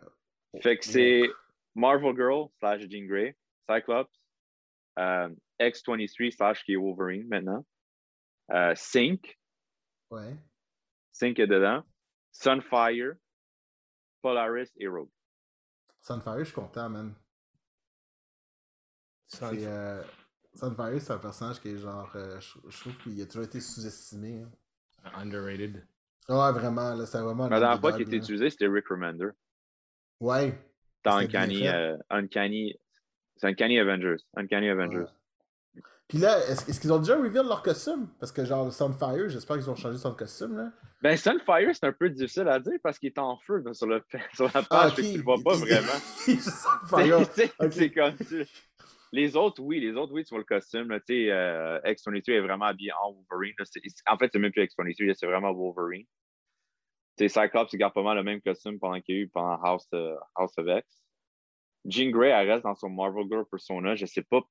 Fait 0.62 0.78
que 0.78 0.86
c'est 0.86 1.24
Marvel 1.74 2.14
Girl 2.16 2.50
slash 2.60 2.82
Jean 2.90 3.08
Grey, 3.08 3.36
Cyclops, 3.70 4.12
euh, 5.00 5.30
X23 5.60 6.32
slash 6.32 6.64
qui 6.66 6.74
est 6.74 6.76
Wolverine 6.76 7.28
maintenant, 7.30 7.66
euh, 8.52 8.74
Sync, 8.76 9.40
Ouais. 10.12 10.36
Sync 11.14 11.40
est 11.40 11.48
dedans, 11.48 11.84
Sunfire, 12.32 13.14
Polaris 14.22 14.70
et 14.78 14.88
Rogue. 14.88 15.10
Sunfire, 16.02 16.40
je 16.40 16.44
suis 16.44 16.54
content, 16.54 16.90
man. 16.90 17.16
C'est, 19.28 19.66
euh, 19.66 20.04
Sunfire, 20.58 21.00
c'est 21.02 21.14
un 21.14 21.18
personnage 21.18 21.60
qui 21.62 21.70
est 21.70 21.78
genre. 21.78 22.10
euh, 22.16 22.40
je, 22.40 22.58
je 22.70 22.80
trouve 22.82 22.98
qu'il 22.98 23.22
a 23.22 23.26
toujours 23.26 23.44
été 23.44 23.60
sous-estimé. 23.60 24.42
hein. 24.44 25.12
Underrated. 25.16 25.86
Ouais, 26.30 26.52
vraiment, 26.52 26.94
là, 26.94 27.06
c'est 27.06 27.20
vraiment. 27.22 27.46
un 27.46 27.50
La 27.50 27.60
dernière 27.60 27.80
fois 27.80 28.00
était 28.00 28.18
utilisé, 28.18 28.50
c'était 28.50 28.68
Rick 28.68 28.88
Remender. 28.90 29.30
Ouais. 30.20 30.58
Dans 31.04 31.18
Uncanny, 31.18 31.68
euh, 31.68 31.96
Uncanny, 32.10 32.76
c'est 33.38 33.48
Uncanny 33.48 33.80
Avengers. 33.80 34.18
Uncanny 34.36 34.70
Avengers. 34.70 34.98
ouais. 34.98 35.82
Puis 36.08 36.18
là, 36.18 36.38
est-ce 36.50 36.70
est-ce 36.70 36.80
qu'ils 36.80 36.92
ont 36.94 37.00
déjà 37.00 37.18
reveal 37.18 37.46
leur 37.46 37.62
costume? 37.62 38.08
Parce 38.20 38.32
que 38.32 38.44
genre, 38.46 38.72
Sunfire, 38.74 39.28
j'espère 39.30 39.58
qu'ils 39.58 39.70
ont 39.70 39.76
changé 39.76 39.98
son 39.98 40.14
costume, 40.14 40.58
là. 40.58 40.72
Ben, 41.02 41.16
Sunfire, 41.18 41.70
c'est 41.74 41.86
un 41.86 41.92
peu 41.94 42.10
difficile 42.10 42.48
à 42.48 42.60
dire 42.60 42.80
parce 42.82 42.98
qu'il 42.98 43.08
est 43.08 43.20
en 43.20 43.38
feu 43.38 43.58
là, 43.64 43.74
sur, 43.74 43.88
le, 43.88 44.02
sur 44.34 44.46
la 44.46 44.64
page, 44.64 44.66
Ah, 44.72 44.90
fait 44.90 45.02
que 45.02 45.08
ok. 45.08 45.12
tu 45.12 45.18
le 45.18 45.24
vois 45.24 45.38
pas 45.44 45.54
vraiment. 45.56 46.00
Sunfire. 46.26 47.28
C'est- 47.36 47.54
c'est 47.72 47.92
comme 47.92 48.16
tu- 48.16 48.46
Les 49.14 49.36
autres, 49.36 49.62
oui, 49.62 49.80
les 49.80 49.94
autres, 49.94 50.14
oui, 50.14 50.24
tu 50.24 50.30
vois 50.30 50.40
le 50.40 50.44
costume. 50.46 50.90
Là, 50.90 51.00
euh, 51.10 51.80
X-22 51.86 52.32
est 52.32 52.40
vraiment 52.42 52.66
habillé 52.66 52.92
en 53.02 53.14
Wolverine. 53.14 53.56
En 54.08 54.18
fait, 54.18 54.30
c'est 54.32 54.40
même 54.40 54.52
plus 54.52 54.64
X-22, 54.64 55.06
là, 55.06 55.14
c'est 55.14 55.28
vraiment 55.28 55.54
Wolverine. 55.54 56.06
Tu 57.18 57.28
sais, 57.28 57.42
Cyclops, 57.42 57.72
il 57.74 57.78
garde 57.78 57.94
pas 57.94 58.04
mal 58.04 58.18
le 58.18 58.24
même 58.24 58.42
costume 58.42 58.80
pendant 58.80 59.00
qu'il 59.02 59.16
y 59.16 59.18
a 59.20 59.22
eu 59.22 59.30
pendant 59.30 59.62
House, 59.64 59.88
euh, 59.94 60.16
House 60.36 60.58
of 60.58 60.68
X. 60.68 61.04
Jean 61.86 62.12
Grey, 62.12 62.30
elle 62.30 62.52
reste 62.52 62.64
dans 62.64 62.76
son 62.76 62.90
Marvel 62.90 63.28
Girl 63.30 63.46
persona. 63.50 63.96
Je 63.96 64.06
sais 64.06 64.24
pas. 64.24 64.42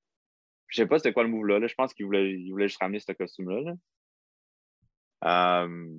Je 0.69 0.83
sais 0.83 0.87
pas 0.87 0.99
c'était 0.99 1.13
quoi 1.13 1.23
le 1.23 1.29
move 1.29 1.47
là. 1.47 1.65
Je 1.67 1.75
pense 1.75 1.95
qu'il 1.95 2.07
voulait, 2.07 2.33
il 2.33 2.51
voulait 2.51 2.67
juste 2.67 2.81
ramener 2.81 2.99
ce 2.99 3.13
costume-là. 3.13 3.61
là. 3.61 3.75
Euh, 5.65 5.99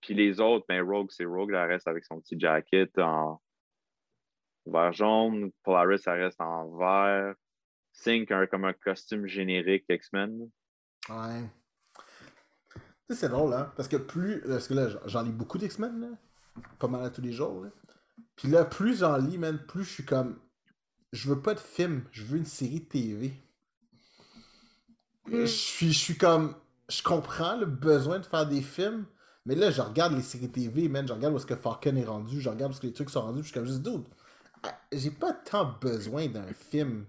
Puis 0.00 0.14
les 0.14 0.40
autres, 0.40 0.64
ben 0.68 0.82
Rogue, 0.82 1.10
c'est 1.10 1.24
Rogue, 1.24 1.52
elle 1.52 1.68
reste 1.68 1.86
avec 1.86 2.04
son 2.04 2.20
petit 2.20 2.38
jacket 2.38 2.98
en 2.98 3.40
vert 4.66 4.92
jaune. 4.92 5.50
Polaris, 5.62 6.02
elle 6.06 6.22
reste 6.24 6.40
en 6.40 6.68
vert. 6.76 7.34
Sync, 7.92 8.30
un, 8.30 8.46
comme 8.46 8.64
un 8.64 8.72
costume 8.74 9.26
générique 9.26 9.84
X-Men. 9.88 10.50
Ouais. 11.08 11.42
Tu 12.74 12.80
sais, 13.14 13.20
c'est 13.20 13.28
drôle, 13.28 13.54
hein? 13.54 13.72
Parce 13.76 13.88
que 13.88 13.96
plus. 13.96 14.42
Parce 14.46 14.68
que 14.68 14.74
là, 14.74 14.88
j'en- 15.06 15.22
lis 15.22 15.32
beaucoup 15.32 15.58
d'X-Men, 15.58 16.00
là. 16.00 16.62
Pas 16.78 16.88
mal 16.88 17.04
à 17.04 17.10
tous 17.10 17.22
les 17.22 17.32
jours, 17.32 17.62
là. 17.64 17.70
Puis 18.34 18.48
là, 18.48 18.64
plus 18.64 18.98
j'en 18.98 19.16
lis, 19.16 19.38
man, 19.38 19.58
plus 19.66 19.84
je 19.84 19.90
suis 19.90 20.04
comme. 20.04 20.38
Je 21.12 21.28
veux 21.28 21.40
pas 21.40 21.54
de 21.54 21.60
film, 21.60 22.04
je 22.10 22.24
veux 22.24 22.36
une 22.36 22.44
série 22.44 22.80
de 22.80 22.84
TV. 22.86 23.32
Je 25.30 25.44
suis, 25.46 25.92
je 25.92 25.98
suis 25.98 26.16
comme. 26.18 26.54
Je 26.88 27.02
comprends 27.02 27.56
le 27.56 27.66
besoin 27.66 28.18
de 28.18 28.24
faire 28.26 28.46
des 28.46 28.62
films, 28.62 29.06
mais 29.44 29.54
là, 29.54 29.70
je 29.70 29.80
regarde 29.82 30.12
les 30.14 30.22
séries 30.22 30.50
TV, 30.50 30.88
man. 30.88 31.06
Je 31.06 31.12
regarde 31.12 31.34
où 31.34 31.36
est-ce 31.36 31.46
que 31.46 31.56
Falcon 31.56 31.96
est 31.96 32.04
rendu, 32.04 32.40
je 32.40 32.48
regarde 32.48 32.70
où 32.70 32.74
est-ce 32.74 32.80
que 32.80 32.86
les 32.86 32.92
trucs 32.92 33.10
sont 33.10 33.22
rendus, 33.22 33.40
puis 33.40 33.48
je 33.48 33.52
suis 33.52 33.54
comme 33.60 33.66
juste, 33.66 33.82
dude, 33.82 34.04
j'ai 34.92 35.10
pas 35.10 35.32
tant 35.32 35.64
besoin 35.80 36.26
d'un 36.28 36.52
film. 36.52 37.06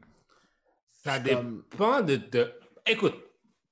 Ça 0.91 1.19
comme- 1.19 1.63
dépend 1.71 2.01
de, 2.01 2.15
de- 2.17 2.53
Écoute, 2.85 3.15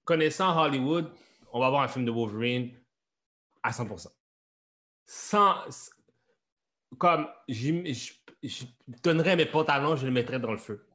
connaissant 0.04 0.58
Hollywood, 0.62 1.10
on 1.52 1.60
va 1.60 1.68
avoir 1.68 1.82
un 1.84 1.88
film 1.88 2.06
de 2.06 2.12
Wolverine 2.12 2.72
à 3.64 3.72
100%. 3.72 4.08
Sans... 5.06 5.56
Comme, 6.98 7.28
je 7.50 8.64
donnerais 9.04 9.36
mes 9.36 9.46
pantalons, 9.46 9.96
je 9.96 10.06
les 10.06 10.12
mettrais 10.12 10.40
dans 10.40 10.52
le 10.52 10.58
feu. 10.58 10.86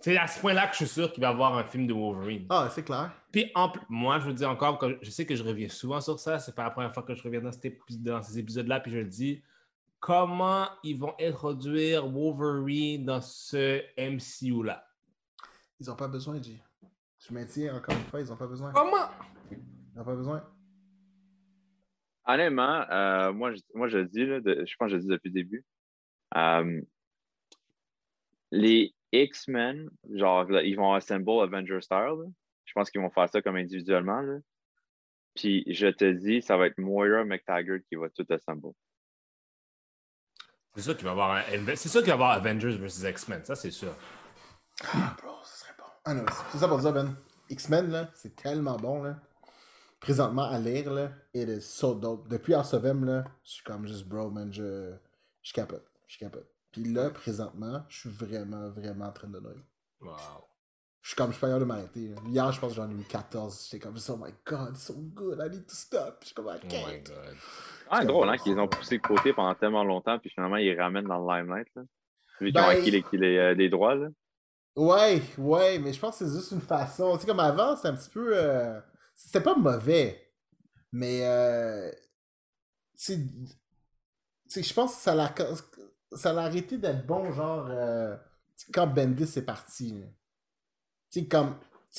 C'est 0.00 0.16
à 0.16 0.26
ce 0.26 0.40
point-là 0.40 0.66
que 0.66 0.72
je 0.72 0.84
suis 0.84 0.88
sûr 0.94 1.12
qu'il 1.12 1.20
va 1.20 1.28
y 1.28 1.30
avoir 1.32 1.56
un 1.58 1.64
film 1.64 1.86
de 1.86 1.92
Wolverine. 1.92 2.46
Ah, 2.48 2.68
c'est 2.74 2.84
clair. 2.84 3.12
Puis, 3.32 3.50
en 3.54 3.70
moi, 3.88 4.18
je 4.18 4.26
veux 4.26 4.32
dire 4.32 4.48
encore, 4.48 4.82
je 5.02 5.10
sais 5.10 5.26
que 5.26 5.34
je 5.36 5.42
reviens 5.42 5.68
souvent 5.68 6.00
sur 6.00 6.18
ça, 6.18 6.38
c'est 6.38 6.54
pas 6.54 6.64
la 6.64 6.70
première 6.70 6.92
fois 6.94 7.02
que 7.02 7.14
je 7.14 7.22
reviens 7.22 7.40
dans, 7.40 7.52
cet 7.52 7.64
épi- 7.66 7.98
dans 8.02 8.22
ces 8.22 8.38
épisodes-là, 8.38 8.80
puis 8.80 8.92
je 8.92 8.98
le 8.98 9.04
dis, 9.04 9.42
comment 10.00 10.66
ils 10.82 10.98
vont 10.98 11.14
introduire 11.20 12.08
Wolverine 12.08 13.04
dans 13.04 13.20
ce 13.20 13.82
MCU-là? 13.98 14.84
Ils 15.78 15.90
ont 15.90 15.96
pas 15.96 16.08
besoin, 16.08 16.42
G. 16.42 16.60
Je 17.18 17.32
maintiens 17.34 17.76
encore 17.76 17.94
une 17.94 18.04
fois, 18.04 18.20
ils 18.20 18.32
ont 18.32 18.36
pas 18.36 18.46
besoin. 18.46 18.72
Comment? 18.72 19.08
Ils 19.50 20.00
ont 20.00 20.04
pas 20.04 20.14
besoin. 20.16 20.42
Honnêtement, 22.24 22.84
euh, 22.90 23.32
moi, 23.32 23.52
je, 23.54 23.60
moi, 23.74 23.88
je 23.88 23.98
dis, 23.98 24.24
là, 24.26 24.40
de- 24.40 24.64
je 24.66 24.74
pense 24.76 24.86
que 24.86 24.92
je 24.92 24.96
le 24.96 25.02
dis 25.02 25.08
depuis 25.08 25.28
le 25.28 25.34
début. 25.34 25.64
Euh, 26.36 26.80
les 28.50 28.94
X-Men, 29.12 29.90
genre, 30.14 30.44
là, 30.44 30.62
ils 30.62 30.76
vont 30.76 30.92
assemble 30.92 31.30
Avenger 31.42 31.80
Star. 31.80 32.14
là. 32.14 32.26
Je 32.64 32.72
pense 32.72 32.90
qu'ils 32.90 33.00
vont 33.00 33.10
faire 33.10 33.28
ça 33.28 33.42
comme 33.42 33.56
individuellement. 33.56 34.20
là. 34.20 34.38
Puis, 35.34 35.64
je 35.66 35.88
te 35.88 36.10
dis, 36.12 36.40
ça 36.42 36.56
va 36.56 36.66
être 36.66 36.78
Moira 36.78 37.24
McTaggart 37.24 37.80
qui 37.88 37.96
va 37.96 38.08
tout 38.10 38.26
assemble. 38.30 38.68
C'est 40.76 40.82
sûr 40.82 40.96
qu'il 40.96 41.04
va 41.04 41.10
y 41.10 41.12
avoir 41.12 41.30
un- 41.32 41.42
sûr 41.88 42.00
qu'il 42.00 42.08
avoir 42.14 42.30
Avengers 42.32 42.76
vs 42.76 43.08
X-Men, 43.08 43.44
ça 43.44 43.54
c'est 43.56 43.70
sûr. 43.70 43.94
Ah, 44.92 45.16
bro, 45.20 45.32
ça 45.44 45.56
serait 45.64 45.74
bon. 45.78 45.84
Ah 46.04 46.14
non, 46.14 46.24
c'est 46.52 46.58
ça 46.58 46.68
pour 46.68 46.78
dire, 46.78 46.92
Ben. 46.92 47.14
X-Men, 47.50 47.90
là, 47.90 48.08
c'est 48.14 48.36
tellement 48.36 48.76
bon, 48.76 49.02
là. 49.02 49.16
Présentement, 49.98 50.44
à 50.44 50.58
lire, 50.58 50.90
là, 50.92 51.10
it 51.34 51.48
is 51.48 51.60
so 51.60 51.94
dope. 51.94 52.28
Depuis 52.28 52.54
House 52.54 52.72
of 52.72 52.84
M, 52.84 53.04
là, 53.04 53.24
je 53.44 53.50
suis 53.50 53.64
comme 53.64 53.86
juste, 53.86 54.06
bro, 54.06 54.30
man, 54.30 54.52
je, 54.52 54.94
je 55.42 55.52
capote. 55.52 55.84
Je 56.06 56.18
capote. 56.18 56.48
Puis 56.72 56.84
là, 56.84 57.10
présentement, 57.10 57.84
je 57.88 57.98
suis 58.00 58.08
vraiment, 58.10 58.70
vraiment 58.70 59.06
en 59.06 59.12
train 59.12 59.28
de 59.28 59.38
noyer. 59.40 59.64
Wow. 60.00 60.16
Je 61.02 61.08
suis 61.08 61.16
comme, 61.16 61.28
je 61.28 61.32
suis 61.32 61.40
pas 61.40 61.46
capable 61.46 61.60
de 61.64 61.66
m'arrêter. 61.68 62.14
Hier, 62.26 62.52
je 62.52 62.60
pense 62.60 62.70
que 62.72 62.76
j'en 62.76 62.90
ai 62.90 62.94
eu 62.94 63.04
14. 63.04 63.68
J'étais 63.70 63.78
comme, 63.86 63.96
oh 64.08 64.16
my 64.16 64.34
god, 64.46 64.70
it's 64.74 64.82
so 64.84 64.94
good, 64.94 65.38
I 65.44 65.48
need 65.50 65.66
to 65.66 65.74
stop. 65.74 66.18
Je 66.20 66.26
suis 66.26 66.34
comme, 66.34 66.46
I 66.46 66.58
Oh 66.62 66.66
my 66.66 66.68
can't. 66.68 67.04
god. 67.04 67.36
Ah, 67.88 68.04
drôle, 68.04 68.28
hein, 68.28 68.36
qu'ils 68.36 68.58
ont 68.58 68.68
poussé 68.68 68.98
de 68.98 69.02
côté 69.02 69.32
pendant 69.32 69.54
tellement 69.54 69.82
longtemps, 69.82 70.18
puis 70.18 70.30
finalement, 70.30 70.56
ils 70.56 70.78
ramènent 70.78 71.06
dans 71.06 71.18
le 71.26 71.36
limelight. 71.42 71.68
Là. 71.74 71.82
Vu 72.40 72.52
qu'ils 72.52 72.60
ont 72.60 72.66
Ben- 72.66 72.78
acquis 72.78 72.90
les, 72.90 73.04
les, 73.12 73.36
euh, 73.38 73.54
les 73.54 73.68
droits. 73.68 73.94
Là. 73.94 74.08
Ouais, 74.76 75.20
ouais, 75.38 75.78
mais 75.78 75.92
je 75.92 75.98
pense 75.98 76.18
que 76.18 76.26
c'est 76.26 76.32
juste 76.36 76.52
une 76.52 76.60
façon. 76.60 77.14
Tu 77.14 77.22
sais, 77.22 77.26
comme 77.26 77.40
avant, 77.40 77.74
c'était 77.76 77.88
un 77.88 77.96
petit 77.96 78.10
peu. 78.10 78.30
euh, 78.36 78.78
C'était 79.14 79.40
pas 79.40 79.54
mauvais, 79.56 80.30
mais. 80.92 81.20
Euh... 81.24 81.90
Tu 82.96 83.14
sais, 83.14 83.16
tu 83.18 83.48
sais, 84.48 84.62
je 84.62 84.74
pense 84.74 84.94
que 84.96 85.00
ça 85.02 85.14
l'a 85.14 85.34
ça 86.12 86.32
l'a 86.32 86.42
arrêté 86.42 86.76
d'être 86.78 87.06
bon, 87.06 87.32
genre. 87.32 87.66
euh, 87.70 88.16
tu 88.56 88.66
sais, 88.66 88.72
quand 88.72 88.86
Bendis 88.86 89.38
est 89.38 89.42
parti. 89.46 89.92
là. 90.00 90.06
Sais, 91.10 91.26
comme, 91.26 91.56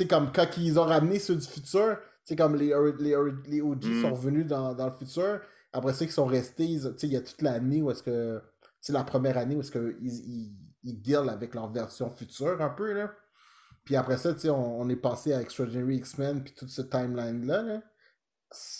comme 0.09 0.31
quand 0.31 0.47
ils 0.57 0.79
ont 0.79 0.85
ramené 0.85 1.19
ceux 1.19 1.35
du 1.35 1.45
futur, 1.47 1.97
tu 1.99 2.05
sais, 2.25 2.35
comme 2.35 2.55
les, 2.55 2.73
les, 2.99 3.15
les 3.47 3.61
OG 3.61 3.85
Mm. 3.85 4.01
sont 4.01 4.13
revenus 4.13 4.47
dans, 4.47 4.73
dans 4.73 4.87
le 4.87 4.95
futur. 4.95 5.41
Après 5.73 5.93
ça, 5.93 6.05
ils 6.05 6.11
sont 6.11 6.25
restés. 6.25 6.65
Tu 6.67 6.81
sais, 6.81 7.07
il 7.07 7.13
y 7.13 7.17
a 7.17 7.21
toute 7.21 7.41
l'année 7.41 7.81
où 7.81 7.91
est-ce 7.91 8.03
que. 8.03 8.41
Sais, 8.79 8.93
la 8.93 9.03
première 9.03 9.37
année 9.37 9.55
où 9.55 9.59
est-ce 9.61 9.71
qu'ils 9.71 9.95
ils, 10.01 10.99
ils 11.05 11.15
avec 11.15 11.53
leur 11.53 11.71
version 11.71 12.09
future 12.09 12.61
un 12.61 12.69
peu, 12.69 12.93
là. 12.93 13.13
Puis 13.83 13.95
après 13.95 14.17
ça, 14.17 14.33
tu 14.33 14.41
sais, 14.41 14.49
on, 14.49 14.79
on 14.81 14.89
est 14.89 14.95
passé 14.95 15.33
à 15.33 15.41
Extraordinary 15.41 15.97
X-Men, 15.97 16.43
puis 16.43 16.53
toute 16.53 16.69
ce 16.69 16.81
timeline-là, 16.81 17.61
là. 17.63 17.81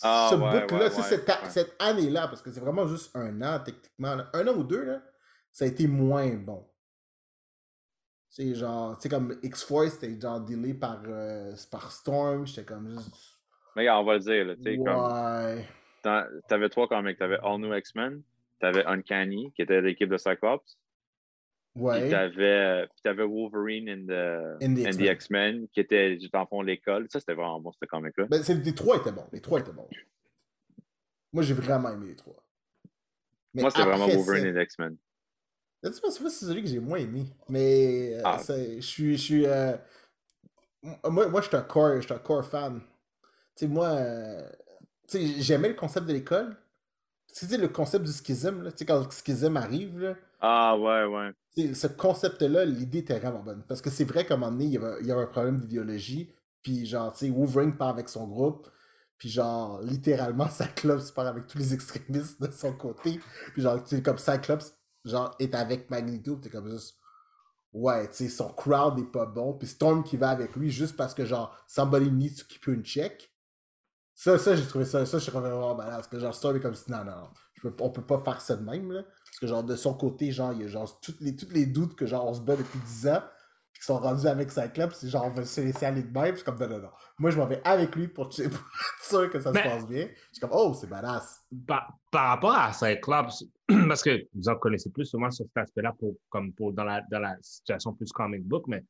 Ah, 0.04 0.28
ce 0.32 0.36
ouais, 0.36 0.68
bout-là, 0.68 0.86
ouais, 0.86 0.90
c'est 0.90 0.98
ouais, 1.02 1.08
cette, 1.08 1.32
cette 1.50 1.76
année-là, 1.80 2.28
parce 2.28 2.42
que 2.42 2.52
c'est 2.52 2.60
vraiment 2.60 2.88
juste 2.88 3.16
un 3.16 3.42
an, 3.42 3.60
techniquement. 3.64 4.16
là. 4.16 4.30
Un 4.34 4.48
an 4.48 4.54
ou 4.58 4.64
deux, 4.64 4.84
là, 4.84 5.02
ça 5.52 5.66
a 5.66 5.68
été 5.68 5.88
moins 5.88 6.28
bon. 6.36 6.68
C'est 8.34 8.56
genre, 8.56 8.96
tu 8.98 9.04
sais, 9.04 9.10
comme 9.10 9.38
X-Force, 9.44 9.96
c'était 10.00 10.18
genre 10.20 10.40
dealé 10.40 10.74
par, 10.74 11.02
euh, 11.06 11.54
par 11.70 11.92
Storm, 11.92 12.48
j'étais 12.48 12.64
comme 12.64 12.90
juste. 12.90 13.38
Mais 13.76 13.90
on 13.90 14.06
va 14.06 14.14
le 14.14 14.20
dire. 14.22 14.46
Là, 14.46 14.56
tu 14.56 14.64
sais, 14.64 14.78
Ouais. 14.80 16.42
T'avais 16.48 16.70
trois 16.70 16.88
comics. 16.88 17.18
T'avais 17.18 17.38
All 17.44 17.60
New 17.60 17.74
X-Men, 17.76 18.22
t'avais 18.62 18.86
Uncanny, 18.86 19.52
qui 19.54 19.62
était 19.62 19.82
l'équipe 19.82 20.08
de 20.10 20.16
Cyclops, 20.18 20.78
Ouais. 21.76 22.10
t'avais, 22.10 22.88
puis 22.88 23.02
t'avais 23.04 23.26
Wolverine 23.26 23.90
and 23.90 24.06
the, 24.08 24.96
the 24.98 25.12
X-Men. 25.12 25.68
Qui 25.68 25.82
était 25.82 26.18
juste 26.18 26.34
en 26.34 26.46
fond 26.46 26.62
l'école. 26.62 27.08
Ça, 27.12 27.20
c'était 27.20 27.34
vraiment 27.34 27.60
bon, 27.60 27.74
ce 27.74 27.86
comic-là. 27.86 28.28
Ben, 28.30 28.42
les 28.64 28.74
trois 28.74 28.96
étaient 28.96 29.12
bons. 29.12 29.28
Les 29.34 29.42
trois 29.42 29.60
étaient 29.60 29.74
bons. 29.74 29.90
Moi, 31.34 31.44
j'ai 31.44 31.54
vraiment 31.54 31.90
aimé 31.90 32.08
les 32.08 32.16
trois. 32.16 32.42
Mais 33.54 33.62
Moi, 33.62 33.72
c'était 33.72 33.84
vraiment 33.84 34.08
Wolverine 34.08 34.54
the 34.54 34.64
X-Men. 34.64 34.96
Vois, 35.84 35.92
c'est 35.92 36.02
pas 36.02 36.30
c'est 36.30 36.46
celui 36.46 36.62
que 36.64 36.70
j'ai 36.70 36.80
moins 36.80 37.00
aimé. 37.00 37.26
Mais 37.50 38.16
euh, 38.16 38.22
Ah. 38.24 38.38
je 38.48 38.80
suis. 38.82 39.18
Je 39.18 39.22
suis 39.22 39.46
euh, 39.48 39.76
Moi, 41.10 41.28
moi 41.28 41.42
je 41.42 41.48
suis 41.48 41.56
un 41.58 41.62
core, 41.62 41.96
je 41.98 42.02
suis 42.02 42.14
un 42.14 42.20
core 42.20 42.46
fan. 42.46 42.82
Tu 43.56 43.66
sais, 43.66 43.68
moi, 43.68 43.88
euh, 43.90 44.50
sais, 45.08 45.26
j'aimais 45.42 45.70
le 45.70 45.76
concept 45.76 46.08
de 46.08 46.14
l'école. 46.14 46.56
Tu 47.34 47.46
sais, 47.46 47.58
le 47.58 47.68
concept 47.70 48.06
du 48.06 48.12
schisme, 48.12 48.64
là, 48.64 48.72
sais, 48.76 48.86
quand 48.86 49.00
le 49.00 49.06
schisme 49.12 49.58
arrive, 49.58 50.00
là, 50.00 50.16
Ah, 50.40 50.78
ouais, 50.78 51.06
ouais. 51.06 51.32
sais, 51.56 51.74
ce 51.74 51.88
concept-là, 51.88 52.66
l'idée 52.66 53.00
était 53.00 53.20
vraiment 53.20 53.40
bonne. 53.42 53.64
Parce 53.68 53.82
que 53.82 53.90
c'est 53.90 54.04
vrai 54.06 54.26
qu'à 54.26 54.34
un 54.34 54.38
moment 54.38 54.52
donné, 54.52 54.66
il 54.66 54.72
y 54.72 54.78
avait, 54.78 55.02
il 55.02 55.08
y 55.08 55.12
avait 55.12 55.22
un 55.24 55.28
problème 55.28 55.60
d'idéologie. 55.60 56.34
Puis, 56.62 56.86
genre, 56.86 57.12
tu 57.14 57.26
sais, 57.26 57.32
Wolverine 57.32 57.76
part 57.78 57.90
avec 57.90 58.10
son 58.10 58.28
groupe. 58.28 58.68
Puis, 59.18 59.30
genre, 59.30 59.82
littéralement, 59.82 60.48
Cyclops 60.50 61.12
part 61.12 61.28
avec 61.28 61.48
tous 61.48 61.58
les 61.58 61.74
extrémistes 61.74 62.42
de 62.42 62.52
son 62.52 62.74
côté. 62.74 63.20
Puis, 63.54 63.62
genre, 63.62 63.82
tu 63.84 63.96
sais, 63.96 64.02
comme 64.02 64.18
Cyclops, 64.18 64.74
genre, 65.06 65.36
est 65.40 65.56
avec 65.56 65.90
Magneto. 65.90 66.36
T'es 66.38 66.50
comme 66.50 66.70
juste. 66.70 66.98
Ouais, 67.74 68.10
tu 68.10 68.16
sais, 68.18 68.30
son 68.30 68.50
crowd 68.54 68.98
n'est 68.98 69.06
pas 69.06 69.26
bon. 69.26 69.54
Puis 69.54 69.68
Storm 69.70 70.04
qui 70.04 70.18
va 70.18 70.30
avec 70.32 70.56
lui 70.56 70.72
juste 70.72 70.98
parce 70.98 71.14
que, 71.14 71.26
genre, 71.26 71.58
somebody 71.68 72.12
needs 72.12 72.36
to 72.38 72.46
keep 72.48 72.66
you 72.68 72.76
check. 72.84 73.32
Ça, 74.16 74.38
ça, 74.38 74.56
j'ai 74.56 74.68
trouvé 74.68 74.86
ça. 74.86 75.06
Ça, 75.06 75.18
je 75.20 75.24
suis 75.24 75.32
vraiment 75.32 75.76
balade. 75.76 75.96
Parce 75.96 76.08
que, 76.08 76.20
genre, 76.20 76.36
Storm 76.36 76.58
est 76.58 76.60
comme 76.60 76.76
si, 76.76 76.92
non, 76.92 77.00
non, 77.06 77.12
non. 77.18 77.30
je 77.56 77.70
peux- 77.70 77.76
on 77.84 77.90
peut 77.92 78.06
pas 78.06 78.20
faire 78.20 78.42
ça 78.42 78.56
de 78.56 78.64
même, 78.64 78.92
là. 78.92 79.04
Parce 79.04 79.40
que, 79.40 79.48
genre, 79.48 79.64
de 79.64 79.76
son 79.76 79.94
côté, 79.94 80.32
genre, 80.32 80.54
il 80.54 80.62
y 80.62 80.64
a, 80.66 80.68
genre, 80.68 81.00
toutes 81.02 81.22
les, 81.22 81.36
toutes 81.36 81.54
les 81.54 81.66
doutes 81.66 81.96
que, 81.96 82.06
genre, 82.06 82.28
on 82.28 82.34
se 82.34 82.42
bat 82.42 82.56
depuis 82.56 82.80
10 82.80 83.08
ans. 83.08 83.22
Puis 83.82 83.88
qui 83.88 83.88
sont 83.88 83.98
rendus 83.98 84.28
avec 84.28 84.52
Cyclops. 84.52 84.96
C'est 84.96 85.10
genre, 85.10 85.26
on 85.26 85.30
va 85.32 85.44
se 85.44 85.60
laisser 85.60 85.86
aller 85.88 86.04
de 86.04 86.12
même. 86.12 86.32
Je 86.34 86.36
suis 86.36 86.46
comme, 86.46 86.60
non, 86.60 86.70
non, 86.70 86.80
non. 86.80 86.90
Moi, 87.18 87.32
je 87.32 87.38
m'en 87.38 87.48
vais 87.48 87.60
avec 87.64 87.96
lui 87.96 88.08
pour, 88.08 88.30
pour 88.30 88.40
être 88.40 88.66
sûr 89.02 89.30
que 89.32 89.40
ça 89.40 89.52
se 89.52 89.58
passe 89.60 89.88
bien. 89.88 90.08
Je 90.08 90.34
suis 90.34 90.40
comme, 90.40 90.52
oh, 90.54 90.72
c'est 90.80 90.88
badass. 90.88 91.44
Par, 91.66 91.92
par 92.12 92.28
rapport 92.30 92.54
à 92.56 92.72
Cyclops, 92.74 93.44
parce 93.88 94.04
que 94.04 94.28
vous 94.36 94.50
en 94.50 94.56
connaissez 94.58 94.92
plus 94.92 95.06
souvent 95.06 95.32
sur 95.32 95.46
cet 95.48 95.58
aspect-là 95.58 95.94
pour, 95.98 96.14
comme 96.30 96.54
pour 96.54 96.74
dans 96.74 96.84
la, 96.84 97.02
dans 97.10 97.20
la 97.20 97.36
situation 97.42 97.92
plus 97.94 98.12
comic 98.12 98.44
book, 98.44 98.66
mais 98.68 98.84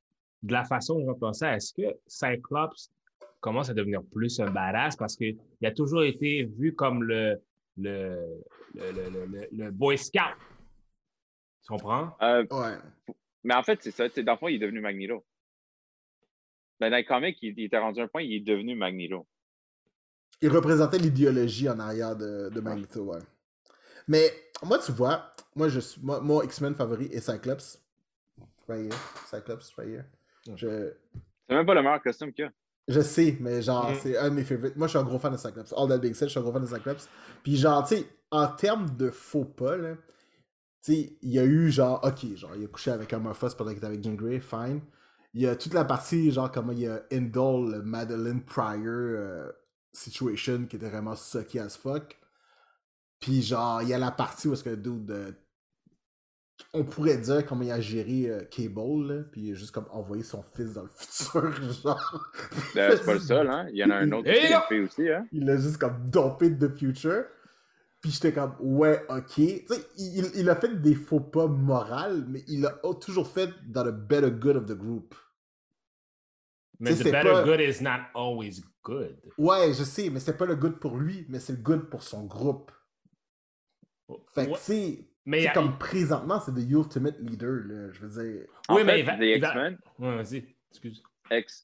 de 0.43 0.51
la 0.51 0.65
façon 0.65 0.99
dont 0.99 1.05
j'entends 1.05 1.31
ça, 1.33 1.55
est-ce 1.55 1.71
que 1.73 1.95
Cyclops 2.07 2.91
commence 3.39 3.69
à 3.69 3.73
devenir 3.73 4.01
plus 4.11 4.39
un 4.41 4.51
badass? 4.51 4.97
Parce 4.97 5.15
qu'il 5.15 5.37
a 5.63 5.71
toujours 5.71 6.03
été 6.03 6.43
vu 6.57 6.75
comme 6.75 7.03
le, 7.03 7.41
le, 7.77 8.43
le, 8.75 8.91
le, 8.91 9.47
le 9.51 9.71
Boy 9.71 9.97
Scout. 9.97 10.35
Tu 11.63 11.67
comprends? 11.69 12.15
Euh, 12.21 12.45
Ouais. 12.51 12.75
Mais 13.43 13.53
en 13.55 13.63
fait, 13.63 13.79
c'est 13.81 13.91
ça. 13.91 14.07
tu 14.09 14.15
sais, 14.15 14.23
Dans 14.23 14.33
le 14.33 14.37
fond, 14.37 14.47
il 14.47 14.55
est 14.55 14.59
devenu 14.59 14.79
Magneto. 14.81 15.25
Ben, 16.79 16.89
dans 16.89 16.97
les 16.97 17.05
comics, 17.05 17.37
il, 17.41 17.53
il 17.57 17.65
était 17.65 17.77
rendu 17.77 17.99
à 18.01 18.03
un 18.03 18.07
point, 18.07 18.21
il 18.23 18.33
est 18.33 18.39
devenu 18.39 18.75
Magneto. 18.75 19.27
Il 20.41 20.49
représentait 20.49 20.97
l'idéologie 20.97 21.69
en 21.69 21.79
arrière 21.79 22.15
de, 22.15 22.49
de 22.49 22.59
Magneto, 22.61 23.03
ouais. 23.03 23.19
Mais 24.07 24.31
moi, 24.63 24.79
tu 24.79 24.91
vois, 24.91 25.33
moi, 25.55 25.69
je 25.69 25.79
suis, 25.79 26.01
moi, 26.01 26.19
mon 26.21 26.41
X-Men 26.41 26.73
favori 26.75 27.05
est 27.05 27.19
Cyclops. 27.19 27.79
Right 28.67 28.85
here. 28.91 28.99
Cyclops, 29.27 29.73
right 29.77 29.89
here. 29.89 30.05
Je, 30.55 30.91
C'est 31.47 31.53
même 31.55 31.65
pas 31.65 31.75
le 31.75 31.81
meilleur 31.83 32.01
costume 32.01 32.33
qu'il 32.33 32.45
y 32.45 32.47
a. 32.47 32.51
je 32.87 33.01
sais, 33.01 33.37
mais 33.39 33.61
genre, 33.61 33.91
Mm. 33.91 33.95
c'est 34.01 34.17
un 34.17 34.29
de 34.29 34.35
mes 34.35 34.43
favorites. 34.43 34.75
Moi, 34.75 34.87
je 34.87 34.91
suis 34.91 34.99
un 34.99 35.03
gros 35.03 35.19
fan 35.19 35.31
de 35.31 35.37
Cyclops. 35.37 35.71
All 35.77 35.87
that 35.89 35.99
being 35.99 36.13
said, 36.15 36.29
je 36.29 36.31
suis 36.31 36.39
un 36.39 36.43
gros 36.43 36.51
fan 36.53 36.61
de 36.63 36.67
Cyclops. 36.67 37.07
Puis 37.43 37.57
genre, 37.57 37.87
tu 37.87 37.97
sais, 37.97 38.05
en 38.31 38.47
termes 38.47 38.89
de 38.97 39.11
faux 39.11 39.45
pas, 39.45 39.77
là, 39.77 39.95
sais, 40.82 41.17
il 41.21 41.29
y 41.32 41.39
a 41.39 41.45
eu 41.45 41.71
genre, 41.71 41.99
ok, 42.03 42.36
genre, 42.36 42.55
il 42.55 42.65
a 42.65 42.67
couché 42.67 42.91
avec 42.91 43.13
Moffat 43.13 43.49
pendant 43.57 43.71
qu'il 43.71 43.77
était 43.77 43.88
avec 43.88 44.03
Jean 44.03 44.13
Grey, 44.13 44.39
fine. 44.39 44.82
Il 45.34 45.41
y 45.41 45.47
a 45.47 45.55
toute 45.55 45.73
la 45.73 45.86
partie, 45.86 46.32
genre, 46.32 46.51
comment 46.51 46.73
il 46.73 46.79
y 46.79 46.88
a 46.88 47.03
Indol, 47.11 47.71
le 47.71 47.82
Madeline 47.82 48.41
Pryor 48.43 48.86
euh, 48.86 49.51
situation 49.93 50.65
qui 50.65 50.75
était 50.75 50.89
vraiment 50.89 51.15
sucky 51.15 51.59
as 51.59 51.77
fuck. 51.77 52.17
Puis 53.19 53.41
genre, 53.41 53.82
il 53.82 53.89
y 53.89 53.93
a 53.93 53.97
la 53.97 54.11
partie 54.11 54.47
où 54.47 54.53
est-ce 54.53 54.63
que 54.63 54.71
le 54.71 54.77
dude, 54.77 55.11
euh, 55.11 55.32
on 56.73 56.84
pourrait 56.84 57.17
dire 57.17 57.45
comment 57.45 57.61
il 57.61 57.71
a 57.71 57.79
géré 57.79 58.29
euh, 58.29 58.43
Cable, 58.45 59.07
là, 59.07 59.23
puis 59.32 59.41
il 59.41 59.51
a 59.51 59.55
juste 59.55 59.71
comme 59.71 59.88
envoyé 59.91 60.23
son 60.23 60.43
fils 60.55 60.73
dans 60.73 60.84
le 60.84 60.89
futur, 60.95 61.53
genre. 61.84 62.32
Ben, 62.73 62.97
c'est 62.97 63.05
pas 63.05 63.13
le 63.13 63.19
seul, 63.19 63.49
hein. 63.49 63.67
Il 63.71 63.77
y 63.77 63.84
en 63.84 63.91
a 63.91 63.95
un 63.95 64.11
autre 64.11 64.29
qui 64.29 64.49
l'a 64.49 64.61
fait 64.61 64.79
aussi, 64.79 65.09
hein. 65.09 65.27
Il 65.32 65.49
a 65.49 65.57
juste 65.57 65.77
comme 65.77 66.09
dumpé 66.09 66.49
de 66.49 66.67
The 66.67 66.77
Future. 66.77 67.25
Puis 68.02 68.12
j'étais 68.12 68.34
comme, 68.34 68.56
ouais, 68.60 69.06
ok. 69.10 69.26
Tu 69.36 69.66
sais, 69.68 69.86
il, 69.97 70.26
il 70.36 70.49
a 70.49 70.56
fait 70.56 70.82
des 70.82 70.95
faux 70.95 71.20
pas 71.20 71.45
moraux, 71.47 72.18
mais 72.28 72.43
il 72.47 72.62
l'a 72.62 72.80
toujours 72.99 73.28
fait 73.28 73.49
dans 73.68 73.84
le 73.84 73.91
better 73.91 74.32
good 74.32 74.56
of 74.58 74.66
the 74.66 74.74
group. 74.76 75.14
Mais 76.80 76.91
Tu 76.91 76.95
sais, 76.95 77.04
the 77.04 77.06
c'est 77.06 77.12
better 77.12 77.30
pas- 77.32 77.43
good 77.43 77.60
is 77.60 77.84
not 77.84 77.99
always 78.16 78.62
good. 78.84 79.20
Ouais, 79.38 79.68
je 79.74 79.84
sais, 79.84 80.10
mais 80.10 80.20
c'est 80.20 80.36
pas 80.36 80.47
le 80.47 80.56
good 80.56 80.80
pour 80.80 80.97
lui, 80.97 81.28
mais 81.30 81.39
c'est 81.39 81.54
le 81.54 81.60
good 81.62 81.89
pour 81.91 82.02
son 82.02 82.26
groupe. 82.26 82.72
Fait 84.34 84.47
que, 84.47 84.56
tu 84.56 84.60
sais, 84.62 85.08
mais 85.26 85.45
a- 85.45 85.54
comme 85.54 85.78
présentement, 85.78 86.39
c'est 86.39 86.54
the 86.54 86.70
ultimate 86.72 87.20
leader, 87.20 87.62
là, 87.66 87.91
je 87.91 88.06
veux 88.06 88.24
dire. 88.24 88.47
En 88.68 88.76
Oui, 88.78 88.84
mais 88.84 89.06
fait, 89.06 89.18
les 89.18 89.38
X-Men, 89.38 89.78
Ouais, 89.99 90.16
vas-y, 90.24 90.43
excuse. 90.72 91.04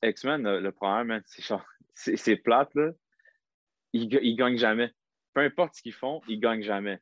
X-Men, 0.03 0.43
le, 0.43 0.59
le 0.61 0.71
problème, 0.71 1.07
man, 1.07 1.21
c'est 1.25 1.41
genre, 1.43 1.65
c'est 1.95 2.35
plate, 2.37 2.73
là. 2.75 2.91
Ils, 3.93 4.13
ils 4.21 4.35
gagnent 4.35 4.57
jamais. 4.57 4.93
Peu 5.37 5.43
importe 5.43 5.75
ce 5.75 5.83
qu'ils 5.83 5.93
font, 5.93 6.19
ils 6.27 6.39
gagnent 6.39 6.63
jamais. 6.63 6.97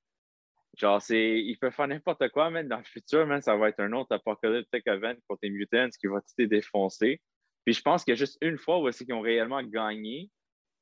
Genre, 0.77 1.01
c'est, 1.01 1.39
ils 1.39 1.57
peuvent 1.57 1.71
faire 1.71 1.87
n'importe 1.87 2.27
quoi, 2.31 2.49
man. 2.49 2.67
Dans 2.67 2.79
le 2.79 2.83
futur, 2.83 3.25
man, 3.25 3.41
ça 3.41 3.55
va 3.55 3.69
être 3.69 3.79
un 3.79 3.93
autre 3.93 4.13
apocalyptic 4.13 4.85
event 4.87 5.15
contre 5.29 5.39
les 5.43 5.51
mutants 5.51 5.87
qui 5.97 6.07
va 6.07 6.19
tout 6.19 6.45
défoncer. 6.45 7.21
Puis 7.63 7.75
je 7.75 7.81
pense 7.81 8.03
qu'il 8.03 8.11
y 8.11 8.17
a 8.17 8.19
juste 8.19 8.37
une 8.41 8.57
fois 8.57 8.79
où 8.79 8.91
c'est 8.91 9.05
qu'ils 9.05 9.13
ont 9.13 9.21
réellement 9.21 9.63
gagné. 9.63 10.29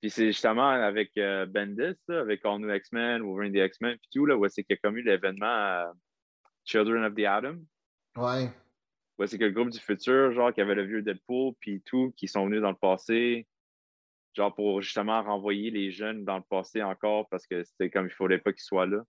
Puis 0.02 0.10
c'est 0.10 0.26
justement 0.26 0.68
avec 0.68 1.12
euh, 1.20 1.46
Bendis, 1.46 1.96
là, 2.08 2.22
avec 2.22 2.44
All 2.44 2.58
New 2.58 2.74
X-Men, 2.74 3.22
Wolverine 3.22 3.54
the 3.54 3.68
X-Men, 3.68 4.00
puis 4.00 4.10
tout, 4.12 4.26
là, 4.26 4.36
où 4.36 4.50
c'est 4.50 4.64
qu'il 4.64 4.74
y 4.76 4.80
a 4.80 4.82
comme 4.82 4.98
eu 4.98 5.04
l'événement 5.04 5.46
euh, 5.46 5.92
Children 6.66 7.04
of 7.04 7.14
the 7.14 7.26
Atom. 7.26 7.64
Ouais. 8.16 8.50
Ouais, 9.20 9.28
c'est 9.28 9.38
que 9.38 9.46
le 9.46 9.52
groupe 9.52 9.70
du 9.70 9.80
futur, 9.80 10.32
genre, 10.32 10.52
qui 10.52 10.62
avait 10.62 10.74
le 10.74 10.88
vieux 10.88 11.04
Deadpool, 11.04 11.54
puis 11.60 11.84
tout, 11.86 12.16
qui 12.18 12.28
sont 12.28 12.48
venus 12.48 12.62
dans 12.62 12.72
le 12.72 12.78
passé, 12.78 13.46
genre, 14.36 14.54
pour 14.54 14.82
justement 14.82 15.22
renvoyer 15.24 15.70
les 15.72 15.92
jeunes 15.92 16.24
dans 16.26 16.38
le 16.38 16.44
passé 16.44 16.82
encore, 16.84 17.28
parce 17.30 17.46
que 17.48 17.64
c'était 17.64 17.90
comme 17.90 18.06
il 18.08 18.12
fallait 18.12 18.40
pas 18.40 18.52
qu'ils 18.54 18.62
soient 18.64 18.86
là. 18.86 19.04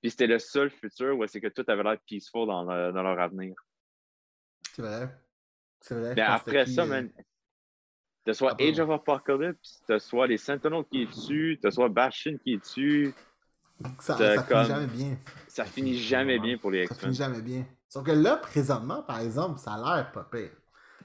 Puis 0.00 0.10
c'était 0.10 0.26
le 0.28 0.38
seul 0.38 0.70
futur 0.70 1.18
où 1.18 1.26
c'est 1.26 1.40
que 1.40 1.48
tout 1.48 1.64
avait 1.68 1.82
l'air 1.82 1.98
peaceful 2.08 2.46
dans, 2.46 2.62
le- 2.62 2.92
dans 2.92 3.02
leur 3.02 3.18
avenir. 3.18 3.54
C'est 4.72 4.82
vrai. 4.82 5.08
C'est 5.80 5.94
vrai. 5.94 6.14
Mais 6.14 6.22
après 6.22 6.64
qui, 6.64 6.74
ça, 6.74 6.82
euh, 6.82 6.86
man, 6.86 7.10
que 7.10 8.32
ce 8.32 8.38
soit 8.38 8.52
Ah. 8.58 8.62
Age 8.62 8.78
of 8.80 8.90
Apocalypse, 8.90 9.82
que 9.86 9.98
ce 9.98 10.08
soit 10.08 10.26
les 10.26 10.36
Sentinels 10.38 10.84
qui 10.90 11.02
est 11.02 11.06
dessus, 11.06 11.58
que 11.62 11.68
ce 11.70 11.74
soit 11.74 11.88
Bastion 11.88 12.36
qui 12.38 12.54
est 12.54 12.58
dessus, 12.58 13.12
Ça, 14.00 14.16
ça 14.16 14.42
comme- 14.42 14.64
finit 14.64 14.68
jamais 14.68 14.86
bien. 14.86 15.18
ça 15.48 15.64
finit 15.64 15.98
jamais 15.98 16.38
bien 16.38 16.58
pour 16.58 16.70
les 16.70 16.86
Ça 16.86 16.94
X-Men. 16.94 17.00
finit 17.14 17.16
jamais 17.16 17.42
bien. 17.42 17.66
Sauf 17.88 18.04
que 18.04 18.10
là, 18.12 18.36
présentement, 18.36 19.02
par 19.02 19.20
exemple, 19.20 19.58
ça 19.58 19.72
a 19.74 19.96
l'air 19.96 20.12
pas 20.12 20.24
pire. 20.24 20.50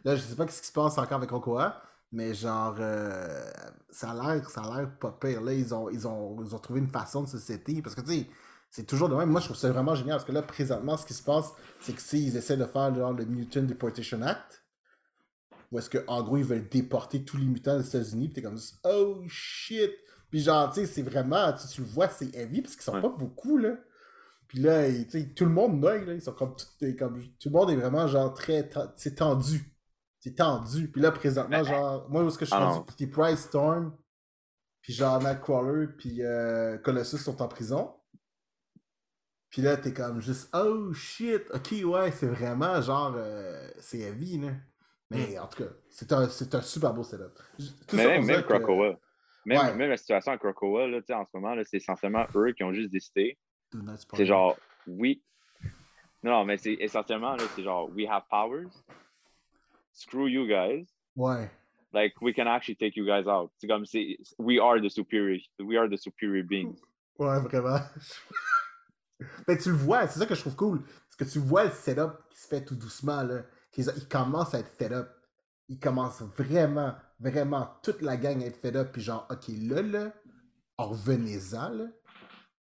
Là, 0.03 0.15
je 0.15 0.21
sais 0.21 0.35
pas 0.35 0.47
ce 0.47 0.61
qui 0.61 0.67
se 0.67 0.73
passe 0.73 0.97
encore 0.97 1.17
avec 1.17 1.31
Okoa, 1.31 1.81
mais 2.13 2.33
genre, 2.35 2.75
euh, 2.79 3.43
ça 3.89 4.11
a 4.11 4.35
l'air, 4.35 4.49
ça 4.49 4.61
a 4.61 4.77
l'air 4.77 4.97
pas 4.99 5.11
pire. 5.19 5.41
Là, 5.41 5.53
ils 5.53 5.73
ont, 5.73 5.89
ils 5.89 6.07
ont, 6.07 6.37
ils 6.43 6.55
ont 6.55 6.59
trouvé 6.59 6.79
une 6.79 6.87
façon 6.87 7.23
de 7.23 7.27
se 7.27 7.39
setter. 7.39 7.81
Parce 7.81 7.95
que, 7.95 8.01
tu 8.01 8.07
sais, 8.07 8.27
c'est 8.69 8.85
toujours 8.85 9.09
de 9.09 9.15
même. 9.15 9.29
Moi, 9.29 9.41
je 9.41 9.45
trouve 9.47 9.57
ça 9.57 9.71
vraiment 9.71 9.95
génial. 9.95 10.17
Parce 10.17 10.25
que 10.25 10.31
là, 10.31 10.43
présentement, 10.43 10.95
ce 10.95 11.05
qui 11.05 11.15
se 11.15 11.23
passe, 11.23 11.51
c'est 11.81 11.93
que 11.93 12.01
s'ils 12.01 12.37
essaient 12.37 12.55
de 12.57 12.65
faire 12.65 12.93
genre, 12.93 13.13
le 13.13 13.25
Mutant 13.25 13.63
Deportation 13.63 14.21
Act, 14.21 14.63
où 15.71 15.79
est-ce 15.79 15.89
qu'en 15.89 16.21
gros, 16.23 16.37
ils 16.37 16.43
veulent 16.45 16.69
déporter 16.69 17.25
tous 17.25 17.37
les 17.37 17.45
mutants 17.45 17.77
des 17.79 17.87
États-Unis, 17.87 18.27
puis 18.29 18.35
t'es 18.35 18.41
comme, 18.43 18.59
oh 18.85 19.23
shit! 19.27 19.91
Puis 20.29 20.41
genre, 20.41 20.71
tu 20.71 20.81
sais, 20.81 20.85
c'est 20.85 21.01
vraiment, 21.01 21.51
tu, 21.53 21.67
tu 21.67 21.81
le 21.81 21.87
vois, 21.87 22.09
c'est 22.09 22.33
heavy, 22.35 22.61
parce 22.61 22.75
qu'ils 22.75 22.83
sont 22.83 22.93
Ouais. 22.93 23.01
pas 23.01 23.09
beaucoup, 23.09 23.57
là. 23.57 23.75
Puis 24.47 24.59
là, 24.59 24.87
tu 24.87 25.09
sais, 25.09 25.33
tout 25.35 25.45
le 25.45 25.51
monde 25.51 25.79
noie, 25.79 25.97
là. 25.97 26.13
Ils 26.13 26.21
sont 26.21 26.33
comme, 26.33 26.55
tout, 26.55 26.67
comme, 26.97 27.19
tout 27.39 27.49
le 27.49 27.51
monde 27.51 27.71
est 27.71 27.75
vraiment, 27.75 28.07
genre, 28.07 28.33
très, 28.35 28.69
tendu. 29.15 29.72
C'est 30.23 30.35
tendu. 30.35 30.89
Puis 30.89 31.01
là, 31.01 31.11
présentement, 31.11 31.65
genre, 31.65 32.09
moi, 32.09 32.23
où 32.23 32.29
est-ce 32.29 32.37
que 32.37 32.45
je 32.45 32.51
suis 32.51 32.57
rendu, 32.57 32.85
puis 32.95 33.07
Price 33.07 33.41
Storm, 33.41 33.93
puis 34.81 34.93
genre, 34.93 35.21
Nightcrawler, 35.21 35.87
puis 35.97 36.23
euh, 36.23 36.77
Colossus 36.77 37.17
sont 37.17 37.41
en 37.41 37.49
prison. 37.49 37.93
Puis 39.49 39.61
là, 39.61 39.75
t'es 39.75 39.91
comme 39.93 40.21
juste, 40.21 40.49
oh 40.55 40.93
shit, 40.93 41.43
ok, 41.53 41.73
ouais, 41.83 42.11
c'est 42.11 42.27
vraiment 42.27 42.81
genre, 42.81 43.13
euh, 43.17 43.69
c'est 43.81 43.99
heavy, 43.99 44.39
là. 44.39 44.51
Mais 45.09 45.37
en 45.37 45.45
tout 45.47 45.61
cas, 45.61 45.69
c'est 45.89 46.11
un, 46.13 46.29
c'est 46.29 46.55
un 46.55 46.61
super 46.61 46.93
beau 46.93 47.03
setup. 47.03 47.37
Tout 47.57 47.97
Mais 47.97 48.03
ça 48.03 48.09
même, 48.09 48.25
même 48.25 48.37
dire 48.37 48.47
que-. 48.47 48.97
Même, 49.45 49.57
Ouais. 49.59 49.75
même 49.75 49.89
la 49.89 49.97
situation 49.97 50.31
à 50.31 50.37
Krakoa, 50.37 50.87
là, 50.87 51.01
tu 51.01 51.07
sais, 51.07 51.13
en 51.13 51.25
ce 51.25 51.31
moment, 51.33 51.53
là, 51.53 51.63
c'est 51.65 51.77
essentiellement 51.77 52.25
eux 52.33 52.53
qui 52.53 52.63
ont 52.63 52.71
juste 52.71 52.91
décidé. 52.91 53.37
C'est 54.15 54.25
genre, 54.25 54.57
oui. 54.87 55.21
Non, 56.23 56.45
mais 56.45 56.55
c'est 56.55 56.77
essentiellement, 56.79 57.35
là, 57.35 57.43
c'est 57.53 57.63
genre, 57.63 57.89
we 57.93 58.07
have 58.07 58.23
powers. 58.29 58.69
Screw 59.93 60.27
you 60.27 60.47
guys. 60.47 60.85
Ouais. 61.15 61.49
Like, 61.93 62.19
we 62.21 62.33
can 62.33 62.47
actually 62.47 62.75
take 62.75 62.95
you 62.95 63.05
guys 63.05 63.27
out. 63.27 63.51
C'est 63.57 63.67
comme, 63.67 63.85
c'est, 63.85 64.17
we 64.39 64.59
are 64.59 64.81
the 64.81 64.89
superior, 64.89 65.37
we 65.59 65.77
are 65.77 65.87
the 65.87 65.97
superior 65.97 66.43
beings. 66.43 66.79
Ouais, 67.19 67.39
vraiment. 67.39 67.79
Mais 69.47 69.57
tu 69.61 69.69
le 69.69 69.75
vois, 69.75 70.07
c'est 70.07 70.19
ça 70.19 70.25
que 70.25 70.33
je 70.33 70.41
trouve 70.41 70.55
cool. 70.55 70.81
Parce 70.81 71.15
que 71.29 71.31
tu 71.31 71.39
vois 71.39 71.65
le 71.65 71.71
setup 71.71 72.27
qui 72.29 72.39
se 72.39 72.47
fait 72.47 72.65
tout 72.65 72.75
doucement, 72.75 73.21
là. 73.21 73.43
Il 73.77 74.07
commence 74.07 74.53
à 74.53 74.59
être 74.59 74.69
fed 74.69 74.93
up. 74.93 75.09
Il 75.69 75.79
commence 75.79 76.21
vraiment, 76.37 76.95
vraiment, 77.19 77.69
toute 77.83 78.01
la 78.01 78.17
gang 78.17 78.41
à 78.43 78.47
être 78.47 78.57
fed 78.57 78.75
up. 78.75 78.91
Puis 78.91 79.03
genre, 79.03 79.27
ok, 79.29 79.45
là, 79.61 79.81
là, 79.83 80.13
en 80.77 80.89
revenez-en, 80.89 81.69
là. 81.69 81.85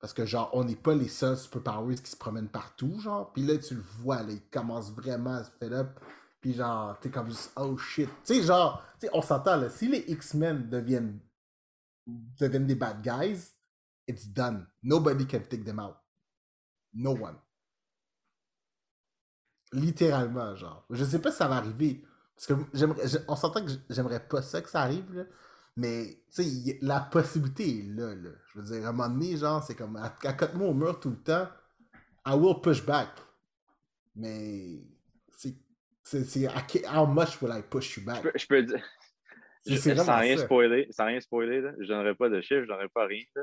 Parce 0.00 0.14
que 0.14 0.24
genre, 0.24 0.48
on 0.54 0.64
n'est 0.64 0.76
pas 0.76 0.94
les 0.94 1.08
seuls 1.08 1.36
superpowers 1.36 1.96
qui 1.96 2.10
se 2.10 2.16
promènent 2.16 2.48
partout, 2.48 2.98
genre. 3.00 3.30
Puis 3.34 3.42
là, 3.42 3.58
tu 3.58 3.74
le 3.74 3.82
vois, 3.82 4.22
là, 4.22 4.32
il 4.32 4.40
commence 4.50 4.90
vraiment 4.92 5.34
à 5.34 5.44
se 5.44 5.50
fed 5.50 5.74
up. 5.74 6.00
Puis 6.40 6.54
genre, 6.54 6.98
t'es 7.00 7.10
comme 7.10 7.28
juste, 7.28 7.52
oh 7.56 7.76
shit. 7.76 8.08
Tu 8.24 8.34
sais, 8.34 8.42
genre, 8.42 8.82
tu 8.98 9.06
sais, 9.06 9.10
on 9.12 9.20
s'entend, 9.22 9.56
là, 9.56 9.68
si 9.68 9.88
les 9.88 10.04
X-Men 10.08 10.68
deviennent, 10.70 11.20
deviennent 12.06 12.66
des 12.66 12.74
bad 12.74 13.02
guys, 13.02 13.52
it's 14.08 14.26
done. 14.28 14.66
Nobody 14.82 15.26
can 15.26 15.40
take 15.40 15.64
them 15.64 15.78
out. 15.78 15.96
No 16.94 17.12
one. 17.12 17.36
Littéralement, 19.72 20.56
genre. 20.56 20.84
Je 20.90 21.04
sais 21.04 21.20
pas 21.20 21.30
si 21.30 21.36
ça 21.38 21.46
va 21.48 21.56
arriver. 21.56 22.04
Parce 22.34 22.46
que 22.46 22.54
j'aimerais, 22.72 23.06
j'ai- 23.06 23.20
on 23.28 23.36
s'entend 23.36 23.64
que 23.64 23.70
j'aimerais 23.90 24.26
pas 24.26 24.42
ça 24.42 24.60
que 24.62 24.68
ça 24.70 24.80
arrive, 24.82 25.12
là. 25.14 25.24
Mais, 25.76 26.24
tu 26.34 26.42
sais, 26.42 26.78
la 26.82 27.00
possibilité 27.00 27.78
est 27.80 27.82
là, 27.82 28.14
là. 28.14 28.30
Je 28.52 28.58
veux 28.60 28.64
dire, 28.64 28.86
à 28.86 28.88
un 28.88 28.92
moment 28.92 29.08
donné, 29.08 29.36
genre, 29.36 29.62
c'est 29.62 29.74
comme, 29.76 29.96
à, 29.96 30.06
à 30.24 30.32
côté 30.32 30.52
de 30.54 30.58
moi 30.58 30.68
au 30.68 30.74
mur 30.74 30.98
tout 30.98 31.10
le 31.10 31.22
temps, 31.22 31.48
I 32.26 32.32
will 32.34 32.60
push 32.62 32.84
back. 32.84 33.10
Mais, 34.16 34.82
c'est, 36.10 36.86
how 36.86 37.06
much 37.06 37.40
will 37.40 37.52
I 37.52 37.62
push 37.62 37.96
you 37.96 38.02
Je 38.02 38.06
back? 38.06 38.22
peux, 38.22 38.32
je 38.34 38.46
peux 38.46 38.62
dire, 38.62 38.82
sans 40.04 40.18
rien 40.18 40.36
ça. 40.36 40.44
spoiler, 40.44 40.88
sans 40.90 41.06
rien 41.06 41.20
spoiler, 41.20 41.60
là, 41.60 41.72
je 41.78 41.86
donnerai 41.86 42.14
pas 42.14 42.28
de 42.28 42.40
chiffres, 42.40 42.62
je 42.62 42.66
donnerai 42.68 42.88
pas 42.88 43.06
rien. 43.06 43.24
là. 43.36 43.42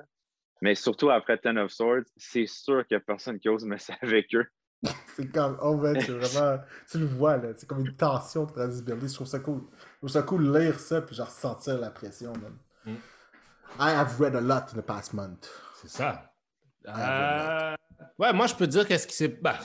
Mais 0.62 0.76
surtout 0.76 1.10
après 1.12 1.38
Ten 1.38 1.58
of 1.60 1.72
Swords, 1.72 2.06
c'est 2.18 2.48
sûr 2.48 2.86
qu'il 2.88 2.96
y 2.96 2.98
a 2.98 3.00
personne 3.02 3.40
qui 3.40 3.48
ose 3.50 3.64
messer 3.66 3.94
avec 4.02 4.34
eux. 4.36 4.46
C'est 5.16 5.32
comme, 5.32 5.58
oh 5.62 5.76
man, 5.78 5.98
c'est 6.00 6.12
vraiment, 6.12 6.62
tu 6.92 7.00
le 7.00 7.06
vois 7.08 7.38
là, 7.38 7.50
c'est 7.56 7.68
comme 7.68 7.80
une 7.84 7.96
tension 7.96 8.46
qui 8.46 8.52
est 8.54 8.58
en 8.58 8.60
train 8.60 8.68
de 8.68 8.74
se 8.74 8.84
builder. 8.84 9.08
Je 9.08 9.14
trouve 9.16 9.26
ça 9.28 9.40
cool. 9.40 9.62
Je 9.72 9.98
trouve 9.98 10.10
ça 10.12 10.22
cool 10.22 10.46
de 10.54 10.60
lire 10.60 10.80
ça 10.80 11.02
puis 11.02 11.16
genre 11.16 11.32
sentir 11.32 11.80
la 11.80 11.90
pression, 11.90 12.32
man. 12.34 12.56
Mm. 12.86 12.96
I 13.80 13.90
have 13.96 14.20
read 14.20 14.36
a 14.36 14.42
lot 14.42 14.66
in 14.74 14.80
the 14.80 14.86
past 14.86 15.14
month. 15.16 15.50
C'est 15.82 15.90
ça. 15.90 16.32
Euh, 16.88 17.76
ouais, 18.20 18.34
moi, 18.34 18.46
je 18.46 18.54
peux 18.54 18.68
dire 18.68 18.88
qu'est-ce 18.88 19.08
qui 19.08 19.16
s'est. 19.16 19.28
bah, 19.30 19.58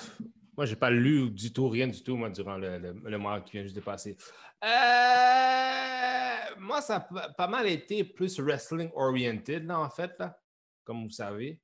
Moi, 0.57 0.67
j'ai 0.67 0.77
pas 0.77 0.91
lu 0.91 1.31
du 1.31 1.53
tout, 1.53 1.69
rien 1.69 1.87
du 1.89 2.03
tout, 2.03 2.17
moi, 2.17 2.29
durant 2.31 2.57
le, 2.59 2.79
le- 2.79 2.93
le 2.93 3.19
mois 3.19 3.41
qui 3.41 3.53
vient 3.53 3.63
juste 3.63 3.75
de 3.77 3.81
passer. 3.81 4.17
Euh, 4.63 6.57
moi, 6.59 6.81
ça 6.83 6.97
a 7.17 7.29
pas 7.31 7.47
mal 7.49 7.67
été 7.67 8.05
plus 8.05 8.39
wrestling 8.39 8.91
oriented, 8.95 9.65
là, 9.67 9.79
en 9.81 9.89
fait, 9.91 10.13
là, 10.19 10.39
comme 10.85 11.05
vous 11.05 11.11
savez. 11.11 11.59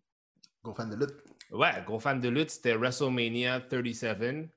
Gros 0.62 0.74
fan 0.74 0.90
de 0.90 0.96
lutte. 0.96 1.22
Ouais, 1.50 1.82
gros 1.86 2.00
fan 2.00 2.20
de 2.20 2.28
lutte, 2.28 2.50
c'était 2.50 2.74
WrestleMania 2.74 3.60
37. 3.60 4.48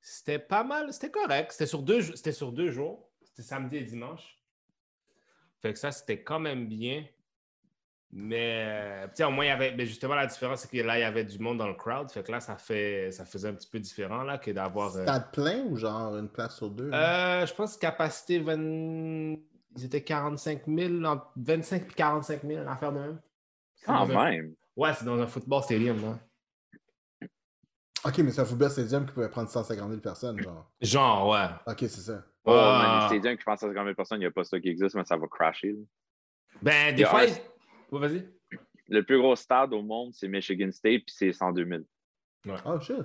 C'était 0.00 0.38
pas 0.38 0.64
mal, 0.64 0.92
c'était 0.92 1.10
correct. 1.10 1.52
C'était 1.52 1.66
sur 1.66 1.82
deux, 1.82 2.00
c'était 2.02 2.32
sur 2.32 2.52
deux 2.52 2.70
jours. 2.70 3.10
C'était 3.24 3.42
samedi 3.42 3.76
et 3.76 3.82
dimanche. 3.84 4.38
Fait 5.60 5.72
que 5.72 5.78
ça, 5.78 5.90
c'était 5.92 6.22
quand 6.22 6.38
même 6.38 6.66
bien. 6.68 7.04
Mais, 8.12 8.64
euh, 8.66 9.06
tu 9.08 9.16
sais, 9.16 9.24
au 9.24 9.30
moins, 9.30 9.44
il 9.44 9.48
y 9.48 9.50
avait, 9.50 9.74
mais 9.76 9.84
justement, 9.84 10.14
la 10.14 10.26
différence, 10.26 10.60
c'est 10.60 10.70
que 10.70 10.82
là, 10.82 10.96
il 10.98 11.02
y 11.02 11.04
avait 11.04 11.24
du 11.24 11.38
monde 11.38 11.58
dans 11.58 11.66
le 11.66 11.74
crowd. 11.74 12.10
Fait 12.10 12.22
que 12.22 12.30
là, 12.32 12.40
ça, 12.40 12.56
fait, 12.56 13.10
ça 13.10 13.24
faisait 13.24 13.48
un 13.48 13.54
petit 13.54 13.68
peu 13.68 13.78
différent, 13.80 14.22
là, 14.22 14.38
que 14.38 14.50
d'avoir. 14.52 14.94
euh, 14.96 15.02
Stade 15.02 15.32
plein 15.32 15.64
ou 15.64 15.76
genre 15.76 16.16
une 16.16 16.28
place 16.28 16.56
sur 16.56 16.70
deux? 16.70 16.88
là? 16.88 17.42
euh, 17.42 17.46
je 17.46 17.52
pense 17.54 17.76
capacité 17.76 18.38
20... 18.38 18.54
Ils 19.78 19.84
étaient 19.84 20.02
45 20.02 20.62
000, 20.66 21.04
entre 21.04 21.26
25 21.36 21.82
et 21.82 21.94
45 21.94 22.42
000, 22.42 22.62
une 22.62 22.68
affaire 22.68 22.92
de 22.92 22.98
même. 23.00 23.20
C'est 23.74 23.86
Quand 23.86 24.08
un- 24.10 24.30
même. 24.30 24.54
Ouais, 24.76 24.94
c'est 24.94 25.04
dans 25.04 25.20
un 25.20 25.26
football 25.26 25.62
stadium, 25.64 26.00
là. 26.00 26.18
Ok, 28.04 28.18
mais 28.18 28.30
c'est 28.30 28.40
un 28.40 28.44
football 28.44 28.70
stadium 28.70 29.04
qui 29.04 29.12
pouvait 29.12 29.28
prendre 29.28 29.48
150 29.50 29.88
000 29.88 30.00
personnes, 30.00 30.40
genre. 30.40 30.70
Genre, 30.80 31.28
ouais. 31.28 31.46
Ok, 31.66 31.78
c'est 31.80 31.88
ça. 31.90 32.22
Oh, 32.44 32.52
Ah. 32.54 32.78
man, 32.82 33.00
les 33.10 33.16
stadiums 33.18 33.36
qui 33.36 33.44
pensent 33.44 33.62
à 33.64 33.66
50 33.68 33.84
000 33.84 33.94
personnes, 33.96 34.18
il 34.18 34.20
n'y 34.20 34.26
a 34.26 34.30
pas 34.30 34.44
ça 34.44 34.60
qui 34.60 34.68
existe, 34.68 34.94
mais 34.94 35.04
ça 35.04 35.16
va 35.16 35.26
crasher. 35.26 35.72
là. 35.72 35.78
Ben, 36.62 36.94
des 36.94 37.04
fois. 37.04 37.22
Ouais, 37.92 38.00
vas-y. 38.00 38.28
Le 38.88 39.02
plus 39.02 39.18
gros 39.18 39.34
stade 39.36 39.72
au 39.72 39.82
monde, 39.82 40.12
c'est 40.14 40.28
Michigan 40.28 40.70
State, 40.70 41.02
puis 41.06 41.14
c'est 41.16 41.32
102 41.32 41.66
000. 42.44 42.56
Oh 42.64 42.80
shit. 42.80 42.96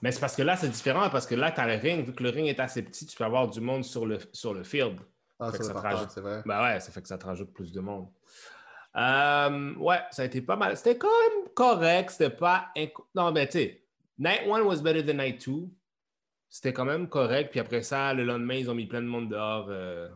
Mais 0.00 0.10
c'est 0.10 0.20
parce 0.20 0.34
que 0.34 0.42
là, 0.42 0.56
c'est 0.56 0.68
différent, 0.68 1.08
parce 1.10 1.26
que 1.26 1.34
là, 1.36 1.52
tu 1.52 1.60
as 1.60 1.66
le 1.66 1.80
ring. 1.80 2.04
Vu 2.06 2.12
que 2.12 2.22
le 2.22 2.30
ring 2.30 2.48
est 2.48 2.58
assez 2.60 2.82
petit, 2.82 3.06
tu 3.06 3.16
peux 3.16 3.24
avoir 3.24 3.48
du 3.48 3.60
monde 3.60 3.84
sur 3.84 4.04
le, 4.06 4.18
sur 4.32 4.52
le 4.54 4.64
field. 4.64 4.98
Ah, 5.38 5.50
Fait 5.52 5.58
que 5.58 5.64
ça 5.64 5.72
ça 5.72 5.78
te 5.78 5.82
partir, 5.82 5.98
rajoute. 5.98 6.10
c'est 6.10 6.20
vrai. 6.20 6.42
Ben 6.44 6.62
ouais, 6.62 6.80
ça 6.80 6.90
fait 6.92 7.02
que 7.02 7.08
ça 7.08 7.18
te 7.18 7.26
rajoute 7.26 7.52
plus 7.52 7.72
de 7.72 7.80
monde. 7.80 8.08
Euh, 8.96 9.74
ouais, 9.76 10.00
ça 10.10 10.22
a 10.22 10.24
été 10.24 10.42
pas 10.42 10.56
mal. 10.56 10.76
C'était 10.76 10.98
quand 10.98 11.08
même 11.08 11.48
correct. 11.54 12.10
C'était 12.10 12.30
pas. 12.34 12.72
Non, 13.14 13.32
mais 13.32 13.46
tu 13.46 13.52
sais, 13.52 13.84
Night 14.18 14.42
1 14.46 14.62
was 14.62 14.76
better 14.82 15.04
than 15.04 15.14
Night 15.22 15.46
2. 15.48 15.68
C'était 16.48 16.72
quand 16.72 16.84
même 16.84 17.08
correct. 17.08 17.50
Puis 17.50 17.60
après 17.60 17.82
ça, 17.82 18.12
le 18.12 18.24
lendemain, 18.24 18.54
ils 18.54 18.68
ont 18.70 18.74
mis 18.74 18.86
plein 18.86 19.00
de 19.02 19.06
monde 19.06 19.30
dehors. 19.30 19.66
euh, 19.70 20.08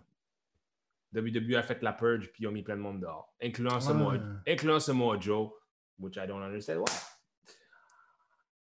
WWE 1.17 1.57
a 1.57 1.63
fait 1.63 1.83
la 1.83 1.93
purge, 1.93 2.31
puis 2.33 2.45
ils 2.45 2.47
ont 2.47 2.53
mis 2.53 2.63
plein 2.63 2.77
de 2.77 2.83
monde 2.83 3.01
dehors, 3.01 3.35
incluant 3.43 3.81
ce 3.81 3.91
Ouais. 3.91 3.95
mois, 3.95 4.15
incluant 4.47 4.79
Joe, 5.21 5.51
which 5.99 6.17
I 6.17 6.27
don't 6.27 6.43
understand 6.43 6.79
why. 6.79 6.93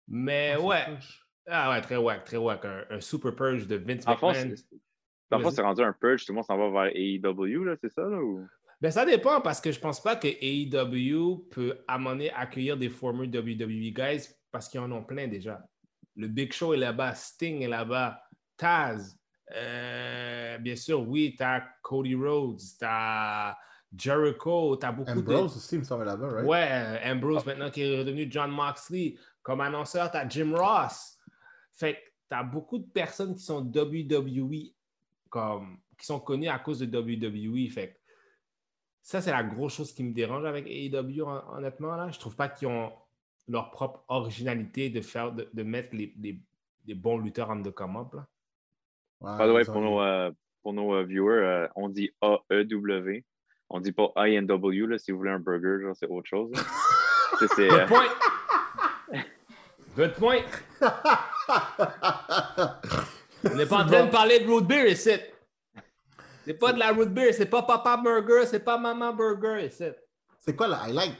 Mais 0.07 0.53
Ah, 0.55 0.61
ouais, 0.61 0.85
ah 1.47 1.69
ouais, 1.71 1.81
très 1.81 1.97
wack, 1.97 2.23
très 2.25 2.37
wack. 2.37 2.63
Un, 2.65 2.85
un 2.89 3.01
super 3.01 3.35
purge 3.35 3.67
de 3.67 3.75
Vince 3.75 4.05
McMahon. 4.07 4.33
c'est- 4.33 4.65
dans 5.29 5.37
le 5.39 5.43
fond, 5.43 5.49
Vas-y. 5.49 5.55
c'est 5.55 5.61
rendu 5.61 5.81
un 5.83 5.91
purge, 5.93 6.25
tout 6.25 6.31
le 6.31 6.35
monde 6.35 6.45
s'en 6.45 6.57
va 6.57 6.69
vers 6.69 6.95
AEW, 6.95 7.65
là, 7.65 7.75
c'est 7.81 7.91
ça? 7.91 8.03
Là, 8.03 8.17
ou... 8.21 8.47
Ben, 8.79 8.91
ça 8.91 9.05
dépend 9.05 9.41
parce 9.41 9.59
que 9.59 9.71
je 9.71 9.79
pense 9.79 10.01
pas 10.01 10.15
que 10.15 10.27
AEW 10.27 11.47
peut 11.51 11.77
amener 11.87 12.31
accueillir 12.31 12.77
des 12.77 12.89
former 12.89 13.27
WWE 13.27 13.91
guys 13.91 14.29
parce 14.51 14.69
qu'ils 14.69 14.79
en 14.79 14.89
ont 14.91 15.03
plein 15.03 15.27
déjà. 15.27 15.61
Le 16.15 16.27
Big 16.27 16.53
Show 16.53 16.73
est 16.73 16.77
là-bas, 16.77 17.13
Sting 17.15 17.61
est 17.63 17.67
là-bas, 17.67 18.21
Taz. 18.55 19.17
Euh, 19.55 20.57
bien 20.59 20.75
sûr, 20.75 21.07
oui, 21.07 21.35
t'as 21.37 21.61
Cody 21.81 22.15
Rhodes, 22.15 22.59
t'as 22.79 23.55
Jericho, 23.95 24.75
t'as 24.75 24.91
beaucoup 24.91 25.11
Ambrose 25.11 25.55
aussi, 25.55 25.75
il 25.75 25.79
me 25.79 25.83
semble 25.85 26.03
là-bas, 26.03 26.27
de. 26.27 26.33
right? 26.33 26.45
Ouais, 26.47 27.01
Ambrose 27.11 27.45
maintenant 27.45 27.69
qui 27.71 27.81
est 27.83 27.99
redevenu 27.99 28.27
John 28.29 28.51
Moxley. 28.51 29.15
Comme 29.41 29.61
annonceur, 29.61 30.11
t'as 30.11 30.27
Jim 30.27 30.53
Ross. 30.55 31.17
Fait 31.73 31.93
que 31.95 31.99
t'as 32.27 32.43
beaucoup 32.43 32.79
de 32.79 32.85
personnes 32.91 33.33
qui 33.35 33.43
sont 33.43 33.61
WWE, 33.61 34.73
comme, 35.29 35.79
qui 35.97 36.05
sont 36.05 36.19
connues 36.19 36.49
à 36.49 36.59
cause 36.59 36.79
de 36.79 36.85
WWE. 36.99 37.69
Fait 37.71 37.93
que 37.93 37.97
ça, 39.01 39.21
c'est 39.21 39.31
la 39.31 39.43
grosse 39.43 39.75
chose 39.75 39.93
qui 39.93 40.03
me 40.03 40.11
dérange 40.13 40.43
avec 40.43 40.65
AEW, 40.67 41.21
hon- 41.23 41.55
honnêtement. 41.55 41.95
Là. 41.95 42.11
Je 42.11 42.19
trouve 42.19 42.35
pas 42.35 42.49
qu'ils 42.49 42.67
ont 42.67 42.91
leur 43.47 43.71
propre 43.71 44.03
originalité 44.09 44.89
de 44.89 44.99
faire 44.99 45.31
de, 45.31 45.49
de 45.53 45.63
mettre 45.63 45.95
les, 45.95 46.13
les- 46.17 46.41
les 46.85 46.93
bons 46.95 47.17
lutteurs 47.19 47.49
en 47.49 47.61
the 47.61 47.71
come 47.71 47.95
up. 47.95 48.13
Là. 48.13 48.27
Ouais, 49.21 49.37
By 49.37 49.43
the 49.47 49.53
way, 49.53 49.65
pour 49.65 49.81
nos, 49.81 50.01
euh, 50.01 50.31
pour 50.63 50.73
nos 50.73 50.93
euh, 50.93 51.03
viewers, 51.03 51.43
euh, 51.43 51.67
on 51.75 51.89
dit 51.89 52.11
AEW. 52.21 53.23
On 53.69 53.79
dit 53.81 53.91
pas 53.91 54.11
INW, 54.15 54.85
là, 54.87 54.97
si 54.97 55.11
vous 55.11 55.17
voulez 55.17 55.31
un 55.31 55.39
burger, 55.39 55.81
genre, 55.81 55.95
c'est 55.95 56.07
autre 56.07 56.27
chose. 56.27 56.51
c'est, 57.55 57.69
euh, 57.71 57.85
Good 57.85 57.87
point! 57.87 58.07
Good 59.95 60.13
point! 60.13 60.41
On 63.43 63.55
n'est 63.55 63.65
pas 63.65 63.77
en 63.83 63.87
C'est 63.87 63.93
train 63.93 63.99
bon. 64.01 64.05
de 64.05 64.11
parler 64.11 64.39
de 64.39 64.47
root 64.47 64.61
beer 64.61 64.87
ici. 64.91 65.11
C'est 66.45 66.53
pas 66.53 66.71
de 66.71 66.79
la 66.79 66.91
root 66.91 67.07
beer, 67.07 67.33
c'est 67.33 67.45
pas 67.49 67.63
Papa 67.63 67.97
Burger, 67.97 68.45
c'est 68.45 68.63
pas 68.63 68.77
Maman 68.77 69.13
Burger 69.13 69.65
ici. 69.65 69.83
C'est 70.39 70.55
quoi 70.55 70.67
le 70.67 70.73
highlight 70.75 71.15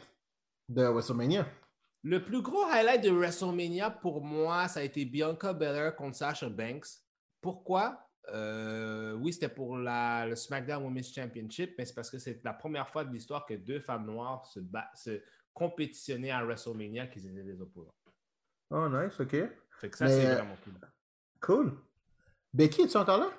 de 0.69 0.83
WrestleMania? 0.83 1.45
Le 2.03 2.23
plus 2.23 2.41
gros 2.41 2.63
highlight 2.71 3.03
de 3.03 3.09
WrestleMania 3.09 3.89
pour 3.91 4.23
moi, 4.23 4.67
ça 4.69 4.79
a 4.79 4.83
été 4.83 5.03
Bianca 5.03 5.51
Belair 5.53 5.95
contre 5.95 6.15
Sasha 6.15 6.47
Banks. 6.47 7.01
Pourquoi? 7.41 8.07
Euh, 8.29 9.13
oui, 9.13 9.31
c'était 9.31 9.49
pour 9.49 9.77
la, 9.77 10.25
le 10.27 10.35
SmackDown 10.35 10.83
Women's 10.83 11.13
Championship, 11.13 11.75
mais 11.77 11.85
c'est 11.85 11.93
parce 11.93 12.09
que 12.09 12.17
c'est 12.17 12.43
la 12.43 12.53
première 12.53 12.89
fois 12.89 13.05
de 13.05 13.13
l'histoire 13.13 13.45
que 13.45 13.53
deux 13.53 13.79
femmes 13.79 14.05
noires 14.05 14.45
se, 14.45 14.59
se 14.95 15.21
compétitionnaient 15.53 16.31
à 16.31 16.43
WrestleMania 16.43 17.07
qu'ils 17.07 17.27
étaient 17.27 17.43
des 17.43 17.61
opposants. 17.61 17.93
Oh, 18.69 18.89
nice, 18.89 19.19
ok. 19.19 19.35
Fait 19.79 19.89
que 19.89 19.97
ça, 19.97 20.07
c'est 20.07 20.35
vraiment 20.35 20.57
cool. 20.63 20.73
Cool. 21.39 21.77
Becky, 22.53 22.81
es-tu 22.81 22.97
encore 22.97 23.19
là? 23.19 23.29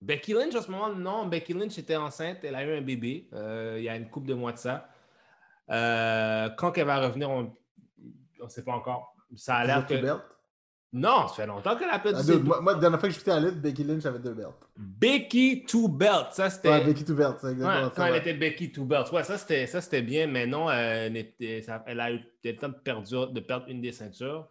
Becky 0.00 0.32
Lynch, 0.32 0.54
en 0.54 0.62
ce 0.62 0.70
moment, 0.70 0.94
non. 0.94 1.26
Becky 1.26 1.54
Lynch 1.54 1.76
était 1.78 1.96
enceinte. 1.96 2.44
Elle 2.44 2.54
a 2.54 2.64
eu 2.64 2.78
un 2.78 2.82
bébé 2.82 3.28
euh, 3.32 3.76
il 3.78 3.84
y 3.84 3.88
a 3.88 3.96
une 3.96 4.08
couple 4.08 4.28
de 4.28 4.34
mois 4.34 4.52
de 4.52 4.58
ça. 4.58 4.88
Euh, 5.70 6.48
quand 6.50 6.78
elle 6.78 6.86
va 6.86 7.00
revenir, 7.00 7.30
on 7.30 7.52
ne 8.40 8.48
sait 8.48 8.62
pas 8.62 8.72
encore. 8.72 9.16
Ça 9.36 9.56
a 9.56 9.66
l'air 9.66 9.86
que. 9.86 9.94
belts? 9.94 10.22
Non, 10.90 11.28
ça 11.28 11.34
fait 11.34 11.46
longtemps 11.46 11.76
qu'elle 11.76 11.90
a 11.90 11.98
perdu 11.98 12.18
Ah, 12.20 12.26
deux- 12.26 12.38
moi, 12.38 12.60
moi, 12.62 12.72
la 12.72 12.78
dernière 12.80 12.98
fois 12.98 13.08
que 13.10 13.14
j'écoutais 13.14 13.32
la 13.38 13.40
lutte, 13.40 13.60
Becky 13.60 13.84
Lynch 13.84 14.06
avait 14.06 14.18
deux 14.20 14.32
belts. 14.32 14.54
Becky 14.76 15.64
Two 15.66 15.86
Belt. 15.88 16.28
Ça, 16.32 16.48
c'était. 16.48 16.70
Ouais, 16.70 16.84
Becky 16.84 17.04
two 17.04 17.14
belts, 17.14 17.36
c'est 17.40 17.46
Ouais, 17.48 17.52
exactement 17.52 17.88
quand 17.90 17.94
ça. 17.96 18.06
elle 18.06 18.12
ouais. 18.12 18.18
était 18.18 18.32
Becky 18.34 18.72
Two 18.72 18.84
Belt. 18.86 19.12
Ouais, 19.12 19.22
ça, 19.22 19.36
c'était, 19.36 19.66
ça, 19.66 19.80
c'était 19.82 20.00
bien, 20.00 20.26
mais 20.26 20.46
non, 20.46 20.70
elle, 20.70 21.14
était- 21.16 21.60
ça- 21.60 21.84
elle 21.86 22.00
a 22.00 22.10
eu 22.10 22.20
le 22.42 22.56
temps 22.56 22.68
de 22.70 22.74
perdre, 22.74 23.32
de 23.32 23.40
perdre 23.40 23.66
une 23.68 23.82
des 23.82 23.92
ceintures. 23.92 24.48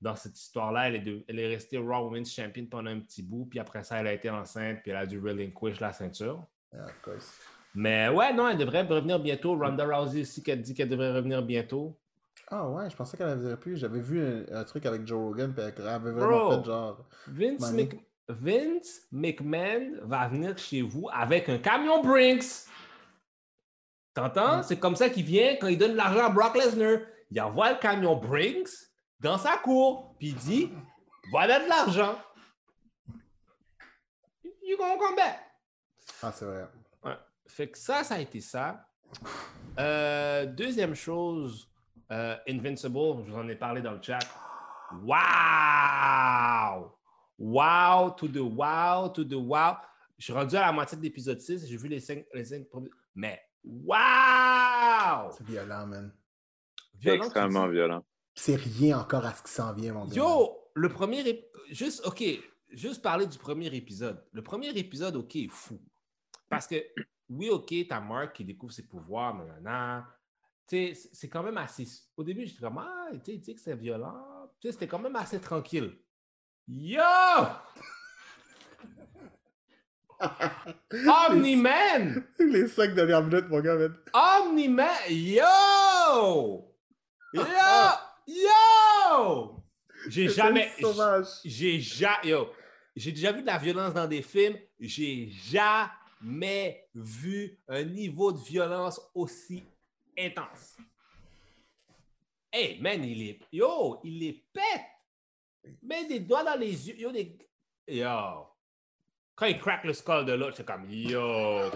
Dans 0.00 0.14
cette 0.14 0.38
histoire-là, 0.38 0.88
elle 0.88 0.96
est, 0.96 1.00
de- 1.00 1.24
elle 1.26 1.38
est 1.40 1.48
restée 1.48 1.78
Raw 1.78 2.04
Women's 2.04 2.32
Champion 2.32 2.66
pendant 2.70 2.90
un 2.90 3.00
petit 3.00 3.22
bout, 3.22 3.46
puis 3.46 3.58
après 3.58 3.82
ça, 3.82 3.98
elle 3.98 4.06
a 4.08 4.12
été 4.12 4.28
enceinte, 4.30 4.78
puis 4.82 4.90
elle 4.92 4.96
a 4.98 5.06
dû 5.06 5.18
relinquish 5.18 5.80
la 5.80 5.92
ceinture. 5.92 6.44
Yeah, 6.72 6.84
of 6.84 7.00
course. 7.02 7.32
Mais 7.74 8.08
ouais, 8.10 8.32
non, 8.34 8.48
elle 8.48 8.58
devrait 8.58 8.82
revenir 8.82 9.18
bientôt. 9.18 9.56
Ronda 9.58 9.84
Rousey 9.86 10.20
aussi 10.20 10.42
qui 10.42 10.52
a 10.52 10.56
dit 10.56 10.74
qu'elle 10.74 10.88
devrait 10.90 11.12
revenir 11.14 11.42
bientôt. 11.42 11.98
Ah 12.50 12.68
ouais, 12.70 12.88
je 12.88 12.96
pensais 12.96 13.16
qu'elle 13.16 13.28
avait 13.28 13.56
plus. 13.56 13.76
J'avais 13.76 14.00
vu 14.00 14.24
un, 14.50 14.60
un 14.60 14.64
truc 14.64 14.86
avec 14.86 15.06
Joe 15.06 15.18
Rogan, 15.18 15.52
puis 15.52 15.62
elle 15.76 15.86
avait 15.86 16.10
vraiment 16.12 16.48
Bro. 16.48 16.58
fait 16.58 16.64
genre. 16.64 17.04
Vince. 17.26 17.72
Mc- 17.72 18.00
Vince 18.30 19.00
McMahon 19.12 19.92
va 20.02 20.28
venir 20.28 20.56
chez 20.58 20.82
vous 20.82 21.08
avec 21.12 21.48
un 21.48 21.58
camion 21.58 22.02
Brinks. 22.02 22.66
T'entends? 24.14 24.58
Mm. 24.58 24.62
C'est 24.62 24.78
comme 24.78 24.96
ça 24.96 25.08
qu'il 25.10 25.24
vient 25.24 25.56
quand 25.60 25.68
il 25.68 25.78
donne 25.78 25.92
de 25.92 25.96
l'argent 25.96 26.24
à 26.26 26.30
Brock 26.30 26.56
Lesnar. 26.56 27.00
Il 27.30 27.40
envoie 27.40 27.72
le 27.72 27.78
camion 27.78 28.16
Brinks 28.16 28.70
dans 29.20 29.36
sa 29.38 29.56
cour, 29.58 30.14
puis 30.18 30.28
il 30.28 30.34
dit 30.36 30.70
Voilà 31.30 31.60
de 31.62 31.68
l'argent. 31.68 32.16
You 34.62 34.76
gonna 34.76 34.96
come 34.98 35.16
back. 35.16 35.38
Ah, 36.22 36.32
c'est 36.32 36.44
vrai. 36.44 36.66
Ouais. 37.04 37.16
Fait 37.46 37.68
que 37.70 37.78
ça, 37.78 38.04
ça 38.04 38.14
a 38.16 38.18
été 38.20 38.40
ça. 38.40 38.86
Euh, 39.78 40.44
deuxième 40.46 40.94
chose, 40.94 41.67
euh, 42.10 42.36
Invincible, 42.48 43.24
je 43.26 43.30
vous 43.32 43.36
en 43.38 43.48
ai 43.48 43.56
parlé 43.56 43.80
dans 43.82 43.92
le 43.92 44.02
chat. 44.02 44.18
Wow! 45.68 46.92
Wow 47.38 48.10
to 48.16 48.26
the 48.28 48.38
wow 48.40 49.08
to 49.10 49.24
the 49.24 49.34
wow. 49.34 49.74
Je 50.18 50.24
suis 50.24 50.32
rendu 50.32 50.56
à 50.56 50.62
la 50.62 50.72
moitié 50.72 50.98
de 50.98 51.02
l'épisode 51.02 51.40
6, 51.40 51.66
j'ai 51.68 51.76
vu 51.76 51.88
les 51.88 52.00
cinq, 52.00 52.24
les 52.34 52.44
cinq 52.44 52.68
premiers. 52.68 52.90
Mais 53.14 53.40
wow! 53.64 55.30
C'est 55.36 55.46
violent, 55.46 55.86
man. 55.86 56.12
Violent, 56.94 57.24
extrêmement 57.24 57.68
violent. 57.68 58.04
C'est 58.34 58.56
rien 58.56 58.98
encore 59.00 59.24
à 59.24 59.34
ce 59.34 59.42
qui 59.42 59.52
s'en 59.52 59.72
vient, 59.74 59.92
mon 59.92 60.06
gars. 60.06 60.16
Yo, 60.16 60.58
le 60.74 60.88
premier 60.88 61.22
ép- 61.22 61.44
juste 61.70 62.04
OK, 62.06 62.22
juste 62.70 63.02
parler 63.02 63.26
du 63.26 63.38
premier 63.38 63.66
épisode. 63.74 64.24
Le 64.32 64.42
premier 64.42 64.68
épisode, 64.76 65.14
OK, 65.16 65.36
est 65.36 65.48
fou. 65.50 65.78
Parce 66.48 66.66
que 66.66 66.76
oui, 67.28 67.50
OK, 67.50 67.72
t'as 67.88 68.00
Mark 68.00 68.34
qui 68.34 68.44
découvre 68.44 68.72
ses 68.72 68.86
pouvoirs, 68.88 69.34
nanana. 69.34 70.08
C'est- 70.68 71.28
quand 71.30 71.42
même 71.42 71.56
assez. 71.58 71.86
Au 72.16 72.22
début, 72.22 72.46
j'étais 72.46 72.60
comme 72.60 72.78
Ah, 72.78 73.08
tu 73.24 73.42
sais, 73.42 73.54
que 73.54 73.60
c'est 73.60 73.74
violent. 73.74 74.50
Tu 74.60 74.68
sais, 74.68 74.72
c'était 74.72 74.86
quand 74.88 74.98
même 74.98 75.16
assez 75.16 75.40
tranquille. 75.40 75.96
Yo! 76.66 77.00
Omni-Man! 81.30 82.24
Les 82.38 82.68
cinq 82.68 82.94
dernières 82.94 83.22
minutes, 83.24 83.48
mon 83.48 83.60
gars, 83.60 83.76
man. 83.76 83.94
Omni-Man! 84.12 84.88
Yo! 85.10 86.74
Yo! 87.32 87.42
Yo! 88.26 89.62
J'ai 90.08 90.28
jamais. 90.28 90.70
J'ai 91.44 91.80
ja- 91.80 92.20
yo, 92.24 92.48
j'ai 92.94 93.12
déjà 93.12 93.32
vu 93.32 93.40
de 93.42 93.46
la 93.46 93.58
violence 93.58 93.94
dans 93.94 94.06
des 94.06 94.22
films. 94.22 94.56
J'ai 94.78 95.28
jamais 95.30 96.88
vu 96.94 97.58
un 97.68 97.84
niveau 97.84 98.32
de 98.32 98.38
violence 98.38 99.00
aussi 99.14 99.64
intense. 100.18 100.76
Hey, 102.52 102.80
man, 102.80 103.04
il 103.04 103.28
est. 103.28 103.40
Yo, 103.52 104.00
il 104.04 104.18
les 104.18 104.44
pète. 104.52 105.76
Met 105.82 106.06
des 106.06 106.20
doigts 106.20 106.44
dans 106.44 106.58
les 106.58 106.88
yeux. 106.88 106.98
Yo, 106.98 107.12
des... 107.12 107.38
yo. 107.86 108.46
Quand 109.34 109.46
il 109.46 109.58
craque 109.58 109.84
le 109.84 109.92
skull 109.92 110.24
de 110.24 110.32
l'autre, 110.32 110.56
c'est 110.56 110.66
comme 110.66 110.90
yo. 110.90 111.70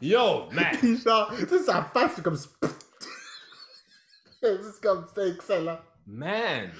Yo, 0.00 0.50
man. 0.50 0.76
Puis 0.78 0.96
genre, 1.04 1.30
tu 1.36 1.46
sais, 1.46 1.62
sa 1.62 1.84
face, 1.84 2.14
c'est 2.16 2.22
comme. 2.22 2.36
c'est 2.36 2.48
comme, 4.80 5.06
c'était 5.08 5.30
excellent. 5.30 5.78
Man. 6.06 6.72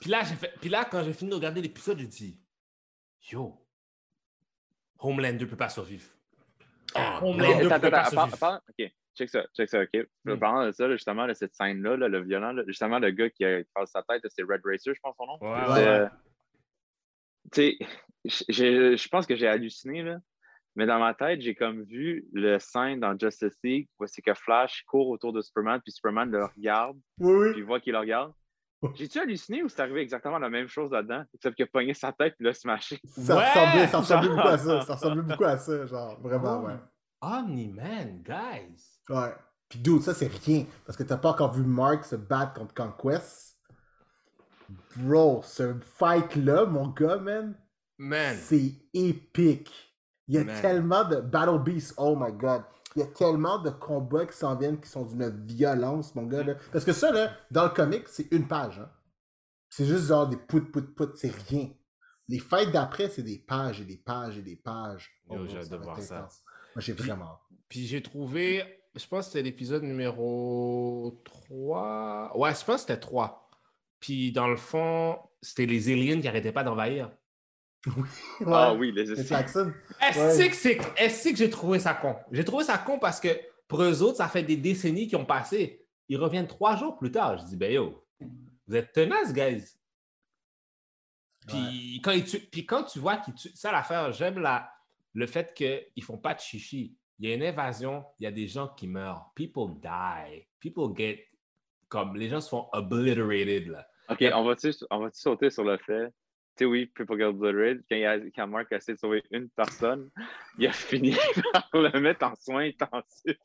Puis 0.00 0.10
là, 0.10 0.22
j'ai 0.22 0.36
fait... 0.36 0.54
Puis 0.60 0.70
là, 0.70 0.84
quand 0.84 1.02
j'ai 1.04 1.12
fini 1.12 1.30
de 1.30 1.34
regarder 1.34 1.60
l'épisode, 1.60 1.98
j'ai 1.98 2.06
dit 2.06 2.40
Yo, 3.30 3.66
Homelander 4.98 5.46
peut 5.46 5.56
pas 5.56 5.68
survivre. 5.68 6.08
Ah, 6.94 7.20
Homelander 7.22 7.68
peut 7.80 7.90
pas 7.90 8.10
survivre. 8.10 8.60
ok, 8.68 8.92
check 9.16 9.28
ça, 9.30 9.44
check 9.56 9.68
ça, 9.68 9.82
ok. 9.82 10.06
Hmm. 10.24 10.36
Parlant 10.38 10.66
de 10.66 10.72
ça, 10.72 10.86
là, 10.88 10.94
justement, 10.96 11.26
là, 11.26 11.34
cette 11.34 11.54
scène-là, 11.54 11.96
là, 11.96 12.08
le 12.08 12.22
violent, 12.22 12.52
là, 12.52 12.62
justement, 12.66 12.98
le 12.98 13.10
gars 13.10 13.30
qui 13.30 13.44
a 13.44 13.62
casse 13.74 13.90
sa 13.92 14.02
tête, 14.02 14.22
c'est 14.28 14.42
Red 14.42 14.60
Racer, 14.64 14.94
je 14.94 15.00
pense 15.02 15.16
son 15.16 15.26
nom. 15.26 15.38
Ouais, 15.40 15.50
Ouais. 15.50 15.74
C'est, 15.74 15.88
euh, 15.88 16.08
Tu 17.52 17.76
sais, 18.28 18.96
je 18.96 19.08
pense 19.08 19.26
que 19.26 19.34
j'ai 19.36 19.46
halluciné, 19.48 20.02
là. 20.02 20.18
Mais 20.76 20.86
dans 20.86 21.00
ma 21.00 21.14
tête, 21.14 21.40
j'ai 21.40 21.54
comme 21.56 21.82
vu 21.82 22.26
le 22.32 22.58
scène 22.60 23.00
dans 23.00 23.18
Justice 23.18 23.58
League 23.64 23.88
où 23.98 24.06
c'est 24.06 24.22
que 24.22 24.34
Flash 24.34 24.84
court 24.86 25.08
autour 25.08 25.32
de 25.32 25.40
Superman, 25.40 25.80
puis 25.84 25.90
Superman 25.92 26.30
le 26.30 26.44
regarde, 26.44 26.96
Oui, 27.18 27.32
oui. 27.32 27.50
puis 27.52 27.60
il 27.60 27.64
voit 27.66 27.80
qu'il 27.80 27.92
le 27.92 27.98
regarde. 27.98 28.32
J'ai-tu 28.94 29.18
halluciné 29.18 29.62
ou 29.62 29.68
c'est 29.68 29.82
arrivé 29.82 30.00
exactement 30.00 30.38
la 30.38 30.48
même 30.48 30.68
chose 30.68 30.90
là-dedans? 30.92 31.24
Except 31.34 31.54
qu'il 31.56 31.64
a 31.64 31.66
pogné 31.66 31.92
sa 31.92 32.12
tête 32.12 32.34
et 32.40 32.44
l'a 32.44 32.54
smashé? 32.54 32.98
Ça, 33.04 33.36
Ouais! 33.36 33.44
ressemblait, 33.48 33.86
ça 33.88 33.98
ressemblait 33.98 34.28
beaucoup 34.30 34.48
à 34.48 34.56
ça. 34.58 34.80
Ça 34.82 34.94
ressemblait 34.94 35.22
beaucoup 35.22 35.44
à 35.44 35.58
ça, 35.58 35.86
genre, 35.86 36.20
vraiment, 36.20 36.62
Oh. 36.62 36.66
ouais. 36.68 36.74
Omni-Man, 37.20 38.22
guys. 38.22 38.99
Ouais. 39.10 39.34
Puis 39.68 39.78
dude, 39.78 40.02
ça 40.02 40.14
c'est 40.14 40.30
rien. 40.44 40.64
Parce 40.86 40.96
que 40.96 41.02
t'as 41.02 41.16
pas 41.16 41.30
encore 41.30 41.52
vu 41.52 41.62
Mark 41.62 42.04
se 42.04 42.16
battre 42.16 42.54
contre 42.54 42.74
Conquest. 42.74 43.58
Bro, 44.96 45.42
ce 45.44 45.74
fight-là, 45.80 46.64
mon 46.66 46.88
gars, 46.88 47.18
man, 47.18 47.56
Man. 47.98 48.36
c'est 48.40 48.72
épique. 48.94 49.72
Il 50.28 50.36
y 50.36 50.38
a 50.38 50.44
Man. 50.44 50.60
tellement 50.60 51.04
de 51.04 51.16
Battle 51.16 51.58
Beasts, 51.62 51.94
oh 51.96 52.16
my 52.16 52.32
god. 52.32 52.62
Il 52.96 53.00
y 53.00 53.02
a 53.02 53.06
tellement 53.06 53.58
de 53.58 53.70
combats 53.70 54.26
qui 54.26 54.36
s'en 54.36 54.56
viennent 54.56 54.80
qui 54.80 54.88
sont 54.88 55.04
d'une 55.04 55.46
violence, 55.46 56.14
mon 56.14 56.26
gars. 56.26 56.42
Là. 56.42 56.54
Parce 56.72 56.84
que 56.84 56.92
ça, 56.92 57.12
là, 57.12 57.30
dans 57.50 57.64
le 57.64 57.70
comic, 57.70 58.08
c'est 58.08 58.30
une 58.32 58.48
page. 58.48 58.80
Hein. 58.80 58.90
C'est 59.68 59.86
juste 59.86 60.06
genre 60.06 60.28
des 60.28 60.36
pout 60.36 60.70
pout 60.72 60.94
pout, 60.94 61.16
c'est 61.16 61.32
rien. 61.48 61.70
Les 62.28 62.38
fights 62.38 62.72
d'après, 62.72 63.08
c'est 63.08 63.22
des 63.22 63.38
pages 63.38 63.80
et 63.80 63.84
des 63.84 63.96
pages 63.96 64.38
et 64.38 64.42
des 64.42 64.56
pages. 64.56 65.10
Bro, 65.26 65.46
j'ai 65.46 65.58
hâte 65.58 65.68
de 65.68 65.76
voir 65.76 66.00
ça. 66.00 66.28
Moi, 66.74 66.80
j'ai 66.80 66.92
vraiment. 66.92 67.38
Puis 67.68 67.86
j'ai 67.86 68.02
trouvé, 68.02 68.79
je 68.94 69.06
pense 69.06 69.26
que 69.26 69.32
c'était 69.32 69.42
l'épisode 69.42 69.82
numéro 69.82 71.20
3. 71.24 72.32
Ouais, 72.36 72.50
je 72.54 72.64
pense 72.64 72.66
que 72.66 72.80
c'était 72.80 73.00
3. 73.00 73.48
Puis 74.00 74.32
dans 74.32 74.48
le 74.48 74.56
fond, 74.56 75.18
c'était 75.42 75.66
les 75.66 75.90
aliens 75.92 76.20
qui 76.20 76.28
arrêtaient 76.28 76.52
pas 76.52 76.64
d'envahir. 76.64 77.10
Ah 78.46 78.72
Ouais. 78.72 78.78
oui, 78.78 78.92
les 78.92 79.06
Jackson. 79.24 79.72
Est-ce 80.02 80.38
Ouais. 80.38 80.48
que, 80.48 80.54
c'est- 80.56 80.78
est-ce 80.96 81.28
que 81.30 81.36
j'ai 81.36 81.50
trouvé 81.50 81.78
ça 81.78 81.94
con? 81.94 82.16
J'ai 82.32 82.44
trouvé 82.44 82.64
ça 82.64 82.76
con 82.78 82.98
parce 82.98 83.20
que 83.20 83.28
pour 83.68 83.82
eux 83.82 84.02
autres, 84.02 84.16
ça 84.18 84.28
fait 84.28 84.42
des 84.42 84.56
décennies 84.56 85.06
qui 85.08 85.16
ont 85.16 85.24
passé. 85.24 85.86
Ils 86.08 86.16
reviennent 86.18 86.46
trois 86.48 86.76
jours 86.76 86.96
plus 86.98 87.10
tard. 87.10 87.38
Je 87.38 87.44
dis, 87.44 87.56
ben 87.56 87.72
yo, 87.72 88.04
vous 88.66 88.74
êtes 88.76 88.92
tenaces, 88.92 89.32
guys. 89.32 89.64
Puis, 91.46 92.00
quand, 92.04 92.10
ils 92.12 92.24
tuent- 92.24 92.48
puis 92.50 92.66
quand 92.66 92.84
tu 92.84 92.98
vois 92.98 93.16
qu'ils 93.16 93.34
tuent, 93.34 93.52
ça 93.54 93.72
l'affaire, 93.72 94.12
j'aime 94.12 94.38
la, 94.38 94.70
le 95.14 95.26
fait 95.26 95.54
qu'ils 95.54 96.02
font 96.04 96.18
pas 96.18 96.34
de 96.34 96.40
chichi. 96.40 96.96
Il 97.20 97.28
y 97.28 97.32
a 97.32 97.36
une 97.36 97.42
invasion, 97.42 98.02
il 98.18 98.24
y 98.24 98.26
a 98.26 98.30
des 98.30 98.48
gens 98.48 98.68
qui 98.68 98.88
meurent. 98.88 99.30
People 99.34 99.78
die. 99.82 100.46
People 100.58 100.96
get. 100.96 101.26
Comme 101.90 102.16
les 102.16 102.30
gens 102.30 102.40
se 102.40 102.48
font 102.48 102.66
obliterated. 102.72 103.68
Là. 103.68 103.86
OK, 104.08 104.24
on 104.32 104.44
va-tu 104.44 104.72
va 104.90 105.10
sauter 105.12 105.50
sur 105.50 105.64
le 105.64 105.76
fait? 105.76 106.08
Tu 106.56 106.64
sais, 106.64 106.64
oui, 106.64 106.86
People 106.86 107.18
Get 107.18 107.26
Obliterated, 107.26 107.84
quand, 107.88 107.96
il 107.96 108.06
a, 108.06 108.18
quand 108.34 108.46
Mark 108.46 108.72
a 108.72 108.76
essayé 108.76 108.94
de 108.94 108.98
sauver 108.98 109.22
une 109.30 109.48
personne, 109.50 110.10
il 110.58 110.66
a 110.66 110.72
fini 110.72 111.14
par 111.52 111.68
le 111.74 112.00
mettre 112.00 112.26
en 112.26 112.34
soins 112.36 112.70
intensifs. 112.70 113.36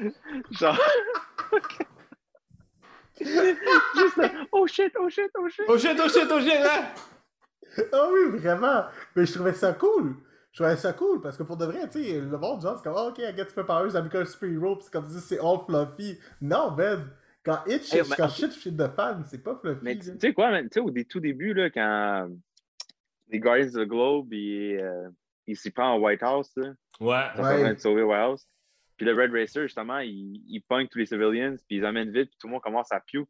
Genre. 0.50 0.78
Juste, 3.20 4.20
oh 4.52 4.66
shit, 4.66 4.92
oh 4.98 5.08
shit, 5.08 5.30
oh 5.36 5.48
shit. 5.48 5.64
Oh 5.66 5.78
shit, 5.78 5.98
oh 5.98 6.08
shit, 6.08 6.28
oh 6.30 6.40
shit, 6.40 6.52
hein? 6.52 6.86
Ah 7.92 8.08
oui, 8.12 8.38
vraiment. 8.38 8.84
Mais 9.16 9.24
je 9.24 9.32
trouvais 9.32 9.54
ça 9.54 9.72
cool. 9.72 10.16
Je 10.58 10.64
trouvais 10.64 10.76
ça 10.76 10.92
cool 10.92 11.20
parce 11.20 11.36
que 11.36 11.44
pour 11.44 11.56
de 11.56 11.64
vrai, 11.66 11.88
tu 11.88 12.02
sais, 12.02 12.20
le 12.20 12.36
monde, 12.36 12.60
genre, 12.60 12.76
c'est 12.76 12.82
comme, 12.82 12.94
oh, 12.96 13.10
ok, 13.10 13.18
I 13.18 13.32
get 13.36 13.48
superpowers, 13.48 13.90
I 13.96 14.02
become 14.02 14.22
a 14.22 14.26
superhero, 14.26 14.74
pis 14.74 14.84
c'est 14.86 14.92
comme 14.92 15.08
si 15.08 15.20
c'est 15.20 15.38
all 15.38 15.60
fluffy. 15.64 16.18
Non, 16.40 16.72
man. 16.72 17.08
Quand 17.44 17.60
it 17.68 17.84
shit, 17.84 17.94
Hey, 17.94 18.02
mais- 18.10 18.16
quand 18.16 18.28
shit 18.28 18.52
shit 18.52 18.76
de 18.76 18.88
fan, 18.88 19.22
c'est 19.26 19.42
pas 19.44 19.54
fluffy. 19.54 19.78
Mais 19.84 19.96
tu 19.96 20.18
sais 20.18 20.32
quoi, 20.34 20.50
man, 20.50 20.64
tu 20.68 20.74
sais, 20.74 20.80
au 20.80 20.90
tout 21.08 21.20
début, 21.20 21.54
là, 21.54 21.70
quand 21.70 22.28
les 23.28 23.38
Guardians 23.38 23.68
of 23.68 23.74
the 23.84 23.88
Globe, 23.88 24.32
il, 24.34 24.78
euh, 24.80 25.08
il 25.46 25.56
s'y 25.56 25.70
prend 25.70 25.94
au 25.94 26.00
White 26.04 26.24
House, 26.24 26.50
là, 26.56 26.72
Ouais. 26.98 27.22
ils 27.34 27.36
sont 27.36 27.42
Ouais. 27.44 27.54
en 27.54 27.60
train 27.60 27.74
de 27.74 27.78
sauver 27.78 28.02
White 28.02 28.18
House. 28.20 28.46
Puis 28.96 29.06
le 29.06 29.14
Red 29.14 29.30
Racer, 29.32 29.62
justement, 29.62 29.98
il, 29.98 30.42
il 30.48 30.60
pogne 30.68 30.88
tous 30.88 30.98
les 30.98 31.06
civilians, 31.06 31.54
puis 31.68 31.76
ils 31.76 31.84
amènent 31.84 32.10
vite, 32.10 32.30
puis 32.30 32.38
tout 32.40 32.48
le 32.48 32.54
monde 32.54 32.62
commence 32.62 32.90
à 32.90 32.98
puke. 32.98 33.28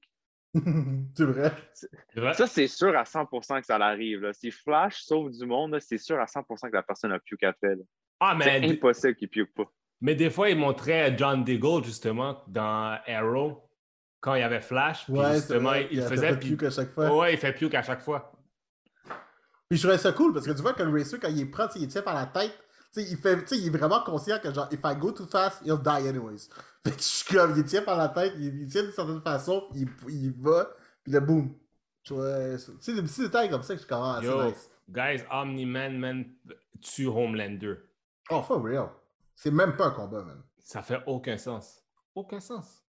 c'est 1.17 1.25
vrai. 1.25 1.53
C'est 1.75 2.21
vrai? 2.21 2.35
Ça, 2.35 2.47
c'est 2.47 2.67
sûr 2.69 2.97
à 2.97 3.03
100% 3.05 3.61
que 3.61 3.67
ça 3.67 3.79
l'arrive. 3.79 4.21
là. 4.23 4.33
Si 4.33 4.51
Flash 4.51 5.03
sauve 5.03 5.31
du 5.31 5.47
monde, 5.47 5.79
c'est 5.81 5.99
sûr 5.99 6.19
à 6.19 6.25
100% 6.25 6.71
que 6.71 6.75
la 6.77 6.83
personne 6.83 7.13
a 7.13 7.19
puke 7.19 7.43
après. 7.45 7.75
là. 7.77 7.83
Ah, 8.21 8.37
C'est 8.41 8.61
mais, 8.61 8.71
impossible 8.71 9.15
qu'il 9.15 9.29
puke 9.29 9.55
pas. 9.55 9.71
mais 10.01 10.15
des 10.15 10.31
fois, 10.31 10.49
ils 10.51 10.57
montraient 10.59 11.15
John 11.17 11.45
Diggle, 11.45 11.85
justement, 11.85 12.43
dans 12.49 12.99
Arrow, 13.07 13.71
quand 14.21 14.35
il 14.35 14.41
y 14.41 14.43
avait 14.43 14.61
Flash. 14.61 15.05
Puis 15.05 15.15
Ouais, 15.15 15.27
c'est 15.29 15.35
justement, 15.37 15.69
vrai. 15.71 15.89
il 15.93 16.01
a 16.01 16.09
faisait. 16.09 16.39
puke 16.39 16.63
à 16.65 16.71
chaque 16.71 16.91
fois. 16.93 17.17
Ouais, 17.17 17.35
il 17.35 17.39
fait 17.39 17.53
puke 17.53 17.75
à 17.75 17.83
chaque 17.83 18.01
fois. 18.01 18.33
Puis 19.69 19.77
je 19.79 19.83
trouvais 19.83 19.99
ça 19.99 20.13
cool 20.13 20.33
parce 20.33 20.47
que 20.47 20.53
tu 20.53 20.63
vois 20.63 20.73
que 20.73 20.83
le 20.83 20.91
racer, 20.91 21.21
quand 21.21 21.29
il 21.29 21.43
est 21.43 21.55
sais, 21.71 21.79
il 21.79 21.89
tient 21.89 22.03
par 22.03 22.15
la 22.15 22.27
tête. 22.27 22.59
Il, 22.97 23.16
fait, 23.16 23.51
il 23.53 23.66
est 23.66 23.78
vraiment 23.78 24.03
conscient 24.03 24.39
que 24.39 24.53
genre, 24.53 24.68
if 24.72 24.80
I 24.84 24.97
go 24.97 25.12
too 25.12 25.26
fast, 25.26 25.62
he'll 25.64 25.78
die 25.78 26.09
anyways. 26.09 26.49
Fait 26.84 26.93
que 26.93 26.99
je 26.99 27.03
suis 27.03 27.34
comme, 27.34 27.55
il 27.57 27.64
tient 27.64 27.82
par 27.82 27.99
la 27.99 28.09
tête, 28.09 28.32
il, 28.36 28.62
il 28.62 28.68
tient 28.68 28.82
d'une 28.82 28.93
certaine 28.93 29.20
façon, 29.20 29.68
il, 29.74 29.89
il 30.09 30.32
va, 30.32 30.70
puis 31.03 31.12
le 31.12 31.20
boom. 31.20 31.55
Tu 32.03 32.14
sais, 32.80 32.95
des 32.95 33.03
petits 33.03 33.20
détails 33.20 33.51
comme 33.51 33.62
ça 33.62 33.74
que 33.74 33.82
je 33.82 33.86
commence 33.86 34.24
Yo. 34.24 34.45
nice. 34.45 34.70
Guys, 34.89 35.22
Omni-Man, 35.30 35.99
man, 35.99 36.24
tue 36.80 37.07
Homelander. 37.07 37.74
Oh, 38.30 38.43
for 38.43 38.62
real. 38.62 38.89
C'est 39.34 39.51
même 39.51 39.76
pas 39.76 39.89
un 39.89 39.91
combat, 39.91 40.22
man. 40.22 40.43
Ça 40.59 40.82
fait 40.82 41.01
aucun 41.07 41.36
sens. 41.36 41.82
Aucun 42.14 42.41
sens. 42.41 42.84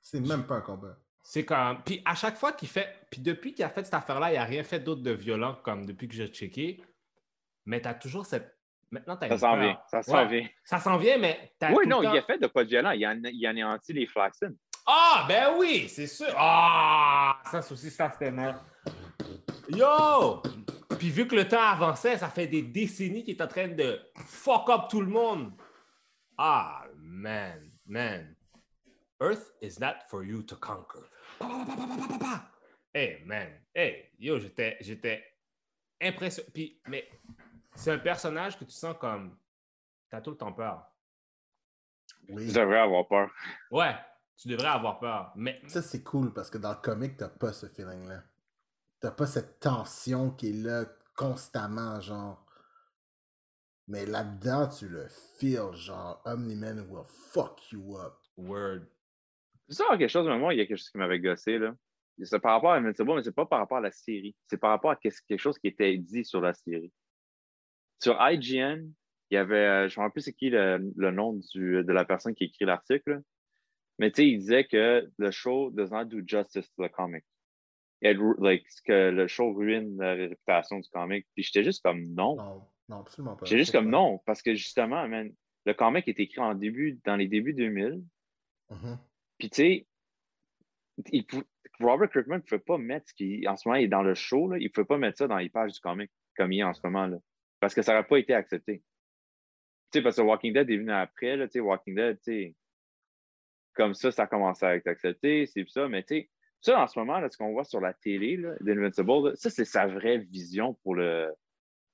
C'est 0.00 0.20
même 0.20 0.46
pas 0.46 0.56
un 0.56 0.60
combat. 0.60 0.98
C'est 1.22 1.44
comme. 1.44 1.82
Puis 1.84 2.02
à 2.04 2.14
chaque 2.14 2.36
fois 2.36 2.52
qu'il 2.52 2.68
fait. 2.68 2.88
Puis 3.10 3.20
depuis 3.20 3.54
qu'il 3.54 3.64
a 3.64 3.70
fait 3.70 3.84
cette 3.84 3.94
affaire-là, 3.94 4.32
il 4.32 4.34
n'a 4.34 4.44
rien 4.44 4.62
fait 4.62 4.80
d'autre 4.80 5.02
de 5.02 5.12
violent, 5.12 5.56
comme 5.64 5.86
depuis 5.86 6.08
que 6.08 6.14
j'ai 6.14 6.28
checké. 6.28 6.82
Mais 7.64 7.80
tu 7.80 7.88
as 7.88 7.94
toujours 7.94 8.26
cette. 8.26 8.58
Maintenant, 8.90 9.16
as 9.20 9.28
Ça 9.28 9.38
s'en 9.38 9.56
vient. 9.58 9.78
Ça 9.90 10.02
s'en 10.02 10.14
Ouais. 10.16 10.26
vient. 10.26 10.48
Ça 10.64 10.78
s'en 10.78 10.96
vient, 10.98 11.18
mais 11.18 11.52
t'as 11.58 11.72
Oui, 11.72 11.86
non, 11.86 12.02
temps- 12.02 12.12
il 12.12 12.18
a 12.18 12.22
fait 12.22 12.38
de 12.38 12.46
quoi 12.46 12.64
de 12.64 12.68
violent. 12.68 12.90
Il, 12.92 13.04
a, 13.04 13.14
il 13.14 13.46
anéantit 13.46 13.92
les 13.92 14.06
Flaxen. 14.06 14.56
Ah, 14.86 15.24
ben 15.28 15.54
oui, 15.58 15.88
c'est 15.88 16.06
sûr. 16.06 16.32
Ah, 16.36 17.40
ça 17.50 17.58
aussi, 17.58 17.90
ça 17.90 18.10
c'était 18.12 18.30
mort. 18.30 18.56
Yo! 19.68 20.42
Puis 20.98 21.10
vu 21.10 21.26
que 21.26 21.34
le 21.34 21.48
temps 21.48 21.60
avançait, 21.62 22.18
ça 22.18 22.28
fait 22.28 22.46
des 22.46 22.62
décennies 22.62 23.24
qu'il 23.24 23.34
est 23.36 23.42
en 23.42 23.48
train 23.48 23.68
de 23.68 24.00
fuck 24.26 24.68
up 24.68 24.82
tout 24.90 25.00
le 25.00 25.06
monde. 25.08 25.52
Ah, 26.36 26.84
man, 26.96 27.70
man. 27.86 28.34
Earth 29.20 29.54
is 29.62 29.78
not 29.80 29.94
for 30.08 30.22
you 30.24 30.42
to 30.42 30.56
conquer. 30.56 31.00
Hey, 32.92 33.22
man. 33.24 33.48
Hey, 33.74 34.10
yo, 34.18 34.38
j'étais, 34.38 34.76
j'étais 34.80 35.24
impressionné. 36.00 36.48
Puis, 36.52 36.80
mais 36.86 37.08
c'est 37.74 37.90
un 37.92 37.98
personnage 37.98 38.58
que 38.58 38.64
tu 38.64 38.72
sens 38.72 38.96
comme. 38.98 39.36
T'as 40.10 40.20
tout 40.20 40.30
le 40.30 40.36
temps 40.36 40.52
peur. 40.52 40.86
Oui. 42.28 42.48
Je 42.48 42.54
devrais 42.54 42.78
avoir 42.78 43.06
peur. 43.08 43.30
Ouais, 43.70 43.94
tu 44.36 44.48
devrais 44.48 44.68
avoir 44.68 44.98
peur. 44.98 45.32
Mais 45.36 45.60
Ça, 45.66 45.82
c'est 45.82 46.02
cool 46.02 46.32
parce 46.32 46.50
que 46.50 46.58
dans 46.58 46.70
le 46.70 46.80
comic, 46.80 47.16
t'as 47.16 47.28
pas 47.28 47.52
ce 47.52 47.66
feeling-là. 47.66 48.22
T'as 49.00 49.10
pas 49.10 49.26
cette 49.26 49.60
tension 49.60 50.30
qui 50.30 50.50
est 50.50 50.62
là 50.62 50.84
constamment, 51.16 52.00
genre. 52.00 52.46
Mais 53.86 54.06
là-dedans, 54.06 54.68
tu 54.68 54.88
le 54.88 55.06
feels, 55.08 55.74
genre, 55.74 56.22
Omni-Man 56.24 56.86
will 56.88 57.04
fuck 57.06 57.70
you 57.72 57.98
up. 57.98 58.14
Word. 58.36 58.86
Tu 59.68 59.74
sais, 59.76 59.84
quelque 59.90 60.08
chose, 60.08 60.26
mais 60.26 60.38
moi, 60.38 60.54
il 60.54 60.58
y 60.58 60.60
a 60.60 60.66
quelque 60.66 60.78
chose 60.78 60.90
qui 60.90 60.98
m'avait 60.98 61.20
gossé, 61.20 61.58
là. 61.58 61.74
C'est 62.22 62.38
par 62.38 62.52
rapport 62.52 62.72
à 62.72 62.76
Invincible, 62.76 63.14
mais 63.14 63.22
c'est 63.22 63.34
pas 63.34 63.46
par 63.46 63.58
rapport 63.58 63.78
à 63.78 63.80
la 63.80 63.90
série. 63.90 64.36
C'est 64.46 64.56
par 64.56 64.70
rapport 64.70 64.92
à 64.92 64.96
quelque 64.96 65.36
chose 65.36 65.58
qui 65.58 65.66
était 65.66 65.96
dit 65.98 66.24
sur 66.24 66.40
la 66.40 66.54
série. 66.54 66.92
Sur 68.02 68.18
IGN, 68.20 68.90
il 69.30 69.34
y 69.34 69.36
avait, 69.36 69.56
euh, 69.56 69.88
je 69.88 69.98
me 69.98 70.02
rappelle 70.02 70.12
plus 70.12 70.22
c'est 70.22 70.32
qui 70.32 70.50
le, 70.50 70.92
le 70.96 71.10
nom 71.10 71.34
du, 71.52 71.82
de 71.82 71.92
la 71.92 72.04
personne 72.04 72.34
qui 72.34 72.44
écrit 72.44 72.64
l'article, 72.64 73.22
mais 73.98 74.10
tu 74.10 74.16
sais, 74.16 74.28
il 74.28 74.38
disait 74.38 74.64
que 74.64 75.08
le 75.16 75.30
show 75.30 75.70
does 75.70 75.90
not 75.90 76.06
do 76.06 76.18
justice 76.26 76.70
to 76.74 76.86
the 76.86 76.90
comic. 76.90 77.24
it 78.04 78.18
like, 78.38 78.66
que 78.84 79.10
le 79.10 79.26
show 79.26 79.52
ruine 79.52 79.96
la 79.96 80.14
réputation 80.14 80.78
du 80.78 80.88
comic. 80.90 81.26
Puis 81.34 81.44
j'étais 81.44 81.64
juste 81.64 81.82
comme 81.82 82.04
non. 82.14 82.36
Non, 82.36 82.62
non, 82.88 83.00
absolument 83.00 83.36
pas. 83.36 83.46
J'étais 83.46 83.58
juste 83.58 83.72
comme 83.72 83.88
non, 83.88 84.18
parce 84.26 84.42
que 84.42 84.54
justement, 84.54 85.08
man, 85.08 85.32
le 85.64 85.74
comic 85.74 86.06
est 86.08 86.20
écrit 86.20 86.40
en 86.40 86.54
début, 86.54 87.00
dans 87.04 87.16
les 87.16 87.28
débuts 87.28 87.54
2000. 87.54 88.02
Mhm. 88.70 88.98
Puis 89.38 89.50
tu 89.50 89.56
sais, 89.56 89.86
il 91.10 91.24
Robert 91.80 92.10
Kirkman 92.10 92.36
ne 92.36 92.42
pouvait 92.42 92.58
pas 92.60 92.78
mettre 92.78 93.08
ce 93.08 93.14
qui, 93.14 93.48
en 93.48 93.56
ce 93.56 93.66
moment, 93.66 93.78
il 93.78 93.84
est 93.84 93.88
dans 93.88 94.02
le 94.02 94.14
show, 94.14 94.48
là, 94.48 94.58
il 94.58 94.64
ne 94.64 94.68
pouvait 94.68 94.84
pas 94.84 94.98
mettre 94.98 95.18
ça 95.18 95.26
dans 95.26 95.38
les 95.38 95.48
pages 95.48 95.72
du 95.72 95.80
comic 95.80 96.10
comme 96.36 96.52
il 96.52 96.60
est 96.60 96.64
en 96.64 96.74
ce 96.74 96.80
moment. 96.84 97.06
Là, 97.06 97.16
parce 97.64 97.72
que 97.72 97.80
ça 97.80 97.94
n'aurait 97.94 98.06
pas 98.06 98.18
été 98.18 98.34
accepté. 98.34 98.82
Tu 99.90 99.98
sais, 99.98 100.02
parce 100.02 100.16
que 100.16 100.20
Walking 100.20 100.52
Dead 100.52 100.68
est 100.68 100.76
venu 100.76 100.92
après, 100.92 101.34
là, 101.34 101.46
tu 101.46 101.52
sais, 101.52 101.60
Walking 101.60 101.94
Dead, 101.94 102.18
tu 102.18 102.24
sais, 102.24 102.54
comme 103.72 103.94
ça, 103.94 104.12
ça 104.12 104.24
a 104.24 104.26
commencé 104.26 104.66
à 104.66 104.76
être 104.76 104.86
accepté, 104.86 105.46
c'est 105.46 105.66
ça, 105.70 105.88
mais 105.88 106.02
tu 106.02 106.14
sais, 106.14 106.30
ça, 106.60 106.78
en 106.78 106.86
ce 106.86 106.98
moment, 106.98 107.20
là, 107.20 107.30
ce 107.30 107.38
qu'on 107.38 107.52
voit 107.52 107.64
sur 107.64 107.80
la 107.80 107.94
télé, 107.94 108.36
là, 108.36 108.52
d'Invincible, 108.60 109.34
ça, 109.34 109.48
c'est 109.48 109.64
sa 109.64 109.86
vraie 109.86 110.18
vision 110.18 110.74
pour 110.82 110.94
le, 110.94 111.32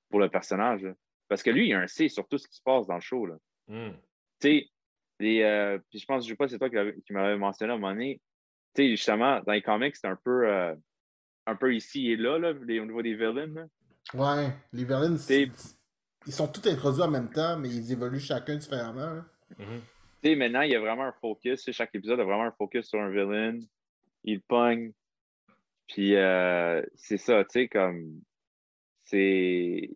pour 0.09 0.19
le 0.19 0.27
personnage. 0.27 0.83
là. 0.83 0.93
Parce 1.29 1.41
que 1.41 1.51
lui, 1.51 1.69
il 1.69 1.73
a 1.73 1.79
un 1.79 1.87
C 1.87 2.09
sur 2.09 2.27
tout 2.27 2.37
ce 2.37 2.49
qui 2.49 2.57
se 2.57 2.63
passe 2.63 2.85
dans 2.85 2.95
le 2.95 2.99
show. 2.99 3.25
Là. 3.25 3.37
Hmm. 3.69 3.93
Tu 4.41 4.69
sais, 5.21 5.45
euh, 5.45 5.79
puis 5.89 5.99
je 5.99 6.05
pense, 6.05 6.25
je 6.25 6.31
sais 6.31 6.35
pas, 6.35 6.49
c'est 6.49 6.57
toi 6.59 6.69
qui, 6.69 7.13
m'avais 7.13 7.37
mentionné 7.37 7.71
à 7.71 7.75
un 7.75 7.79
moment 7.79 7.93
donné, 7.93 8.19
tu 8.75 8.83
sais, 8.83 8.89
justement, 8.89 9.39
dans 9.39 9.53
les 9.53 9.61
comics, 9.61 9.95
c'est 9.95 10.07
un 10.07 10.19
peu, 10.21 10.49
euh, 10.49 10.75
un 11.45 11.55
peu 11.55 11.73
ici 11.73 12.11
et 12.11 12.17
là, 12.17 12.37
là, 12.39 12.51
les- 12.51 12.81
au 12.81 12.85
niveau 12.85 13.01
des 13.01 13.15
villains. 13.15 13.69
Ouais, 14.13 14.53
les 14.73 14.85
C'est- 15.17 15.49
ils 16.27 16.33
sont 16.33 16.47
tous 16.47 16.67
introduits 16.69 17.01
en 17.01 17.09
même 17.09 17.31
temps, 17.31 17.57
mais 17.57 17.69
ils 17.69 17.91
évoluent 17.91 18.19
chacun 18.19 18.55
différemment. 18.57 19.01
hein. 19.01 19.27
Mhm. 19.57 19.81
Tu 20.23 20.29
sais, 20.29 20.35
maintenant, 20.35 20.61
il 20.61 20.71
y 20.71 20.75
a 20.75 20.79
vraiment 20.79 21.03
un 21.05 21.13
focus. 21.13 21.69
Chaque 21.71 21.95
épisode 21.95 22.19
a 22.19 22.23
vraiment 22.23 22.43
un 22.43 22.51
focus 22.51 22.87
sur 22.87 22.99
un 22.99 23.09
villain. 23.09 23.59
Il 24.23 24.41
pogne. 24.41 24.91
Puis 25.87 26.15
euh, 26.15 26.83
c'est 26.95 27.17
ça, 27.17 27.43
tu 27.45 27.51
sais, 27.61 27.67
comme. 27.67 28.21
C'est. 29.05 29.89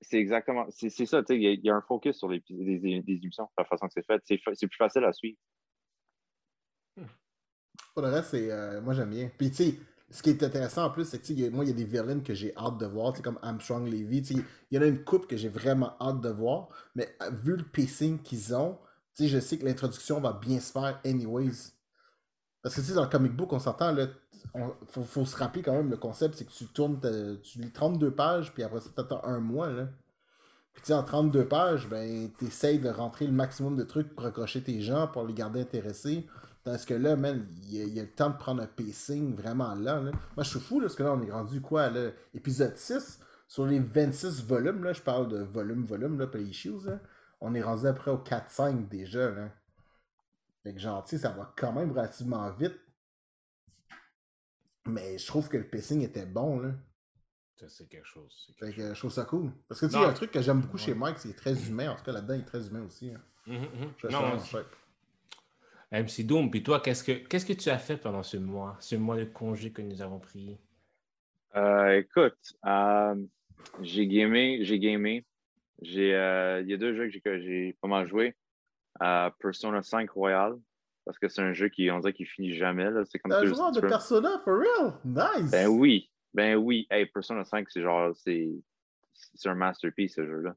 C'est 0.00 0.18
exactement. 0.18 0.66
C'est 0.70 0.90
c'est 0.90 1.06
ça, 1.06 1.22
tu 1.22 1.28
sais, 1.28 1.36
il 1.36 1.42
y, 1.42 1.46
a- 1.46 1.52
il 1.52 1.64
y 1.64 1.70
a 1.70 1.74
un 1.76 1.80
focus 1.82 2.18
sur 2.18 2.28
les, 2.28 2.42
les, 2.50 2.78
les- 2.78 3.02
les 3.06 3.14
émissions, 3.22 3.48
la 3.56 3.64
façon 3.64 3.86
que 3.86 3.92
c'est 3.94 4.04
fait. 4.04 4.20
C'est 4.26 4.38
fa- 4.38 4.54
c'est 4.54 4.66
plus 4.66 4.76
facile 4.76 5.04
à 5.04 5.12
suivre. 5.12 5.38
Pour 7.94 8.02
le 8.02 8.08
reste, 8.08 8.30
c'est, 8.30 8.50
euh, 8.50 8.80
moi 8.80 8.94
j'aime 8.94 9.10
bien. 9.10 9.30
Puis 9.38 9.50
tu 9.50 9.56
sais, 9.56 9.74
ce 10.14 10.22
qui 10.22 10.30
est 10.30 10.44
intéressant 10.44 10.84
en 10.84 10.90
plus, 10.90 11.06
c'est 11.06 11.18
que 11.18 11.26
tu 11.26 11.32
il 11.32 11.50
moi 11.50 11.64
il 11.64 11.68
y 11.68 11.72
a 11.72 11.74
des 11.74 11.84
villains 11.84 12.20
que 12.20 12.34
j'ai 12.34 12.56
hâte 12.56 12.78
de 12.78 12.86
voir, 12.86 13.12
tu 13.12 13.20
comme 13.20 13.38
Armstrong 13.42 13.84
Levy. 13.84 14.22
tu 14.22 14.34
Il 14.70 14.76
y 14.76 14.78
en 14.78 14.82
a 14.82 14.86
une 14.86 15.02
coupe 15.02 15.26
que 15.26 15.36
j'ai 15.36 15.48
vraiment 15.48 15.96
hâte 16.00 16.20
de 16.20 16.28
voir, 16.28 16.68
mais 16.94 17.16
euh, 17.20 17.30
vu 17.30 17.56
le 17.56 17.64
pacing 17.64 18.22
qu'ils 18.22 18.54
ont, 18.54 18.78
tu 19.16 19.26
je 19.26 19.40
sais 19.40 19.58
que 19.58 19.64
l'introduction 19.64 20.20
va 20.20 20.32
bien 20.32 20.60
se 20.60 20.70
faire 20.70 21.00
anyways. 21.04 21.72
Parce 22.62 22.76
que 22.76 22.80
tu 22.80 22.92
dans 22.92 23.02
le 23.02 23.08
comic 23.08 23.32
book, 23.34 23.52
on 23.54 23.58
s'entend, 23.58 23.92
on- 24.54 24.72
faut, 24.86 25.24
se 25.24 25.36
rappeler 25.36 25.62
quand 25.62 25.72
même, 25.72 25.90
le 25.90 25.96
concept, 25.96 26.36
c'est 26.36 26.44
que 26.44 26.52
tu 26.52 26.66
tournes, 26.66 27.00
tu 27.42 27.58
lis 27.58 27.72
32 27.72 28.12
pages, 28.12 28.54
puis 28.54 28.62
après 28.62 28.80
ça, 28.80 28.90
t'attends 28.94 29.22
un 29.24 29.40
mois, 29.40 29.70
là. 29.70 29.88
Puis 30.74 30.82
tu 30.84 30.92
en 30.92 31.02
32 31.02 31.48
pages, 31.48 31.88
ben, 31.88 32.30
t'essayes 32.38 32.78
de 32.78 32.88
rentrer 32.88 33.26
le 33.26 33.32
maximum 33.32 33.76
de 33.76 33.82
trucs 33.82 34.14
pour 34.14 34.24
accrocher 34.26 34.62
tes 34.62 34.80
gens, 34.80 35.08
pour 35.08 35.26
les 35.26 35.34
garder 35.34 35.60
intéressés. 35.60 36.26
Tandis 36.64 36.86
que 36.86 36.94
là, 36.94 37.14
man, 37.14 37.46
il 37.62 37.74
y, 37.74 37.80
a- 37.80 37.84
il 37.84 37.92
y 37.94 38.00
a 38.00 38.04
le 38.04 38.10
temps 38.10 38.30
de 38.30 38.38
prendre 38.38 38.62
un 38.62 38.66
pacing 38.66 39.34
vraiment 39.36 39.74
lent, 39.74 40.02
là. 40.02 40.12
Moi, 40.34 40.44
je 40.44 40.48
suis 40.50 40.60
fou, 40.60 40.80
là, 40.80 40.86
parce 40.86 40.96
que 40.96 41.02
là, 41.02 41.12
on 41.12 41.22
est 41.22 41.30
rendu, 41.30 41.60
quoi, 41.60 41.90
là, 41.90 42.10
épisode 42.32 42.76
6, 42.76 43.20
sur 43.48 43.66
les 43.66 43.78
26 43.80 44.42
volumes, 44.44 44.82
là, 44.82 44.92
je 44.94 45.02
parle 45.02 45.28
de 45.28 45.42
volume, 45.42 45.84
volume, 45.84 46.18
là, 46.18 46.26
pas 46.26 46.38
les 46.38 46.48
issues, 46.48 46.80
là. 46.84 47.00
On 47.40 47.54
est 47.54 47.62
rendu 47.62 47.86
après 47.86 48.10
au 48.10 48.16
4-5 48.18 48.88
déjà, 48.88 49.30
là. 49.30 49.50
Fait 50.62 50.74
que 50.74 50.80
sais, 51.06 51.18
ça 51.18 51.28
va 51.30 51.52
quand 51.56 51.72
même 51.72 51.90
relativement 51.90 52.50
vite. 52.52 52.80
Mais 54.86 55.18
je 55.18 55.26
trouve 55.26 55.48
que 55.48 55.58
le 55.58 55.68
pacing 55.68 56.00
était 56.02 56.24
bon, 56.26 56.60
là. 56.60 56.72
Ça, 57.56 57.68
c'est 57.68 57.86
quelque 57.88 58.06
chose. 58.06 58.32
c'est 58.46 58.52
Fait 58.54 58.66
quelque 58.72 58.76
que 58.76 58.82
chose. 58.88 58.94
je 58.94 58.98
trouve 59.00 59.12
ça 59.12 59.24
cool. 59.26 59.52
Parce 59.68 59.80
que 59.80 59.86
tu 59.86 59.92
sais, 59.92 59.98
il 59.98 60.02
y 60.02 60.04
a 60.04 60.08
un 60.08 60.12
truc 60.14 60.30
que 60.30 60.40
j'aime 60.42 60.60
beaucoup 60.62 60.76
Ouais. 60.76 60.82
chez 60.82 60.94
Mike, 60.94 61.18
c'est 61.18 61.34
très 61.36 61.54
humain. 61.68 61.90
En 61.90 61.96
tout 61.96 62.04
cas, 62.04 62.12
là-dedans, 62.12 62.34
il 62.34 62.40
est 62.40 62.44
très 62.44 62.66
humain 62.66 62.82
aussi. 62.86 63.12
hein. 63.14 63.20
Mhm, 63.46 63.56
mhm. 63.60 63.92
Je 63.98 64.06
Non, 64.06 64.12
ça 64.12 64.18
non, 64.20 64.28
vraiment 64.28 64.44
chouette. 64.44 64.66
MC 66.02 66.24
Doom, 66.24 66.50
puis 66.50 66.62
toi, 66.62 66.80
qu'est-ce 66.80 67.04
que 67.04 67.12
qu'est-ce 67.12 67.46
que 67.46 67.52
tu 67.52 67.68
as 67.70 67.78
fait 67.78 67.96
pendant 67.96 68.22
ce 68.22 68.36
mois, 68.36 68.76
ce 68.80 68.96
mois 68.96 69.16
de 69.16 69.24
congé 69.24 69.70
que 69.70 69.82
nous 69.82 70.02
avons 70.02 70.18
pris? 70.18 70.58
Euh, 71.56 71.98
écoute, 71.98 72.56
euh, 72.66 73.14
j'ai 73.82 74.06
gamé, 74.06 74.64
j'ai 74.64 74.78
gamé. 74.78 75.24
J'ai, 75.82 76.14
euh, 76.14 76.60
il 76.62 76.70
y 76.70 76.74
a 76.74 76.76
deux 76.76 76.94
jeux 76.94 77.10
que 77.20 77.38
j'ai, 77.38 77.76
pas 77.80 77.88
mal 77.88 78.06
joué. 78.06 78.34
Euh, 79.02 79.30
Persona 79.40 79.82
5 79.82 80.08
Royal, 80.10 80.54
parce 81.04 81.18
que 81.18 81.28
c'est 81.28 81.42
un 81.42 81.52
jeu 81.52 81.68
qui, 81.68 81.90
on 81.90 81.98
dirait 81.98 82.12
qu'il 82.12 82.26
finit 82.26 82.54
jamais. 82.54 82.90
Là. 82.90 83.04
C'est 83.04 83.18
comme 83.18 83.32
T'as 83.32 83.40
un 83.40 83.46
joueur 83.46 83.72
de 83.72 83.80
Persona, 83.80 84.40
for 84.44 84.58
real? 84.58 84.94
Nice! 85.04 85.50
Ben 85.50 85.66
oui, 85.66 86.10
ben 86.32 86.56
oui. 86.56 86.86
Hey, 86.90 87.06
Persona 87.06 87.44
5, 87.44 87.68
c'est 87.70 87.82
genre, 87.82 88.14
c'est, 88.16 88.50
c'est 89.34 89.48
un 89.48 89.54
masterpiece, 89.54 90.14
ce 90.14 90.24
jeu-là. 90.24 90.54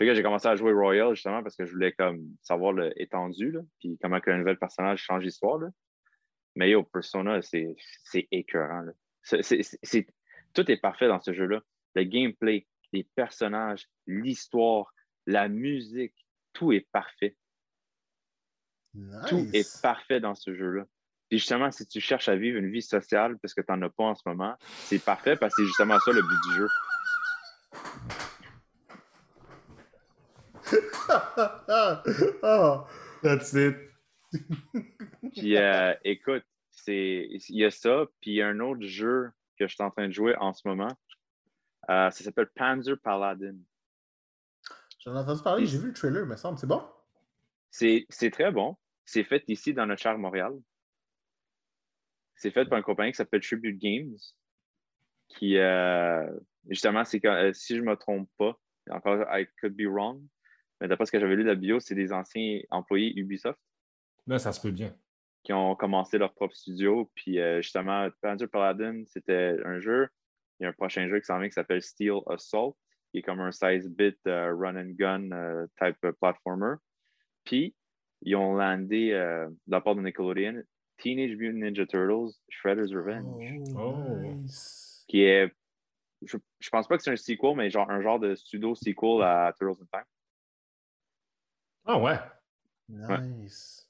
Fait 0.00 0.06
que 0.06 0.14
j'ai 0.14 0.22
commencé 0.22 0.48
à 0.48 0.56
jouer 0.56 0.72
Royal, 0.72 1.14
justement, 1.14 1.42
parce 1.42 1.56
que 1.56 1.66
je 1.66 1.72
voulais 1.72 1.92
comme 1.92 2.34
savoir 2.40 2.72
le 2.72 2.90
étendu, 2.98 3.50
là, 3.50 3.60
puis 3.80 3.98
comment 4.00 4.18
qu'un 4.18 4.38
nouvel 4.38 4.56
personnage 4.56 5.02
change 5.02 5.24
l'histoire. 5.24 5.60
Mais 6.56 6.70
yo, 6.70 6.84
Persona, 6.84 7.42
c'est, 7.42 7.76
écœurant, 8.30 8.80
là. 8.80 8.92
Tout 10.54 10.70
est 10.70 10.78
parfait 10.78 11.06
dans 11.06 11.20
ce 11.20 11.34
jeu-là. 11.34 11.60
Le 11.94 12.04
gameplay, 12.04 12.66
les 12.94 13.04
personnages, 13.14 13.90
l'histoire, 14.06 14.90
la 15.26 15.48
musique, 15.48 16.14
tout 16.54 16.72
est 16.72 16.88
parfait. 16.92 17.36
Tout 19.28 19.46
est 19.52 19.82
parfait 19.82 20.18
dans 20.18 20.34
ce 20.34 20.54
jeu-là. 20.54 20.86
Puis 21.28 21.40
justement, 21.40 21.70
si 21.70 21.86
tu 21.86 22.00
cherches 22.00 22.30
à 22.30 22.36
vivre 22.36 22.56
une 22.56 22.70
vie 22.70 22.80
sociale 22.80 23.38
parce 23.42 23.52
que 23.52 23.60
tu 23.60 23.70
n'en 23.70 23.82
as 23.82 23.90
pas 23.90 24.04
en 24.04 24.14
ce 24.14 24.22
moment, 24.24 24.56
c'est 24.62 25.04
parfait 25.04 25.36
parce 25.36 25.54
que 25.54 25.60
c'est 25.60 25.66
justement 25.66 25.98
ça 26.00 26.10
le 26.10 26.22
but 26.22 26.38
du 26.48 26.56
jeu. 26.56 26.68
Oh, 32.42 32.84
That's 33.22 33.52
it. 33.54 33.76
Puis 35.34 35.56
euh, 35.56 35.94
écoute, 36.04 36.44
il 36.86 37.40
y 37.48 37.64
a 37.64 37.70
ça, 37.70 38.06
puis 38.20 38.30
il 38.32 38.34
y 38.34 38.42
a 38.42 38.48
un 38.48 38.60
autre 38.60 38.82
jeu 38.82 39.30
que 39.58 39.66
je 39.66 39.74
suis 39.74 39.82
en 39.82 39.90
train 39.90 40.08
de 40.08 40.12
jouer 40.12 40.34
en 40.36 40.52
ce 40.52 40.66
moment. 40.66 40.90
Euh, 41.90 42.10
ça 42.10 42.24
s'appelle 42.24 42.48
Panzer 42.54 42.96
Paladin. 42.98 43.56
J'en 45.00 45.14
ai 45.14 45.18
entendu 45.18 45.42
parler, 45.42 45.66
j'ai 45.66 45.78
vu 45.78 45.88
le 45.88 45.94
trailer, 45.94 46.26
me 46.26 46.36
semble. 46.36 46.58
C'est 46.58 46.66
bon? 46.66 46.82
C'est 47.70 48.30
très 48.32 48.50
bon. 48.50 48.76
C'est 49.04 49.24
fait 49.24 49.42
ici 49.48 49.74
dans 49.74 49.86
notre 49.86 50.02
cher 50.02 50.16
Montréal. 50.18 50.52
C'est 52.36 52.50
fait 52.50 52.64
par 52.66 52.78
une 52.78 52.84
compagnie 52.84 53.12
qui 53.12 53.16
s'appelle 53.16 53.40
Tribute 53.40 53.78
Games. 53.78 54.16
Qui, 55.28 55.58
euh, 55.58 56.26
justement, 56.68 57.04
c'est 57.04 57.20
si 57.54 57.76
je 57.76 57.82
ne 57.82 57.86
me 57.86 57.96
trompe 57.96 58.28
pas, 58.38 58.58
encore, 58.90 59.24
I 59.30 59.46
could 59.60 59.76
be 59.76 59.86
wrong, 59.86 60.22
mais 60.80 60.88
d'après 60.88 61.06
ce 61.06 61.12
que 61.12 61.20
j'avais 61.20 61.36
lu 61.36 61.42
de 61.44 61.48
la 61.48 61.54
bio, 61.54 61.80
c'est 61.80 61.94
des 61.94 62.12
anciens 62.12 62.60
employés 62.70 63.12
Ubisoft 63.18 63.58
Là, 64.26 64.38
ça 64.38 64.52
se 64.52 64.60
peut 64.60 64.70
bien. 64.70 64.94
qui 65.42 65.52
ont 65.52 65.74
commencé 65.74 66.18
leur 66.18 66.32
propre 66.34 66.54
studio. 66.54 67.10
Puis 67.14 67.38
euh, 67.40 67.60
justement, 67.62 68.08
Panzer 68.20 68.48
Paladin, 68.48 69.02
c'était 69.06 69.56
un 69.64 69.78
jeu. 69.80 70.08
Il 70.58 70.64
y 70.64 70.66
a 70.66 70.68
un 70.70 70.72
prochain 70.74 71.08
jeu 71.08 71.18
qui 71.20 71.24
s'en 71.26 71.38
vient 71.38 71.48
qui 71.48 71.54
s'appelle 71.54 71.82
Steel 71.82 72.18
Assault, 72.26 72.76
qui 73.10 73.18
est 73.18 73.22
comme 73.22 73.40
un 73.40 73.48
16-bit 73.50 74.18
euh, 74.26 74.54
run 74.54 74.76
and 74.76 74.92
gun 74.98 75.30
euh, 75.32 75.66
type 75.82 75.96
platformer. 76.20 76.74
Puis, 77.44 77.74
ils 78.22 78.36
ont 78.36 78.54
landé 78.54 79.10
de 79.12 79.72
la 79.72 79.80
part 79.80 79.94
de 79.96 80.02
Nickelodeon 80.02 80.62
Teenage 80.98 81.34
Mutant 81.36 81.56
Ninja 81.58 81.86
Turtles 81.86 82.34
Shredder's 82.50 82.92
Revenge, 82.92 83.58
Oh. 83.74 83.94
nice. 84.20 85.06
qui 85.08 85.22
est. 85.22 85.50
Je, 86.22 86.36
je 86.58 86.68
pense 86.68 86.86
pas 86.86 86.98
que 86.98 87.02
c'est 87.02 87.10
un 87.12 87.16
sequel, 87.16 87.56
mais 87.56 87.70
genre 87.70 87.90
un 87.90 88.02
genre 88.02 88.20
de 88.20 88.34
pseudo-sequel 88.34 89.22
à 89.22 89.54
Turtles 89.58 89.82
in 89.82 89.86
Time. 89.90 90.04
Ah 91.84 91.98
ouais. 91.98 92.18
Nice. 92.88 93.88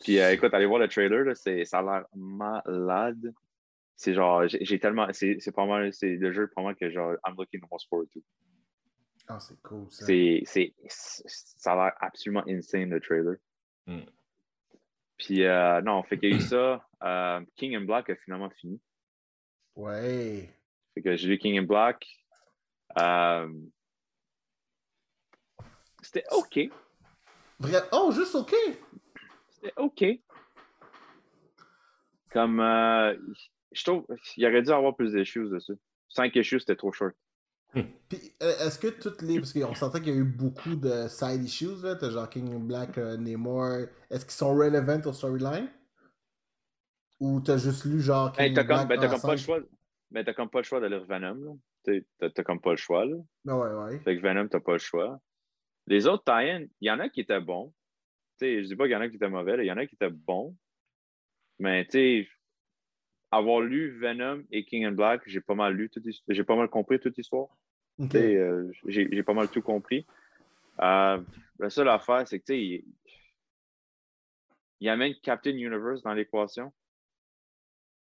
Puis 0.00 0.18
euh, 0.20 0.32
écoute, 0.32 0.54
allez 0.54 0.66
voir 0.66 0.78
le 0.78 0.88
trailer, 0.88 1.24
là, 1.24 1.34
c'est, 1.34 1.64
ça 1.64 1.78
a 1.78 1.82
l'air 1.82 2.06
malade. 2.14 3.32
C'est 3.96 4.14
genre, 4.14 4.46
j'ai, 4.46 4.78
tellement. 4.78 5.08
C'est, 5.12 5.38
c'est 5.40 5.52
pas 5.52 5.66
mal, 5.66 5.92
c'est 5.92 6.16
le 6.16 6.32
jeu 6.32 6.48
pour 6.48 6.62
moi 6.62 6.74
que 6.74 6.88
genre, 6.88 7.14
I'm 7.26 7.34
looking 7.36 7.60
most 7.70 7.88
forward 7.88 8.08
to. 8.10 8.20
Ah, 9.26 9.40
c'est 9.40 9.60
cool, 9.62 9.86
ça. 9.90 10.06
C'est, 10.06 10.72
ça 10.86 11.72
a 11.72 11.74
l'air 11.74 11.92
absolument 12.00 12.44
insane, 12.48 12.90
le 12.90 13.00
trailer. 13.00 13.36
Mm. 13.86 14.00
Puis 15.18 15.44
euh, 15.44 15.82
non, 15.82 16.02
fait 16.04 16.18
qu'il 16.18 16.30
y 16.30 16.32
a 16.32 16.36
eu 16.36 16.40
ça. 16.40 16.86
Euh, 17.02 17.44
King 17.56 17.76
and 17.76 17.82
Black 17.82 18.08
a 18.08 18.16
finalement 18.16 18.50
fini. 18.50 18.80
Ouais. 19.74 20.48
Fait 20.94 21.02
que 21.02 21.16
j'ai 21.16 21.28
lu 21.28 21.38
King 21.38 21.60
and 21.60 21.64
Black. 21.64 22.06
Euh, 22.98 23.52
c'était 26.02 26.24
OK. 26.30 26.70
Oh, 27.92 28.12
juste 28.12 28.34
OK! 28.34 28.54
C'était 29.50 29.72
OK. 29.76 30.04
Comme, 32.30 32.60
euh, 32.60 33.16
je 33.72 33.84
trouve, 33.84 34.06
il 34.36 34.46
aurait 34.46 34.62
dû 34.62 34.70
avoir 34.70 34.94
plus 34.94 35.12
d'issues 35.12 35.48
dessus. 35.48 35.78
Cinq 36.08 36.36
issues, 36.36 36.60
c'était 36.60 36.76
trop 36.76 36.92
short. 36.92 37.14
Puis, 38.08 38.34
euh, 38.42 38.66
est-ce 38.66 38.78
que 38.78 38.88
toutes 38.88 39.20
les. 39.22 39.40
Parce 39.40 39.52
qu'on 39.52 39.74
sentait 39.74 40.00
qu'il 40.00 40.14
y 40.14 40.16
a 40.16 40.20
eu 40.20 40.24
beaucoup 40.24 40.74
de 40.74 41.06
side 41.08 41.42
issues, 41.42 41.82
là. 41.82 41.96
T'as 41.96 42.10
genre 42.10 42.28
King 42.28 42.66
Black, 42.66 42.96
euh, 42.96 43.16
Namor. 43.16 43.88
Est-ce 44.10 44.24
qu'ils 44.24 44.32
sont 44.32 44.54
relevant 44.54 45.00
au 45.04 45.12
storyline? 45.12 45.68
Ou 47.20 47.40
t'as 47.40 47.58
juste 47.58 47.84
lu 47.84 48.00
genre. 48.00 48.32
Ben, 48.32 48.46
King 48.46 48.54
t'as 48.54 48.64
comme, 48.64 48.86
Black 48.86 48.88
ben, 48.88 49.00
t'as 49.00 49.08
comme 49.08 49.20
pas 49.20 49.32
le 49.32 49.36
choix. 49.38 49.58
Ben, 50.10 50.24
t'as 50.24 50.32
comme 50.32 50.48
pas 50.48 50.58
le 50.60 50.64
choix 50.64 50.80
de 50.80 50.86
lire 50.86 51.04
Venom. 51.04 51.34
là. 51.34 51.52
T'as 52.20 52.30
t'as 52.30 52.42
comme 52.42 52.60
pas 52.60 52.70
le 52.70 52.76
choix. 52.76 53.04
Là. 53.04 53.16
Ah 53.48 53.58
ouais, 53.58 53.70
ouais. 53.70 53.98
Fait 54.00 54.16
que 54.16 54.22
Venom, 54.22 54.48
t'as 54.48 54.60
pas 54.60 54.72
le 54.72 54.78
choix. 54.78 55.20
Les 55.88 56.06
autres 56.06 56.24
tie 56.24 56.68
il 56.80 56.86
y 56.86 56.90
en 56.90 57.00
a 57.00 57.08
qui 57.08 57.20
étaient 57.20 57.40
bons. 57.40 57.72
T'sais, 58.36 58.62
je 58.62 58.68
dis 58.68 58.76
pas 58.76 58.84
qu'il 58.84 58.92
y 58.92 58.96
en 58.96 59.00
a 59.00 59.08
qui 59.08 59.16
étaient 59.16 59.28
mauvais, 59.28 59.56
il 59.58 59.66
y 59.66 59.72
en 59.72 59.76
a 59.76 59.86
qui 59.86 59.94
étaient 59.94 60.10
bons. 60.10 60.56
Mais 61.58 61.84
tu 61.86 61.90
sais, 61.92 62.28
avoir 63.30 63.60
lu 63.60 63.98
Venom 63.98 64.44
et 64.50 64.64
King 64.64 64.86
and 64.86 64.92
Black, 64.92 65.22
j'ai 65.26 65.40
pas 65.40 65.54
mal 65.54 65.74
lu 65.74 65.90
j'ai 66.28 66.44
pas 66.44 66.56
mal 66.56 66.68
compris 66.68 67.00
toute 67.00 67.16
l'histoire. 67.16 67.48
Euh, 68.14 68.70
J'ai 68.86 69.22
pas 69.24 69.34
mal 69.34 69.48
tout 69.50 69.62
compris. 69.62 70.06
Euh, 70.80 71.20
la 71.58 71.70
seule 71.70 71.88
affaire, 71.88 72.28
c'est 72.28 72.38
que 72.38 72.44
tu 72.44 72.52
sais, 72.52 72.62
il, 72.62 72.84
il 74.80 74.88
amène 74.88 75.14
Captain 75.22 75.50
Universe 75.50 76.02
dans 76.02 76.14
l'équation. 76.14 76.72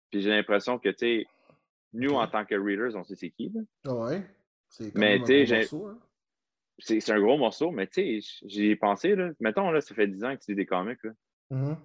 Puis 0.09 0.21
j'ai 0.21 0.29
l'impression 0.29 0.79
que 0.79 0.89
tu 0.89 0.97
sais, 0.97 1.27
nous, 1.93 2.11
en 2.15 2.27
tant 2.27 2.43
que 2.45 2.55
readers, 2.55 2.95
on 2.95 3.03
sait 3.03 3.15
c'est 3.15 3.29
qui. 3.29 3.49
là. 3.49 3.61
Ah 3.85 3.95
ouais. 3.95 4.23
C'est 4.67 4.95
Mais 4.95 5.19
même 5.19 5.21
un 5.21 5.95
C'est 6.79 6.99
c'est 6.99 7.11
un 7.11 7.19
gros 7.19 7.37
morceau, 7.37 7.71
mais 7.71 7.87
tu 7.87 8.21
sais, 8.21 8.39
j'y 8.45 8.69
ai 8.69 8.75
pensé. 8.75 9.15
Là. 9.15 9.31
Mettons, 9.39 9.69
là, 9.71 9.81
ça 9.81 9.93
fait 9.93 10.07
10 10.07 10.23
ans 10.23 10.35
que 10.35 10.41
tu 10.41 10.51
lis 10.51 10.55
des 10.55 10.65
comics. 10.65 11.03
Là. 11.03 11.11
Mhm. 11.51 11.77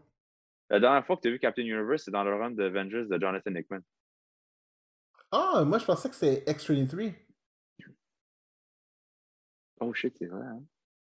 La 0.71 0.81
dernière 0.81 1.07
fois 1.07 1.17
que 1.17 1.23
tu 1.23 1.29
as 1.29 1.31
vu 1.31 1.39
Captain 1.39 1.63
Universe, 1.63 2.03
c'est 2.05 2.11
dans 2.11 2.25
le 2.25 2.35
run 2.35 2.51
de 2.51 2.65
Avengers 2.65 3.07
de 3.07 3.19
Jonathan 3.19 3.55
Hickman. 3.55 3.81
Ah, 5.31 5.63
moi 5.67 5.79
je 5.79 5.85
pensais 5.85 6.09
que 6.09 6.15
c'était 6.15 6.51
X-23. 6.51 7.15
Oh 9.81 9.93
shit, 9.93 10.17
c'est 10.19 10.27
vrai. 10.27 10.47
Hein? 10.47 10.63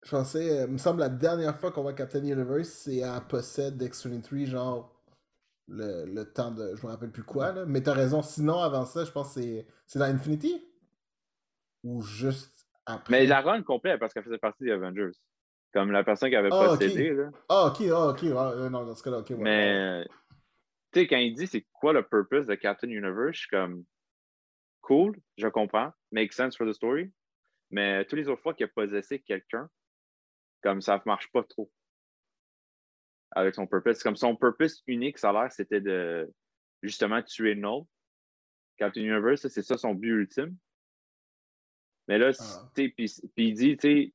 Je 0.03 0.11
pensais, 0.11 0.59
euh, 0.59 0.65
il 0.67 0.73
me 0.73 0.77
semble, 0.77 0.99
la 0.99 1.09
dernière 1.09 1.57
fois 1.57 1.71
qu'on 1.71 1.81
voit 1.81 1.93
Captain 1.93 2.23
Universe, 2.23 2.69
c'est 2.69 3.03
à 3.03 3.19
possède 3.21 3.77
d'X-23, 3.77 4.45
genre 4.45 4.95
le, 5.67 6.05
le 6.05 6.31
temps 6.31 6.51
de. 6.51 6.75
Je 6.75 6.85
me 6.85 6.91
rappelle 6.91 7.11
plus 7.11 7.23
quoi, 7.23 7.51
là. 7.51 7.65
Mais 7.65 7.81
t'as 7.81 7.93
raison. 7.93 8.21
Sinon, 8.21 8.59
avant 8.59 8.85
ça, 8.85 9.03
je 9.03 9.11
pense 9.11 9.33
que 9.33 9.41
c'est 9.41 9.67
c'est 9.87 9.99
dans 9.99 10.05
Infinity? 10.05 10.63
Ou 11.83 12.01
juste 12.01 12.54
après 12.85 13.11
Mais 13.11 13.25
la 13.25 13.41
run 13.41 13.63
complète, 13.63 13.99
parce 13.99 14.13
qu'elle 14.13 14.23
faisait 14.23 14.37
partie 14.37 14.63
des 14.63 14.71
Avengers. 14.71 15.11
Comme 15.73 15.91
la 15.91 16.03
personne 16.03 16.29
qui 16.29 16.35
avait 16.35 16.49
Ah, 16.51 16.63
ok. 16.63 16.69
possédé. 16.69 17.13
Là. 17.13 17.29
Ah, 17.49 17.65
ok, 17.67 17.81
ah, 17.91 18.07
ok. 18.09 18.23
euh, 18.23 18.69
non, 18.69 18.85
dans 18.85 18.95
ce 18.95 19.03
cas-là, 19.03 19.19
ok. 19.19 19.29
ouais. 19.31 19.37
Mais, 19.37 20.05
tu 20.93 21.01
sais, 21.01 21.07
quand 21.07 21.17
il 21.17 21.33
dit 21.33 21.47
c'est 21.47 21.65
quoi 21.73 21.91
le 21.93 22.03
purpose 22.07 22.45
de 22.45 22.55
Captain 22.55 22.87
Universe, 22.87 23.33
je 23.33 23.39
suis 23.39 23.49
comme 23.49 23.83
cool, 24.81 25.17
je 25.37 25.47
comprends, 25.47 25.91
make 26.11 26.31
sense 26.31 26.55
for 26.55 26.65
the 26.67 26.73
story. 26.73 27.11
Mais 27.71 28.05
tous 28.05 28.15
les 28.15 28.29
autres 28.29 28.41
fois 28.41 28.53
qu'il 28.53 28.65
a 28.65 28.69
possessé 28.69 29.19
quelqu'un, 29.19 29.69
comme 30.61 30.81
ça 30.81 30.95
ne 30.95 31.01
marche 31.05 31.29
pas 31.31 31.43
trop 31.43 31.69
avec 33.31 33.53
son 33.55 33.67
purpose. 33.67 34.01
Comme 34.01 34.15
son 34.15 34.35
purpose 34.35 34.81
unique, 34.87 35.17
ça 35.17 35.31
a 35.31 35.33
l'air, 35.33 35.51
c'était 35.51 35.81
de 35.81 36.31
justement 36.81 37.21
tuer 37.21 37.55
Null. 37.55 37.83
Captain 38.77 39.01
Universe, 39.01 39.47
c'est 39.47 39.61
ça 39.61 39.77
son 39.77 39.93
but 39.93 40.09
ultime. 40.09 40.55
Mais 42.07 42.17
là, 42.17 42.31
Ah. 42.39 42.69
tu 42.75 42.83
sais, 42.83 42.89
puis 42.89 43.05
puis 43.35 43.47
il 43.49 43.53
dit, 43.53 43.77
tu 43.77 43.87
sais, 43.87 44.13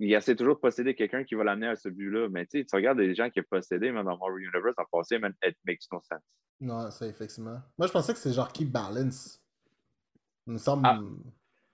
il 0.00 0.12
essaie 0.12 0.36
toujours 0.36 0.54
de 0.54 0.60
posséder 0.60 0.94
quelqu'un 0.94 1.24
qui 1.24 1.34
va 1.34 1.44
l'amener 1.44 1.66
à 1.68 1.76
ce 1.76 1.88
but-là. 1.88 2.28
Mais 2.30 2.46
tu 2.46 2.58
sais, 2.60 2.64
tu 2.64 2.74
regardes 2.76 2.98
les 2.98 3.14
gens 3.14 3.28
qui 3.30 3.40
ont 3.40 3.44
possédé, 3.50 3.90
même 3.90 4.04
dans 4.04 4.16
Marvel 4.16 4.44
Universe, 4.44 4.74
en 4.78 4.84
passé, 4.90 5.18
man, 5.18 5.34
it 5.44 5.56
makes 5.66 5.86
no 5.92 6.00
sense. 6.02 6.22
Non, 6.60 6.90
ça, 6.90 7.06
effectivement. 7.06 7.60
Moi, 7.76 7.86
je 7.86 7.92
pensais 7.92 8.12
que 8.12 8.18
c'est 8.18 8.32
genre 8.32 8.52
Keep 8.52 8.70
Balance. 8.70 9.42
Il 10.46 10.54
me 10.54 10.58
semble. 10.58 10.82
Ah. 10.86 11.00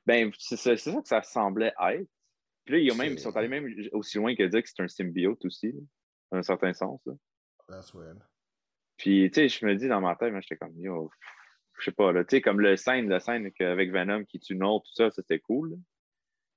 Ben, 0.06 0.30
c'est 0.38 0.56
ça, 0.56 0.74
que 0.74 1.08
ça 1.08 1.22
semblait 1.22 1.72
être. 1.80 2.08
Puis 2.64 2.74
là, 2.74 2.78
ils, 2.80 2.92
ont 2.92 2.96
même, 2.96 3.12
ils 3.12 3.18
sont 3.18 3.34
allés 3.36 3.48
même 3.48 3.66
aussi 3.92 4.16
loin 4.18 4.34
que 4.34 4.42
dire 4.42 4.62
que 4.62 4.68
c'est 4.68 4.82
un 4.82 4.88
symbiote 4.88 5.44
aussi, 5.44 5.72
là, 5.72 5.80
dans 6.32 6.38
un 6.38 6.42
certain 6.42 6.72
sens. 6.72 7.00
là. 7.06 7.12
That's 7.68 7.94
weird. 7.94 8.18
Puis, 8.96 9.30
tu 9.30 9.34
sais, 9.34 9.48
je 9.48 9.66
me 9.66 9.74
dis 9.74 9.88
dans 9.88 10.00
ma 10.00 10.16
tête, 10.16 10.30
moi, 10.32 10.40
j'étais 10.40 10.56
comme, 10.56 10.78
yo, 10.78 11.10
je 11.78 11.84
sais 11.86 11.92
pas, 11.92 12.12
là, 12.12 12.24
tu 12.24 12.36
sais, 12.36 12.40
comme 12.40 12.60
le 12.60 12.76
scène, 12.76 13.08
la 13.08 13.20
scène 13.20 13.50
avec 13.60 13.90
Venom 13.90 14.24
qui 14.24 14.38
tue 14.38 14.54
Null, 14.54 14.80
tout 14.80 14.94
ça, 14.94 15.10
c'était 15.10 15.40
cool. 15.40 15.76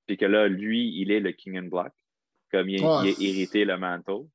Puis 0.06 0.16
que 0.16 0.24
là, 0.24 0.48
lui, 0.48 1.00
il 1.00 1.10
est 1.10 1.20
le 1.20 1.32
King 1.32 1.58
in 1.58 1.68
Black, 1.68 1.92
comme 2.50 2.68
il, 2.68 2.80
il 2.80 2.84
a 2.86 3.04
hérité 3.04 3.64
le 3.64 3.76
manteau. 3.76 4.30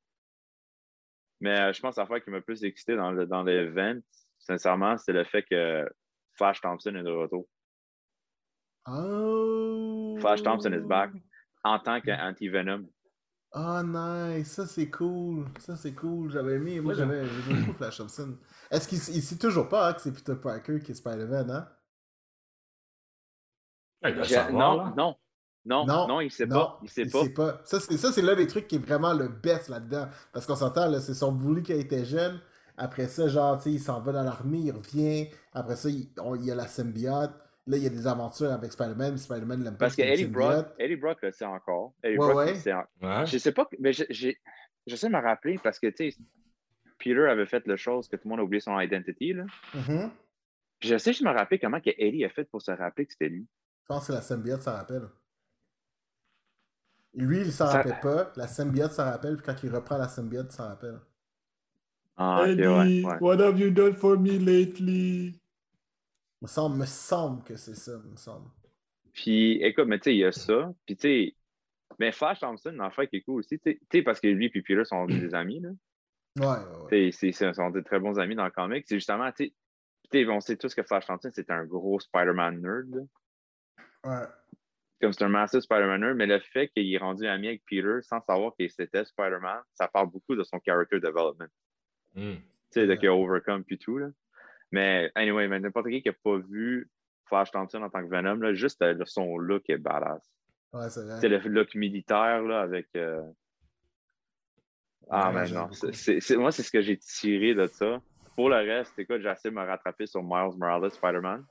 Mais 1.39 1.59
euh, 1.59 1.73
je 1.73 1.81
pense 1.81 1.95
que 1.95 2.01
l'affaire 2.01 2.23
qui 2.23 2.29
m'a 2.29 2.41
plus 2.41 2.63
excité 2.63 2.95
dans 2.95 3.11
le 3.11 3.25
dans 3.25 3.43
l'event, 3.43 3.99
sincèrement, 4.39 4.97
c'est 4.97 5.13
le 5.13 5.23
fait 5.23 5.43
que 5.43 5.85
Flash 6.35 6.61
Thompson 6.61 6.95
est 6.95 7.03
de 7.03 7.09
retour. 7.09 7.47
Oh. 8.87 10.17
Flash 10.19 10.43
Thompson 10.43 10.73
is 10.73 10.85
back. 10.87 11.11
En 11.63 11.79
tant 11.79 12.01
qu'anti-Venom. 12.01 12.87
Oh, 13.55 13.81
nice. 13.83 14.51
Ça, 14.51 14.65
c'est 14.67 14.89
cool. 14.89 15.45
Ça, 15.59 15.75
c'est 15.75 15.93
cool. 15.93 16.31
J'avais 16.31 16.55
aimé. 16.55 16.79
Moi, 16.81 16.93
j'avais 16.93 17.29
j'aimais 17.29 17.53
beaucoup 17.53 17.73
Flash 17.77 17.97
Thompson. 17.97 18.37
Est-ce 18.71 18.87
qu'il 18.87 18.97
il 19.15 19.21
sait 19.23 19.37
toujours 19.37 19.69
pas 19.69 19.89
hein, 19.89 19.93
que 19.93 20.01
c'est 20.01 20.11
Peter 20.11 20.35
Parker 20.35 20.79
qui 20.81 20.91
est 20.91 20.95
Spider-Man, 20.95 21.51
hein? 21.51 21.69
Ah, 24.01 24.09
il 24.09 24.15
savoir, 24.27 24.53
non, 24.53 24.75
non, 24.77 24.95
non, 24.95 25.15
non, 25.83 26.07
non, 26.07 26.21
il 26.21 26.31
sait 26.31 26.47
pas. 26.47 26.93
Il 27.01 27.11
sait 27.11 27.29
pas. 27.33 27.61
Ça, 27.65 27.79
c'est 27.79 27.97
ça, 27.97 28.11
c'est 28.11 28.21
l'un 28.21 28.35
des 28.35 28.47
trucs 28.47 28.67
qui 28.67 28.75
est 28.75 28.79
vraiment 28.79 29.13
le 29.13 29.29
best 29.29 29.69
là-dedans. 29.69 30.07
Parce 30.33 30.45
qu'on 30.45 30.55
s'entend, 30.55 30.87
là, 30.89 30.99
c'est 31.01 31.13
son 31.13 31.31
bully 31.31 31.63
qui 31.63 31.73
a 31.73 31.75
été 31.77 32.05
jeune. 32.05 32.41
Après 32.77 33.07
ça, 33.07 33.27
genre, 33.27 33.57
tu 33.57 33.63
sais, 33.65 33.71
il 33.73 33.79
s'en 33.81 34.01
va 34.01 34.11
dans 34.13 34.23
l'armée, 34.23 34.59
il 34.59 34.71
revient. 34.71 35.29
Après 35.53 35.75
ça, 35.75 35.89
il, 35.89 36.09
on- 36.19 36.35
il 36.35 36.45
y 36.45 36.51
a 36.51 36.55
la 36.55 36.67
symbiote. 36.67 37.31
Là, 37.65 37.77
il 37.77 37.83
y 37.83 37.87
a 37.87 37.89
des 37.89 38.05
aventures 38.07 38.51
avec 38.51 38.71
Spider-Man. 38.73 39.17
Spider-Man 39.17 39.63
l'aime 39.63 39.73
pas. 39.73 39.85
Parce 39.85 39.95
que 39.95 40.01
Eddie 40.01 40.25
Brock. 40.25 40.67
Eddie 40.77 40.97
Brock 40.97 41.21
le 41.21 41.31
sait 41.31 41.45
encore. 41.45 41.93
Eddie 42.03 42.17
Ouais, 42.17 42.27
Brock, 42.33 42.35
ouais. 42.45 42.51
il 42.51 42.57
sait 42.57 42.73
en- 42.73 42.85
Ouais. 43.01 43.25
Je 43.25 43.37
sais 43.37 43.53
pas, 43.53 43.67
mais 43.79 43.93
je- 43.93 44.03
j'ai- 44.09 44.37
j'essaie 44.85 45.07
de 45.07 45.13
me 45.13 45.21
rappeler 45.21 45.57
parce 45.63 45.79
que, 45.79 45.87
tu 45.87 46.11
sais, 46.11 46.17
Peter 46.99 47.25
avait 47.29 47.45
fait 47.45 47.65
la 47.67 47.77
chose 47.77 48.07
que 48.09 48.17
tout 48.17 48.23
le 48.25 48.29
monde 48.31 48.39
a 48.41 48.43
oublié 48.43 48.59
son 48.59 48.77
identity, 48.79 49.33
là. 49.33 49.45
J'essaie 50.81 51.11
juste 51.13 51.23
de 51.23 51.29
me 51.29 51.33
rappeler 51.33 51.57
comment 51.59 51.79
que 51.79 51.91
Eddie 51.97 52.25
a 52.25 52.29
fait 52.29 52.43
pour 52.43 52.61
se 52.61 52.71
rappeler 52.71 53.05
que 53.05 53.13
c'était 53.13 53.29
lui. 53.29 53.47
Je 53.83 53.87
pense 53.87 54.07
que 54.07 54.11
la 54.13 54.21
symbiote 54.21 54.61
s'en 54.61 54.73
rappelle. 54.73 55.07
Lui, 57.13 57.41
il 57.41 57.51
s'en 57.53 57.67
Ça- 57.67 57.77
rappelle 57.77 57.99
pas. 58.01 58.33
La 58.35 58.47
symbiote 58.47 58.91
s'en 58.91 59.05
rappelle. 59.05 59.37
Puis 59.37 59.45
quand 59.45 59.55
il 59.63 59.73
reprend 59.73 59.97
la 59.97 60.07
symbiote, 60.09 60.47
il 60.51 60.55
s'en 60.55 60.67
rappelle. 60.67 60.99
Ah, 62.17 62.41
ok, 62.41 62.47
Eddie, 62.49 62.61
ouais, 62.67 63.03
ouais. 63.05 63.17
what 63.21 63.39
have 63.41 63.59
you 63.59 63.69
done 63.71 63.93
for 63.95 64.19
me 64.19 64.37
lately? 64.37 65.39
Me 66.43 66.47
semble, 66.47 66.75
me 66.77 66.85
semble 66.85 67.43
que 67.43 67.55
c'est 67.55 67.73
ça, 67.75 67.97
me 67.97 68.17
semble. 68.17 68.49
Puis, 69.13 69.63
écoute, 69.63 69.85
mais 69.87 69.97
tu 69.97 70.03
sais, 70.03 70.13
il 70.15 70.19
y 70.19 70.25
a 70.25 70.31
ça. 70.33 70.73
Puis, 70.85 70.97
tu 70.97 71.01
sais, 71.01 71.35
mais 71.99 72.11
Flash 72.11 72.41
Thompson, 72.41 72.71
l'enfant 72.73 73.05
qui 73.05 73.15
est 73.17 73.21
cool 73.21 73.39
aussi, 73.39 73.57
tu 73.59 73.79
sais- 73.91 74.01
parce 74.03 74.19
que 74.19 74.27
lui 74.27 74.47
et 74.47 74.49
Peter 74.49 74.83
sont 74.83 75.05
des 75.05 75.33
amis, 75.35 75.61
là. 75.61 75.69
Ouais, 76.39 76.45
ouais, 76.45 76.81
ouais. 76.81 76.89
Tu 76.89 77.11
sais, 77.11 77.31
c'est- 77.31 77.31
c'est- 77.31 77.53
sont 77.53 77.69
des 77.69 77.81
très 77.83 77.99
bons 77.99 78.19
amis 78.19 78.35
dans 78.35 78.43
le 78.45 78.51
comic. 78.51 78.83
C'est 78.87 78.97
justement, 78.97 79.31
tu 79.31 79.45
sais, 79.45 79.53
tu 80.11 80.23
sais, 80.25 80.29
on 80.29 80.41
sait 80.41 80.57
tous 80.57 80.75
que 80.75 80.83
Flash 80.83 81.05
Thompson, 81.05 81.29
c'est 81.31 81.49
un 81.49 81.63
gros 81.63 81.99
Spider-Man 81.99 82.61
nerd, 82.61 82.89
là. 82.93 83.01
Ouais. 84.05 84.27
comme 85.01 85.11
c'est 85.13 85.23
un 85.25 85.29
massive 85.29 85.59
Spider-Man 85.61 85.99
nerd, 86.01 86.15
mais 86.17 86.25
le 86.25 86.39
fait 86.39 86.67
qu'il 86.69 86.93
est 86.93 86.97
rendu 86.97 87.25
ami 87.27 87.47
avec 87.47 87.63
Peter 87.65 88.01
sans 88.03 88.21
savoir 88.21 88.53
que 88.57 88.67
c'était 88.69 89.03
Spider-Man, 89.05 89.61
ça 89.73 89.87
parle 89.87 90.09
beaucoup 90.09 90.35
de 90.35 90.43
son 90.43 90.59
character 90.65 90.99
development. 90.99 91.49
Hmm. 92.15 92.35
Tu 92.35 92.41
sais, 92.71 92.85
de 92.87 92.91
Ouais. 92.91 92.97
qu'il 92.97 93.09
a 93.09 93.13
overcome 93.15 93.63
puis 93.65 93.77
tout. 93.77 93.97
Là. 93.97 94.07
Mais 94.73 95.11
anyway, 95.13 95.47
mais 95.47 95.59
n'importe 95.59 95.87
qui 95.89 96.01
qui 96.01 96.09
n'a 96.09 96.15
pas 96.23 96.37
vu 96.37 96.89
Flash 97.27 97.51
Thompson 97.51 97.81
en 97.83 97.89
tant 97.91 98.01
que 98.03 98.09
Venom, 98.09 98.37
là, 98.41 98.53
juste 98.55 98.81
euh, 98.81 98.97
son 99.05 99.37
look 99.37 99.69
est 99.69 99.77
badass. 99.77 100.27
Ouais, 100.73 100.89
c'est 100.89 101.03
vrai. 101.05 101.19
C'est 101.21 101.29
le 101.29 101.37
look 101.37 101.75
militaire 101.75 102.41
là, 102.41 102.61
avec. 102.61 102.87
euh, 102.95 103.21
Ah, 105.11 105.31
Ouais, 105.31 105.43
mais 105.43 105.51
non. 105.51 105.69
c'est- 105.71 106.35
moi, 106.37 106.51
c'est 106.51 106.63
ce 106.63 106.71
que 106.71 106.81
j'ai 106.81 106.97
tiré 106.97 107.53
de 107.53 107.67
ça. 107.67 108.01
Pour 108.35 108.49
le 108.49 108.55
reste, 108.55 108.97
écoute, 108.97 109.21
j'essaie 109.21 109.49
de 109.51 109.55
me 109.55 109.61
rattraper 109.63 110.07
sur 110.07 110.23
Miles 110.23 110.57
Morales, 110.57 110.89
Spider-Man. 110.89 111.45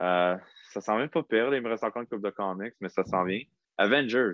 Euh, 0.00 0.36
ça 0.70 0.80
sent 0.80 0.96
même 0.96 1.10
pas 1.10 1.22
pire. 1.24 1.52
Il 1.54 1.60
me 1.60 1.68
reste 1.68 1.84
encore 1.84 2.00
une 2.02 2.08
couple 2.08 2.22
de 2.22 2.30
comics, 2.30 2.74
mais 2.80 2.88
ça 2.88 3.04
s'en 3.04 3.24
vient. 3.24 3.42
Avengers. 3.76 4.32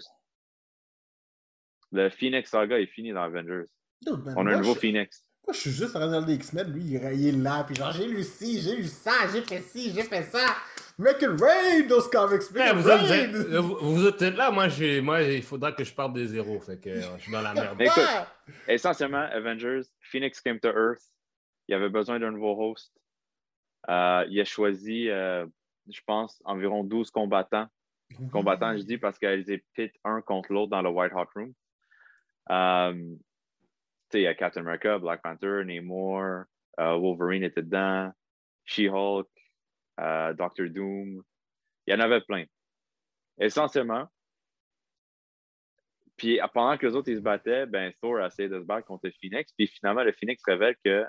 Le 1.90 2.08
Phoenix 2.10 2.50
Saga 2.50 2.78
est 2.78 2.86
fini 2.86 3.12
dans 3.12 3.22
Avengers. 3.22 3.64
Dude, 4.02 4.14
On 4.36 4.36
a 4.38 4.42
moi, 4.44 4.52
un 4.52 4.58
nouveau 4.58 4.74
je- 4.74 4.80
Phoenix. 4.80 5.24
Moi, 5.46 5.52
je 5.52 5.58
suis 5.60 5.70
juste 5.70 5.94
en 5.94 5.98
train 5.98 6.08
de 6.08 6.14
regarder 6.14 6.34
X-Men, 6.34 6.72
lui, 6.72 6.82
il 6.82 6.96
est- 6.96 7.32
là, 7.32 7.64
puis 7.64 7.74
genre, 7.74 7.92
j'ai 7.92 8.06
lu 8.06 8.22
ci, 8.22 8.60
j'ai 8.62 8.76
lu 8.76 8.84
ça, 8.84 9.12
j'ai 9.32 9.42
fait 9.42 9.60
ci, 9.60 9.92
j'ai 9.94 10.02
fait 10.02 10.22
ça. 10.22 10.56
Make 10.96 11.20
it 11.22 11.40
rain, 11.40 11.86
those 11.88 12.08
comics, 12.08 12.50
make 12.52 12.62
Ouais, 12.62 12.70
it 12.70 12.76
vous, 12.76 12.88
rain! 12.88 13.04
êtes, 13.10 13.34
vous, 13.34 13.76
vous 13.94 14.06
êtes 14.06 14.20
là, 14.22 14.50
moi, 14.50 14.68
j'ai- 14.68 15.00
moi, 15.00 15.22
il 15.22 15.42
faudra 15.42 15.72
que 15.72 15.82
je 15.84 15.92
parte 15.92 16.12
de 16.14 16.24
zéro. 16.24 16.58
Fait 16.60 16.78
que 16.80 16.88
euh, 16.88 17.16
je 17.18 17.22
suis 17.22 17.32
dans 17.32 17.42
la 17.42 17.52
merde. 17.52 17.80
Écoute, 17.80 18.04
essentiellement, 18.68 19.26
Avengers, 19.32 19.82
Phoenix 20.00 20.40
came 20.40 20.60
to 20.60 20.68
Earth. 20.68 21.02
Il 21.68 21.74
avait 21.74 21.88
besoin 21.88 22.18
d'un 22.20 22.30
nouveau 22.30 22.56
host. 22.70 22.92
Euh, 23.90 24.24
il 24.30 24.40
a 24.40 24.44
choisi, 24.44 25.10
euh, 25.10 25.44
je 25.90 26.00
pense, 26.06 26.40
environ 26.44 26.84
12 26.84 27.10
combattants. 27.10 27.66
Combattants, 28.30 28.76
je 28.76 28.82
dis, 28.84 28.96
parce 28.96 29.18
qu'ils 29.18 29.40
étaient 29.50 29.64
pit 29.74 29.92
un 30.04 30.20
contre 30.22 30.52
l'autre 30.52 30.70
dans 30.70 30.80
le 30.82 30.90
White 30.90 31.12
Hot 31.14 31.26
Room. 31.34 31.52
Euh, 32.50 33.14
il 34.18 34.22
y 34.22 34.26
a 34.26 34.34
Captain 34.34 34.60
America, 34.60 34.98
Black 34.98 35.22
Panther, 35.22 35.62
Namor, 35.64 36.44
euh, 36.80 36.96
Wolverine 36.96 37.44
était 37.44 37.62
dedans, 37.62 38.12
She-Hulk, 38.64 39.28
euh, 40.00 40.32
Doctor 40.34 40.68
Doom. 40.68 41.22
Il 41.86 41.92
y 41.92 41.96
en 41.96 42.00
avait 42.00 42.20
plein. 42.22 42.44
Essentiellement, 43.38 44.08
puis 46.16 46.40
pendant 46.52 46.76
que 46.78 46.86
les 46.86 46.94
autres 46.94 47.10
ils 47.10 47.16
se 47.16 47.22
battaient, 47.22 47.66
ben 47.66 47.92
Thor 48.00 48.18
a 48.18 48.26
essayé 48.26 48.48
de 48.48 48.60
se 48.60 48.64
battre 48.64 48.86
contre 48.86 49.06
le 49.06 49.12
Phoenix. 49.20 49.52
Puis 49.52 49.66
finalement, 49.66 50.02
le 50.02 50.12
Phoenix 50.12 50.42
révèle 50.44 50.76
que 50.84 51.06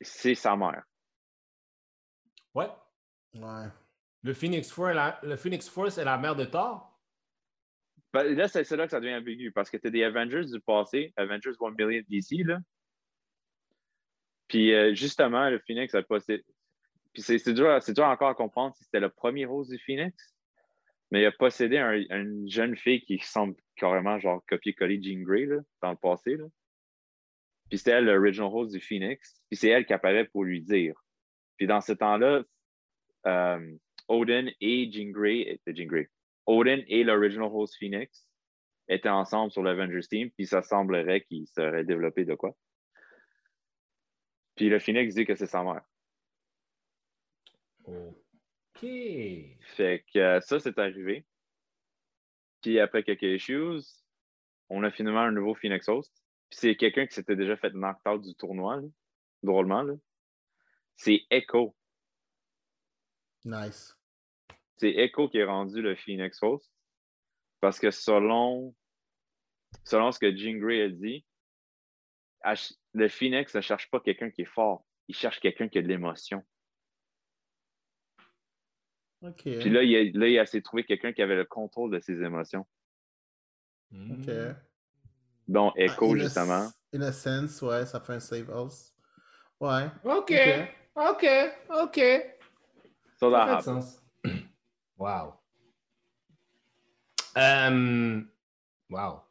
c'est 0.00 0.34
sa 0.34 0.56
mère. 0.56 0.82
Ouais. 2.54 2.68
Ouais. 3.34 3.68
Le 4.22 4.34
Phoenix 4.34 4.70
Force, 4.70 4.94
la... 4.94 5.20
le 5.22 5.36
Phoenix 5.36 5.68
Force 5.68 5.98
est 5.98 6.04
la 6.04 6.18
mère 6.18 6.34
de 6.34 6.44
Thor? 6.44 6.89
Ben, 8.12 8.24
là, 8.34 8.48
c'est 8.48 8.68
là 8.72 8.84
que 8.86 8.90
ça 8.90 9.00
devient 9.00 9.14
ambigu 9.14 9.52
parce 9.52 9.70
que 9.70 9.76
tu 9.76 9.90
des 9.90 10.02
Avengers 10.02 10.46
du 10.46 10.60
passé, 10.60 11.12
Avengers 11.16 11.52
1 11.60 11.70
million 11.70 12.02
DC, 12.08 12.44
là. 12.44 12.58
Puis 14.48 14.74
euh, 14.74 14.94
justement, 14.94 15.48
le 15.48 15.60
Phoenix 15.60 15.94
a 15.94 16.02
possédé. 16.02 16.44
Puis 17.12 17.22
c'est 17.22 17.52
dur, 17.52 17.78
dur 17.88 18.04
encore 18.04 18.30
à 18.30 18.34
comprendre 18.34 18.74
si 18.76 18.84
c'était 18.84 19.00
le 19.00 19.10
premier 19.10 19.44
rose 19.44 19.68
du 19.68 19.78
Phoenix, 19.78 20.34
mais 21.10 21.22
il 21.22 21.26
a 21.26 21.32
possédé 21.32 21.78
une 21.78 22.48
jeune 22.48 22.76
fille 22.76 23.02
qui 23.02 23.18
semble 23.18 23.54
carrément 23.76 24.18
genre 24.18 24.44
copier-coller 24.46 25.00
Jean 25.02 25.22
Grey 25.22 25.46
là, 25.46 25.58
dans 25.82 25.90
le 25.90 25.96
passé. 25.96 26.36
Là. 26.36 26.46
Puis 27.68 27.78
c'était 27.78 27.92
elle, 27.92 28.06
l'original 28.06 28.48
rose 28.48 28.72
du 28.72 28.80
Phoenix. 28.80 29.40
Puis 29.48 29.56
c'est 29.56 29.68
elle 29.68 29.86
qui 29.86 29.92
apparaît 29.92 30.24
pour 30.26 30.44
lui 30.44 30.60
dire. 30.60 30.94
Puis 31.56 31.66
dans 31.66 31.80
ce 31.80 31.92
temps-là, 31.92 32.42
euh, 33.26 33.76
Odin 34.08 34.48
et 34.60 34.90
Jean 34.92 35.10
Grey, 35.10 35.60
Jean 35.66 35.86
Grey, 35.86 36.08
Odin 36.50 36.82
et 36.88 37.04
l'original 37.04 37.48
host 37.52 37.76
Phoenix 37.78 38.28
étaient 38.88 39.08
ensemble 39.08 39.52
sur 39.52 39.62
l'Avengers 39.62 40.08
Team, 40.08 40.30
puis 40.32 40.46
ça 40.46 40.62
semblerait 40.62 41.22
qu'ils 41.22 41.46
seraient 41.46 41.84
développés 41.84 42.24
de 42.24 42.34
quoi? 42.34 42.56
Puis 44.56 44.68
le 44.68 44.80
Phoenix 44.80 45.14
dit 45.14 45.24
que 45.24 45.36
c'est 45.36 45.46
sa 45.46 45.62
mère. 45.62 45.82
OK. 47.84 48.80
Fait 48.80 50.04
que 50.12 50.18
euh, 50.18 50.40
ça, 50.40 50.58
c'est 50.58 50.78
arrivé. 50.78 51.24
Puis 52.62 52.80
après 52.80 53.04
quelques 53.04 53.22
issues, 53.22 53.80
on 54.68 54.82
a 54.82 54.90
finalement 54.90 55.20
un 55.20 55.32
nouveau 55.32 55.54
Phoenix 55.54 55.88
Host. 55.88 56.12
Puis 56.50 56.58
c'est 56.60 56.76
quelqu'un 56.76 57.06
qui 57.06 57.14
s'était 57.14 57.36
déjà 57.36 57.56
fait 57.56 57.72
knocked 57.72 58.06
out 58.06 58.22
du 58.22 58.34
tournoi, 58.34 58.82
drôlement. 59.42 59.86
C'est 60.96 61.22
Echo. 61.30 61.76
Nice 63.44 63.99
c'est 64.80 64.96
Echo 64.96 65.28
qui 65.28 65.36
est 65.36 65.44
rendu 65.44 65.82
le 65.82 65.94
Phoenix 65.94 66.42
Host. 66.42 66.72
Parce 67.60 67.78
que 67.78 67.90
selon, 67.90 68.74
selon 69.84 70.10
ce 70.10 70.18
que 70.18 70.34
Jean 70.34 70.58
Grey 70.58 70.82
a 70.82 70.88
dit, 70.88 71.26
le 72.94 73.08
Phoenix 73.08 73.54
ne 73.54 73.60
cherche 73.60 73.90
pas 73.90 74.00
quelqu'un 74.00 74.30
qui 74.30 74.42
est 74.42 74.52
fort. 74.52 74.86
Il 75.08 75.14
cherche 75.14 75.38
quelqu'un 75.40 75.68
qui 75.68 75.78
a 75.78 75.82
de 75.82 75.88
l'émotion. 75.88 76.42
Puis 79.36 79.68
là, 79.68 79.82
il 79.82 79.94
a, 79.94 80.18
là, 80.18 80.28
il 80.28 80.38
a 80.38 80.42
essayé 80.42 80.60
de 80.60 80.64
trouver 80.64 80.84
quelqu'un 80.84 81.12
qui 81.12 81.20
avait 81.20 81.36
le 81.36 81.44
contrôle 81.44 81.90
de 81.90 82.00
ses 82.00 82.22
émotions. 82.22 82.66
OK. 83.92 84.30
Donc, 85.46 85.74
Echo, 85.76 86.16
justement. 86.16 86.70
In 86.94 87.02
a 87.02 87.12
sense, 87.12 87.60
ouais, 87.60 87.84
ça 87.84 88.00
fait 88.00 88.14
un 88.14 88.20
save 88.20 88.50
house. 88.50 88.94
Ouais. 89.60 89.88
OK. 90.04 90.32
OK. 90.96 91.26
OK. 91.68 92.00
So 93.18 93.30
that, 93.30 93.46
that 93.46 93.60
sens. 93.60 93.99
Wow. 95.00 95.32
Um, 97.34 98.28
wow. 98.90 99.22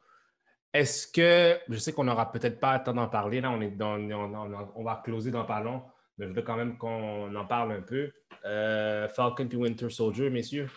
Est-ce 0.74 1.06
que, 1.06 1.60
je 1.68 1.78
sais 1.78 1.92
qu'on 1.92 2.04
n'aura 2.04 2.32
peut-être 2.32 2.58
pas 2.58 2.78
le 2.78 2.82
temps 2.82 2.92
d'en 2.92 3.08
parler, 3.08 3.40
là, 3.40 3.52
on, 3.52 3.60
est 3.60 3.70
dans, 3.70 3.96
on, 4.74 4.82
va 4.82 5.00
closer 5.04 5.30
dans 5.30 5.44
pas 5.44 5.60
long, 5.60 5.82
mais 6.18 6.26
je 6.26 6.32
veux 6.32 6.42
quand 6.42 6.56
même 6.56 6.76
qu'on 6.76 7.32
en 7.34 7.46
parle 7.46 7.70
un 7.72 7.82
peu. 7.82 8.12
Euh, 8.44 9.08
Falcon 9.10 9.46
puis 9.46 9.58
Winter 9.58 9.90
Soldier, 9.90 10.28
messieurs. 10.28 10.68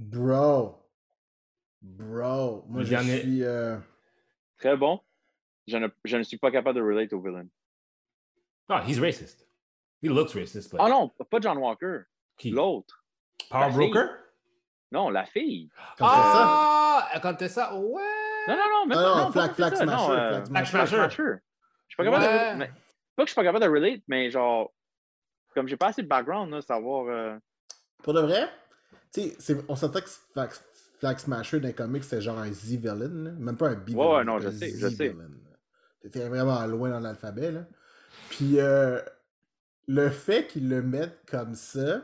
Bro. 0.00 0.84
Bro. 1.80 2.64
Moi, 2.68 2.82
je 2.82 2.96
suis. 2.96 3.44
Euh, 3.44 3.78
Très 4.58 4.76
bon. 4.76 5.00
Je 5.68 5.76
ne, 5.76 5.86
je 6.04 6.16
ne, 6.16 6.22
suis 6.24 6.38
pas 6.38 6.50
capable 6.50 6.78
de 6.78 6.84
relate 6.84 7.12
au 7.12 7.20
villain. 7.20 7.46
Ah, 8.68 8.82
he's 8.84 8.98
racist. 8.98 9.46
He 10.02 10.08
looks 10.08 10.34
racist. 10.34 10.74
Oh 10.76 10.88
non, 10.88 11.08
pas 11.08 11.38
John 11.40 11.58
Walker. 11.58 12.00
Qui? 12.36 12.50
L'autre. 12.50 13.04
Power 13.48 13.70
Broker? 13.72 14.20
Non, 14.92 15.08
la 15.10 15.24
fille. 15.24 15.68
Quand 15.98 16.06
ah, 16.08 17.08
ça? 17.12 17.20
quand 17.20 17.34
t'es 17.34 17.48
ça, 17.48 17.74
ouais. 17.74 18.02
Non, 18.48 18.56
non, 18.56 18.64
non, 18.72 18.86
mais 18.86 18.94
non, 18.96 19.16
non, 19.16 19.32
Flag, 19.32 19.52
flag 19.52 19.74
Smasher. 19.76 19.96
Non, 19.96 20.10
euh, 20.10 20.44
flag 20.44 20.66
Smasher. 20.66 21.40
Je 21.88 21.94
suis 21.94 21.96
pas 21.96 22.04
capable 22.04 22.24
de. 22.24 22.66
Pas 23.16 23.22
que 23.22 23.28
je 23.28 23.32
suis 23.32 23.34
pas 23.34 23.44
capable 23.44 23.64
de 23.64 23.70
relate, 23.70 24.02
mais 24.08 24.30
genre, 24.30 24.72
comme 25.54 25.68
j'ai 25.68 25.76
pas 25.76 25.88
assez 25.88 26.02
de 26.02 26.08
background, 26.08 26.50
là, 26.50 26.60
savoir. 26.60 27.06
Euh... 27.08 27.36
Pour 28.02 28.14
de 28.14 28.20
vrai, 28.20 28.48
tu 29.12 29.30
sais, 29.38 29.58
on 29.68 29.76
s'entend 29.76 30.00
que 30.00 30.08
Flag, 30.32 30.50
flag 30.98 31.18
Smasher 31.18 31.60
dans 31.60 31.68
les 31.68 31.74
comics, 31.74 32.04
c'était 32.04 32.22
genre 32.22 32.38
un 32.38 32.50
Z-villain, 32.50 33.08
même 33.08 33.56
pas 33.56 33.68
un 33.68 33.74
B-villain. 33.74 33.98
Ouais, 33.98 34.16
ouais, 34.16 34.24
non, 34.24 34.38
je 34.38 34.50
sais, 34.50 34.70
je 34.76 34.88
sais. 34.88 35.14
T'étais 36.00 36.28
vraiment 36.28 36.64
loin 36.66 36.90
dans 36.90 37.00
l'alphabet, 37.00 37.52
là. 37.52 37.60
Puis, 38.30 38.58
euh, 38.58 39.00
le 39.86 40.08
fait 40.08 40.46
qu'ils 40.46 40.68
le 40.68 40.82
mettent 40.82 41.20
comme 41.28 41.54
ça, 41.54 42.02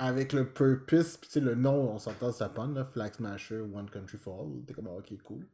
avec 0.00 0.32
le 0.32 0.50
purpose, 0.50 1.18
puis 1.18 1.28
tu 1.28 1.34
sais, 1.34 1.40
le 1.40 1.54
nom, 1.54 1.92
on 1.92 1.98
s'entend, 1.98 2.32
ça 2.32 2.48
pomme, 2.48 2.74
là, 2.74 2.86
Flag 2.86 3.12
Smasher, 3.12 3.60
One 3.60 3.88
Country 3.90 4.16
for 4.16 4.40
All. 4.40 4.64
T'es 4.64 4.72
comme, 4.72 4.88
ah, 4.88 4.96
ok, 4.96 5.12
cool. 5.22 5.46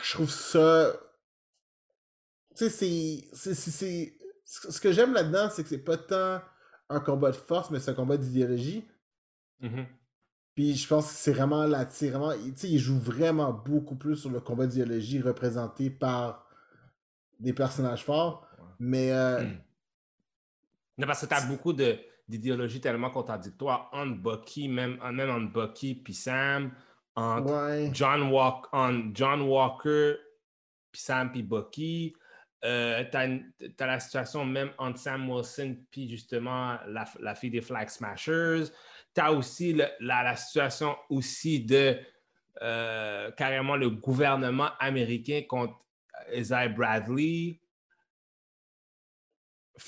Je 0.00 0.12
trouve 0.12 0.30
ça. 0.30 0.92
Tu 2.54 2.70
sais, 2.70 3.24
c'est. 3.34 4.14
Ce 4.44 4.80
que 4.80 4.92
j'aime 4.92 5.14
là-dedans, 5.14 5.50
c'est 5.50 5.64
que 5.64 5.68
c'est 5.68 5.78
pas 5.78 5.96
tant 5.96 6.40
un 6.88 7.00
combat 7.00 7.32
de 7.32 7.36
force, 7.36 7.72
mais 7.72 7.80
c'est 7.80 7.90
un 7.90 7.94
combat 7.94 8.16
d'idéologie. 8.16 8.84
Mm-hmm. 9.60 9.86
Puis 10.54 10.76
je 10.76 10.86
pense 10.86 11.08
que 11.08 11.14
c'est 11.14 11.32
vraiment 11.32 11.66
là, 11.66 11.84
tu 11.86 11.96
sais, 12.06 12.68
il 12.68 12.78
joue 12.78 12.98
vraiment 13.00 13.52
beaucoup 13.52 13.96
plus 13.96 14.14
sur 14.14 14.30
le 14.30 14.38
combat 14.38 14.68
d'idéologie 14.68 15.20
représenté 15.20 15.90
par 15.90 16.48
des 17.40 17.52
personnages 17.52 18.04
forts. 18.04 18.46
Mais 18.78 19.10
euh, 19.10 19.42
mm. 19.42 19.58
Non, 20.98 21.06
parce 21.06 21.20
que 21.20 21.26
tu 21.26 21.34
as 21.34 21.46
beaucoup 21.46 21.72
d'idéologies 21.72 22.80
tellement 22.80 23.10
contradictoires 23.10 23.88
entre 23.92 24.16
Bucky, 24.16 24.68
même, 24.68 24.98
même 25.12 25.30
entre 25.30 25.52
Bucky 25.52 25.94
puis 25.94 26.14
Sam, 26.14 26.72
entre 27.14 27.90
John, 27.92 28.30
Walk, 28.30 28.66
John 29.12 29.42
Walker 29.42 30.14
puis 30.92 31.00
Sam 31.00 31.32
puis 31.32 31.42
Bucky. 31.42 32.14
Euh, 32.64 33.04
tu 33.10 33.16
as, 33.16 33.86
la 33.86 34.00
situation 34.00 34.44
même 34.44 34.70
entre 34.78 34.98
Sam 34.98 35.28
Wilson 35.28 35.76
puis 35.90 36.08
justement 36.08 36.78
la, 36.86 37.04
la, 37.20 37.34
fille 37.34 37.50
des 37.50 37.60
Flag 37.60 37.88
Smashers. 37.88 38.64
Tu 39.14 39.20
as 39.20 39.30
aussi 39.32 39.74
la, 39.74 39.90
la, 40.00 40.36
situation 40.36 40.96
aussi 41.10 41.60
de 41.60 41.98
euh, 42.62 43.30
carrément 43.32 43.76
le 43.76 43.90
gouvernement 43.90 44.70
américain 44.80 45.42
contre 45.46 45.74
Isaiah 46.34 46.68
Bradley 46.68 47.60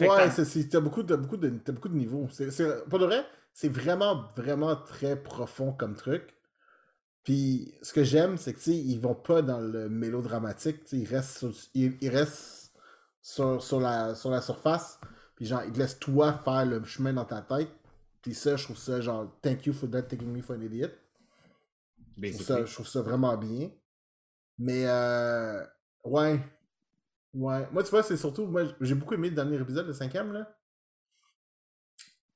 ouais, 0.01 0.31
c'est, 0.31 0.69
t'as 0.69 0.81
beaucoup, 0.81 1.02
beaucoup, 1.02 1.36
de, 1.36 1.48
beaucoup 1.48 1.89
de 1.89 1.97
niveaux. 1.97 2.28
C'est, 2.31 2.89
pour 2.89 2.98
de 2.98 3.06
vrai, 3.06 3.24
c'est 3.52 3.69
vraiment, 3.69 4.24
vraiment 4.36 4.77
très 4.77 5.20
profond 5.20 5.73
comme 5.73 5.94
truc. 5.94 6.35
Puis 7.24 7.74
ce 7.82 7.93
que 7.93 8.05
j'aime, 8.05 8.39
c'est 8.39 8.55
que 8.55 8.70
ils 8.70 8.98
vont 8.98 9.15
pas 9.15 9.43
dans 9.43 9.60
le 9.60 9.89
mélodramatique, 9.89 10.81
ils 10.93 11.06
restent, 11.06 11.39
sur, 11.39 11.52
ils, 11.74 12.09
restent 12.09 12.73
sur, 13.20 13.62
sur, 13.62 13.81
la, 13.81 14.15
sur 14.15 14.31
la 14.31 14.40
surface. 14.40 14.98
Puis 15.36 15.47
genre, 15.47 15.62
ils 15.65 15.73
te 15.73 15.78
laissent 15.78 15.98
toi 15.98 16.32
faire 16.32 16.65
le 16.65 16.82
chemin 16.85 17.12
dans 17.12 17.24
ta 17.24 17.43
tête. 17.43 17.70
Puis 18.23 18.35
ça, 18.35 18.56
je 18.56 18.65
trouve 18.65 18.78
ça 18.78 19.01
genre, 19.01 19.31
thank 19.43 19.66
you 19.66 19.73
for 19.73 19.90
that 19.90 20.02
taking 20.02 20.32
me 20.32 20.40
for 20.40 20.56
an 20.56 20.60
idiot. 20.60 20.90
Je 22.20 22.32
trouve, 22.32 22.47
ça, 22.47 22.65
je 22.65 22.73
trouve 22.73 22.89
ça 22.89 23.02
vraiment 23.02 23.36
bien. 23.36 23.70
Mais 24.59 24.86
euh, 24.86 25.65
ouais, 26.05 26.40
Ouais. 27.34 27.66
Moi, 27.72 27.82
tu 27.82 27.90
vois, 27.90 28.02
c'est 28.02 28.16
surtout. 28.16 28.46
Moi, 28.46 28.62
j'ai 28.80 28.94
beaucoup 28.94 29.14
aimé 29.14 29.28
le 29.28 29.34
dernier 29.34 29.56
épisode, 29.60 29.86
le 29.86 29.92
cinquième, 29.92 30.32
là. 30.32 30.55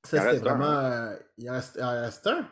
Ça, 0.03 0.21
c'était 0.21 0.39
vraiment. 0.39 0.65
Euh, 0.65 1.15
il, 1.37 1.49
reste, 1.49 1.77
il 1.79 1.83
reste 1.83 2.27
un. 2.27 2.47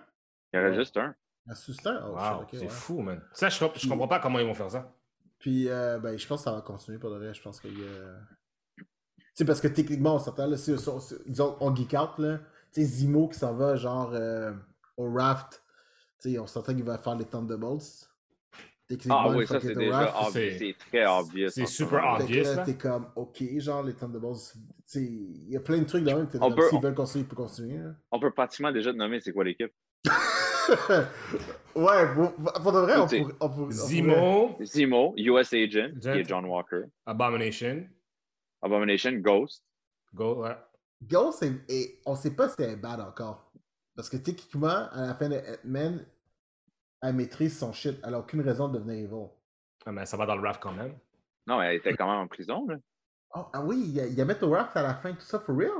Il 0.53 0.57
y 0.57 0.59
en 0.59 0.63
reste 0.63 0.79
juste 0.79 0.97
un. 0.97 1.15
Il 1.45 1.49
reste 1.49 1.65
juste 1.65 1.87
un? 1.87 2.03
Oh, 2.07 2.15
wow, 2.15 2.47
c'est 2.51 2.69
fou, 2.69 3.01
man. 3.01 3.21
Ça, 3.33 3.49
je, 3.49 3.65
je 3.75 3.87
comprends 3.89 4.07
pas 4.07 4.19
comment 4.19 4.39
ils 4.39 4.45
vont 4.45 4.53
faire 4.53 4.71
ça. 4.71 4.93
Puis, 5.39 5.69
euh, 5.69 5.99
ben, 5.99 6.17
je 6.17 6.27
pense 6.27 6.41
que 6.41 6.43
ça 6.45 6.51
va 6.51 6.61
continuer 6.61 6.97
pour 6.97 7.09
le 7.09 7.17
reste. 7.17 7.35
Je 7.35 7.41
pense 7.43 7.59
qu'il 7.59 7.77
y 7.77 7.83
a. 7.83 8.19
Tu 8.77 8.85
sais, 9.33 9.45
parce 9.45 9.61
que 9.61 9.67
techniquement, 9.67 10.15
on 10.15 10.19
s'entend, 10.19 10.47
là, 10.47 10.57
si, 10.57 10.73
disons, 11.25 11.57
on 11.59 11.75
geek 11.75 11.93
out, 11.93 12.17
là. 12.17 12.39
Tu 12.73 12.81
sais, 12.81 12.87
Zimo 12.87 13.27
qui 13.27 13.39
s'en 13.39 13.53
va, 13.53 13.75
genre, 13.75 14.11
euh, 14.13 14.53
au 14.97 15.11
raft. 15.11 15.63
Tu 16.21 16.31
sais, 16.31 16.39
on 16.39 16.47
s'entend 16.47 16.73
qu'il 16.73 16.83
va 16.83 16.97
faire 16.97 17.15
les 17.15 17.25
Thunderbolts. 17.25 18.10
Ah 19.09 19.29
oui, 19.29 19.47
ça 19.47 19.59
c'est 19.59 19.75
déjà 19.75 20.13
C'est 20.31 20.75
très 20.89 21.05
obvious. 21.05 21.49
C'est 21.49 21.65
super 21.65 22.19
obvious. 22.19 22.43
T'es 22.65 22.75
comme, 22.75 23.07
ok, 23.15 23.43
genre 23.57 23.83
les 23.83 23.93
Thunderbolts, 23.93 24.55
il 24.95 25.49
y 25.49 25.57
a 25.57 25.59
plein 25.59 25.79
de 25.79 25.85
trucs 25.85 26.05
là 26.05 26.15
même. 26.15 26.29
S'ils 26.29 26.81
veulent 26.81 26.95
continuer, 26.95 27.23
ils 27.23 27.27
peuvent 27.27 27.47
continuer. 27.47 27.77
Hein. 27.77 27.95
On 28.11 28.19
peut 28.19 28.31
pratiquement 28.31 28.71
déjà 28.71 28.93
nommer 28.93 29.19
c'est 29.19 29.31
quoi 29.31 29.43
l'équipe. 29.43 29.71
ouais, 31.75 32.13
pour, 32.15 32.33
pour, 32.33 32.71
de 32.71 32.79
vrai, 32.79 32.97
on 32.97 33.07
peut, 33.07 33.35
on 33.39 33.49
peut, 33.49 33.71
Zemo. 33.71 34.57
Zemo, 34.63 35.13
US 35.17 35.53
Agent, 35.53 35.99
qui 36.01 36.07
est 36.09 36.27
John 36.27 36.45
Walker. 36.45 36.83
Abomination. 37.05 37.87
Abomination, 38.61 39.11
Ghost. 39.13 39.63
Go, 40.13 40.43
ouais. 40.43 40.55
Ghost, 41.03 41.43
et 41.67 41.99
on 42.05 42.15
sait 42.15 42.35
pas 42.35 42.49
si 42.49 42.55
c'est 42.57 42.75
bad 42.75 42.99
encore. 42.99 43.51
Parce 43.95 44.09
que 44.09 44.17
techniquement, 44.17 44.87
à 44.91 45.07
la 45.07 45.15
fin 45.15 45.29
de 45.29 45.35
Ant-Man, 45.35 46.05
Elle 47.01 47.15
maîtrise 47.15 47.57
son 47.57 47.73
shit. 47.73 47.99
Elle 48.05 48.13
a 48.13 48.19
aucune 48.19 48.41
raison 48.41 48.67
de 48.67 48.77
devenir 48.77 49.05
evil. 49.05 49.27
Ah, 49.85 49.91
mais 49.91 50.05
ça 50.05 50.17
va 50.17 50.25
dans 50.25 50.35
le 50.35 50.41
raft 50.47 50.61
quand 50.61 50.73
même. 50.73 50.95
Non, 51.47 51.61
elle 51.61 51.75
était 51.77 51.95
quand 51.95 52.07
même 52.07 52.19
en 52.21 52.27
prison, 52.27 52.67
là. 52.67 52.75
Oh, 53.33 53.45
ah 53.53 53.61
oui, 53.63 53.81
il 53.85 53.91
y 53.91 53.99
a, 53.99 54.05
y 54.07 54.21
a 54.21 54.25
mettre 54.25 54.45
au 54.45 54.51
raft 54.51 54.75
à 54.75 54.81
la 54.83 54.93
fin, 54.95 55.13
tout 55.13 55.21
ça, 55.21 55.39
for 55.39 55.55
real? 55.55 55.71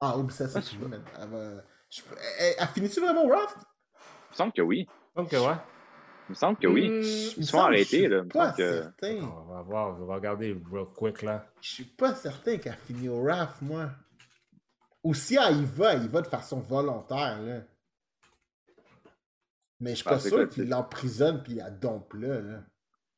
Ah, 0.00 0.16
oui, 0.18 0.26
c'est 0.30 0.46
ça, 0.46 0.58
Ouais, 0.58 0.62
c'est 0.64 0.70
tu 0.72 0.76
vrai, 0.78 0.88
mais 0.90 0.98
elle 1.20 1.28
va... 1.30 1.62
je- 1.90 2.02
Elle, 2.38 2.54
elle 2.58 2.66
finit-tu 2.68 3.00
vraiment 3.00 3.24
au 3.24 3.28
raft? 3.28 3.56
Il 3.56 4.32
me 4.32 4.36
semble 4.36 4.52
que 4.52 4.62
oui. 4.62 4.86
Donc, 5.16 5.32
ouais. 5.32 5.38
Il 6.28 6.30
me 6.30 6.34
semble 6.34 6.58
que 6.58 6.66
oui. 6.66 6.88
Hmm, 6.88 6.92
Il 6.92 6.98
me 6.98 7.02
Ils 7.02 7.46
sont 7.46 7.58
semble, 7.58 7.64
arrêtés, 7.64 7.84
je 7.84 7.96
suis 7.96 8.08
là. 8.08 8.16
Il 8.18 8.22
me 8.24 8.28
Pas 8.28 8.44
semble 8.52 8.56
que- 8.56 8.82
certain. 8.82 9.16
On 9.26 9.44
va 9.52 9.62
voir, 9.62 9.98
on 10.00 10.04
va 10.04 10.14
regarder 10.16 10.56
real 10.70 10.86
quick 10.94 11.22
là. 11.22 11.46
Je 11.60 11.68
suis 11.70 11.84
pas 11.84 12.14
certain 12.14 12.58
qu'elle 12.58 12.76
finit 12.76 13.08
au 13.08 13.22
raft, 13.24 13.62
moi. 13.62 13.90
Ou 15.02 15.14
si 15.14 15.36
elle 15.36 15.62
y 15.62 15.64
va, 15.64 15.94
elle 15.94 16.04
y 16.04 16.08
va 16.08 16.20
de 16.20 16.26
façon 16.26 16.60
volontaire, 16.60 17.40
là. 17.40 17.60
Mais 19.80 19.90
je 19.90 19.96
suis 19.96 20.04
Ah, 20.06 20.12
pas 20.12 20.20
sûr 20.20 20.48
qu'il 20.48 20.68
l'emprisonne 20.68 21.42
puis 21.42 21.52
il 21.52 21.58
la 21.58 21.70
dompe 21.70 22.14
là, 22.14 22.40
là. 22.40 22.62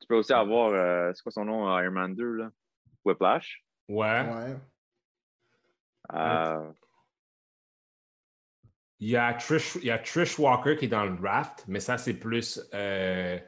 Tu 0.01 0.07
peux 0.07 0.17
aussi 0.17 0.33
avoir, 0.33 0.71
euh, 0.73 1.13
c'est 1.15 1.23
quoi 1.23 1.33
son 1.33 1.45
nom, 1.45 1.79
Iron 1.79 1.91
Man 1.93 2.15
2, 2.15 2.33
là? 2.33 2.51
Whiplash? 3.05 3.65
Ouais. 3.89 4.27
Ouais. 4.33 4.57
Euh, 6.15 6.73
Il 9.01 9.09
y, 9.09 9.17
a 9.17 9.35
Trish, 9.35 9.77
il 9.77 9.85
y 9.85 9.91
a 9.91 9.99
Trish 9.99 10.39
Walker 10.39 10.77
qui 10.77 10.87
est 10.87 10.89
dans 10.89 11.05
le 11.05 11.15
raft, 11.21 11.65
mais 11.69 11.81
ça, 11.81 11.99
c'est 11.99 12.15
plus 12.15 12.61
euh, 12.75 13.39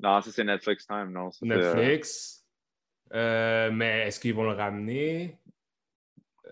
Non, 0.00 0.20
ça, 0.20 0.30
c'est 0.30 0.44
Netflix 0.44 0.86
Time, 0.86 1.10
non. 1.10 1.30
ça, 1.30 1.44
euh, 1.46 1.74
Netflix. 1.74 2.46
Euh, 3.12 3.70
mais 3.72 4.06
est-ce 4.06 4.20
qu'ils 4.20 4.34
vont 4.34 4.44
le 4.44 4.56
ramener? 4.56 5.38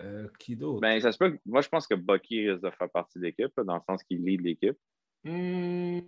Euh, 0.01 0.29
qui 0.39 0.57
d'autre? 0.57 0.81
Ben, 0.81 1.01
ça 1.01 1.13
se 1.13 1.19
peut. 1.19 1.39
Moi, 1.47 1.61
je 1.61 1.69
pense 1.69 1.87
que 1.87 1.95
Bucky 1.95 2.49
risque 2.51 2.63
de 2.63 2.71
faire 2.71 2.91
partie 2.91 3.19
de 3.19 3.25
l'équipe, 3.25 3.53
dans 3.61 3.77
le 3.77 3.83
sens 3.83 4.03
qu'il 4.05 4.25
lead 4.25 4.41
l'équipe. 4.43 4.79
Hmm, 5.25 6.01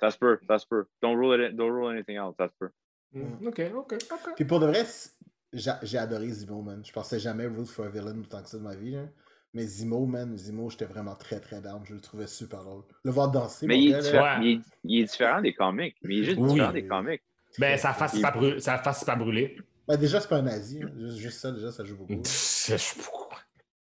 Ça 0.00 0.10
se 0.10 0.18
peut, 0.18 0.38
ça 0.48 0.58
se 0.58 0.66
peut. 0.66 0.86
Don't 1.02 1.16
rule, 1.16 1.40
it, 1.44 1.56
don't 1.56 1.70
rule 1.70 1.90
anything 1.90 2.18
out, 2.18 2.34
ça 2.38 2.48
se 2.48 2.54
peut. 2.58 2.70
hmm, 3.12 3.46
ok, 3.46 3.60
ok, 3.74 3.92
ok. 4.12 4.34
Puis 4.36 4.44
pour 4.44 4.60
de 4.60 4.66
vrai, 4.66 4.84
j'ai 5.52 5.98
adoré 5.98 6.28
Zemo, 6.30 6.62
man. 6.62 6.82
Je 6.84 6.92
pensais 6.92 7.18
jamais 7.18 7.46
root 7.46 7.66
for 7.66 7.84
a 7.86 7.88
villain 7.88 8.18
autant 8.18 8.42
que 8.42 8.48
ça 8.48 8.56
de 8.58 8.62
ma 8.62 8.74
vie, 8.74 8.92
là. 8.92 9.04
Mais 9.52 9.66
Zemo, 9.66 10.06
man, 10.06 10.38
Zemo, 10.38 10.70
j'étais 10.70 10.84
vraiment 10.86 11.16
très 11.16 11.40
très 11.40 11.60
down. 11.60 11.82
Je 11.84 11.94
le 11.94 12.00
trouvais 12.00 12.26
super 12.28 12.62
drôle. 12.62 12.84
Le 13.04 13.10
voir 13.10 13.30
danser, 13.30 13.66
Mais 13.66 13.74
mon 13.76 13.80
il 13.82 13.88
est, 13.88 14.02
gars, 14.02 14.12
là, 14.12 14.40
il, 14.42 14.48
est, 14.52 14.60
il 14.84 15.00
est 15.00 15.04
différent 15.04 15.40
des 15.42 15.52
comics. 15.54 15.96
Mais 16.02 16.16
il 16.16 16.20
est 16.20 16.24
juste 16.24 16.38
Oui. 16.38 16.52
différent 16.52 16.72
des 16.72 16.86
comics. 16.86 17.22
Ben, 17.58 17.76
sa 17.76 17.92
face, 17.92 18.14
Il- 18.14 18.22
pas, 18.22 18.30
brû- 18.30 18.58
sa 18.60 18.78
face, 18.78 19.04
pas 19.04 19.16
brûlé. 19.16 19.58
Ben, 19.88 19.96
déjà, 19.96 20.20
c'est 20.20 20.28
pas 20.28 20.36
un 20.36 20.42
nazi. 20.42 20.80
hein. 20.82 20.90
Juste, 20.96 21.16
juste 21.18 21.40
ça, 21.40 21.50
déjà, 21.50 21.72
ça 21.72 21.84
joue 21.84 21.96
beaucoup. 21.96 22.22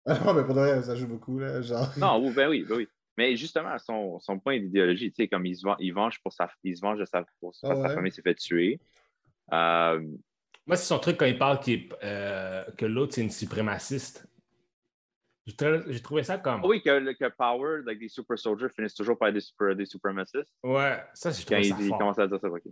Ah 0.05 0.19
non, 0.23 0.33
mais 0.35 0.43
pour 0.45 0.53
de 0.53 0.59
vrai, 0.61 0.81
ça 0.83 0.95
joue 0.95 1.07
beaucoup, 1.07 1.39
là. 1.39 1.61
Genre. 1.61 1.89
Non, 1.97 2.23
oui, 2.23 2.31
ben 2.33 2.47
oui, 2.49 2.63
ben 2.69 2.75
oui. 2.77 2.87
Mais 3.17 3.35
justement, 3.35 3.77
son, 3.79 4.19
son 4.19 4.39
point 4.39 4.59
d'idéologie, 4.59 5.11
tu 5.11 5.23
sais, 5.23 5.27
comme 5.27 5.45
il 5.45 5.55
se, 5.55 5.63
venge, 5.65 5.77
il 5.79 5.93
venge 5.93 6.21
pour 6.21 6.31
sa, 6.31 6.49
il 6.63 6.75
se 6.77 6.81
venge 6.81 6.99
de 6.99 7.05
sa, 7.05 7.25
pour, 7.39 7.53
Ah 7.63 7.69
que 7.69 7.75
ouais? 7.75 7.81
sa 7.89 7.95
famille 7.95 8.11
s'est 8.11 8.21
fait 8.21 8.35
tuer. 8.35 8.79
Euh, 9.51 9.99
Moi, 10.67 10.75
c'est 10.75 10.85
son 10.85 10.99
truc 10.99 11.17
quand 11.17 11.25
il 11.25 11.37
parle 11.37 11.59
euh, 12.03 12.63
que 12.77 12.85
l'autre, 12.85 13.15
c'est 13.15 13.21
une 13.21 13.31
suprémaciste. 13.31 14.27
J'ai 15.47 15.55
trou- 15.55 15.83
j'ai 15.87 16.01
trouvé 16.01 16.23
ça 16.23 16.37
comme. 16.37 16.63
oui, 16.65 16.81
que, 16.83 16.89
le- 16.89 17.13
que 17.13 17.29
Power, 17.29 17.81
like, 17.85 17.99
des 17.99 18.09
super 18.09 18.37
soldiers 18.37 18.67
finissent 18.75 18.93
toujours 18.93 19.17
par 19.17 19.29
être 19.29 19.33
des, 19.35 19.39
super, 19.41 19.75
des 19.75 19.85
supremacistes. 19.85 20.53
Ouais, 20.63 21.01
ça, 21.13 21.31
j'ai 21.31 21.43
Quand 21.45 21.55
trouvé 21.55 21.63
il, 21.63 21.69
ça 21.69 21.77
il 21.79 21.87
fort. 21.89 21.97
commence 21.99 22.19
à 22.19 22.27
dire 22.27 22.39
ça, 22.39 22.49
ok. 22.49 22.63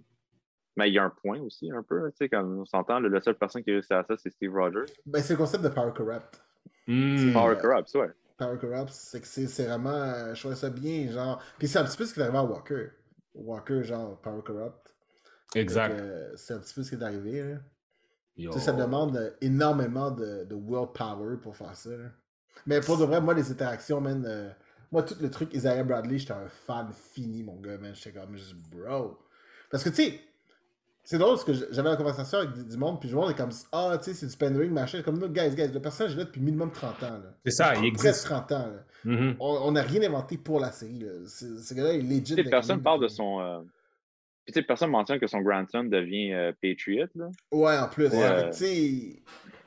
Mais 0.76 0.90
il 0.90 0.94
y 0.94 1.00
a 1.00 1.06
un 1.06 1.10
point 1.10 1.40
aussi, 1.40 1.72
un 1.72 1.84
peu, 1.84 2.12
tu 2.12 2.18
sais, 2.18 2.30
comme 2.30 2.60
on 2.60 2.66
s'entend, 2.66 3.00
le- 3.00 3.08
la 3.08 3.22
seule 3.22 3.38
personne 3.38 3.64
qui 3.64 3.72
réussit 3.72 3.94
à 3.94 4.04
ça, 4.04 4.18
c'est 4.18 4.30
Steve 4.30 4.54
Rogers. 4.54 4.92
Ben, 5.06 5.24
c'est 5.24 5.34
le 5.34 5.38
concept 5.38 5.64
de 5.64 5.70
Power 5.70 5.94
Corrupt. 5.96 6.44
Hmm. 6.86 7.32
Power 7.34 7.56
euh, 7.56 7.62
Corrupts, 7.62 7.96
ouais. 7.96 8.10
Power 8.38 8.58
Corrupt, 8.60 8.92
c'est 8.92 9.22
que 9.22 9.28
c'est 9.28 9.66
vraiment. 9.66 9.90
euh, 9.92 10.34
je 10.34 10.40
trouvais 10.42 10.56
ça 10.56 10.70
bien, 10.70 11.10
genre. 11.12 11.42
Puis 11.58 11.68
c'est 11.68 11.80
un 11.80 11.86
petit 11.86 11.98
peu 11.98 12.06
ce 12.06 12.14
qui 12.14 12.20
est 12.20 12.24
arrivé 12.24 12.38
à 12.38 12.44
Walker. 12.44 12.88
Walker, 13.34 13.84
genre, 13.84 14.20
Power 14.22 14.42
Corrupt. 14.44 14.94
Exact. 15.56 15.92
Euh, 16.00 16.32
c'est 16.36 16.54
un 16.54 16.60
petit 16.60 16.74
peu 16.74 16.84
ce 16.84 16.90
qui 16.90 16.96
est 16.96 17.04
arrivé, 17.04 17.44
là. 17.44 17.58
Tu 18.38 18.52
sais, 18.52 18.60
ça 18.66 18.74
demande 18.74 19.16
euh, 19.16 19.32
énormément 19.40 20.12
de, 20.12 20.44
de 20.44 20.56
willpower 20.56 21.38
pour 21.42 21.56
faire 21.56 21.76
ça. 21.76 21.92
là. 21.92 22.10
Mais 22.66 22.82
pour 22.82 22.98
de 22.98 23.06
vrai, 23.06 23.22
moi, 23.22 23.34
les 23.34 23.50
interactions, 23.52 24.02
man. 24.02 24.26
euh, 24.28 24.50
moi, 24.92 25.04
tout 25.04 25.16
le 25.22 25.30
truc 25.32 25.54
Isaiah 25.54 25.84
Bradley, 25.84 26.18
j'étais 26.18 26.34
un 26.34 26.48
fan 26.50 26.90
fini, 26.92 27.44
mon 27.44 27.56
gars, 27.62 27.78
man. 27.78 27.96
J'étais 27.96 28.20
comme 28.20 28.36
juste 28.36 28.56
bro. 28.70 29.18
Parce 29.70 29.84
que, 29.84 29.90
tu 29.90 29.96
sais, 29.96 30.20
c'est 31.06 31.18
drôle 31.18 31.36
parce 31.36 31.46
que 31.46 31.54
j'avais 31.72 31.90
la 31.90 31.96
conversation 31.96 32.40
avec 32.40 32.68
du, 32.68 32.76
monde, 32.78 33.00
puis 33.00 33.08
le 33.10 33.16
monde 33.16 33.32
est 33.32 33.36
comme 33.38 33.52
ah, 33.72 33.98
tu 33.98 34.06
sais, 34.06 34.14
c'est 34.14 34.28
du 34.28 34.36
pandering, 34.36 34.72
machin. 34.72 35.02
Comme 35.02 35.18
nous, 35.20 35.30
guys, 35.30 35.56
guys, 35.56 35.72
le 35.74 35.80
personnage 35.80 36.14
est 36.16 36.18
là 36.18 36.24
depuis 36.26 36.42
minimum 36.42 36.72
30 36.72 37.04
ans. 37.04 37.12
là. 37.12 37.34
C'est 37.46 37.52
ça, 37.52 37.74
il 37.76 37.94
Presque 37.94 38.06
existe. 38.08 38.26
30 38.26 38.52
ans. 38.52 38.68
là. 38.68 38.84
Mhm. 39.06 39.36
On 39.40 39.48
on 39.68 39.72
n'a 39.72 39.82
rien 39.84 40.02
inventé 40.04 40.38
pour 40.38 40.60
la 40.60 40.72
série. 40.72 41.00
Là. 41.00 41.12
Ce 41.28 41.74
gars-là 41.74 41.94
est 41.94 42.02
legit. 42.02 42.36
Personne 42.50 42.82
parle 42.82 43.02
de 43.02 43.08
son. 43.08 43.40
euh, 43.40 43.60
Puis, 44.46 44.54
tu 44.54 44.60
sais, 44.60 44.66
personne 44.66 44.90
mentionne 44.90 45.20
que 45.20 45.28
son 45.28 45.42
grandson 45.42 45.84
devient 45.84 46.34
euh, 46.34 46.52
Patriot, 46.62 47.08
là. 47.16 47.30
Ouais, 47.52 47.78
en 47.78 47.88
plus. 47.88 48.10
Tu 48.10 48.18
sais, 48.52 49.22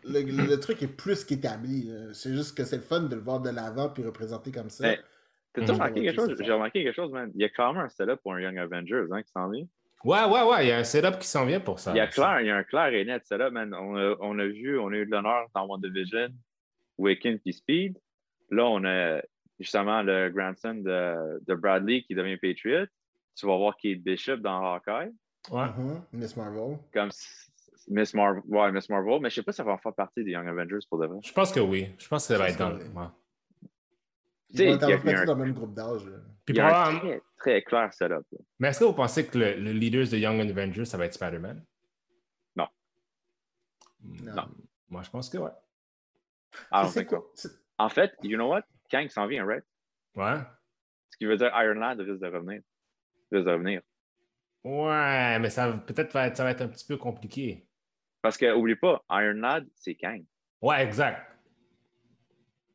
le, 0.04 0.20
le- 0.22 0.46
le 0.46 0.60
truc 0.60 0.82
est 0.82 0.86
plus 0.88 1.24
qu'établi. 1.24 1.84
là. 1.84 2.12
C'est 2.14 2.32
juste 2.34 2.56
que 2.56 2.64
c'est 2.64 2.76
le 2.76 2.82
fun 2.82 3.00
de 3.02 3.14
le 3.14 3.20
voir 3.22 3.40
de 3.40 3.50
l'avant 3.50 3.88
puis 3.90 4.02
représenté 4.04 4.50
comme 4.50 4.70
ça. 4.70 4.84
Mais- 4.88 4.98
T'as-tu 5.54 5.68
Mhm. 5.68 5.74
remarqué 5.76 6.02
quelque 6.02 6.14
chose? 6.16 6.34
c'est 6.36 6.44
J'ai 6.44 6.52
remarqué 6.52 6.82
quelque 6.84 6.94
chose, 6.94 7.10
man. 7.10 7.30
Il 7.34 7.40
y 7.40 7.44
a 7.44 7.48
clairement 7.48 7.80
un 7.80 7.88
setup 7.88 8.16
pour 8.22 8.34
un 8.34 8.40
Young 8.40 8.58
Avengers, 8.58 9.06
hein, 9.10 9.22
qui 9.22 9.30
s'en 9.32 9.48
vient. 9.48 9.64
Ouais, 10.04 10.24
ouais, 10.24 10.42
ouais, 10.42 10.64
il 10.66 10.68
y 10.68 10.72
a 10.72 10.78
un 10.78 10.84
setup 10.84 11.18
qui 11.18 11.26
s'en 11.26 11.44
vient 11.44 11.60
pour 11.60 11.80
ça. 11.80 11.90
Il 11.92 11.96
y 11.96 12.00
a 12.00 12.06
clair, 12.06 12.40
il 12.40 12.46
y 12.46 12.50
a 12.50 12.56
un 12.56 12.62
clair 12.62 12.86
et 12.94 13.04
net 13.04 13.26
setup, 13.26 13.50
man. 13.52 13.74
On 13.74 13.96
a, 13.96 14.14
on 14.20 14.38
a 14.38 14.46
vu, 14.46 14.78
on 14.78 14.88
a 14.88 14.96
eu 14.96 15.06
de 15.06 15.10
l'honneur 15.10 15.46
dans 15.54 15.66
WandaVision, 15.66 16.28
Waken 16.98 17.38
puis 17.40 17.52
Speed. 17.52 17.98
Là, 18.50 18.64
on 18.66 18.84
a 18.84 19.20
justement 19.58 20.02
le 20.02 20.30
grandson 20.30 20.74
de, 20.74 21.40
de 21.46 21.54
Bradley 21.54 22.02
qui 22.02 22.14
devient 22.14 22.36
Patriot. 22.36 22.86
Tu 23.36 23.46
vas 23.46 23.56
voir 23.56 23.76
Kate 23.76 23.98
Bishop 23.98 24.36
dans 24.38 24.74
Hawkeye, 24.74 25.12
Ouais. 25.50 25.66
Mhm. 25.76 26.02
Miss 26.12 26.36
Marvel. 26.36 26.78
comme 26.92 27.10
Miss 27.88 28.14
Marvel. 28.14 28.42
Ouais, 28.48 28.70
Miss 28.72 28.88
Marvel, 28.88 29.20
mais 29.20 29.30
je 29.30 29.36
sais 29.36 29.42
pas 29.42 29.52
si 29.52 29.56
ça 29.56 29.64
va 29.64 29.78
faire 29.78 29.94
partie 29.94 30.22
des 30.24 30.32
Young 30.32 30.46
Avengers 30.48 30.78
pour 30.88 30.98
de 30.98 31.06
vrai. 31.06 31.18
Je 31.24 31.32
pense 31.32 31.52
que 31.52 31.60
oui. 31.60 31.88
Je 31.98 32.06
pense 32.08 32.26
que 32.26 32.34
ça 32.34 32.38
va 32.38 32.48
être 32.50 32.58
dans 32.58 32.72
ouais. 32.74 33.08
Ils 34.50 34.68
vont 34.68 34.74
être 34.74 35.06
un- 35.08 35.24
dans 35.24 35.34
le 35.34 35.44
même 35.44 35.54
groupe 35.54 35.74
d'âge. 35.74 36.02
Puis 36.44 36.54
Il 36.54 36.56
y 36.56 36.60
a 36.60 36.66
un 36.66 36.70
probablement- 36.70 37.00
très, 37.00 37.22
très 37.36 37.62
clair 37.62 37.92
setup. 37.92 38.24
là. 38.32 38.38
Mais 38.58 38.68
est-ce 38.68 38.80
que 38.80 38.84
vous 38.84 38.94
pensez 38.94 39.26
que 39.26 39.36
le, 39.38 39.54
le 39.56 39.72
leader 39.72 40.06
de 40.08 40.16
Young 40.16 40.40
Avengers, 40.40 40.84
ça 40.86 40.96
va 40.96 41.04
être 41.06 41.14
Spider-Man? 41.14 41.62
Non. 42.56 42.66
Non. 44.02 44.34
Non. 44.34 44.48
Moi, 44.88 45.02
je 45.02 45.10
pense 45.10 45.28
que 45.28 45.36
ouais. 45.38 45.50
Ah, 46.70 46.88
C'est 46.88 47.04
quoi? 47.04 47.30
En 47.78 47.88
fait, 47.90 48.12
you 48.22 48.36
know 48.36 48.48
what? 48.48 48.62
Kang 48.90 49.06
s'en 49.10 49.26
vient, 49.26 49.44
right? 49.44 49.64
Ouais. 50.16 50.38
Ce 51.10 51.18
qui 51.18 51.26
veut 51.26 51.36
dire 51.36 51.50
Iron 51.54 51.74
Lad 51.78 52.00
risque 52.00 52.20
de 52.22 52.26
revenir. 52.26 52.62
Risque 53.30 53.44
de 53.46 53.50
revenir. 53.52 53.82
Ouais, 54.64 55.38
mais 55.38 55.50
ça 55.50 55.70
va- 55.70 55.76
peut-être 55.78 56.12
va 56.12 56.26
être- 56.28 56.36
ça 56.36 56.44
va 56.44 56.50
être 56.52 56.62
un 56.62 56.68
petit 56.68 56.86
peu 56.86 56.96
compliqué. 56.96 57.66
Parce 58.22 58.36
que, 58.38 58.52
oublie 58.54 58.74
pas, 58.76 59.04
Iron 59.10 59.34
Lad, 59.40 59.68
c'est 59.74 59.94
Kang. 59.94 60.24
Ouais, 60.62 60.82
exact. 60.82 61.36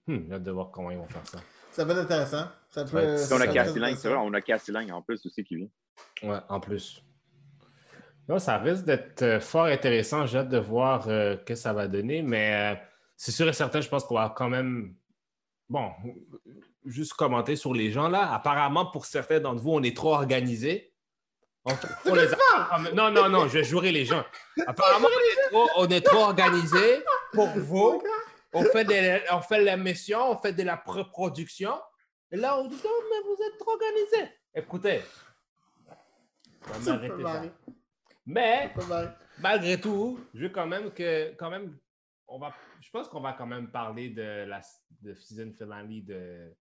Hmm, 0.08 0.26
j'ai 0.28 0.34
hâte 0.34 0.44
de 0.44 0.52
voir 0.52 0.70
comment 0.72 0.92
ils 0.92 0.98
vont 0.98 1.08
faire 1.08 1.26
ça. 1.28 1.40
Ça 1.74 1.84
va 1.86 1.94
être 1.94 2.00
intéressant. 2.02 2.46
Ça 2.70 2.86
peut, 2.86 2.98
Ouais, 2.98 3.18
ça 3.18 3.36
Puis 3.36 3.36
on 3.36 3.48
a 3.48 3.50
intéressant. 3.50 4.10
vrai, 4.10 4.18
on 4.20 4.34
a 4.34 4.42
Cassie 4.42 4.72
Lang 4.72 4.90
en 4.92 5.02
plus 5.02 5.26
aussi 5.26 5.44
qui 5.44 5.56
vient. 5.58 5.68
Ouais, 6.24 6.38
en 6.50 6.60
plus. 6.60 7.04
Non, 8.30 8.40
ça 8.40 8.58
risque 8.58 8.86
d'être 8.86 9.22
euh, 9.22 9.40
fort 9.40 9.66
intéressant. 9.66 10.26
J'ai 10.26 10.38
hâte 10.40 10.50
de 10.50 10.58
voir 10.58 11.08
euh, 11.10 11.36
ce 11.38 11.44
que 11.44 11.56
ça 11.56 11.74
va 11.74 11.88
donner, 11.88 12.22
mais 12.22 12.74
euh, 12.74 12.80
c'est 13.18 13.32
sûr 13.32 13.48
et 13.50 13.54
certain, 13.54 13.82
je 13.82 13.90
pense 13.90 14.06
qu'on 14.06 14.16
va 14.16 14.34
quand 14.36 14.50
même. 14.50 14.96
Bon, 15.70 15.92
juste 16.86 17.14
commenter 17.14 17.56
sur 17.56 17.74
les 17.74 17.92
gens 17.92 18.08
là. 18.08 18.32
Apparemment, 18.34 18.86
pour 18.86 19.06
certains 19.06 19.40
d'entre 19.40 19.62
vous, 19.62 19.72
on 19.72 19.84
est 19.84 19.96
trop 19.96 20.14
organisés. 20.14 20.94
On, 21.66 21.72
on 22.06 22.16
les 22.16 22.28
a- 22.34 22.92
Non, 22.94 23.10
non, 23.10 23.30
non, 23.30 23.48
je 23.48 23.54
vais 23.60 23.64
jurer 23.64 23.92
les 23.92 24.06
gens. 24.06 24.24
Apparemment, 24.68 25.08
on 25.08 25.20
est 25.20 25.50
trop, 25.50 25.70
on 25.78 25.88
est 25.88 26.02
trop 26.06 26.20
organisés 26.24 27.04
pour 27.34 27.48
vous. 27.50 28.02
On 28.54 28.64
fait, 28.66 28.86
des, 28.86 29.22
on 29.32 29.42
fait 29.42 29.64
la 29.64 29.78
mission, 29.78 30.32
on 30.32 30.38
fait 30.38 30.54
de 30.54 30.64
la 30.64 30.78
pré-production. 30.78 31.74
Et 32.32 32.38
là, 32.38 32.60
on 32.60 32.68
dit 32.68 32.76
non, 32.84 32.92
mais 33.10 33.28
vous 33.28 33.44
êtes 33.44 33.58
trop 33.60 33.72
organisés. 33.72 34.32
Écoutez, 34.56 35.02
on 36.68 36.80
va 36.80 36.92
m'arrêter 36.94 37.24
ça. 37.24 37.44
Mais 38.26 38.74
malgré 39.40 39.80
tout, 39.82 40.20
je 40.34 40.44
veux 40.44 40.50
quand 40.50 40.68
même 40.68 40.92
que, 40.92 41.34
quand 41.36 41.50
même, 41.50 41.78
on 42.28 42.40
va, 42.40 42.54
je 42.82 42.90
pense 42.90 43.08
qu'on 43.10 43.22
va 43.22 43.34
quand 43.34 43.46
même 43.48 43.70
parler 43.72 44.10
de 44.10 44.46
la 44.46 44.62
de 45.02 45.14
season 45.14 45.52
finale 45.52 45.88
de, 46.06 46.56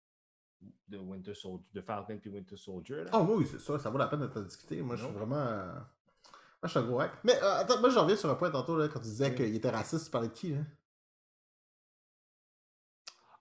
de 0.87 0.97
Winter 0.97 1.33
Soldier, 1.33 1.65
de 1.73 1.81
Falcon 1.81 2.17
puis 2.19 2.29
Winter 2.29 2.55
Soldier. 2.55 3.03
là. 3.03 3.09
Ah 3.11 3.21
oui, 3.21 3.45
c'est 3.49 3.59
ça, 3.59 3.77
ça 3.77 3.89
vaut 3.89 3.97
la 3.97 4.07
peine 4.07 4.21
d'être 4.21 4.41
discuté. 4.41 4.81
Moi, 4.81 4.95
je 4.95 5.03
suis 5.03 5.13
vraiment. 5.13 5.35
Moi, 5.35 6.63
je 6.63 6.67
suis 6.69 6.79
un 6.79 6.83
gros 6.83 6.99
hack. 7.01 7.11
Mais 7.23 7.35
euh, 7.41 7.55
attends, 7.59 7.79
moi, 7.79 7.89
j'en 7.89 8.03
reviens 8.03 8.15
sur 8.15 8.29
un 8.29 8.35
point 8.35 8.49
tantôt, 8.51 8.77
là, 8.77 8.87
quand 8.87 8.99
tu 8.99 9.05
disais 9.07 9.29
Oui. 9.29 9.35
qu'il 9.35 9.55
était 9.55 9.69
raciste, 9.69 10.05
tu 10.05 10.11
parlais 10.11 10.27
de 10.29 10.33
qui, 10.33 10.53
là? 10.53 10.61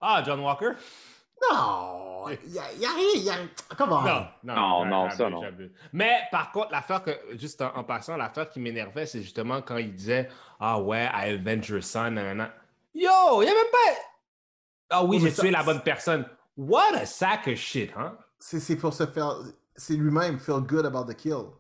Ah, 0.01 0.23
John 0.25 0.41
Walker? 0.41 0.73
Non 1.51 2.27
Il 2.45 2.53
y 2.53 2.59
a, 2.59 2.73
y 2.75 2.85
a 2.85 2.89
rien, 2.91 3.23
y 3.23 3.31
a. 3.31 3.35
Comment 3.77 4.03
Non, 4.03 4.27
non, 4.43 4.85
Non, 4.87 5.11
ça, 5.11 5.31
non. 5.31 5.43
Mais 5.93 6.23
par 6.31 6.51
contre, 6.53 6.73
l'affaire 6.73 7.03
que, 7.03 7.11
juste 7.39 7.63
en, 7.63 7.75
en 7.77 7.85
passant, 7.85 8.17
l'affaire 8.17 8.49
qui 8.51 8.61
m'énervait, 8.61 9.07
c'est 9.07 9.23
justement 9.23 9.63
quand 9.63 9.77
il 9.77 9.95
disait 9.95 10.29
Ah 10.59 10.81
ouais, 10.81 11.05
I 11.05 11.35
avenge 11.35 11.69
your 11.69 11.83
son, 11.83 12.11
nanana. 12.11 12.53
Yo, 12.95 13.43
il 13.43 13.45
n'y 13.45 13.51
a 13.51 13.55
même 13.55 13.71
pas. 13.71 14.01
Ah 14.91 15.05
oui, 15.05 15.21
mais 15.21 15.31
j'ai 15.31 15.37
tué 15.37 15.51
la 15.51 15.63
bonne 15.63 15.83
personne. 15.83 16.27
What 16.57 16.95
a 16.95 17.07
sack 17.07 17.47
of 17.47 17.55
shit, 17.57 17.93
hein? 17.97 18.17
C'est 18.39 18.59
c'est 18.61 18.77
pour 18.77 18.93
se 18.93 19.07
faire. 19.07 19.37
c'est 19.77 19.95
lui-même 19.95 20.39
feel 20.39 20.61
good 20.61 20.87
about 20.87 21.05
the 21.05 21.15
kill. 21.17 21.51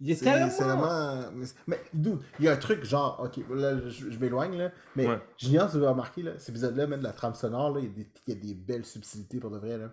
Il 0.00 0.10
est 0.10 0.14
C'est 0.14 0.24
tellement... 0.26 0.50
c'est 0.50 0.62
vraiment. 0.64 1.30
Mais, 1.32 1.46
mais, 1.66 1.80
dude, 1.92 2.18
il 2.38 2.44
y 2.44 2.48
a 2.48 2.52
un 2.52 2.56
truc 2.56 2.84
genre. 2.84 3.20
Ok, 3.22 3.40
là, 3.54 3.78
je, 3.88 4.10
je 4.10 4.18
m'éloigne, 4.18 4.56
là. 4.56 4.70
Mais 4.94 5.06
Ouais. 5.08 5.20
Julien, 5.36 5.66
tu 5.66 5.78
vas 5.78 5.90
remarquer, 5.90 6.22
là, 6.22 6.32
cet 6.38 6.50
épisode-là, 6.50 6.86
même 6.86 7.00
de 7.00 7.04
la 7.04 7.12
trame 7.12 7.34
sonore, 7.34 7.74
là, 7.74 7.80
il 7.80 7.86
y, 7.86 7.88
a 7.88 7.92
des, 7.94 8.08
il 8.28 8.34
y 8.34 8.36
a 8.36 8.40
des 8.40 8.54
belles 8.54 8.84
subtilités 8.84 9.38
pour 9.40 9.50
de 9.50 9.58
vrai, 9.58 9.76
là. 9.78 9.92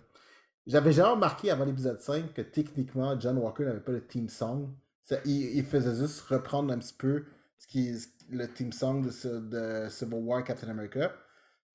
J'avais 0.67 0.91
jamais 0.93 1.09
remarqué 1.09 1.51
avant 1.51 1.65
l'épisode 1.65 1.99
5 2.01 2.33
que 2.33 2.41
techniquement, 2.41 3.19
John 3.19 3.37
Walker 3.37 3.65
n'avait 3.65 3.79
pas 3.79 3.91
le 3.91 4.01
theme 4.05 4.29
song. 4.29 4.69
Ça, 5.03 5.17
il, 5.25 5.57
il 5.57 5.63
faisait 5.65 5.95
juste 5.95 6.21
reprendre 6.21 6.73
un 6.73 6.77
petit 6.79 6.93
peu 6.97 7.25
ce 7.59 7.67
qui 7.67 7.89
est 7.89 8.09
le 8.31 8.47
theme 8.47 8.71
song 8.71 9.01
de, 9.05 9.11
ce- 9.11 9.27
de 9.27 9.87
Civil 9.89 10.19
War 10.23 10.43
Captain 10.43 10.67
America. 10.69 11.13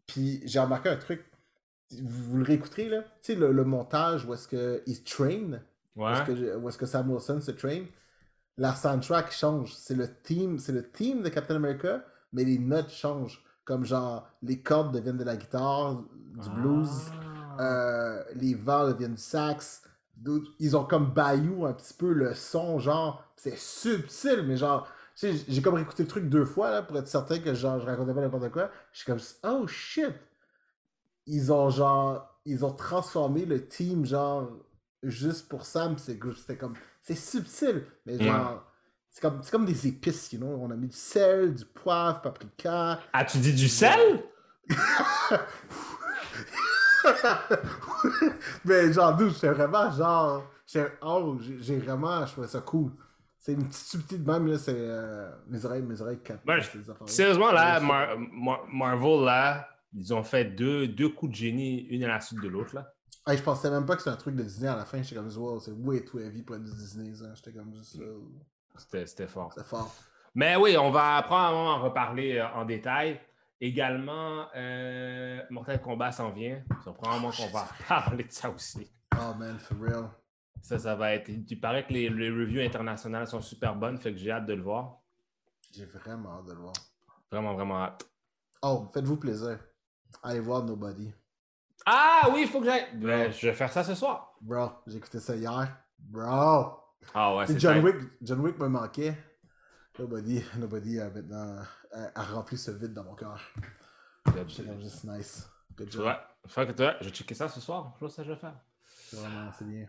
Puis 0.06 0.40
j'ai 0.44 0.58
remarqué 0.58 0.88
un 0.88 0.96
truc. 0.96 1.24
Vous, 1.92 2.30
vous 2.30 2.36
le 2.38 2.44
réécouterez, 2.44 2.88
là. 2.88 3.02
Tu 3.22 3.32
sais, 3.32 3.34
le, 3.36 3.52
le 3.52 3.64
montage 3.64 4.24
où 4.24 4.34
est-ce 4.34 4.48
qu'il 4.48 5.04
train. 5.04 5.60
Où 5.96 6.04
Ouais. 6.04 6.12
est-ce 6.12 6.22
que, 6.22 6.56
où 6.56 6.68
est-ce 6.68 6.78
que 6.78 6.86
Sam 6.86 7.10
Wilson 7.10 7.40
se 7.40 7.50
train, 7.52 7.82
la 8.60 8.74
soundtrack 8.74 9.32
change. 9.32 9.74
C'est 9.74 9.94
le 9.94 10.06
theme, 10.06 10.58
c'est 10.58 10.72
le 10.72 10.88
theme 10.88 11.22
de 11.22 11.30
Captain 11.30 11.56
America, 11.56 12.04
mais 12.32 12.44
les 12.44 12.58
notes 12.58 12.90
changent. 12.90 13.42
Comme 13.64 13.84
genre, 13.86 14.28
les 14.42 14.60
cordes 14.60 14.92
deviennent 14.94 15.16
de 15.16 15.24
la 15.24 15.36
guitare, 15.36 16.02
du 16.42 16.50
blues, 16.50 16.90
Ah. 17.58 17.62
euh, 17.62 18.24
les 18.34 18.54
vents 18.54 18.86
deviennent 18.86 19.14
du 19.14 19.20
sax. 19.20 19.82
Ils 20.58 20.76
ont 20.76 20.84
comme 20.84 21.10
bayou 21.12 21.64
un 21.64 21.72
petit 21.72 21.94
peu 21.94 22.12
le 22.12 22.34
son, 22.34 22.78
genre, 22.78 23.24
c'est 23.36 23.56
subtil, 23.56 24.42
mais 24.46 24.56
genre, 24.58 24.86
tu 25.16 25.32
sais, 25.32 25.44
j'ai 25.48 25.62
comme 25.62 25.74
réécouté 25.74 26.02
le 26.02 26.08
truc 26.08 26.28
deux 26.28 26.44
fois 26.44 26.70
là, 26.70 26.82
pour 26.82 26.98
être 26.98 27.08
certain 27.08 27.38
que 27.38 27.54
genre, 27.54 27.80
je 27.80 27.86
racontais 27.86 28.12
pas 28.12 28.20
n'importe 28.20 28.50
quoi. 28.50 28.70
Je 28.92 28.98
suis 28.98 29.06
comme, 29.06 29.20
oh 29.44 29.66
shit! 29.66 30.12
Ils 31.26 31.50
ont 31.52 31.70
genre, 31.70 32.38
ils 32.44 32.64
ont 32.64 32.72
transformé 32.72 33.46
le 33.46 33.66
team, 33.66 34.04
genre, 34.04 34.48
juste 35.02 35.48
pour 35.48 35.64
Sam, 35.64 35.96
c'est 35.98 36.18
c'était 36.36 36.56
comme, 36.56 36.74
c'est 37.02 37.14
subtil, 37.14 37.84
mais 38.06 38.16
Ouais. 38.18 38.24
genre, 38.24 38.64
c'est 39.10 39.20
comme, 39.20 39.42
c'est 39.42 39.50
comme 39.50 39.64
des 39.66 39.86
épices, 39.88 40.32
you 40.32 40.38
know? 40.38 40.58
On 40.60 40.70
a 40.70 40.76
mis 40.76 40.88
du 40.88 40.96
sel, 40.96 41.54
du 41.54 41.64
poivre, 41.64 42.20
paprika. 42.22 43.00
Ah, 43.12 43.24
tu 43.24 43.38
dis 43.38 43.52
du 43.54 43.68
sel? 43.68 44.22
mais 48.64 48.92
genre, 48.92 49.16
d'où? 49.16 49.28
J'étais 49.30 49.50
vraiment 49.50 49.90
genre. 49.90 50.44
Oh, 51.02 51.38
j'ai 51.60 51.78
vraiment. 51.78 52.24
Je 52.26 52.32
trouvais 52.32 52.46
ça 52.48 52.60
cool. 52.60 52.92
C'est 53.38 53.52
une 53.52 53.66
petite 53.66 53.86
subtilité 53.86 54.18
de 54.18 54.30
même, 54.30 54.46
là. 54.46 54.58
C'est. 54.58 54.74
euh, 54.76 55.30
mes 55.48 55.64
oreilles, 55.64 55.82
mes 55.82 56.00
oreilles 56.00 56.20
captent 56.22 56.46
Ben. 56.46 56.60
Sérieusement, 57.06 57.52
là, 57.52 57.80
Mar- 57.80 58.18
Mar- 58.18 58.66
Marvel, 58.72 59.24
là, 59.24 59.68
ils 59.94 60.12
ont 60.14 60.22
fait 60.22 60.44
deux, 60.44 60.86
deux 60.86 61.08
coups 61.08 61.32
de 61.32 61.36
génie, 61.36 61.80
une 61.88 62.04
à 62.04 62.08
la 62.08 62.20
suite 62.20 62.40
de 62.40 62.48
l'autre, 62.48 62.74
là. 62.74 62.92
Hey, 63.26 63.36
je 63.36 63.42
pensais 63.42 63.70
même 63.70 63.84
pas 63.86 63.96
que 63.96 64.02
c'était 64.02 64.14
un 64.14 64.18
truc 64.18 64.34
de 64.34 64.42
Disney 64.42 64.68
à 64.68 64.76
la 64.76 64.84
fin. 64.84 65.02
J'étais 65.02 65.16
comme, 65.16 65.28
wow, 65.36 65.60
c'est 65.60 65.72
way 65.72 66.04
too 66.04 66.18
heavy 66.18 66.42
pour 66.42 66.56
être 66.56 66.64
du 66.64 66.70
Disney. 66.72 67.12
J'étais 67.34 67.52
comme 67.52 67.74
juste. 67.74 68.00
euh, 68.00 68.18
C'était 68.76 69.06
c'était 69.06 69.26
fort. 69.28 69.52
c'est 69.54 69.66
fort. 69.66 69.94
Mais 70.34 70.56
oui, 70.56 70.76
on 70.78 70.90
va 70.90 71.22
probablement 71.22 71.74
en 71.74 71.82
reparler 71.82 72.38
euh, 72.38 72.48
en 72.54 72.64
détail. 72.64 73.20
Également, 73.60 74.46
euh, 74.56 75.42
Mortal 75.50 75.80
Kombat 75.82 76.12
s'en 76.12 76.30
vient. 76.30 76.62
C'est 76.82 76.94
probablement 76.94 77.30
qu'on 77.30 77.48
va 77.48 77.68
parler 77.88 78.24
de 78.24 78.32
ça 78.32 78.48
aussi. 78.50 78.90
Oh 79.20 79.34
man, 79.38 79.58
for 79.58 79.76
real. 79.78 80.08
Ça, 80.62 80.78
ça 80.78 80.94
va 80.94 81.12
être. 81.14 81.28
Il 81.28 81.60
paraît 81.60 81.86
que 81.86 81.92
les, 81.92 82.08
les 82.08 82.30
reviews 82.30 82.62
internationales 82.62 83.26
sont 83.26 83.40
super 83.42 83.74
bonnes, 83.76 83.98
fait 83.98 84.12
que 84.12 84.18
j'ai 84.18 84.30
hâte 84.30 84.46
de 84.46 84.54
le 84.54 84.62
voir. 84.62 84.98
J'ai 85.72 85.84
vraiment 85.84 86.38
hâte 86.38 86.46
de 86.46 86.52
le 86.52 86.60
voir. 86.60 86.72
Vraiment, 87.30 87.54
vraiment 87.54 87.82
hâte. 87.82 88.08
Oh, 88.62 88.88
faites-vous 88.92 89.16
plaisir. 89.18 89.58
Allez 90.22 90.40
voir 90.40 90.64
Nobody. 90.64 91.12
Ah 91.92 92.28
oui, 92.32 92.42
il 92.42 92.48
faut 92.48 92.60
que 92.60 92.66
j'aille. 92.66 92.86
Ben, 92.94 93.32
je 93.32 93.48
vais 93.48 93.52
faire 93.52 93.72
ça 93.72 93.82
ce 93.82 93.94
soir. 93.96 94.36
Bro, 94.40 94.70
j'ai 94.86 94.98
écouté 94.98 95.18
ça 95.18 95.34
hier. 95.34 95.76
Bro! 95.98 96.76
Ah 97.14 97.34
ouais, 97.36 97.46
C'est 97.46 97.54
c'est 97.54 97.60
John. 97.60 97.78
Wick, 97.84 97.96
John 98.22 98.40
Wick 98.40 98.58
me 98.58 98.68
manquait. 98.68 99.16
Nobody, 99.98 100.40
Nobody 100.56 101.00
a 101.00 101.10
maintenant 101.10 101.58
a, 101.92 102.20
a 102.20 102.22
rempli 102.22 102.56
ce 102.56 102.70
vide 102.70 102.94
dans 102.94 103.02
mon 103.02 103.14
cœur. 103.16 103.40
Comme 104.24 104.48
juste 104.48 105.02
nice. 105.04 105.50
Good 105.76 105.90
job. 105.90 106.04
Ouais, 106.56 106.66
que 106.66 106.72
toi, 106.72 106.94
je 107.00 107.06
vais 107.08 107.14
checker 107.14 107.34
ça 107.34 107.48
ce 107.48 107.60
soir. 107.60 107.92
Je 107.96 108.00
vois 108.00 108.10
ça, 108.10 108.22
je 108.22 108.30
vais 108.32 108.38
faire. 108.38 108.54
C'est 108.86 109.16
Vraiment, 109.16 109.50
c'est 109.58 109.66
bien. 109.66 109.88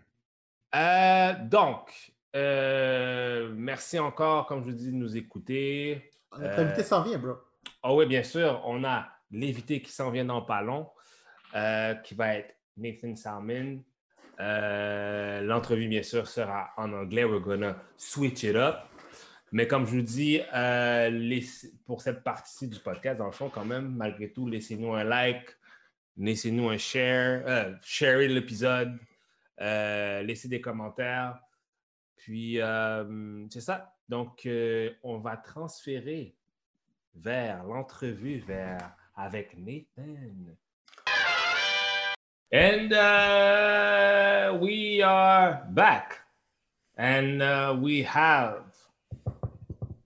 Euh, 0.73 1.33
donc, 1.45 2.13
euh, 2.35 3.53
merci 3.55 3.99
encore, 3.99 4.47
comme 4.47 4.61
je 4.63 4.71
vous 4.71 4.75
dis, 4.75 4.87
de 4.91 4.95
nous 4.95 5.15
écouter. 5.15 6.11
Notre 6.37 6.59
Euh, 6.59 6.65
invité 6.65 6.83
s'en 6.83 7.03
vient, 7.03 7.19
bro. 7.19 7.35
Ah 7.83 7.93
oui, 7.93 8.05
bien 8.07 8.23
sûr, 8.23 8.61
on 8.65 8.83
a 8.83 9.07
l'invité 9.31 9.81
qui 9.81 9.91
s'en 9.91 10.09
vient 10.11 10.25
dans 10.25 10.41
pas 10.41 10.61
long, 10.61 10.89
euh, 11.55 11.95
qui 11.95 12.15
va 12.15 12.35
être 12.35 12.55
Nathan 12.77 13.15
Salmon. 13.15 13.83
Euh, 14.39 15.41
L'entrevue, 15.41 15.87
bien 15.87 16.03
sûr, 16.03 16.27
sera 16.27 16.71
en 16.77 16.91
anglais. 16.93 17.23
We're 17.23 17.41
gonna 17.41 17.75
switch 17.97 18.43
it 18.43 18.55
up. 18.55 18.77
Mais 19.51 19.67
comme 19.67 19.85
je 19.85 19.91
vous 19.91 20.01
dis, 20.01 20.39
euh, 20.53 21.41
pour 21.85 22.01
cette 22.01 22.23
partie 22.23 22.67
du 22.67 22.79
podcast, 22.79 23.17
dans 23.17 23.25
le 23.25 23.33
fond, 23.33 23.49
quand 23.49 23.65
même, 23.65 23.93
malgré 23.95 24.31
tout, 24.31 24.47
laissez-nous 24.47 24.93
un 24.93 25.03
like, 25.03 25.57
laissez-nous 26.17 26.69
un 26.69 26.77
share, 26.77 27.77
sharez 27.81 28.29
l'épisode, 28.29 28.97
laissez 29.59 30.47
des 30.47 30.61
commentaires. 30.61 31.37
Puis, 32.15 32.59
c'est 33.49 33.61
ça. 33.61 33.93
Donc, 34.07 34.47
on 35.03 35.17
va 35.17 35.35
transférer 35.35 36.33
vers 37.13 37.65
l'entrevue 37.65 38.39
vers 38.39 38.95
avec 39.15 39.57
Nathan. 39.57 40.55
And 42.53 42.91
uh, 42.91 44.57
we 44.59 45.01
are 45.01 45.65
back. 45.69 46.19
And 46.97 47.41
uh, 47.41 47.77
we 47.79 48.03
have 48.03 48.63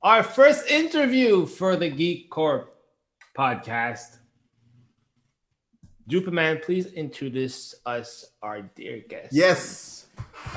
our 0.03 0.21
first 0.21 0.69
interview 0.69 1.47
for 1.47 1.75
the 1.75 1.89
Geek 1.89 2.29
Corp 2.29 2.71
podcast. 3.35 4.19
Duperman, 6.07 6.61
please 6.61 6.85
introduce 6.93 7.73
us, 7.83 8.25
our 8.43 8.61
dear 8.61 9.03
guest. 9.09 9.33
Yes. 9.33 10.05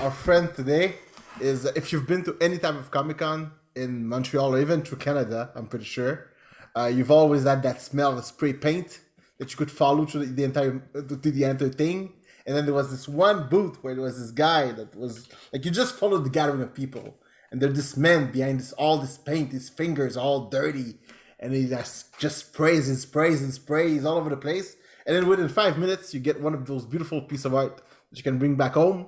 Our 0.00 0.10
friend 0.10 0.54
today 0.54 0.96
is, 1.40 1.64
if 1.64 1.90
you've 1.90 2.06
been 2.06 2.22
to 2.24 2.36
any 2.38 2.58
type 2.58 2.74
of 2.74 2.90
Comic 2.90 3.16
Con 3.16 3.50
in 3.74 4.06
Montreal 4.06 4.54
or 4.54 4.60
even 4.60 4.82
through 4.82 4.98
Canada, 4.98 5.52
I'm 5.54 5.66
pretty 5.66 5.86
sure, 5.86 6.32
uh, 6.76 6.84
you've 6.92 7.10
always 7.10 7.44
had 7.44 7.62
that 7.62 7.80
smell 7.80 8.18
of 8.18 8.26
spray 8.26 8.52
paint 8.52 9.00
that 9.38 9.50
you 9.50 9.56
could 9.56 9.70
follow 9.70 10.04
through 10.04 10.26
the, 10.26 10.44
entire 10.44 10.82
through 10.92 11.16
the 11.16 11.44
entire 11.44 11.68
thing. 11.68 12.12
And 12.46 12.56
then 12.56 12.64
there 12.64 12.74
was 12.74 12.90
this 12.90 13.06
one 13.06 13.48
booth 13.48 13.82
where 13.82 13.94
there 13.94 14.04
was 14.04 14.18
this 14.18 14.30
guy 14.30 14.72
that 14.72 14.96
was 14.96 15.28
like 15.52 15.64
you 15.64 15.70
just 15.70 15.96
followed 15.96 16.24
the 16.24 16.30
gathering 16.30 16.62
of 16.62 16.74
people, 16.74 17.14
and 17.50 17.60
there's 17.60 17.74
this 17.74 17.96
man 17.96 18.32
behind 18.32 18.60
this 18.60 18.72
all 18.72 18.98
this 18.98 19.18
paint, 19.18 19.52
his 19.52 19.68
fingers 19.68 20.16
all 20.16 20.48
dirty, 20.48 20.94
and 21.38 21.52
he 21.52 21.66
just 21.66 22.18
just 22.18 22.48
sprays 22.48 22.88
and 22.88 22.98
sprays 22.98 23.42
and 23.42 23.52
sprays 23.52 24.04
all 24.04 24.16
over 24.16 24.30
the 24.30 24.36
place. 24.36 24.76
And 25.06 25.16
then 25.16 25.26
within 25.26 25.48
five 25.48 25.78
minutes, 25.78 26.12
you 26.12 26.20
get 26.20 26.40
one 26.40 26.54
of 26.54 26.66
those 26.66 26.84
beautiful 26.84 27.22
piece 27.22 27.44
of 27.44 27.54
art 27.54 27.78
that 28.10 28.18
you 28.18 28.22
can 28.22 28.38
bring 28.38 28.56
back 28.56 28.74
home. 28.74 29.06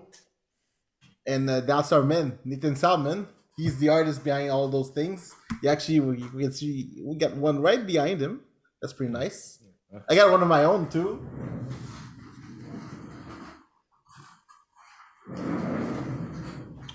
And 1.27 1.49
uh, 1.49 1.61
that's 1.61 1.93
our 1.93 2.03
man, 2.03 2.39
Nathan 2.45 2.75
Salman. 2.75 3.27
He's 3.57 3.79
the 3.79 3.91
artist 3.91 4.25
behind 4.25 4.51
all 4.51 4.69
those 4.69 4.91
things. 4.91 5.35
He 5.61 5.69
actually, 5.69 6.01
we 6.01 6.43
can 6.43 6.53
see 6.53 7.03
we 7.05 7.17
got 7.17 7.37
one 7.37 7.61
right 7.61 7.87
behind 7.87 8.21
him. 8.21 8.41
That's 8.81 8.95
pretty 8.95 9.13
nice. 9.13 9.60
I 10.09 10.15
got 10.15 10.31
one 10.31 10.43
of 10.43 10.49
my 10.49 10.65
own 10.65 10.89
too. 10.89 11.27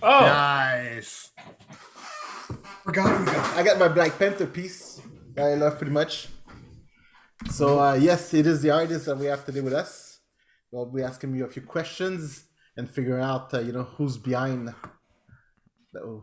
Oh, 0.01 0.19
Nice. 0.21 1.31
Forgot 2.83 3.19
we 3.19 3.25
got. 3.25 3.57
I 3.57 3.63
got 3.63 3.79
my 3.79 3.87
Black 3.87 4.17
Panther 4.19 4.45
piece 4.45 5.01
that 5.33 5.45
I 5.45 5.55
love 5.55 5.77
pretty 5.77 5.91
much. 5.91 6.27
So 7.51 7.79
uh, 7.79 7.95
yes, 7.95 8.33
it 8.33 8.45
is 8.45 8.61
the 8.61 8.69
artist 8.69 9.07
that 9.07 9.17
we 9.17 9.25
have 9.25 9.43
today 9.43 9.61
with 9.61 9.73
us. 9.73 10.19
We'll 10.71 10.85
be 10.85 11.01
asking 11.01 11.35
you 11.35 11.45
a 11.45 11.49
few 11.49 11.63
questions 11.63 12.45
and 12.77 12.89
figure 12.89 13.19
out, 13.19 13.53
uh, 13.53 13.59
you 13.59 13.71
know, 13.71 13.83
who's 13.83 14.17
behind. 14.17 14.73
The, 15.93 16.21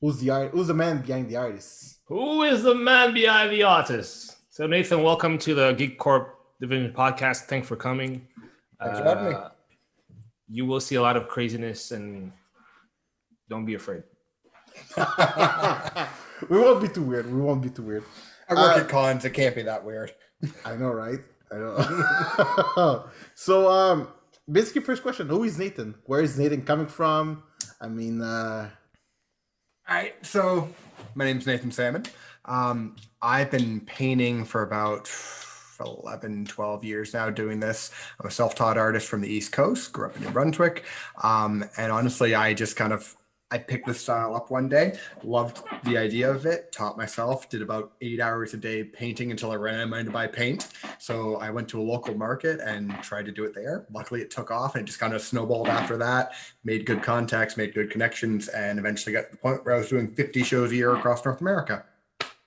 who's 0.00 0.18
the 0.20 0.30
art? 0.30 0.50
Who's 0.52 0.68
the 0.68 0.74
man 0.74 1.02
behind 1.02 1.28
the 1.28 1.36
artist? 1.36 1.98
who 2.06 2.42
is 2.44 2.62
the 2.62 2.74
man 2.74 3.12
behind 3.12 3.50
the 3.50 3.64
artist? 3.64 4.35
So, 4.56 4.66
Nathan, 4.66 5.02
welcome 5.02 5.36
to 5.40 5.54
the 5.54 5.72
Geek 5.74 5.98
Corp 5.98 6.34
Division 6.62 6.90
podcast. 6.90 7.42
Thanks 7.42 7.68
for 7.68 7.76
coming. 7.76 8.26
Thanks 8.82 9.00
for 9.00 9.04
having 9.04 9.28
me. 9.28 9.34
Uh, 9.34 9.50
You 10.48 10.64
will 10.64 10.80
see 10.80 10.94
a 10.94 11.02
lot 11.02 11.14
of 11.14 11.28
craziness 11.28 11.90
and 11.90 12.32
don't 13.50 13.66
be 13.66 13.74
afraid. 13.74 14.02
we 16.48 16.56
won't 16.58 16.80
be 16.80 16.88
too 16.88 17.02
weird. 17.02 17.30
We 17.30 17.38
won't 17.38 17.60
be 17.60 17.68
too 17.68 17.82
weird. 17.82 18.04
I 18.48 18.54
work 18.54 18.78
Uh, 18.78 18.80
at 18.80 18.88
cons. 18.88 19.26
It 19.26 19.34
can't 19.34 19.54
be 19.54 19.60
that 19.60 19.84
weird. 19.84 20.12
I 20.64 20.74
know, 20.74 20.88
right? 20.90 21.20
I 21.52 21.56
know. 21.56 23.04
so, 23.34 23.68
um, 23.70 24.08
basically, 24.50 24.80
first 24.80 25.02
question: 25.02 25.28
Who 25.28 25.44
is 25.44 25.58
Nathan? 25.58 25.96
Where 26.06 26.22
is 26.22 26.38
Nathan 26.38 26.62
coming 26.62 26.86
from? 26.86 27.42
I 27.78 27.88
mean, 27.88 28.22
uh, 28.22 28.70
All 29.86 29.96
right. 29.96 30.14
So 30.24 30.70
my 31.14 31.26
name's 31.26 31.46
Nathan 31.46 31.70
Salmon. 31.70 32.04
Um, 32.46 32.96
I've 33.20 33.50
been 33.50 33.80
painting 33.80 34.44
for 34.44 34.62
about 34.62 35.10
11, 35.80 36.46
12 36.46 36.84
years 36.84 37.12
now 37.12 37.28
doing 37.30 37.60
this. 37.60 37.90
I'm 38.20 38.28
a 38.28 38.30
self-taught 38.30 38.78
artist 38.78 39.08
from 39.08 39.20
the 39.20 39.28
East 39.28 39.52
Coast, 39.52 39.92
grew 39.92 40.06
up 40.06 40.16
in 40.16 40.22
New 40.22 40.30
Brunswick. 40.30 40.84
Um, 41.22 41.64
and 41.76 41.92
honestly, 41.92 42.34
I 42.34 42.54
just 42.54 42.76
kind 42.76 42.92
of 42.92 43.16
I 43.52 43.58
picked 43.58 43.86
this 43.86 44.00
style 44.00 44.34
up 44.34 44.50
one 44.50 44.68
day, 44.68 44.98
loved 45.22 45.62
the 45.84 45.96
idea 45.96 46.28
of 46.28 46.46
it, 46.46 46.72
taught 46.72 46.96
myself, 46.96 47.48
did 47.48 47.62
about 47.62 47.92
eight 48.00 48.20
hours 48.20 48.54
a 48.54 48.56
day 48.56 48.82
painting 48.82 49.30
until 49.30 49.52
I 49.52 49.54
ran 49.54 49.76
out 49.76 49.84
of 49.84 49.88
money 49.90 50.04
to 50.04 50.10
buy 50.10 50.26
paint. 50.26 50.66
So 50.98 51.36
I 51.36 51.50
went 51.50 51.68
to 51.68 51.80
a 51.80 51.82
local 51.82 52.16
market 52.16 52.58
and 52.58 52.90
tried 53.04 53.24
to 53.26 53.30
do 53.30 53.44
it 53.44 53.54
there. 53.54 53.86
Luckily, 53.92 54.20
it 54.20 54.32
took 54.32 54.50
off 54.50 54.74
and 54.74 54.82
it 54.82 54.86
just 54.86 54.98
kind 54.98 55.14
of 55.14 55.22
snowballed 55.22 55.68
after 55.68 55.96
that. 55.96 56.32
Made 56.64 56.86
good 56.86 57.04
contacts, 57.04 57.56
made 57.56 57.72
good 57.72 57.88
connections, 57.88 58.48
and 58.48 58.80
eventually 58.80 59.12
got 59.12 59.26
to 59.26 59.30
the 59.30 59.36
point 59.36 59.64
where 59.64 59.76
I 59.76 59.78
was 59.78 59.90
doing 59.90 60.08
50 60.12 60.42
shows 60.42 60.72
a 60.72 60.74
year 60.74 60.96
across 60.96 61.24
North 61.24 61.40
America. 61.40 61.84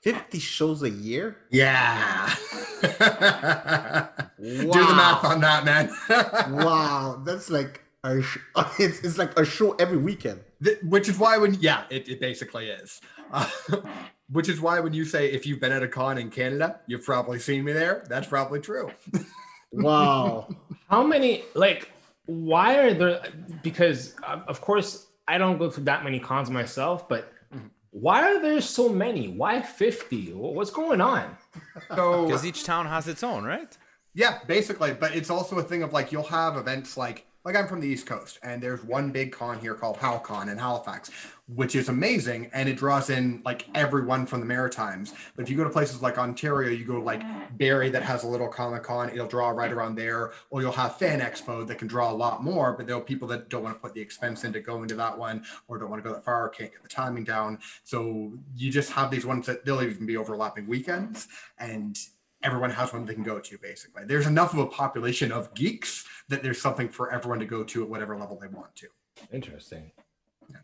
50 0.01 0.39
shows 0.39 0.83
a 0.83 0.89
year? 0.89 1.37
Yeah. 1.49 2.33
Wow. 2.81 4.07
Do 4.41 4.67
the 4.67 4.93
math 4.95 5.25
on 5.25 5.41
that, 5.41 5.65
man. 5.65 5.89
wow. 6.63 7.21
That's 7.25 7.49
like 7.49 7.81
a 8.03 8.21
sh- 8.21 8.37
it's, 8.79 8.99
it's 9.01 9.17
like 9.17 9.37
a 9.37 9.45
show 9.45 9.73
every 9.73 9.97
weekend. 9.97 10.41
Th- 10.63 10.77
which 10.83 11.07
is 11.09 11.17
why 11.17 11.37
when 11.37 11.53
yeah 11.55 11.83
it, 11.89 12.09
it 12.09 12.19
basically 12.19 12.69
is 12.69 12.99
uh, 13.31 13.49
which 14.29 14.49
is 14.49 14.59
why 14.59 14.79
when 14.81 14.93
you 14.93 15.05
say 15.05 15.31
if 15.31 15.45
you've 15.45 15.61
been 15.61 15.71
at 15.71 15.81
a 15.81 15.87
con 15.87 16.17
in 16.17 16.29
canada 16.29 16.81
you've 16.85 17.05
probably 17.05 17.39
seen 17.39 17.63
me 17.63 17.71
there 17.71 18.05
that's 18.09 18.27
probably 18.27 18.59
true 18.59 18.91
Wow. 19.71 20.47
How 20.89 21.03
many, 21.03 21.43
like, 21.53 21.91
why 22.25 22.77
are 22.77 22.93
there, 22.93 23.21
because 23.63 24.15
of 24.47 24.61
course 24.61 25.07
I 25.27 25.37
don't 25.37 25.57
go 25.57 25.69
to 25.69 25.81
that 25.81 26.03
many 26.03 26.19
cons 26.19 26.49
myself, 26.49 27.07
but 27.07 27.31
why 27.91 28.21
are 28.23 28.41
there 28.41 28.61
so 28.61 28.89
many? 28.89 29.27
Why 29.29 29.61
50? 29.61 30.33
What's 30.33 30.71
going 30.71 31.01
on? 31.01 31.35
so 31.95 32.25
Because 32.27 32.45
each 32.45 32.63
town 32.63 32.85
has 32.85 33.07
its 33.07 33.23
own, 33.23 33.43
right? 33.43 33.77
yeah 34.15 34.39
basically 34.47 34.91
but 34.93 35.15
it's 35.15 35.29
also 35.29 35.59
a 35.59 35.63
thing 35.63 35.83
of 35.83 35.93
like 35.93 36.11
you'll 36.11 36.23
have 36.23 36.57
events 36.57 36.97
like 36.97 37.25
like 37.45 37.55
i'm 37.55 37.67
from 37.67 37.79
the 37.79 37.87
east 37.87 38.05
coast 38.07 38.39
and 38.43 38.61
there's 38.61 38.83
one 38.83 39.11
big 39.11 39.31
con 39.31 39.59
here 39.59 39.75
called 39.75 39.97
halcon 39.97 40.49
in 40.49 40.57
halifax 40.57 41.11
which 41.55 41.75
is 41.75 41.89
amazing 41.89 42.49
and 42.53 42.69
it 42.69 42.77
draws 42.77 43.09
in 43.09 43.41
like 43.43 43.65
everyone 43.73 44.25
from 44.25 44.39
the 44.39 44.45
maritimes. 44.45 45.13
But 45.35 45.43
if 45.43 45.49
you 45.49 45.57
go 45.57 45.63
to 45.63 45.69
places 45.69 46.01
like 46.01 46.17
ontario 46.17 46.69
you 46.69 46.85
go 46.85 46.95
to 46.95 47.03
like 47.03 47.23
barrie 47.57 47.89
that 47.89 48.03
has 48.03 48.23
a 48.23 48.27
little 48.27 48.47
comic 48.47 48.83
con 48.83 49.09
it'll 49.09 49.27
draw 49.27 49.49
right 49.49 49.71
around 49.71 49.95
there. 49.95 50.31
Or 50.49 50.61
you'll 50.61 50.71
have 50.73 50.97
fan 50.97 51.21
expo 51.21 51.65
that 51.67 51.77
can 51.77 51.87
draw 51.87 52.11
a 52.11 52.13
lot 52.13 52.43
more 52.43 52.73
but 52.73 52.87
there 52.87 52.95
are 52.95 53.01
people 53.01 53.27
that 53.29 53.49
don't 53.49 53.63
want 53.63 53.75
to 53.75 53.79
put 53.81 53.93
the 53.93 54.01
expense 54.01 54.43
into 54.43 54.59
going 54.59 54.87
to 54.89 54.95
that 54.95 55.17
one 55.17 55.43
or 55.67 55.77
don't 55.77 55.89
want 55.89 56.03
to 56.03 56.07
go 56.07 56.13
that 56.13 56.23
far 56.23 56.45
or 56.45 56.49
can't 56.49 56.71
get 56.71 56.83
the 56.83 56.89
timing 56.89 57.23
down. 57.23 57.59
So 57.83 58.33
you 58.55 58.71
just 58.71 58.91
have 58.91 59.09
these 59.09 59.25
ones 59.25 59.45
that 59.47 59.65
they'll 59.65 59.81
even 59.81 60.05
be 60.05 60.17
overlapping 60.17 60.67
weekends 60.67 61.27
and 61.57 61.97
everyone 62.43 62.69
has 62.69 62.93
one 62.93 63.05
they 63.05 63.13
can 63.13 63.23
go 63.23 63.39
to 63.39 63.57
basically. 63.57 64.05
There's 64.05 64.27
enough 64.27 64.53
of 64.53 64.59
a 64.59 64.67
population 64.67 65.31
of 65.31 65.53
geeks 65.53 66.05
that 66.29 66.43
there's 66.43 66.61
something 66.61 66.89
for 66.89 67.11
everyone 67.11 67.39
to 67.39 67.45
go 67.45 67.63
to 67.63 67.83
at 67.83 67.89
whatever 67.89 68.15
level 68.17 68.37
they 68.39 68.47
want 68.47 68.75
to. 68.77 68.87
Interesting. 69.33 69.91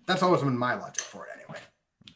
That's 0.06 0.24
always 0.24 0.41
been 0.41 0.57
my 0.57 0.74
logic 0.76 1.03
for 1.03 1.26
it 1.26 1.32
anyway 1.36 1.60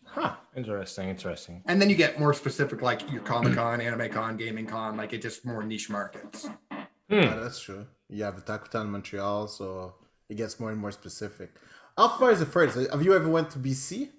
Huh. 0.06 0.34
Interesting. 0.56 1.08
Interesting. 1.10 1.62
and 1.68 1.80
then 1.80 1.88
you 1.90 1.96
get 1.96 2.20
more 2.20 2.34
specific 2.34 2.82
like 2.82 3.10
your 3.12 3.22
comic 3.22 3.54
con 3.54 3.80
anime 3.88 4.10
con 4.10 4.38
gaming 4.38 4.66
con 4.66 4.98
like 4.98 5.14
it 5.14 5.22
just 5.22 5.46
more 5.46 5.64
niche 5.64 5.90
markets 5.90 6.48
Yeah, 6.72 7.32
Hmm. 7.34 7.40
that's 7.42 7.60
true. 7.60 7.86
You 8.10 8.24
have 8.24 8.44
Takutan 8.46 8.82
in 8.86 8.92
Montreal, 8.92 9.48
so 9.48 9.96
it 10.30 10.36
gets 10.38 10.60
more 10.60 10.72
and 10.72 10.80
more 10.80 10.92
specific. 10.92 11.50
How 11.98 12.08
far 12.18 12.32
is 12.32 12.42
it 12.42 12.48
further? 12.48 12.88
Have 12.92 13.04
you 13.06 13.14
ever 13.16 13.28
went 13.30 13.50
to 13.52 13.60
BC? 13.60 14.10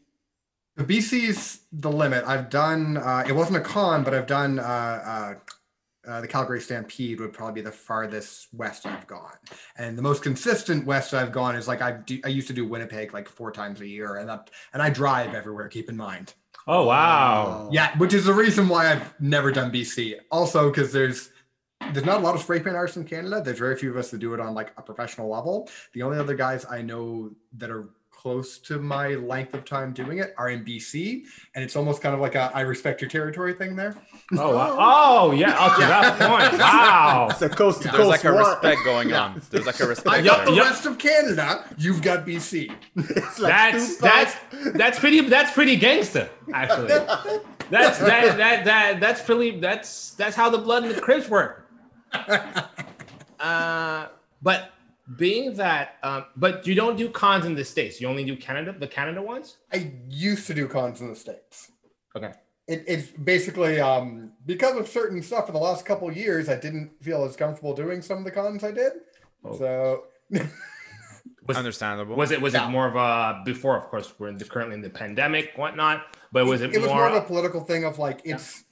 the 0.77 0.85
bc's 0.85 1.60
the 1.72 1.90
limit 1.90 2.22
i've 2.27 2.48
done 2.48 2.97
uh, 2.97 3.22
it 3.27 3.32
wasn't 3.32 3.56
a 3.56 3.60
con 3.60 4.02
but 4.05 4.14
i've 4.14 4.27
done 4.28 4.59
uh, 4.60 4.62
uh, 5.12 5.35
uh, 6.06 6.20
the 6.20 6.28
Calgary 6.28 6.60
Stampede 6.60 7.20
would 7.20 7.32
probably 7.32 7.60
be 7.60 7.64
the 7.64 7.72
farthest 7.72 8.48
west 8.52 8.86
I've 8.86 9.06
gone, 9.06 9.36
and 9.77 9.97
the 9.97 10.02
most 10.02 10.22
consistent 10.22 10.86
west 10.86 11.14
I've 11.14 11.32
gone 11.32 11.56
is 11.56 11.68
like 11.68 11.82
I 11.82 11.93
do, 11.93 12.20
I 12.24 12.28
used 12.28 12.48
to 12.48 12.55
do 12.55 12.66
Winnipeg 12.66 13.12
like 13.12 13.28
four 13.28 13.52
times 13.52 13.81
a 13.81 13.86
year, 13.86 14.16
and 14.16 14.28
that, 14.28 14.51
and 14.72 14.82
I 14.82 14.90
drive 14.90 15.35
everywhere. 15.35 15.68
Keep 15.68 15.89
in 15.89 15.97
mind, 15.97 16.35
Oh, 16.66 16.86
wow. 16.86 17.68
Yeah, 17.72 17.97
which 17.98 18.14
is 18.14 18.24
the 18.24 18.35
reason 18.35 18.68
why 18.68 18.93
I've 18.93 19.20
never 19.20 19.51
done 19.51 19.72
BC. 19.72 20.16
Also, 20.31 20.70
because 20.70 20.93
there's 20.93 21.31
there's 21.93 22.05
not 22.05 22.20
a 22.20 22.22
lot 22.22 22.35
of 22.35 22.43
spray 22.43 22.60
paint 22.60 22.77
artists 22.77 22.97
in 22.97 23.05
Canada. 23.05 23.43
There's 23.43 23.59
very 23.59 23.74
few 23.74 23.90
of 23.90 23.97
us 23.97 24.10
that 24.10 24.18
do 24.18 24.35
it 24.35 24.40
on 24.40 24.55
like 24.55 24.72
a 24.77 24.82
professional 24.82 25.28
level. 25.28 25.68
The 25.94 26.02
only 26.02 26.18
other 26.18 26.35
guys 26.35 26.66
I 26.66 26.82
know 26.82 27.31
that 27.56 27.70
are 27.70 27.89
close 28.20 28.59
to 28.59 28.78
my 28.78 29.09
length 29.14 29.55
of 29.55 29.64
time 29.64 29.94
doing 29.94 30.18
it 30.18 30.34
are 30.36 30.51
in 30.51 30.62
BC, 30.62 31.22
and 31.55 31.64
it's 31.64 31.74
almost 31.74 32.02
kind 32.02 32.14
of 32.14 32.20
like 32.20 32.34
a 32.34 32.51
I 32.55 32.60
respect 32.60 33.01
your 33.01 33.09
territory 33.09 33.55
thing 33.55 33.76
there. 33.76 33.97
Oh, 34.36 34.55
wow. 34.55 34.76
Oh, 34.78 35.32
yeah. 35.32 35.52
Up 35.59 35.74
to 35.76 35.80
that 35.80 36.18
point. 36.18 36.60
Wow. 36.60 37.28
It's 37.30 37.40
a 37.42 37.48
coast 37.48 37.78
to 37.82 37.88
There's 37.88 37.97
coast 37.97 38.09
like 38.10 38.24
a 38.24 38.32
war. 38.32 38.51
respect 38.51 38.80
going 38.84 39.12
on. 39.14 39.40
There's 39.51 39.64
like 39.66 39.80
a 39.80 39.86
respect. 39.94 40.14
I 40.16 40.22
got 40.22 40.44
the 40.44 40.51
there. 40.52 40.60
Yup. 40.60 40.66
rest 40.70 40.86
of 40.86 40.98
Canada. 40.98 41.64
You've 41.78 42.02
got 42.02 42.26
BC. 42.26 42.70
Like 43.40 43.72
That's 43.72 43.97
that's 43.97 44.36
that's 44.74 44.98
pretty 44.98 45.20
that's 45.22 45.52
pretty 45.52 45.76
gangster 45.76 46.28
actually. 46.52 46.88
That's 47.70 47.98
that 47.98 48.36
that 48.36 48.64
that 48.66 49.01
that's 49.01 49.22
pretty 49.22 49.59
that's 49.60 50.10
that's 50.12 50.36
how 50.36 50.51
the 50.51 50.59
blood 50.59 50.82
and 50.84 50.94
the 50.94 51.01
Crips 51.01 51.28
work. 51.28 51.66
Uh, 53.38 54.09
but 54.42 54.72
being 55.16 55.54
that, 55.54 55.96
um, 56.02 56.26
but 56.36 56.66
you 56.66 56.74
don't 56.74 56.96
do 56.96 57.08
cons 57.08 57.44
in 57.44 57.54
the 57.54 57.64
states. 57.64 58.00
You 58.00 58.08
only 58.08 58.24
do 58.24 58.36
Canada, 58.36 58.74
the 58.78 58.86
Canada 58.86 59.20
ones. 59.22 59.56
I 59.72 59.92
used 60.08 60.46
to 60.46 60.54
do 60.54 60.68
cons 60.68 61.00
in 61.00 61.08
the 61.08 61.16
states. 61.16 61.72
Okay. 62.16 62.32
It, 62.68 62.84
it's 62.86 63.08
basically 63.08 63.80
um, 63.80 64.32
because 64.46 64.76
of 64.76 64.88
certain 64.88 65.22
stuff 65.22 65.46
for 65.46 65.52
the 65.52 65.58
last 65.58 65.84
couple 65.84 66.08
of 66.08 66.16
years, 66.16 66.48
I 66.48 66.56
didn't 66.56 66.90
feel 67.02 67.24
as 67.24 67.34
comfortable 67.36 67.74
doing 67.74 68.02
some 68.02 68.18
of 68.18 68.24
the 68.24 68.30
cons 68.30 68.62
I 68.62 68.70
did. 68.70 68.92
Oh. 69.44 69.58
So 69.58 70.04
Was- 71.46 71.56
Understandable. 71.56 72.14
Was 72.16 72.30
it 72.30 72.40
was 72.40 72.54
Yeah. 72.54 72.68
it 72.68 72.70
more 72.70 72.86
of 72.86 72.94
a 72.94 73.42
before? 73.44 73.76
Of 73.76 73.84
course, 73.88 74.12
we're 74.18 74.28
in 74.28 74.36
the, 74.38 74.44
currently 74.44 74.76
in 74.76 74.82
the 74.82 74.90
pandemic, 74.90 75.52
whatnot. 75.56 76.16
But 76.30 76.46
was 76.46 76.60
it, 76.60 76.74
it 76.74 76.78
was 76.78 76.88
more? 76.88 76.96
more 76.98 77.08
of 77.08 77.14
a 77.14 77.26
political 77.26 77.60
thing 77.62 77.84
of 77.84 77.98
like 77.98 78.20
it's 78.24 78.64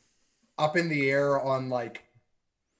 up 0.58 0.76
in 0.76 0.88
the 0.88 1.10
air 1.10 1.40
on 1.40 1.68
like 1.70 2.04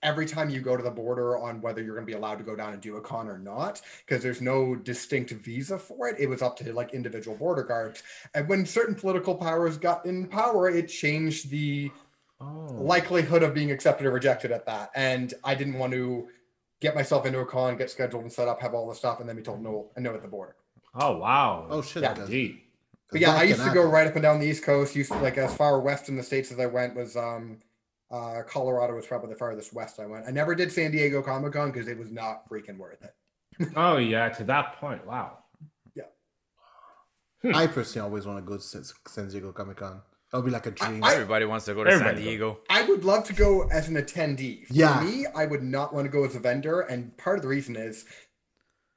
every 0.03 0.27
time 0.27 0.49
you 0.49 0.61
go 0.61 0.77
to 0.77 0.83
the 0.83 0.91
border 0.91 1.37
on 1.39 1.61
whether 1.61 1.83
you're 1.83 1.95
going 1.95 2.07
to 2.07 2.11
be 2.11 2.16
allowed 2.16 2.39
to 2.39 2.45
go 2.45 2.55
down 2.55 2.73
and 2.73 2.81
do 2.81 2.97
a 2.97 3.01
con 3.01 3.29
or 3.29 3.39
not 3.39 3.81
because 4.07 4.23
there's 4.23 4.41
no 4.41 4.75
distinct 4.75 5.31
visa 5.31 5.79
for 5.79 6.09
it 6.09 6.16
it 6.19 6.29
was 6.29 6.43
up 6.43 6.57
to 6.57 6.73
like 6.73 6.95
individual 6.95 7.37
border 7.37 7.62
guards 7.62 8.03
and 8.35 8.49
when 8.49 8.65
certain 8.65 8.95
political 8.95 9.35
powers 9.35 9.77
got 9.77 10.05
in 10.07 10.27
power 10.27 10.69
it 10.69 10.87
changed 10.87 11.51
the 11.51 11.91
oh. 12.41 12.69
likelihood 12.79 13.43
of 13.43 13.55
being 13.55 13.70
accepted 13.70 14.07
or 14.07 14.11
rejected 14.11 14.53
at 14.53 14.65
that 14.66 14.91
and 14.95 15.35
i 15.45 15.55
didn't 15.55 15.75
want 15.75 15.93
to 15.93 16.29
get 16.81 16.95
myself 16.95 17.27
into 17.27 17.41
a 17.41 17.47
con 17.47 17.77
get 17.77 17.91
scheduled 17.91 18.23
and 18.23 18.33
set 18.33 18.47
up 18.47 18.61
have 18.61 18.75
all 18.75 18.89
the 18.89 18.95
stuff 18.95 19.20
and 19.20 19.29
then 19.29 19.37
be 19.37 19.43
told 19.43 19.61
no 19.62 19.91
no 19.97 20.15
at 20.15 20.23
the 20.23 20.29
border 20.29 20.55
oh 20.95 21.16
wow. 21.16 21.66
Oh 21.70 21.83
shit! 21.83 22.03
Yeah. 22.03 22.15
that- 22.15 22.25
Indeed. 22.25 22.61
but 23.11 23.20
yeah, 23.20 23.35
I 23.35 23.45
used 23.45 23.61
can 23.61 23.69
to 23.69 23.75
go 23.75 23.85
right 23.85 24.07
up 24.07 24.15
and 24.15 24.23
down 24.23 24.39
the 24.39 24.47
East 24.47 24.65
Coast. 24.65 24.95
Used 24.95 25.12
to 25.12 25.19
like 25.19 25.39
as 25.39 25.55
far 25.55 25.81
west 25.81 26.09
in 26.09 26.16
the 26.16 26.23
states 26.23 26.53
as 26.53 26.61
I 26.61 26.66
went 26.66 26.95
was 26.95 27.16
um 27.16 27.59
uh 28.10 28.43
Colorado 28.47 28.94
was 28.94 29.06
probably 29.06 29.30
the 29.30 29.36
farthest 29.39 29.72
west 29.72 30.01
I 30.01 30.06
went. 30.06 30.26
I 30.26 30.30
never 30.30 30.55
did 30.55 30.72
San 30.72 30.90
Diego 30.90 31.22
Comic 31.22 31.52
Con 31.52 31.70
because 31.70 31.89
it 31.89 31.98
was 31.98 32.10
not 32.10 32.48
freaking 32.48 32.78
worth 32.78 33.02
it. 33.02 33.14
Oh 33.76 33.97
yeah, 33.97 34.28
to 34.30 34.44
that 34.44 34.76
point. 34.80 35.06
Wow. 35.06 35.39
Yeah. 35.94 36.05
I 37.55 37.66
personally 37.66 38.05
always 38.09 38.26
want 38.26 38.39
to 38.39 38.43
go 38.48 38.56
to 38.56 38.62
San 38.62 38.82
San 39.06 39.28
Diego 39.28 39.52
Comic 39.52 39.76
Con. 39.78 40.01
That'll 40.30 40.44
be 40.44 40.51
like 40.51 40.66
a 40.66 40.70
dream. 40.72 41.02
I- 41.02 41.14
Everybody 41.14 41.44
wants 41.47 41.64
to 41.66 41.74
go 41.74 41.85
to 41.85 41.90
San 41.90 42.01
Everybody. 42.01 42.24
Diego. 42.24 42.59
I 42.68 42.82
would 42.82 43.05
love 43.05 43.24
to 43.24 43.32
go 43.32 43.68
as 43.70 43.89
an 43.89 43.94
attendee. 43.97 44.66
For 44.66 44.74
Yeah. 44.74 45.01
me, 45.02 45.26
I 45.35 45.47
would 45.47 45.62
not 45.62 45.94
want 45.94 46.05
to 46.05 46.10
go 46.10 46.24
as 46.24 46.35
a 46.35 46.39
vendor, 46.40 46.80
and 46.82 47.16
part 47.16 47.36
of 47.39 47.43
the 47.43 47.48
reason 47.48 47.76
is 47.76 48.05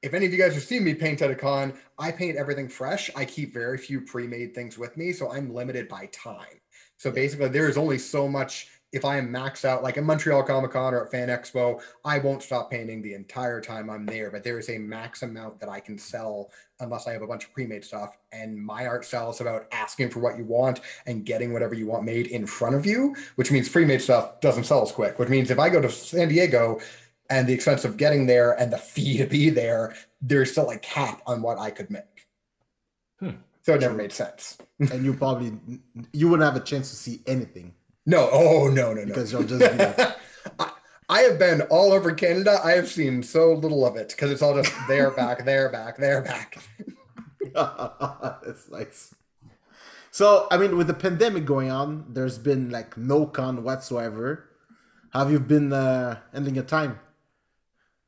if 0.01 0.13
any 0.13 0.25
of 0.25 0.31
you 0.33 0.37
guys 0.37 0.55
have 0.55 0.63
seen 0.63 0.83
me 0.83 0.93
paint 0.95 1.21
at 1.21 1.29
a 1.31 1.35
con, 1.35 1.73
I 1.99 2.11
paint 2.11 2.35
everything 2.37 2.67
fresh. 2.67 3.09
I 3.15 3.23
keep 3.23 3.53
very 3.53 3.77
few 3.77 4.01
pre-made 4.01 4.53
things 4.55 4.77
with 4.77 4.97
me, 4.97 5.13
so 5.13 5.31
I'm 5.31 5.53
limited 5.53 5.87
by 5.87 6.07
time. 6.07 6.59
So 6.97 7.11
basically, 7.11 7.49
there 7.49 7.69
is 7.69 7.77
only 7.77 7.97
so 7.99 8.27
much. 8.27 8.67
If 8.91 9.05
I 9.05 9.17
am 9.17 9.29
maxed 9.29 9.63
out, 9.63 9.83
like 9.83 9.97
at 9.97 10.03
Montreal 10.03 10.43
Comic 10.43 10.71
Con 10.71 10.93
or 10.93 11.05
at 11.05 11.11
Fan 11.11 11.29
Expo, 11.29 11.81
I 12.03 12.19
won't 12.19 12.43
stop 12.43 12.69
painting 12.69 13.01
the 13.01 13.13
entire 13.13 13.61
time 13.61 13.89
I'm 13.89 14.05
there. 14.05 14.29
But 14.29 14.43
there 14.43 14.59
is 14.59 14.69
a 14.69 14.77
max 14.77 15.23
amount 15.23 15.59
that 15.61 15.69
I 15.69 15.79
can 15.79 15.97
sell 15.97 16.51
unless 16.81 17.07
I 17.07 17.13
have 17.13 17.21
a 17.21 17.27
bunch 17.27 17.45
of 17.45 17.53
pre-made 17.53 17.85
stuff. 17.85 18.17
And 18.33 18.57
my 18.57 18.85
art 18.85 19.05
style 19.05 19.29
is 19.29 19.39
about 19.39 19.67
asking 19.71 20.09
for 20.09 20.19
what 20.19 20.37
you 20.37 20.43
want 20.43 20.81
and 21.05 21.25
getting 21.25 21.53
whatever 21.53 21.73
you 21.73 21.87
want 21.87 22.03
made 22.03 22.27
in 22.27 22.45
front 22.45 22.75
of 22.75 22.85
you, 22.85 23.15
which 23.35 23.51
means 23.51 23.69
pre-made 23.69 24.01
stuff 24.01 24.41
doesn't 24.41 24.65
sell 24.65 24.81
as 24.81 24.91
quick. 24.91 25.19
Which 25.19 25.29
means 25.29 25.51
if 25.51 25.59
I 25.59 25.69
go 25.69 25.79
to 25.79 25.89
San 25.89 26.27
Diego 26.27 26.81
and 27.29 27.47
the 27.47 27.53
expense 27.53 27.85
of 27.85 27.95
getting 27.95 28.25
there 28.25 28.59
and 28.59 28.73
the 28.73 28.77
fee 28.77 29.17
to 29.19 29.25
be 29.25 29.49
there, 29.49 29.95
there's 30.21 30.51
still 30.51 30.69
a 30.69 30.77
cap 30.79 31.21
on 31.25 31.41
what 31.41 31.57
I 31.57 31.71
could 31.71 31.89
make. 31.89 32.27
Hmm. 33.19 33.29
So 33.61 33.75
it 33.75 33.81
never 33.81 33.93
made 33.93 34.11
sense. 34.11 34.57
and 34.79 35.05
you 35.05 35.13
probably 35.13 35.53
you 36.11 36.27
wouldn't 36.27 36.51
have 36.51 36.61
a 36.61 36.65
chance 36.65 36.89
to 36.89 36.95
see 36.95 37.21
anything 37.25 37.73
No, 38.05 38.29
oh 38.31 38.67
no, 38.67 38.93
no, 38.93 39.01
no. 39.01 39.05
because 39.05 39.31
you'll 39.31 39.43
just 39.43 39.63
I, 40.59 40.71
I 41.09 41.19
have 41.21 41.37
been 41.37 41.61
all 41.63 41.91
over 41.91 42.13
Canada. 42.13 42.59
I 42.63 42.71
have 42.71 42.87
seen 42.87 43.21
so 43.21 43.53
little 43.53 43.85
of 43.85 43.95
it 43.95 44.09
because 44.09 44.31
it's 44.31 44.41
all 44.41 44.55
just 44.55 44.73
there, 44.87 45.11
back, 45.11 45.45
there, 45.45 45.69
back, 45.69 45.97
there, 45.97 46.21
back. 46.21 46.57
That's 47.53 48.69
nice. 48.69 49.13
So, 50.09 50.47
I 50.51 50.57
mean, 50.57 50.77
with 50.77 50.87
the 50.87 50.93
pandemic 50.93 51.45
going 51.45 51.69
on, 51.69 52.05
there's 52.09 52.37
been 52.37 52.69
like 52.69 52.97
no 52.97 53.25
con 53.25 53.63
whatsoever. 53.63 54.49
Have 55.13 55.31
you 55.31 55.39
been 55.39 55.71
uh, 55.73 56.19
ending 56.33 56.55
your 56.55 56.63
time? 56.63 56.99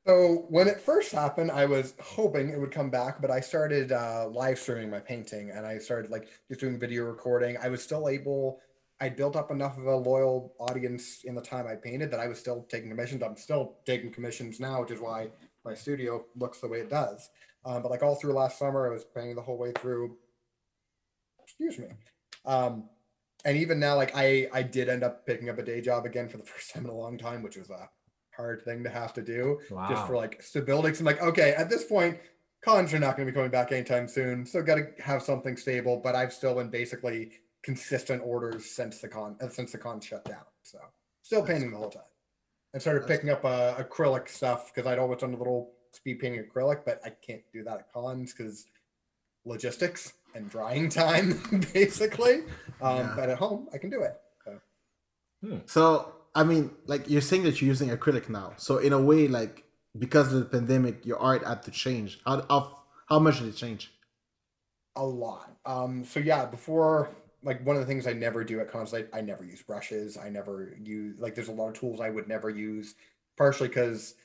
So 0.06 0.46
when 0.50 0.68
it 0.68 0.82
first 0.82 1.14
happened, 1.14 1.50
I 1.52 1.66
was 1.66 1.94
hoping 2.02 2.50
it 2.50 2.60
would 2.60 2.72
come 2.72 2.90
back, 2.90 3.22
but 3.22 3.32
I 3.32 3.40
started 3.40 3.94
uh, 3.94 4.28
live 4.30 4.60
streaming 4.60 4.90
my 4.90 5.00
painting 5.00 5.52
and 5.52 5.66
I 5.66 5.78
started 5.78 6.12
like 6.12 6.28
just 6.50 6.60
doing 6.60 6.78
video 6.78 7.06
recording. 7.06 7.56
I 7.62 7.70
was 7.70 7.82
still 7.82 8.10
able. 8.10 8.60
I 9.04 9.10
built 9.10 9.36
up 9.36 9.52
enough 9.52 9.78
of 9.78 9.86
a 9.86 9.96
loyal 9.98 10.54
audience 10.60 11.26
in 11.26 11.36
the 11.36 11.42
time 11.42 11.68
I 11.68 11.76
painted 11.76 12.10
that 12.12 12.22
I 12.22 12.28
was 12.28 12.40
still 12.40 12.64
taking 12.70 12.90
commissions. 12.90 13.22
I'm 13.22 13.36
still 13.36 13.80
taking 13.86 14.14
commissions 14.14 14.62
now, 14.62 14.80
which 14.80 14.92
is 14.92 15.02
why 15.02 15.30
my 15.66 15.74
studio 15.74 16.24
looks 16.38 16.60
the 16.62 16.70
way 16.70 16.80
it 16.80 16.90
does. 16.90 17.30
Um, 17.66 17.82
but 17.82 17.92
like 17.92 18.02
all 18.02 18.16
through 18.16 18.32
last 18.32 18.58
summer, 18.58 18.88
I 18.88 18.94
was 18.94 19.04
painting 19.04 19.36
the 19.36 19.42
whole 19.42 19.58
way 19.58 19.74
through. 19.74 20.18
Excuse 21.44 21.80
me. 21.80 21.88
Um, 22.46 22.90
and 23.44 23.58
even 23.58 23.78
now, 23.78 23.98
like 23.98 24.14
I 24.16 24.48
I 24.54 24.64
did 24.64 24.88
end 24.88 25.04
up 25.04 25.26
picking 25.26 25.50
up 25.50 25.58
a 25.58 25.64
day 25.64 25.82
job 25.82 26.06
again 26.06 26.30
for 26.30 26.38
the 26.38 26.46
first 26.52 26.74
time 26.74 26.86
in 26.86 26.90
a 26.90 26.96
long 26.96 27.18
time, 27.18 27.44
which 27.44 27.58
was 27.58 27.70
a 27.70 27.90
hard 28.38 28.64
thing 28.64 28.86
to 28.86 28.90
have 28.90 29.14
to 29.16 29.22
do 29.22 29.60
just 29.86 30.06
for 30.06 30.14
Wow. 30.14 30.20
like 30.22 30.42
stability. 30.42 30.90
'Cause 30.92 31.02
I'm 31.02 31.06
like, 31.06 31.22
okay, 31.22 31.54
at 31.56 31.70
this 31.70 31.84
point, 31.84 32.20
cons 32.64 32.94
are 32.94 33.00
not 33.00 33.18
going 33.18 33.28
to 33.28 33.32
be 33.34 33.36
coming 33.36 33.52
back 33.52 33.74
anytime 33.74 34.08
soon, 34.08 34.46
so 34.46 34.64
got 34.64 34.76
to 34.76 34.88
have 35.04 35.22
something 35.22 35.58
stable. 35.58 35.98
But 35.98 36.16
I've 36.16 36.32
still 36.34 36.56
been 36.56 36.70
basically 36.70 37.34
consistent 37.64 38.22
orders 38.24 38.66
since 38.70 39.00
the 39.00 39.08
con 39.08 39.38
uh, 39.42 39.50
since 39.50 39.72
the 39.72 39.78
con 39.78 40.00
shut 40.00 40.26
down. 40.26 40.44
So 40.62 40.80
still 41.22 41.44
painting 41.44 41.72
the 41.72 41.78
whole 41.78 41.90
time. 41.90 42.04
I 42.76 42.80
started 42.80 43.04
That's 43.04 43.12
picking 43.12 43.30
up 43.30 43.46
uh, 43.46 43.76
acrylic 43.76 44.28
stuff 44.30 44.72
because 44.74 44.90
I'd 44.90 45.00
always 45.00 45.20
done 45.20 45.34
a 45.34 45.38
little 45.38 45.72
speed 45.92 46.20
painting 46.20 46.44
acrylic, 46.44 46.82
but 46.86 47.00
I 47.06 47.10
can't 47.10 47.42
do 47.54 47.64
that 47.64 47.80
at 47.80 47.94
cons 47.94 48.34
because 48.34 48.66
logistics 49.46 50.14
and 50.36 50.50
drying 50.50 50.90
time, 51.04 51.42
basically. 51.74 52.44
Um, 52.82 52.98
Yeah. 52.98 53.14
But 53.16 53.30
at 53.30 53.38
home, 53.38 53.68
I 53.74 53.78
can 53.78 53.90
do 53.90 54.02
it. 54.02 54.16
So, 55.66 56.14
I 56.34 56.46
mean, 56.46 56.72
like 56.86 57.10
you're 57.10 57.20
saying 57.20 57.44
that 57.44 57.62
you're 57.62 57.68
using 57.68 57.90
acrylic 57.90 58.30
now. 58.30 58.54
So, 58.56 58.78
in 58.78 58.94
a 58.94 59.02
way, 59.02 59.28
like 59.28 59.66
because 60.00 60.32
of 60.32 60.40
the 60.40 60.46
pandemic, 60.46 61.06
your 61.06 61.20
art 61.20 61.46
had 61.46 61.64
to 61.64 61.72
change. 61.72 62.20
How 62.26 62.46
how, 62.50 62.80
how 63.10 63.20
much 63.20 63.40
did 63.40 63.50
it 63.50 63.58
change? 63.58 63.92
a 64.96 65.06
lot. 65.06 65.56
Um, 65.66 66.04
so 66.06 66.20
yeah, 66.20 66.46
before 66.46 67.10
like 67.44 67.66
one 67.66 67.76
of 67.76 67.82
the 67.82 67.86
things 67.86 68.08
I 68.08 68.14
never 68.14 68.44
do 68.44 68.60
at 68.60 68.72
cons, 68.72 68.94
I, 68.94 69.22
never 69.22 69.44
use 69.44 69.62
brushes. 69.62 70.18
I 70.18 70.30
never 70.30 70.76
use 70.82 71.20
like 71.20 71.36
there's 71.36 71.50
a 71.50 71.54
lot 71.54 71.70
of 71.70 71.80
tools 71.80 72.00
I 72.00 72.10
would 72.10 72.28
never 72.28 72.50
use, 72.50 72.96
partially 73.38 73.68
because 73.68 74.16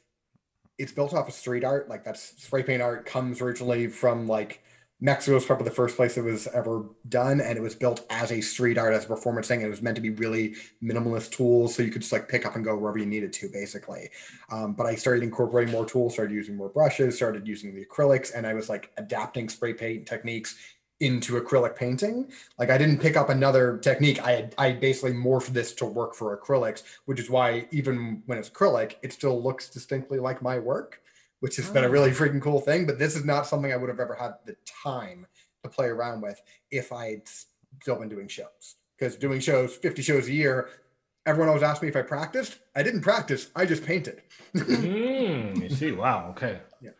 it's 0.78 0.92
built 0.92 1.14
off 1.14 1.28
of 1.28 1.34
street 1.34 1.64
art. 1.64 1.88
Like 1.88 2.04
that's 2.04 2.42
spray 2.42 2.62
paint 2.62 2.82
art 2.82 3.06
comes 3.06 3.40
originally 3.40 3.88
from 3.88 4.26
like 4.26 4.62
Mexico 5.00 5.34
was 5.34 5.44
probably 5.44 5.64
the 5.64 5.70
first 5.70 5.94
place 5.94 6.16
it 6.16 6.24
was 6.24 6.48
ever 6.48 6.86
done, 7.08 7.40
and 7.40 7.56
it 7.56 7.60
was 7.60 7.76
built 7.76 8.04
as 8.10 8.32
a 8.32 8.40
street 8.40 8.76
art 8.76 8.92
as 8.92 9.04
a 9.04 9.08
performance 9.08 9.46
thing. 9.46 9.60
It 9.60 9.68
was 9.68 9.80
meant 9.80 9.94
to 9.94 10.02
be 10.02 10.10
really 10.10 10.56
minimalist 10.82 11.30
tools, 11.30 11.74
so 11.74 11.84
you 11.84 11.90
could 11.92 12.02
just 12.02 12.12
like 12.12 12.28
pick 12.28 12.44
up 12.44 12.56
and 12.56 12.64
go 12.64 12.76
wherever 12.76 12.98
you 12.98 13.06
needed 13.06 13.32
to, 13.34 13.48
basically. 13.48 14.10
Um, 14.50 14.74
but 14.74 14.86
I 14.86 14.96
started 14.96 15.22
incorporating 15.22 15.70
more 15.70 15.86
tools, 15.86 16.14
started 16.14 16.34
using 16.34 16.56
more 16.56 16.68
brushes, 16.68 17.14
started 17.14 17.46
using 17.46 17.76
the 17.76 17.84
acrylics, 17.84 18.32
and 18.34 18.44
I 18.44 18.54
was 18.54 18.68
like 18.68 18.90
adapting 18.96 19.48
spray 19.48 19.72
paint 19.72 20.04
techniques 20.04 20.56
into 21.00 21.40
acrylic 21.40 21.76
painting. 21.76 22.30
Like 22.58 22.70
I 22.70 22.78
didn't 22.78 22.98
pick 22.98 23.16
up 23.16 23.28
another 23.30 23.78
technique. 23.78 24.20
I 24.24 24.32
had 24.32 24.54
I 24.58 24.72
basically 24.72 25.12
morphed 25.12 25.48
this 25.48 25.72
to 25.74 25.84
work 25.86 26.14
for 26.14 26.36
acrylics, 26.36 26.82
which 27.06 27.20
is 27.20 27.30
why 27.30 27.66
even 27.70 28.22
when 28.26 28.38
it's 28.38 28.50
acrylic, 28.50 28.96
it 29.02 29.12
still 29.12 29.40
looks 29.42 29.68
distinctly 29.68 30.18
like 30.18 30.42
my 30.42 30.58
work, 30.58 31.00
which 31.40 31.56
has 31.56 31.70
been 31.70 31.84
a 31.84 31.88
really 31.88 32.10
freaking 32.10 32.42
cool 32.42 32.60
thing. 32.60 32.86
But 32.86 32.98
this 32.98 33.14
is 33.14 33.24
not 33.24 33.46
something 33.46 33.72
I 33.72 33.76
would 33.76 33.88
have 33.88 34.00
ever 34.00 34.14
had 34.14 34.34
the 34.44 34.56
time 34.66 35.26
to 35.62 35.68
play 35.68 35.86
around 35.86 36.20
with 36.20 36.40
if 36.70 36.92
I 36.92 37.10
had 37.12 37.22
still 37.80 37.96
been 37.96 38.08
doing 38.08 38.28
shows. 38.28 38.76
Because 38.98 39.14
doing 39.14 39.38
shows, 39.38 39.76
50 39.76 40.02
shows 40.02 40.26
a 40.26 40.32
year, 40.32 40.70
everyone 41.24 41.48
always 41.48 41.62
asked 41.62 41.82
me 41.82 41.88
if 41.88 41.94
I 41.94 42.02
practiced. 42.02 42.58
I 42.74 42.82
didn't 42.82 43.02
practice, 43.02 43.50
I 43.54 43.64
just 43.64 43.84
painted. 43.84 44.22
Mm, 44.54 45.62
you 45.62 45.68
see, 45.68 45.92
wow, 45.92 46.30
okay. 46.30 46.58
Yeah. 46.80 46.90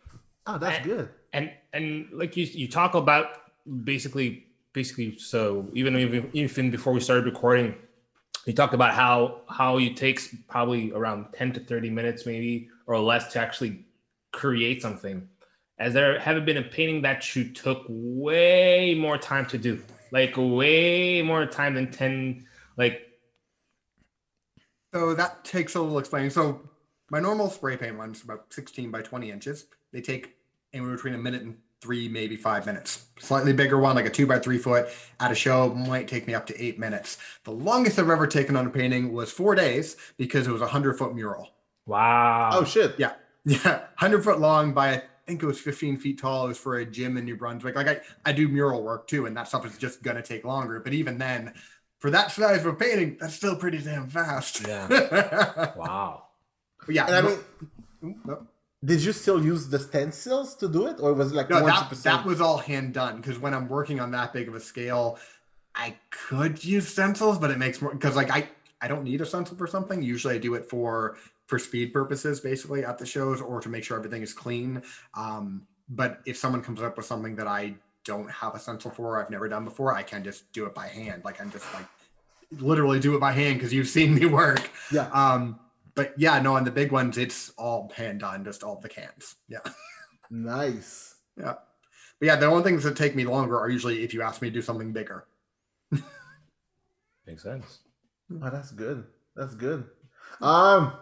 Oh, 0.47 0.59
that's 0.59 0.79
Eh. 0.79 0.83
good. 0.85 1.09
And 1.33 1.51
and 1.73 2.07
like 2.13 2.37
you 2.37 2.45
you 2.47 2.69
talk 2.69 2.95
about 2.95 3.48
basically 3.85 4.47
basically 4.73 5.19
so 5.19 5.69
even 5.75 5.97
even 5.97 6.31
even 6.33 6.71
before 6.71 6.93
we 6.93 7.01
started 7.01 7.25
recording, 7.25 7.75
you 8.47 8.53
talked 8.53 8.75
about 8.75 8.95
how 8.95 9.43
how 9.49 9.79
it 9.79 9.97
takes 9.97 10.35
probably 10.49 10.93
around 10.93 11.27
10 11.33 11.53
to 11.53 11.61
30 11.61 11.91
minutes 11.91 12.27
maybe 12.27 12.69
or 12.87 12.99
less 12.99 13.33
to 13.33 13.41
actually 13.41 13.85
create 14.33 14.83
something. 14.83 15.29
Has 15.79 15.95
there 15.95 16.19
have 16.19 16.45
been 16.45 16.57
a 16.57 16.63
painting 16.63 17.03
that 17.03 17.37
you 17.37 17.53
took 17.53 17.85
way 17.89 18.95
more 18.95 19.19
time 19.19 19.47
to 19.47 19.59
do? 19.59 19.83
Like 20.11 20.35
way 20.37 21.23
more 21.23 21.47
time 21.47 21.75
than 21.75 21.91
10 21.91 22.47
like 22.77 23.03
So 24.93 25.15
that 25.15 25.45
takes 25.45 25.75
a 25.75 25.81
little 25.81 25.99
explaining. 25.99 26.31
So 26.31 26.69
my 27.11 27.21
normal 27.21 27.51
spray 27.51 27.77
paint 27.77 27.97
ones 27.97 28.23
about 28.23 28.53
16 28.53 28.91
by 28.91 29.03
20 29.03 29.31
inches. 29.31 29.67
They 29.93 30.01
take 30.01 30.37
anywhere 30.73 30.97
between 30.97 31.15
a 31.15 31.19
minute 31.19 31.43
and 31.43 31.57
three, 31.81 32.09
maybe 32.09 32.37
five 32.37 32.67
minutes. 32.67 33.07
Slightly 33.19 33.53
bigger 33.53 33.79
one, 33.79 33.97
like 33.97 34.07
a 34.07 34.11
two 34.11 34.27
by 34.27 34.39
three 34.39 34.59
foot 34.59 34.89
at 35.21 35.31
a 35.31 35.35
show, 35.35 35.73
might 35.75 36.09
take 36.09 36.27
me 36.27 36.35
up 36.35 36.47
to 36.47 36.63
eight 36.63 36.79
minutes. 36.79 37.19
The 37.45 37.53
longest 37.53 37.99
I've 37.99 38.11
ever 38.11 38.27
taken 38.27 38.57
on 38.57 38.67
a 38.67 38.71
painting 38.71 39.13
was 39.13 39.31
four 39.31 39.55
days 39.55 39.97
because 40.17 40.47
it 40.47 40.53
was 40.53 40.63
a 40.63 40.67
hundred 40.67 40.99
foot 40.99 41.15
mural. 41.15 41.49
wow. 41.87 42.51
Oh 42.53 42.65
shit. 42.65 42.95
Yeah. 42.99 43.13
Yeah. 43.45 43.85
Hundred 43.97 44.25
foot 44.25 44.41
long 44.41 44.75
by 44.75 44.91
I 44.95 45.03
think 45.27 45.43
it 45.43 45.47
was 45.47 45.59
15 45.61 45.97
feet 45.99 46.19
tall. 46.21 46.45
It 46.45 46.49
was 46.49 46.59
for 46.59 46.79
a 46.79 46.85
gym 46.85 47.17
in 47.17 47.25
New 47.25 47.37
Brunswick. 47.37 47.77
Like 47.77 47.89
I, 47.89 48.01
I 48.27 48.33
do 48.33 48.47
mural 48.49 48.83
work 48.83 49.07
too, 49.07 49.25
and 49.27 49.35
that 49.37 49.49
stuff 49.49 49.65
is 49.65 49.79
just 49.79 50.03
gonna 50.03 50.23
take 50.23 50.45
longer. 50.45 50.81
But 50.81 50.93
even 50.93 51.17
then, 51.17 51.55
for 51.99 52.11
that 52.11 52.31
size 52.31 52.61
of 52.61 52.67
a 52.67 52.73
painting, 52.75 53.17
that's 53.19 53.35
still 53.35 53.57
pretty 53.57 53.79
damn 53.79 54.09
fast. 54.09 54.67
Yeah. 54.67 55.73
Wow. 55.77 56.25
But 56.85 56.95
yeah. 56.95 57.07
And 57.07 57.15
I 57.15 57.21
mean, 57.23 58.21
no. 58.27 58.47
Did 58.85 59.03
you 59.03 59.13
still 59.13 59.45
use 59.45 59.69
the 59.69 59.79
stencils 59.79 60.55
to 60.57 60.69
do 60.69 60.87
it, 60.87 61.01
or 61.01 61.13
was 61.13 61.33
it 61.33 61.35
like 61.35 61.51
No, 61.51 61.63
one 61.63 61.67
that, 61.67 61.91
that 61.91 62.25
was 62.25 62.41
all 62.41 62.59
hand 62.59 62.95
done 62.95 63.17
because 63.17 63.39
when 63.39 63.53
I'm 63.53 63.69
working 63.69 63.99
on 64.01 64.11
that 64.13 64.33
big 64.33 64.49
of 64.49 64.55
a 64.55 64.61
scale, 64.61 65.19
I 65.75 65.97
could 66.11 66.65
use 66.65 66.89
stencils, 66.89 67.39
but 67.39 67.51
it 67.51 67.59
makes 67.59 67.83
more 67.83 67.93
because 67.93 68.15
like 68.15 68.31
I 68.31 68.49
I 68.81 68.87
don't 68.87 69.03
need 69.03 69.21
a 69.21 69.27
stencil 69.27 69.57
for 69.57 69.67
something. 69.67 70.03
Usually 70.03 70.37
I 70.37 70.39
do 70.39 70.55
it 70.55 70.65
for 70.65 71.17
for 71.47 71.59
speed 71.59 71.93
purposes, 71.93 72.41
basically 72.41 72.85
at 72.85 72.99
the 72.99 73.07
shows 73.07 73.41
or 73.41 73.61
to 73.61 73.69
make 73.69 73.83
sure 73.83 73.97
everything 73.97 74.23
is 74.23 74.33
clean. 74.33 74.83
Um, 75.15 75.67
but 75.89 76.21
if 76.27 76.37
someone 76.37 76.63
comes 76.63 76.83
up 76.83 76.97
with 76.97 77.07
something 77.07 77.35
that 77.37 77.47
I 77.47 77.75
don't 78.05 78.31
have 78.31 78.55
a 78.55 78.59
stencil 78.59 78.91
for, 78.91 79.21
I've 79.21 79.31
never 79.31 79.49
done 79.49 79.65
before, 79.65 79.95
I 79.95 80.03
can 80.03 80.23
just 80.23 80.53
do 80.53 80.67
it 80.67 80.75
by 80.75 80.87
hand. 80.87 81.23
Like 81.25 81.41
I'm 81.41 81.51
just 81.51 81.65
like 81.75 81.87
literally 82.61 83.01
do 83.01 83.17
it 83.17 83.21
by 83.21 83.33
hand 83.33 83.55
because 83.57 83.73
you've 83.73 83.89
seen 83.89 84.15
me 84.15 84.27
work. 84.27 84.71
Yeah. 84.93 85.09
Um, 85.09 85.59
but 85.99 86.15
yeah, 86.17 86.39
no, 86.41 86.55
on 86.55 86.63
the 86.63 86.71
big 86.71 86.93
ones, 86.93 87.19
it's 87.19 87.51
all 87.59 87.93
hand 87.93 88.21
done, 88.21 88.45
just 88.45 88.63
all 88.63 88.79
the 88.81 88.89
cans. 88.89 89.35
Yeah. 89.49 89.59
Nice. 90.31 91.15
Yeah. 91.37 91.55
But 92.19 92.27
yeah, 92.27 92.35
the 92.35 92.47
only 92.47 92.65
things 92.65 92.83
that 92.83 92.97
take 92.97 93.15
me 93.15 93.25
longer 93.25 93.57
are 93.61 93.69
usually 93.69 94.03
if 94.03 94.13
you 94.13 94.23
ask 94.23 94.43
me 94.43 94.49
to 94.49 94.55
do 94.55 94.61
something 94.61 94.93
bigger. 94.93 95.29
Makes 97.29 97.45
sense. 97.45 97.79
Oh, 98.43 98.51
that's 98.51 98.73
good. 98.73 99.05
That's 99.37 99.55
good. 99.55 99.85
Um, 100.41 100.95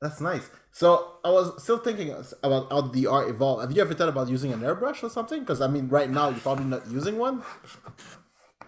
that's 0.00 0.20
nice. 0.20 0.48
So 0.70 1.14
I 1.24 1.30
was 1.30 1.60
still 1.60 1.78
thinking 1.78 2.14
about 2.44 2.70
how 2.70 2.82
the 2.82 3.08
art 3.08 3.28
evolved. 3.28 3.62
Have 3.62 3.72
you 3.72 3.82
ever 3.82 3.94
thought 3.94 4.08
about 4.08 4.28
using 4.28 4.52
an 4.52 4.60
airbrush 4.60 5.02
or 5.02 5.10
something? 5.10 5.40
Because 5.40 5.60
I 5.60 5.66
mean, 5.66 5.88
right 5.88 6.08
now 6.08 6.28
you're 6.28 6.38
probably 6.38 6.66
not 6.66 6.88
using 6.88 7.18
one. 7.18 7.42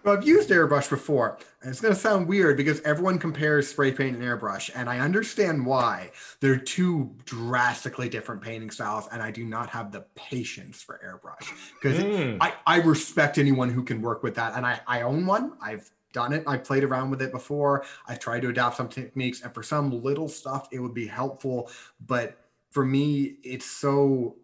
Well, 0.03 0.17
I've 0.17 0.27
used 0.27 0.49
airbrush 0.49 0.89
before, 0.89 1.39
and 1.61 1.71
it's 1.71 1.81
going 1.81 1.93
to 1.93 2.01
sound 2.01 2.27
weird 2.27 2.57
because 2.57 2.81
everyone 2.83 3.19
compares 3.19 3.69
spray 3.69 3.93
paint 3.93 4.17
and 4.17 4.25
airbrush, 4.25 4.71
and 4.75 4.89
I 4.89 4.99
understand 4.99 5.65
why. 5.67 6.11
They're 6.41 6.57
two 6.57 7.15
drastically 7.27 8.09
different 8.09 8.41
painting 8.41 8.71
styles, 8.71 9.09
and 9.13 9.21
I 9.21 9.31
do 9.31 9.45
not 9.45 9.69
have 9.71 9.93
the 9.93 10.07
patience 10.15 10.83
for 10.83 11.01
airbrush 11.05 11.49
because 11.81 12.01
Mm. 12.01 12.39
I, 12.41 12.55
I 12.67 12.77
respect 12.81 13.37
anyone 13.37 13.69
who 13.69 13.83
can 13.83 14.01
work 14.01 14.23
with 14.23 14.35
that, 14.37 14.55
and 14.57 14.65
I, 14.65 14.81
I 14.87 15.03
own 15.03 15.27
one. 15.27 15.53
I've 15.61 15.91
done 16.13 16.33
it. 16.33 16.45
I've 16.47 16.65
played 16.65 16.83
around 16.83 17.11
with 17.11 17.21
it 17.21 17.31
before. 17.31 17.85
I've 18.09 18.19
tried 18.19 18.41
to 18.43 18.49
adapt 18.49 18.77
some 18.77 18.89
techniques, 18.89 19.43
and 19.43 19.53
for 19.55 19.63
some 19.63 20.03
little 20.03 20.29
stuff, 20.29 20.69
it 20.73 20.79
would 20.79 20.95
be 20.95 21.07
helpful. 21.07 21.71
But 22.07 22.39
for 22.71 22.87
me, 22.87 23.37
it's 23.43 23.67
so 23.67 24.37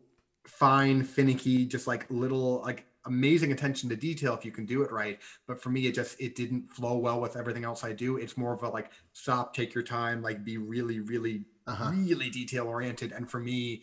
fine, 0.44 1.02
finicky, 1.02 1.64
just 1.64 1.86
like 1.86 2.06
little, 2.10 2.60
like 2.60 2.84
amazing 3.06 3.52
attention 3.52 3.88
to 3.88 3.96
detail 3.96 4.34
if 4.34 4.44
you 4.44 4.50
can 4.52 4.66
do 4.66 4.82
it 4.82 4.92
right. 4.92 5.18
But 5.46 5.60
for 5.62 5.70
me, 5.70 5.86
it 5.86 5.94
just 5.94 6.20
it 6.20 6.34
didn't 6.34 6.70
flow 6.70 6.96
well 6.98 7.20
with 7.20 7.36
everything 7.36 7.64
else 7.64 7.84
I 7.84 7.92
do. 7.92 8.16
It's 8.16 8.36
more 8.36 8.52
of 8.52 8.62
a 8.62 8.68
like 8.68 8.90
stop, 9.12 9.54
take 9.54 9.74
your 9.74 9.84
time, 9.84 10.22
like 10.22 10.44
be 10.44 10.58
really, 10.58 11.00
really, 11.00 11.44
Uh-huh. 11.66 11.90
really 11.90 12.30
detail 12.30 12.66
oriented. 12.66 13.12
And 13.12 13.30
for 13.30 13.40
me, 13.40 13.82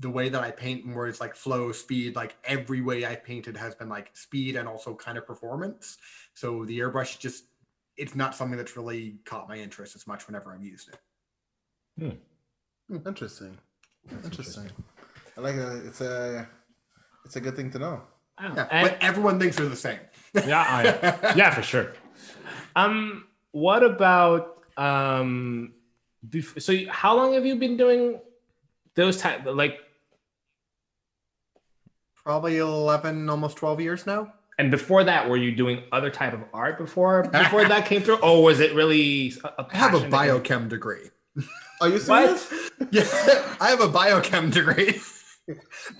the 0.00 0.10
way 0.10 0.28
that 0.28 0.42
I 0.42 0.50
paint 0.50 0.84
more 0.84 1.06
is 1.06 1.20
like 1.20 1.36
flow, 1.36 1.70
speed, 1.72 2.16
like 2.16 2.36
every 2.44 2.80
way 2.80 3.04
I've 3.04 3.22
painted 3.24 3.56
has 3.56 3.74
been 3.74 3.88
like 3.88 4.10
speed 4.16 4.56
and 4.56 4.68
also 4.68 4.94
kind 4.94 5.16
of 5.16 5.26
performance. 5.26 5.98
So 6.34 6.64
the 6.64 6.78
airbrush 6.80 7.18
just 7.18 7.44
it's 7.96 8.16
not 8.16 8.34
something 8.34 8.58
that's 8.58 8.76
really 8.76 9.18
caught 9.24 9.48
my 9.48 9.56
interest 9.56 9.94
as 9.94 10.06
much 10.06 10.26
whenever 10.26 10.52
I've 10.52 10.64
used 10.64 10.88
it. 10.88 12.18
Interesting. 13.06 13.56
Interesting. 14.24 14.68
I 15.36 15.40
like 15.40 15.54
it. 15.54 15.86
It's 15.86 16.00
a 16.00 16.48
it's 17.24 17.36
a 17.36 17.40
good 17.40 17.56
thing 17.56 17.70
to 17.70 17.78
know. 17.78 18.02
Yeah, 18.40 18.66
And- 18.70 18.88
but 18.88 18.98
everyone 19.00 19.38
thinks 19.38 19.56
they're 19.56 19.68
the 19.68 19.76
same. 19.76 19.98
yeah, 20.46 20.60
I, 20.60 21.34
yeah, 21.36 21.50
for 21.54 21.62
sure. 21.62 21.92
Um, 22.76 23.26
what 23.52 23.82
about 23.84 24.58
um, 24.76 25.72
bef- 26.28 26.60
so 26.60 26.72
you- 26.72 26.90
how 26.90 27.16
long 27.16 27.34
have 27.34 27.46
you 27.46 27.56
been 27.56 27.76
doing 27.76 28.20
those 28.96 29.16
type 29.18 29.42
like 29.46 29.78
Probably 32.24 32.56
11, 32.56 33.28
almost 33.28 33.56
12 33.58 33.80
years 33.82 34.06
now. 34.06 34.32
and 34.58 34.70
before 34.70 35.04
that 35.04 35.28
were 35.28 35.36
you 35.36 35.52
doing 35.54 35.82
other 35.92 36.10
type 36.10 36.32
of 36.32 36.40
art 36.54 36.78
before 36.78 37.24
before 37.24 37.64
that 37.66 37.84
came 37.86 38.00
through 38.02 38.16
or 38.18 38.42
was 38.42 38.60
it 38.60 38.72
really 38.74 39.34
a, 39.44 39.48
a 39.62 39.66
I 39.70 39.76
have 39.76 39.94
a 39.94 39.98
passion 39.98 40.10
that 40.10 40.16
biochem 40.44 40.68
degree. 40.68 41.10
Are 41.80 41.88
you 41.88 41.98
What? 42.00 42.38
serious? 42.38 42.70
Yeah, 42.90 43.56
I 43.60 43.68
have 43.70 43.80
a 43.80 43.88
biochem 43.88 44.50
degree. 44.52 45.00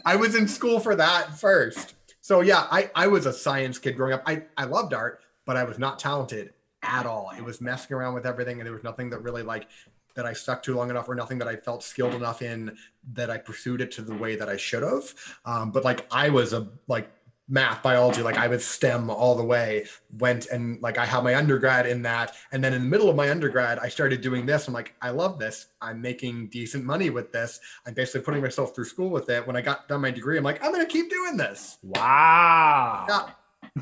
I 0.07 0.17
was 0.17 0.35
in 0.35 0.49
school 0.49 0.81
for 0.81 0.95
that 0.97 1.39
first. 1.39 1.95
So 2.25 2.41
yeah, 2.41 2.67
I, 2.71 2.91
I 2.95 3.07
was 3.07 3.27
a 3.27 3.35
science 3.35 3.79
kid 3.79 3.99
growing 3.99 4.15
up. 4.15 4.23
I, 4.25 4.45
I 4.57 4.65
loved 4.65 4.95
art, 4.95 5.21
but 5.45 5.59
I 5.59 5.65
was 5.65 5.79
not 5.79 5.99
talented 5.99 6.55
at 6.83 7.05
all. 7.05 7.31
It 7.37 7.45
was 7.45 7.61
messing 7.61 7.95
around 7.95 8.15
with 8.15 8.25
everything, 8.25 8.61
and 8.61 8.67
there 8.67 8.73
was 8.73 8.83
nothing 8.83 9.11
that 9.11 9.19
really 9.19 9.43
like 9.43 9.69
that 10.15 10.25
I 10.25 10.33
stuck 10.33 10.63
to 10.63 10.75
long 10.75 10.89
enough, 10.89 11.07
or 11.07 11.15
nothing 11.15 11.37
that 11.41 11.49
I 11.49 11.57
felt 11.57 11.83
skilled 11.83 12.15
enough 12.15 12.41
in 12.41 12.79
that 13.13 13.29
I 13.29 13.37
pursued 13.37 13.83
it 13.83 13.91
to 13.93 14.01
the 14.01 14.15
way 14.15 14.37
that 14.37 14.49
I 14.49 14.57
should 14.57 14.83
have. 14.83 15.15
Um, 15.45 15.71
but 15.71 15.85
like 15.85 16.07
I 16.11 16.31
was 16.31 16.55
a 16.55 16.67
like 16.89 17.11
math, 17.49 17.83
biology, 17.83 18.23
like 18.23 18.39
I 18.39 18.47
was 18.49 18.65
STEM 18.65 19.11
all 19.11 19.35
the 19.35 19.45
way. 19.45 19.87
Went 20.19 20.47
and 20.47 20.81
like 20.81 20.97
I 20.99 21.05
had 21.05 21.23
my 21.25 21.35
undergrad 21.35 21.87
in 21.87 22.03
that, 22.03 22.35
and 22.53 22.63
then 22.65 22.73
in 22.73 22.83
the 22.83 22.89
middle 22.89 23.09
of 23.11 23.17
my 23.17 23.31
undergrad, 23.31 23.79
I 23.81 23.89
started 23.89 24.21
doing 24.21 24.47
this. 24.47 24.67
I'm 24.69 24.75
like, 24.75 24.95
I 25.03 25.11
love 25.11 25.39
this. 25.39 25.67
I'm 25.83 26.01
making 26.01 26.49
decent 26.49 26.85
money 26.85 27.11
with 27.11 27.33
this. 27.33 27.61
I'm 27.87 27.95
basically 27.95 28.23
putting 28.23 28.43
myself 28.43 28.75
through 28.75 28.87
school 28.87 29.11
with 29.11 29.29
it. 29.29 29.47
When 29.47 29.57
I 29.57 29.61
got 29.61 29.89
done 29.89 30.01
my 30.01 30.11
degree, 30.11 30.39
I'm 30.39 30.45
like, 30.45 30.65
I'm 30.65 30.73
gonna 30.73 30.87
keep 30.87 31.11
doing 31.11 31.37
this. 31.37 31.79
wow 31.83 33.05
Yeah. 33.09 33.31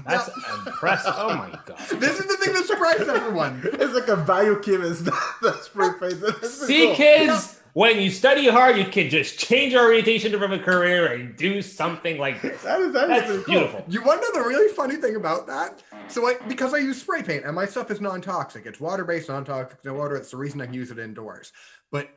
that's 0.06 0.30
impressive 0.66 1.12
oh 1.16 1.34
my 1.36 1.50
god 1.66 1.78
This 2.00 2.18
is 2.18 2.26
the 2.26 2.36
thing 2.38 2.54
that 2.54 2.64
surprised 2.66 3.02
everyone. 3.08 3.60
It's 3.64 3.94
like 3.94 4.08
a 4.08 4.16
biochemist 4.16 5.04
that 5.06 5.60
spray 5.62 5.90
paints. 6.00 6.20
That's 6.20 6.58
pretty 6.58 6.72
See, 6.72 6.86
cool. 6.86 6.94
kids, 6.96 7.60
when 7.74 8.00
you 8.00 8.10
study 8.10 8.48
hard, 8.48 8.76
you 8.76 8.84
can 8.84 9.08
just 9.08 9.38
change 9.38 9.72
your 9.72 9.82
orientation 9.84 10.30
to 10.32 10.38
from 10.38 10.52
a 10.52 10.58
career 10.58 11.12
and 11.14 11.36
do 11.36 11.62
something 11.62 12.18
like 12.18 12.42
this. 12.42 12.62
That 12.62 12.80
is 12.80 12.92
that 12.92 13.10
is 13.10 13.22
That's 13.22 13.44
cool. 13.44 13.54
beautiful. 13.54 13.84
You 13.88 14.02
want 14.02 14.22
to 14.22 14.28
know 14.28 14.42
the 14.42 14.48
really 14.48 14.72
funny 14.74 14.96
thing 14.96 15.16
about 15.16 15.46
that? 15.46 15.82
So 16.08 16.26
I 16.26 16.34
because 16.48 16.74
I 16.74 16.78
use 16.78 17.00
spray 17.00 17.22
paint 17.22 17.44
and 17.44 17.54
my 17.54 17.64
stuff 17.64 17.90
is 17.90 18.00
non-toxic. 18.00 18.66
It's 18.66 18.80
water-based, 18.80 19.28
non-toxic, 19.28 19.84
no 19.84 19.94
water. 19.94 20.16
It's 20.16 20.30
the 20.30 20.36
reason 20.36 20.60
I 20.60 20.66
can 20.66 20.74
use 20.74 20.90
it 20.90 20.98
indoors. 20.98 21.52
But 21.90 22.10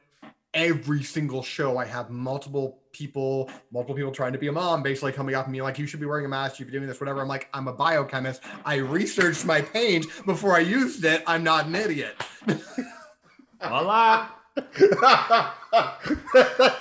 every 0.54 1.04
single 1.04 1.44
show 1.44 1.78
I 1.78 1.86
have 1.86 2.10
multiple 2.10 2.80
people, 2.94 3.50
multiple 3.72 3.94
people 3.96 4.12
trying 4.12 4.32
to 4.34 4.40
be 4.40 4.48
a 4.48 4.52
mom, 4.52 4.82
basically 4.84 5.12
coming 5.12 5.36
up 5.36 5.46
and 5.46 5.52
being 5.52 5.64
like, 5.64 5.78
you 5.78 5.86
should 5.86 6.00
be 6.00 6.06
wearing 6.06 6.26
a 6.26 6.30
mask, 6.30 6.54
you 6.60 6.66
should 6.66 6.72
be 6.72 6.78
doing 6.78 6.88
this, 6.88 7.00
whatever. 7.02 7.22
I'm 7.22 7.28
like, 7.28 7.50
I'm 7.54 7.68
a 7.68 7.74
biochemist. 7.74 8.42
I 8.64 8.76
researched 8.76 9.46
my 9.46 9.62
paint 9.62 10.06
before 10.26 10.56
I 10.56 10.60
used 10.60 11.04
it. 11.04 11.24
I'm 11.28 11.44
not 11.44 11.66
an 11.66 11.76
idiot. 11.76 12.16
Voila. 13.62 14.30
That's, 14.56 14.72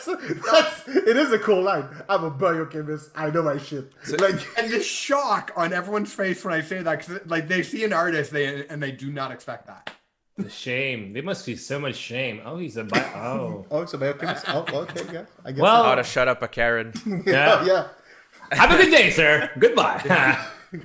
that's 0.06 0.88
it 0.88 1.16
is 1.16 1.32
a 1.32 1.38
cool 1.40 1.62
line. 1.62 1.88
I'm 2.08 2.24
a 2.24 2.30
biochemist. 2.30 3.10
I 3.16 3.30
know 3.30 3.42
my 3.42 3.58
shit. 3.58 3.92
like 4.20 4.36
And 4.58 4.72
the 4.72 4.82
shock 4.82 5.52
on 5.56 5.72
everyone's 5.72 6.12
face 6.12 6.44
when 6.44 6.54
I 6.54 6.60
say 6.60 6.82
that, 6.82 6.98
because 7.06 7.26
like 7.26 7.48
they 7.48 7.62
see 7.62 7.84
an 7.84 7.92
artist, 7.92 8.30
they 8.30 8.66
and 8.68 8.82
they 8.82 8.92
do 8.92 9.10
not 9.10 9.32
expect 9.32 9.66
that. 9.66 9.90
The 10.36 10.50
shame. 10.50 11.12
There 11.12 11.22
must 11.22 11.46
be 11.46 11.56
so 11.56 11.78
much 11.78 11.94
shame. 11.96 12.40
Oh, 12.44 12.58
he's 12.58 12.76
a 12.76 12.84
bi- 12.84 13.12
oh. 13.16 13.66
oh, 13.72 13.82
it's 13.82 13.94
a 13.94 13.98
biochemist. 13.98 14.44
Oh, 14.48 14.64
okay, 14.72 15.02
yeah. 15.12 15.24
I 15.44 15.52
guess. 15.52 15.62
Well- 15.62 15.84
How 15.84 15.94
to 15.94 16.04
shut 16.04 16.28
up 16.28 16.42
a 16.42 16.48
Karen. 16.48 16.92
so. 16.94 17.22
Yeah. 17.26 17.64
yeah. 17.64 17.88
Have 18.52 18.70
a 18.70 18.76
good 18.76 18.90
day, 18.90 19.10
sir. 19.10 19.50
Goodbye. 19.58 20.38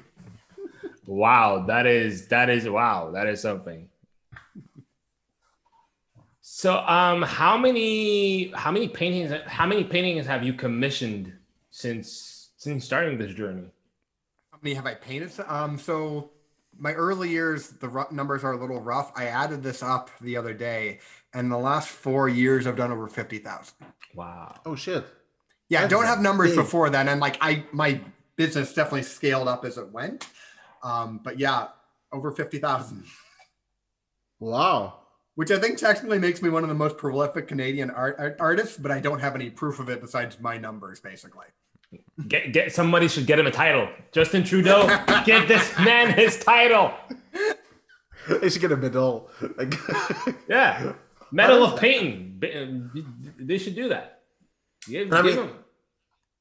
wow, 1.06 1.66
that 1.68 1.86
is 1.86 2.28
that 2.30 2.50
is 2.50 2.68
wow, 2.70 3.12
that 3.12 3.28
is 3.28 3.42
something. 3.42 3.89
So, 6.60 6.80
um, 6.80 7.22
how 7.22 7.58
many 7.58 8.52
how 8.52 8.70
many 8.70 8.90
paintings 8.90 9.32
how 9.48 9.66
many 9.66 9.86
paintings 9.86 10.26
have 10.26 10.44
you 10.44 10.52
commissioned 10.52 11.32
since 11.72 12.50
since 12.58 12.84
starting 12.84 13.18
this 13.18 13.34
journey? 13.34 13.72
How 14.52 14.60
many 14.62 14.76
have 14.76 14.86
I 14.86 14.96
painted? 14.96 15.32
Um, 15.48 15.80
so 15.80 16.32
my 16.78 16.92
early 16.92 17.30
years, 17.30 17.70
the 17.70 17.88
ru- 17.88 18.12
numbers 18.12 18.44
are 18.44 18.52
a 18.52 18.58
little 18.60 18.82
rough. 18.82 19.14
I 19.16 19.28
added 19.28 19.64
this 19.64 19.82
up 19.82 20.12
the 20.20 20.36
other 20.36 20.54
day, 20.54 21.00
and 21.34 21.50
the 21.50 21.58
last 21.58 21.88
four 21.88 22.28
years, 22.28 22.68
I've 22.68 22.76
done 22.76 22.92
over 22.92 23.08
fifty 23.08 23.38
thousand. 23.38 23.78
Wow. 24.14 24.60
Oh 24.66 24.76
shit. 24.76 25.06
Yeah, 25.70 25.86
I 25.86 25.88
don't 25.88 26.04
have 26.04 26.20
numbers 26.20 26.50
big. 26.50 26.58
before 26.58 26.90
then, 26.90 27.08
and 27.08 27.22
like 27.22 27.38
I, 27.40 27.64
my 27.72 28.02
business 28.36 28.74
definitely 28.74 29.04
scaled 29.04 29.48
up 29.48 29.64
as 29.64 29.78
it 29.78 29.90
went. 29.94 30.28
Um, 30.84 31.22
but 31.24 31.40
yeah, 31.40 31.70
over 32.12 32.32
fifty 32.32 32.58
thousand, 32.58 33.06
Wow. 34.42 34.99
Which 35.40 35.52
I 35.52 35.58
think 35.58 35.78
technically 35.78 36.20
makes 36.20 36.42
me 36.42 36.50
one 36.50 36.64
of 36.64 36.70
the 36.70 36.76
most 36.76 36.98
prolific 36.98 37.48
Canadian 37.48 37.90
art, 37.92 38.18
art 38.20 38.36
artists. 38.42 38.76
But 38.76 38.92
I 38.92 39.00
don't 39.00 39.22
have 39.22 39.36
any 39.36 39.50
proof 39.50 39.80
of 39.80 39.88
it 39.88 40.02
besides 40.02 40.38
my 40.42 40.58
numbers, 40.58 41.00
basically. 41.00 41.46
Get 42.28 42.52
get 42.52 42.74
somebody 42.74 43.08
should 43.08 43.26
get 43.26 43.40
him 43.40 43.48
a 43.48 43.52
title. 43.52 43.88
Justin 44.12 44.44
Trudeau, 44.44 44.86
get 45.26 45.48
this 45.48 45.66
man 45.80 46.12
his 46.12 46.38
title. 46.40 46.92
They 48.28 48.50
should 48.50 48.60
get 48.60 48.74
a 48.74 48.76
medal. 48.78 49.30
Yeah. 50.50 50.92
Medal 51.32 51.64
of 51.64 51.80
painting. 51.80 52.44
Uh, 52.44 53.00
they 53.40 53.58
should 53.60 53.76
do 53.76 53.88
that. 53.96 54.24
Give, 54.90 55.08
I 55.14 55.22
give 55.22 55.26
mean- 55.38 55.46
him. 55.46 55.54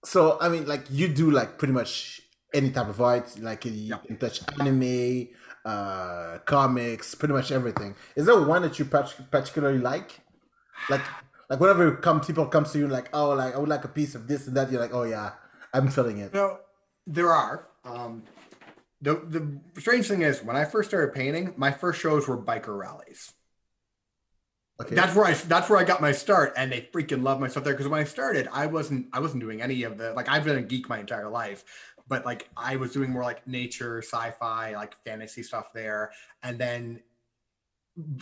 so 0.04 0.38
I 0.40 0.48
mean, 0.48 0.66
like 0.66 0.84
you 0.90 1.06
do 1.06 1.30
like 1.30 1.56
pretty 1.56 1.74
much 1.80 2.20
any 2.52 2.70
type 2.72 2.88
of 2.88 3.00
art, 3.00 3.38
like 3.38 3.64
you 3.64 3.94
can 4.08 4.16
touch 4.16 4.40
anime, 4.58 5.28
uh, 5.64 6.38
comics, 6.44 7.14
pretty 7.14 7.34
much 7.34 7.50
everything. 7.52 7.94
Is 8.16 8.26
there 8.26 8.40
one 8.40 8.62
that 8.62 8.78
you 8.78 8.84
particularly 8.84 9.78
like? 9.78 10.20
Like, 10.88 11.02
like 11.50 11.60
whenever 11.60 11.96
come 11.96 12.20
people 12.20 12.46
comes 12.46 12.72
to 12.72 12.78
you 12.78 12.88
like, 12.88 13.08
oh, 13.12 13.30
like 13.30 13.54
I 13.54 13.58
would 13.58 13.68
like 13.68 13.84
a 13.84 13.88
piece 13.88 14.14
of 14.14 14.28
this 14.28 14.46
and 14.46 14.56
that. 14.56 14.70
You're 14.70 14.80
like, 14.80 14.94
oh 14.94 15.04
yeah, 15.04 15.32
I'm 15.72 15.88
feeling 15.88 16.18
it. 16.18 16.32
No, 16.34 16.58
there 17.06 17.32
are. 17.32 17.68
Um, 17.84 18.24
the 19.00 19.14
the 19.14 19.80
strange 19.80 20.08
thing 20.08 20.22
is, 20.22 20.42
when 20.42 20.56
I 20.56 20.64
first 20.64 20.90
started 20.90 21.14
painting, 21.14 21.54
my 21.56 21.70
first 21.70 22.00
shows 22.00 22.26
were 22.26 22.36
biker 22.36 22.76
rallies. 22.76 23.32
Okay. 24.80 24.94
That's 24.94 25.14
where 25.14 25.24
I 25.24 25.34
that's 25.34 25.68
where 25.68 25.78
I 25.78 25.84
got 25.84 26.00
my 26.00 26.12
start, 26.12 26.52
and 26.56 26.70
they 26.70 26.88
freaking 26.92 27.22
love 27.22 27.40
my 27.40 27.48
stuff 27.48 27.64
there. 27.64 27.74
Because 27.74 27.88
when 27.88 28.00
I 28.00 28.04
started, 28.04 28.48
I 28.52 28.66
wasn't 28.66 29.06
I 29.12 29.20
wasn't 29.20 29.40
doing 29.40 29.60
any 29.60 29.82
of 29.82 29.98
the 29.98 30.12
like 30.12 30.28
I've 30.28 30.44
been 30.44 30.56
a 30.56 30.62
geek 30.62 30.88
my 30.88 30.98
entire 31.00 31.28
life, 31.28 31.64
but 32.08 32.24
like 32.24 32.48
I 32.56 32.76
was 32.76 32.92
doing 32.92 33.10
more 33.10 33.22
like 33.22 33.46
nature, 33.46 34.02
sci-fi, 34.02 34.74
like 34.74 34.96
fantasy 35.04 35.42
stuff 35.42 35.72
there, 35.72 36.12
and 36.42 36.58
then 36.58 37.00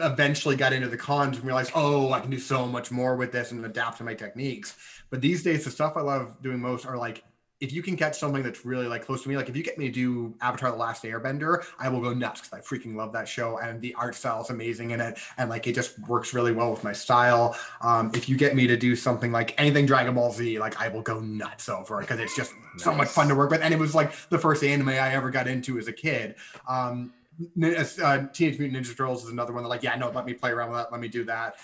eventually 0.00 0.56
got 0.56 0.72
into 0.72 0.88
the 0.88 0.96
cons 0.96 1.36
and 1.36 1.46
realized, 1.46 1.72
oh, 1.74 2.12
I 2.12 2.20
can 2.20 2.30
do 2.30 2.38
so 2.38 2.66
much 2.66 2.90
more 2.90 3.16
with 3.16 3.32
this 3.32 3.52
and 3.52 3.64
adapt 3.64 3.98
to 3.98 4.04
my 4.04 4.14
techniques. 4.14 4.74
But 5.10 5.20
these 5.20 5.42
days, 5.42 5.64
the 5.64 5.70
stuff 5.70 5.96
I 5.96 6.00
love 6.00 6.42
doing 6.42 6.60
most 6.60 6.86
are 6.86 6.96
like 6.96 7.22
if 7.60 7.72
you 7.72 7.82
can 7.82 7.96
catch 7.96 8.18
something 8.18 8.42
that's 8.42 8.66
really 8.66 8.86
like 8.86 9.04
close 9.04 9.22
to 9.22 9.28
me, 9.28 9.36
like 9.36 9.48
if 9.48 9.56
you 9.56 9.62
get 9.62 9.78
me 9.78 9.86
to 9.86 9.92
do 9.92 10.34
Avatar: 10.40 10.70
The 10.70 10.76
Last 10.76 11.04
Airbender, 11.04 11.64
I 11.78 11.88
will 11.88 12.00
go 12.00 12.12
nuts 12.12 12.42
because 12.42 12.58
I 12.58 12.60
freaking 12.60 12.94
love 12.94 13.12
that 13.14 13.26
show 13.26 13.58
and 13.58 13.80
the 13.80 13.94
art 13.94 14.14
style 14.14 14.42
is 14.42 14.50
amazing 14.50 14.90
in 14.90 15.00
it, 15.00 15.18
and 15.38 15.48
like 15.48 15.66
it 15.66 15.74
just 15.74 15.98
works 16.00 16.34
really 16.34 16.52
well 16.52 16.70
with 16.70 16.84
my 16.84 16.92
style. 16.92 17.56
Um, 17.80 18.10
if 18.14 18.28
you 18.28 18.36
get 18.36 18.54
me 18.54 18.66
to 18.66 18.76
do 18.76 18.94
something 18.94 19.32
like 19.32 19.58
anything 19.58 19.86
Dragon 19.86 20.14
Ball 20.14 20.32
Z, 20.32 20.58
like 20.58 20.78
I 20.80 20.88
will 20.88 21.02
go 21.02 21.20
nuts 21.20 21.68
over 21.68 21.98
it 22.00 22.02
because 22.02 22.20
it's 22.20 22.36
just 22.36 22.52
so 22.76 22.94
much 22.94 23.08
fun 23.08 23.28
to 23.28 23.34
work 23.34 23.50
with, 23.50 23.62
and 23.62 23.72
it 23.72 23.80
was 23.80 23.94
like 23.94 24.12
the 24.28 24.38
first 24.38 24.62
anime 24.62 24.90
I 24.90 25.14
ever 25.14 25.30
got 25.30 25.48
into 25.48 25.78
as 25.78 25.88
a 25.88 25.92
kid. 25.92 26.34
Um, 26.68 27.12
uh, 27.38 28.26
Teenage 28.32 28.58
Mutant 28.58 28.72
Ninja 28.82 28.96
Turtles 28.96 29.24
is 29.24 29.30
another 29.30 29.52
one 29.52 29.62
that 29.62 29.68
like, 29.68 29.82
yeah, 29.82 29.94
no, 29.96 30.10
let 30.10 30.24
me 30.24 30.32
play 30.32 30.50
around 30.50 30.70
with 30.70 30.78
that, 30.78 30.92
let 30.92 31.00
me 31.00 31.08
do 31.08 31.24
that 31.24 31.56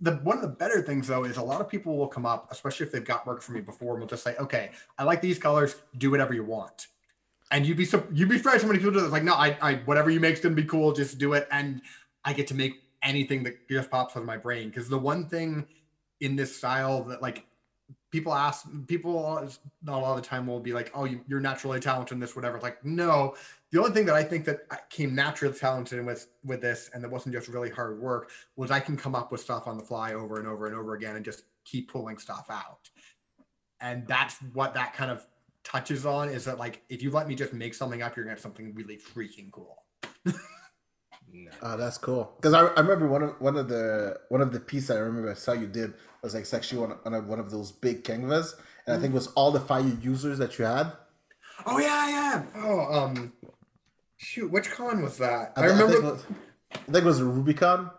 the 0.00 0.12
one 0.16 0.36
of 0.36 0.42
the 0.42 0.48
better 0.48 0.80
things 0.82 1.08
though 1.08 1.24
is 1.24 1.36
a 1.36 1.42
lot 1.42 1.60
of 1.60 1.68
people 1.68 1.96
will 1.96 2.08
come 2.08 2.24
up, 2.24 2.48
especially 2.50 2.86
if 2.86 2.92
they've 2.92 3.04
got 3.04 3.26
work 3.26 3.42
for 3.42 3.52
me 3.52 3.60
before, 3.60 3.92
and 3.92 4.00
will 4.00 4.08
just 4.08 4.22
say, 4.22 4.36
"Okay, 4.36 4.70
I 4.98 5.04
like 5.04 5.20
these 5.20 5.38
colors. 5.38 5.76
Do 5.96 6.10
whatever 6.10 6.34
you 6.34 6.44
want." 6.44 6.88
And 7.50 7.66
you'd 7.66 7.76
be 7.76 7.84
so 7.84 8.06
you'd 8.12 8.28
be 8.28 8.38
surprised 8.38 8.62
how 8.62 8.68
many 8.68 8.78
people 8.78 8.92
do 8.92 9.00
this. 9.00 9.10
Like, 9.10 9.24
no, 9.24 9.34
I, 9.34 9.56
I 9.60 9.74
whatever 9.86 10.10
you 10.10 10.20
make's 10.20 10.40
gonna 10.40 10.54
be 10.54 10.64
cool. 10.64 10.92
Just 10.92 11.18
do 11.18 11.32
it, 11.32 11.48
and 11.50 11.82
I 12.24 12.32
get 12.32 12.46
to 12.48 12.54
make 12.54 12.82
anything 13.02 13.42
that 13.44 13.68
just 13.68 13.90
pops 13.90 14.16
out 14.16 14.20
of 14.20 14.26
my 14.26 14.36
brain. 14.36 14.68
Because 14.68 14.88
the 14.88 14.98
one 14.98 15.26
thing 15.26 15.66
in 16.20 16.36
this 16.36 16.56
style 16.56 17.04
that 17.04 17.22
like 17.22 17.46
people 18.10 18.34
ask 18.34 18.66
people 18.86 19.48
not 19.82 19.98
a 19.98 20.00
lot 20.00 20.16
of 20.16 20.22
the 20.22 20.28
time 20.28 20.46
will 20.46 20.60
be 20.60 20.72
like, 20.72 20.92
"Oh, 20.94 21.04
you, 21.06 21.20
you're 21.26 21.40
naturally 21.40 21.80
talented 21.80 22.14
in 22.14 22.20
this, 22.20 22.36
whatever." 22.36 22.56
It's 22.56 22.62
like, 22.62 22.84
no. 22.84 23.34
The 23.70 23.78
only 23.78 23.90
thing 23.90 24.06
that 24.06 24.14
I 24.14 24.22
think 24.22 24.44
that 24.46 24.60
I 24.70 24.78
came 24.88 25.14
naturally 25.14 25.54
talented 25.54 26.04
with 26.04 26.28
with 26.44 26.60
this, 26.60 26.90
and 26.94 27.04
that 27.04 27.10
wasn't 27.10 27.34
just 27.34 27.48
really 27.48 27.70
hard 27.70 28.00
work, 28.00 28.30
was 28.56 28.70
I 28.70 28.80
can 28.80 28.96
come 28.96 29.14
up 29.14 29.30
with 29.30 29.40
stuff 29.40 29.66
on 29.66 29.76
the 29.76 29.84
fly 29.84 30.14
over 30.14 30.38
and 30.38 30.48
over 30.48 30.66
and 30.66 30.74
over 30.74 30.94
again 30.94 31.16
and 31.16 31.24
just 31.24 31.42
keep 31.64 31.90
pulling 31.90 32.18
stuff 32.18 32.46
out. 32.50 32.88
And 33.80 34.06
that's 34.06 34.36
what 34.52 34.74
that 34.74 34.94
kind 34.94 35.10
of 35.10 35.26
touches 35.64 36.06
on 36.06 36.30
is 36.30 36.46
that 36.46 36.58
like 36.58 36.82
if 36.88 37.02
you 37.02 37.10
let 37.10 37.28
me 37.28 37.34
just 37.34 37.52
make 37.52 37.74
something 37.74 38.00
up, 38.02 38.16
you're 38.16 38.24
gonna 38.24 38.34
have 38.34 38.40
something 38.40 38.74
really 38.74 38.96
freaking 38.96 39.50
cool. 39.52 39.84
Oh, 41.62 41.76
that's 41.76 41.98
cool. 41.98 42.32
Because 42.36 42.54
I, 42.54 42.60
I 42.60 42.80
remember 42.80 43.06
one 43.06 43.22
of 43.22 43.40
one 43.40 43.56
of 43.56 43.68
the 43.68 44.18
one 44.28 44.40
of 44.40 44.52
the 44.52 44.60
pieces 44.60 44.90
I 44.90 44.98
remember 44.98 45.30
I 45.30 45.34
saw 45.34 45.52
you 45.52 45.66
did 45.66 45.94
was 46.22 46.34
like 46.34 46.52
actually 46.52 46.84
on, 46.84 46.98
on 47.04 47.14
a, 47.14 47.20
one 47.20 47.38
of 47.38 47.50
those 47.50 47.70
big 47.70 48.04
canvas, 48.04 48.54
and 48.86 48.96
I 48.96 48.98
think 48.98 49.12
it 49.12 49.14
was 49.14 49.28
all 49.28 49.50
the 49.50 49.60
fire 49.60 49.82
users 50.00 50.38
that 50.38 50.58
you 50.58 50.64
had. 50.64 50.92
Oh 51.66 51.78
yeah, 51.78 52.08
yeah. 52.08 52.42
Oh, 52.56 52.80
um 52.80 53.32
shoot, 54.18 54.50
which 54.50 54.70
con 54.70 55.02
was 55.02 55.16
that? 55.18 55.52
I, 55.56 55.62
thi- 55.62 55.66
remember 55.68 55.92
think 55.92 56.04
it 56.04 56.06
was, 56.12 56.24
I 56.72 56.76
think 56.92 56.96
it 56.96 57.04
was 57.04 57.20
a 57.20 57.24
Rubicon. 57.24 57.90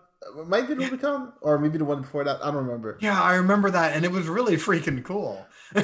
might 0.46 0.68
be 0.68 0.76
Rubicon, 0.76 1.34
or 1.42 1.58
maybe 1.58 1.78
the 1.80 1.86
one 1.86 2.02
before 2.02 2.24
that. 2.24 2.40
I 2.42 2.46
don't 2.52 2.66
remember. 2.66 2.98
Yeah, 3.02 3.20
I 3.22 3.36
remember 3.36 3.72
that, 3.72 3.96
and 3.96 4.06
it 4.06 4.12
was 4.12 4.28
really 4.28 4.56
freaking 4.56 5.04
cool. 5.04 5.46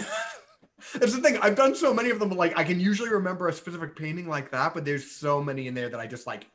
It's 0.94 1.16
the 1.16 1.20
thing. 1.22 1.38
I've 1.42 1.56
done 1.56 1.74
so 1.74 1.92
many 1.92 2.12
of 2.12 2.20
them. 2.20 2.30
Like 2.30 2.56
I 2.58 2.64
can 2.64 2.80
usually 2.80 3.10
remember 3.10 3.48
a 3.48 3.54
specific 3.54 3.96
painting 3.96 4.30
like 4.30 4.52
that, 4.52 4.76
but 4.76 4.86
there's 4.86 5.10
so 5.10 5.42
many 5.42 5.68
in 5.68 5.74
there 5.74 5.90
that 5.90 6.00
I 6.00 6.06
just 6.06 6.28
like. 6.28 6.46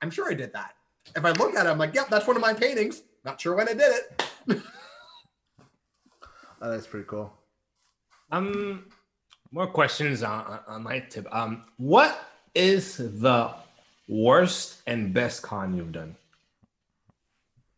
I'm 0.00 0.08
sure 0.10 0.30
I 0.30 0.34
did 0.34 0.52
that. 0.52 0.74
If 1.16 1.24
I 1.24 1.32
look 1.32 1.56
at 1.56 1.66
it, 1.66 1.68
I'm 1.68 1.78
like, 1.78 1.92
yep, 1.92 2.08
that's 2.08 2.26
one 2.28 2.36
of 2.36 2.42
my 2.42 2.54
paintings. 2.54 3.02
Not 3.24 3.40
sure 3.40 3.56
when 3.56 3.68
I 3.68 3.72
did 3.72 3.92
it. 3.92 4.62
Oh, 6.60 6.70
that's 6.70 6.86
pretty 6.86 7.06
cool. 7.08 7.32
Um, 8.30 8.86
more 9.50 9.66
questions 9.66 10.22
on, 10.22 10.44
on- 10.46 10.60
on 10.68 10.82
my 10.84 11.00
tip. 11.00 11.26
Um, 11.34 11.64
what 11.76 12.16
is 12.54 12.96
the 12.96 13.54
worst 14.08 14.82
and 14.86 15.12
best 15.12 15.42
con 15.42 15.74
you've 15.74 15.92
done? 15.92 16.16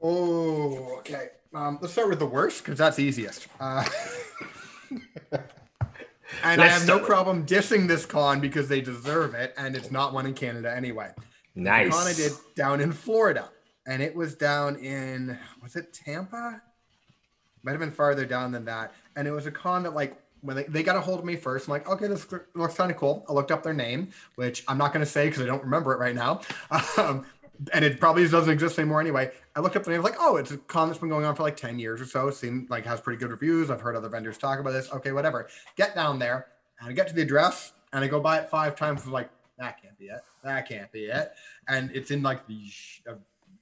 Oh, 0.03 0.97
okay. 0.99 1.29
Um, 1.55 1.79
let's 1.81 1.93
start 1.93 2.09
with 2.09 2.19
the 2.19 2.27
worst 2.27 2.65
because 2.65 2.79
that's 2.79 2.99
easiest. 2.99 3.47
Uh, 3.61 3.85
and 6.43 6.61
I 6.61 6.67
have 6.67 6.87
no 6.87 6.99
problem 6.99 7.47
dissing 7.47 7.87
this 7.87 8.05
con 8.05 8.41
because 8.41 8.69
they 8.69 8.81
deserve 8.81 9.35
it, 9.35 9.55
and 9.57 9.77
it's 9.77 9.91
not 9.91 10.13
one 10.13 10.27
in 10.27 10.35
Canada 10.35 10.75
anyway. 10.75 11.11
Nice. 11.55 11.87
The 11.87 11.91
con 11.93 12.07
I 12.07 12.13
did 12.13 12.33
down 12.57 12.81
in 12.81 12.93
Florida, 12.93 13.49
and 13.87 14.03
it 14.03 14.15
was 14.15 14.35
down 14.35 14.77
in 14.77 15.39
was 15.63 15.77
it 15.77 15.93
Tampa? 15.93 16.61
Might 17.63 17.71
have 17.71 17.81
been 17.81 17.93
farther 17.93 18.27
down 18.27 18.53
than 18.53 18.67
that. 18.67 18.93
And 19.17 19.27
it 19.27 19.31
was 19.31 19.47
a 19.47 19.51
con 19.51 19.85
that 19.85 19.95
like 19.95 20.17
when 20.45 20.57
they, 20.57 20.65
they 20.65 20.83
got 20.83 20.95
a 20.95 21.01
hold 21.01 21.19
of 21.19 21.25
me 21.25 21.37
first, 21.37 21.67
I'm 21.67 21.73
like, 21.73 21.89
okay, 21.89 22.07
this 22.07 22.27
looks 22.55 22.75
kind 22.75 22.91
of 22.91 22.97
cool. 22.99 23.25
I 23.29 23.33
looked 23.33 23.51
up 23.51 23.63
their 23.63 23.73
name, 23.73 24.11
which 24.35 24.63
I'm 24.69 24.77
not 24.77 24.93
going 24.93 25.05
to 25.05 25.11
say 25.11 25.27
because 25.27 25.43
I 25.43 25.47
don't 25.47 25.63
remember 25.63 25.93
it 25.93 25.99
right 25.99 26.15
now. 26.15 26.41
Um, 26.97 27.25
and 27.73 27.85
it 27.85 28.01
probably 28.01 28.27
doesn't 28.27 28.53
exist 28.53 28.79
anymore 28.79 29.01
anyway. 29.01 29.31
I 29.55 29.61
looked 29.61 29.77
up 29.77 29.85
the 29.85 29.91
name, 29.93 30.03
like, 30.03 30.17
oh, 30.19 30.37
it's 30.37 30.51
a 30.51 30.59
con 30.59 30.89
that's 30.89 30.99
been 30.99 31.09
going 31.09 31.25
on 31.25 31.37
for 31.37 31.45
like 31.45 31.57
10 31.57 31.79
years 31.79 32.01
or 32.01 32.05
so. 32.05 32.29
It 32.29 32.35
seemed 32.35 32.69
like 32.69 32.85
has 32.85 33.01
pretty 33.01 33.19
good 33.19 33.31
reviews. 33.31 33.71
I've 33.71 33.81
heard 33.81 33.95
other 33.95 34.09
vendors 34.09 34.39
talk 34.39 34.59
about 34.59 34.73
this. 34.73 34.93
Okay, 34.93 35.13
whatever. 35.13 35.49
Get 35.77 35.95
down 35.95 36.19
there 36.19 36.47
and 36.81 36.91
I 36.91 36.93
get 36.93 37.07
to 37.09 37.15
the 37.15 37.23
address 37.23 37.73
and 37.93 38.05
I 38.05 38.09
go 38.09 38.21
by 38.21 38.39
it 38.39 38.51
five 38.51 38.75
times. 38.75 39.03
I'm 39.07 39.13
like, 39.13 39.31
that 39.59 39.81
can't 39.81 39.97
be 39.99 40.07
it. 40.07 40.21
That 40.43 40.69
can't 40.69 40.91
be 40.91 41.05
it. 41.05 41.33
And 41.69 41.91
it's 41.95 42.11
in 42.11 42.23
like 42.23 42.47
the 42.47 42.69
sh- 42.69 43.03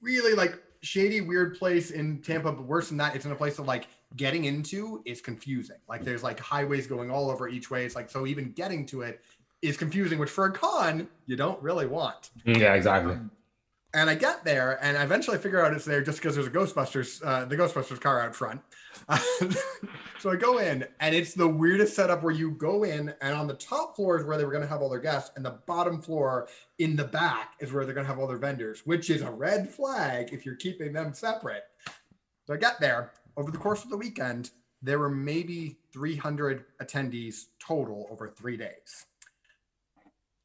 really 0.01 0.33
like 0.33 0.59
shady, 0.81 1.21
weird 1.21 1.57
place 1.57 1.91
in 1.91 2.19
Tampa. 2.21 2.51
But 2.51 2.65
worse 2.65 2.89
than 2.89 2.97
that, 2.97 3.15
it's 3.15 3.25
in 3.25 3.31
a 3.31 3.35
place 3.35 3.59
of 3.59 3.67
like 3.67 3.87
getting 4.15 4.45
into 4.45 5.01
is 5.05 5.21
confusing. 5.21 5.77
Like 5.87 6.03
there's 6.03 6.23
like 6.23 6.39
highways 6.39 6.87
going 6.87 7.11
all 7.11 7.29
over 7.29 7.47
each 7.47 7.71
way. 7.71 7.85
It's 7.85 7.95
like 7.95 8.09
so 8.09 8.25
even 8.27 8.51
getting 8.51 8.85
to 8.87 9.01
it 9.01 9.21
is 9.61 9.77
confusing, 9.77 10.19
which 10.19 10.29
for 10.29 10.45
a 10.45 10.51
con 10.51 11.07
you 11.25 11.35
don't 11.35 11.61
really 11.61 11.87
want. 11.87 12.31
Yeah, 12.45 12.73
exactly. 12.73 13.17
And 13.95 14.09
I 14.09 14.15
get 14.15 14.43
there, 14.43 14.83
and 14.83 14.97
I 14.97 15.03
eventually 15.03 15.37
figure 15.37 15.63
out 15.63 15.71
it's 15.71 15.85
there 15.85 16.01
just 16.01 16.17
because 16.17 16.33
there's 16.33 16.47
a 16.47 16.51
Ghostbusters, 16.51 17.23
uh, 17.23 17.45
the 17.45 17.55
Ghostbusters 17.55 18.01
car 18.01 18.21
out 18.21 18.35
front. 18.35 18.59
so 20.19 20.31
I 20.31 20.35
go 20.35 20.57
in, 20.57 20.83
and 20.99 21.13
it's 21.13 21.35
the 21.35 21.47
weirdest 21.47 21.95
setup 21.95 22.23
where 22.23 22.33
you 22.33 22.51
go 22.51 22.85
in, 22.85 23.13
and 23.21 23.35
on 23.35 23.45
the 23.45 23.53
top 23.53 23.95
floor 23.95 24.19
is 24.19 24.25
where 24.25 24.35
they 24.35 24.45
were 24.45 24.51
going 24.51 24.63
to 24.63 24.67
have 24.67 24.81
all 24.81 24.89
their 24.89 24.99
guests, 24.99 25.29
and 25.35 25.45
the 25.45 25.59
bottom 25.67 26.01
floor 26.01 26.47
in 26.79 26.95
the 26.95 27.03
back 27.03 27.53
is 27.59 27.71
where 27.71 27.85
they're 27.85 27.93
going 27.93 28.05
to 28.05 28.11
have 28.11 28.19
all 28.19 28.25
their 28.25 28.39
vendors, 28.39 28.81
which 28.83 29.11
is 29.11 29.21
a 29.21 29.29
red 29.29 29.69
flag 29.69 30.33
if 30.33 30.43
you're 30.43 30.55
keeping 30.55 30.91
them 30.91 31.13
separate. 31.13 31.65
So 32.47 32.55
I 32.55 32.57
get 32.57 32.79
there. 32.79 33.11
Over 33.35 33.51
the 33.51 33.57
course 33.57 33.83
of 33.83 33.89
the 33.89 33.97
weekend, 33.97 34.51
there 34.81 34.99
were 34.99 35.09
maybe 35.09 35.77
300 35.91 36.65
attendees 36.81 37.45
total 37.59 38.07
over 38.11 38.27
three 38.27 38.57
days. 38.57 39.05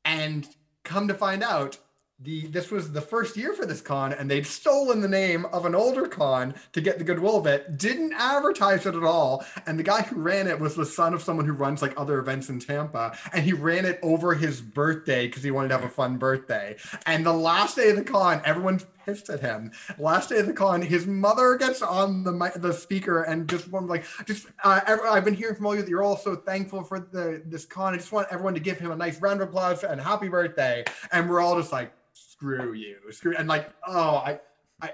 And 0.05 0.49
come 0.85 1.09
to 1.09 1.15
find 1.15 1.43
out, 1.43 1.79
the 2.21 2.47
this 2.49 2.71
was 2.71 2.91
the 2.91 3.01
first 3.01 3.37
year 3.37 3.53
for 3.55 3.65
this 3.65 3.81
con, 3.81 4.13
and 4.13 4.29
they'd 4.29 4.47
stolen 4.47 5.01
the 5.01 5.09
name 5.09 5.47
of 5.47 5.67
an 5.67 5.75
older 5.75 6.09
con 6.09 6.53
to 6.73 6.81
get 6.81 6.99
the 6.99 7.05
goodwill 7.05 7.37
of 7.37 7.47
it. 7.47 7.79
Didn't 7.79 8.13
advertise 8.13 8.87
it 8.87 8.97
at 8.97 9.05
all, 9.05 9.45
and 9.67 9.79
the 9.79 9.85
guy 9.85 10.03
who 10.03 10.21
ran 10.21 10.49
it 10.49 10.59
was 10.59 10.75
the 10.75 10.85
son 10.85 11.15
of 11.15 11.23
someone 11.23 11.47
who 11.47 11.53
runs 11.53 11.81
like 11.81 11.95
other 11.97 12.19
events 12.19 12.49
in 12.49 12.59
Tampa, 12.59 13.17
and 13.33 13.45
he 13.45 13.53
ran 13.53 13.85
it 13.85 14.01
over 14.03 14.35
his 14.35 14.61
birthday 14.61 15.27
because 15.29 15.45
he 15.45 15.53
wanted 15.53 15.69
to 15.69 15.77
have 15.77 15.85
a 15.85 15.89
fun 15.89 16.19
birthday. 16.19 16.77
And 17.07 17.25
the 17.25 17.33
last 17.33 17.77
day 17.77 17.91
of 17.91 17.97
the 17.97 18.05
con, 18.05 18.43
everyone's 18.45 18.85
pissed 19.07 19.31
at 19.31 19.41
him. 19.41 19.71
Last 19.97 20.31
day 20.31 20.39
of 20.39 20.47
the 20.47 20.53
con, 20.53 20.83
his 20.83 21.07
mother 21.07 21.55
gets 21.55 21.83
on 21.83 22.25
the 22.25 22.53
the 22.57 22.73
speaker 22.73 23.23
and 23.23 23.49
just 23.49 23.69
one 23.69 23.87
like, 23.87 24.05
just 24.27 24.49
uh, 24.65 24.81
I've 24.87 25.25
been 25.25 25.35
hearing 25.35 25.55
from 25.55 25.67
all 25.67 25.77
you 25.77 25.83
that 25.83 25.89
you're 25.89 26.03
all 26.03 26.17
so 26.17 26.35
thankful 26.35 26.83
for 26.83 26.99
the 26.99 27.43
this 27.47 27.65
con. 27.65 27.95
I 27.95 27.99
just 27.99 28.11
want 28.11 28.27
everyone 28.33 28.55
to 28.55 28.61
give 28.61 28.81
him 28.81 28.91
a 28.91 28.97
nice 28.97 29.21
round 29.21 29.41
of 29.41 29.51
applause 29.51 29.85
and 29.85 30.01
happy 30.01 30.29
birthday. 30.29 30.85
And 31.13 31.31
we're 31.31 31.41
all 31.41 31.57
just 31.57 31.71
like, 31.71 31.93
screw 32.39 32.73
you, 32.73 32.97
screw, 33.11 33.35
and 33.37 33.49
like, 33.49 33.69
oh, 33.87 34.17
I, 34.17 34.39
I, 34.81 34.93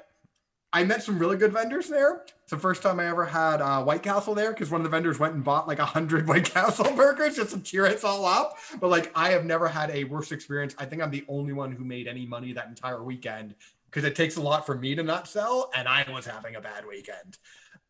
I 0.72 0.84
met 0.84 1.02
some 1.02 1.18
really 1.18 1.36
good 1.36 1.52
vendors 1.52 1.88
there. 1.88 2.22
It's 2.42 2.50
the 2.50 2.58
first 2.58 2.82
time 2.82 2.98
I 2.98 3.06
ever 3.06 3.26
had 3.26 3.60
uh, 3.60 3.82
White 3.84 4.02
Castle 4.02 4.34
there 4.34 4.50
because 4.52 4.70
one 4.70 4.80
of 4.80 4.84
the 4.84 4.90
vendors 4.90 5.18
went 5.18 5.34
and 5.34 5.44
bought 5.44 5.68
like 5.68 5.78
a 5.78 5.84
hundred 5.84 6.26
White 6.28 6.50
Castle 6.50 6.90
burgers 6.96 7.36
just 7.36 7.54
to 7.54 7.60
cheer 7.60 7.86
us 7.86 8.02
all 8.02 8.24
up. 8.24 8.56
But 8.80 8.88
like, 8.88 9.12
I 9.14 9.30
have 9.30 9.44
never 9.44 9.68
had 9.68 9.90
a 9.90 10.04
worse 10.04 10.32
experience. 10.32 10.74
I 10.78 10.86
think 10.86 11.02
I'm 11.02 11.10
the 11.10 11.24
only 11.28 11.52
one 11.52 11.72
who 11.72 11.84
made 11.84 12.08
any 12.08 12.24
money 12.24 12.52
that 12.54 12.66
entire 12.66 13.02
weekend 13.02 13.54
because 13.90 14.04
it 14.04 14.16
takes 14.16 14.36
a 14.36 14.42
lot 14.42 14.64
for 14.64 14.74
me 14.74 14.94
to 14.94 15.02
not 15.02 15.28
sell, 15.28 15.70
and 15.76 15.86
I 15.86 16.04
was 16.10 16.26
having 16.26 16.56
a 16.56 16.60
bad 16.60 16.86
weekend. 16.86 17.38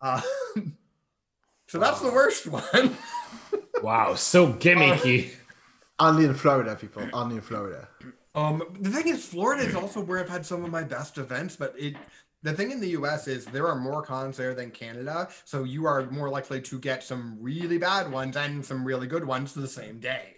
Uh, 0.00 0.20
so 1.68 1.78
that's 1.78 2.00
the 2.00 2.10
worst 2.10 2.46
one. 2.46 2.96
Wow, 3.82 4.14
so 4.14 4.52
gimmicky. 4.52 5.30
Only 5.98 6.24
in 6.24 6.34
Florida, 6.34 6.74
people. 6.74 7.08
Only 7.12 7.36
in 7.36 7.40
Florida. 7.40 7.88
Um, 8.34 8.62
the 8.80 8.90
thing 8.90 9.08
is, 9.08 9.24
Florida 9.24 9.62
is 9.62 9.74
also 9.74 10.00
where 10.00 10.18
I've 10.18 10.28
had 10.28 10.44
some 10.44 10.64
of 10.64 10.70
my 10.70 10.82
best 10.82 11.18
events, 11.18 11.56
but 11.56 11.74
it. 11.78 11.96
The 12.42 12.52
thing 12.52 12.72
in 12.72 12.78
the 12.78 12.88
U.S. 12.88 13.26
is 13.26 13.46
there 13.46 13.66
are 13.66 13.74
more 13.74 14.02
cons 14.02 14.36
there 14.36 14.54
than 14.54 14.70
Canada, 14.70 15.30
so 15.46 15.64
you 15.64 15.86
are 15.86 16.10
more 16.10 16.28
likely 16.28 16.60
to 16.60 16.78
get 16.78 17.02
some 17.02 17.38
really 17.40 17.78
bad 17.78 18.12
ones 18.12 18.36
and 18.36 18.62
some 18.62 18.84
really 18.84 19.06
good 19.06 19.24
ones 19.24 19.54
the 19.54 19.66
same 19.66 19.98
day. 19.98 20.36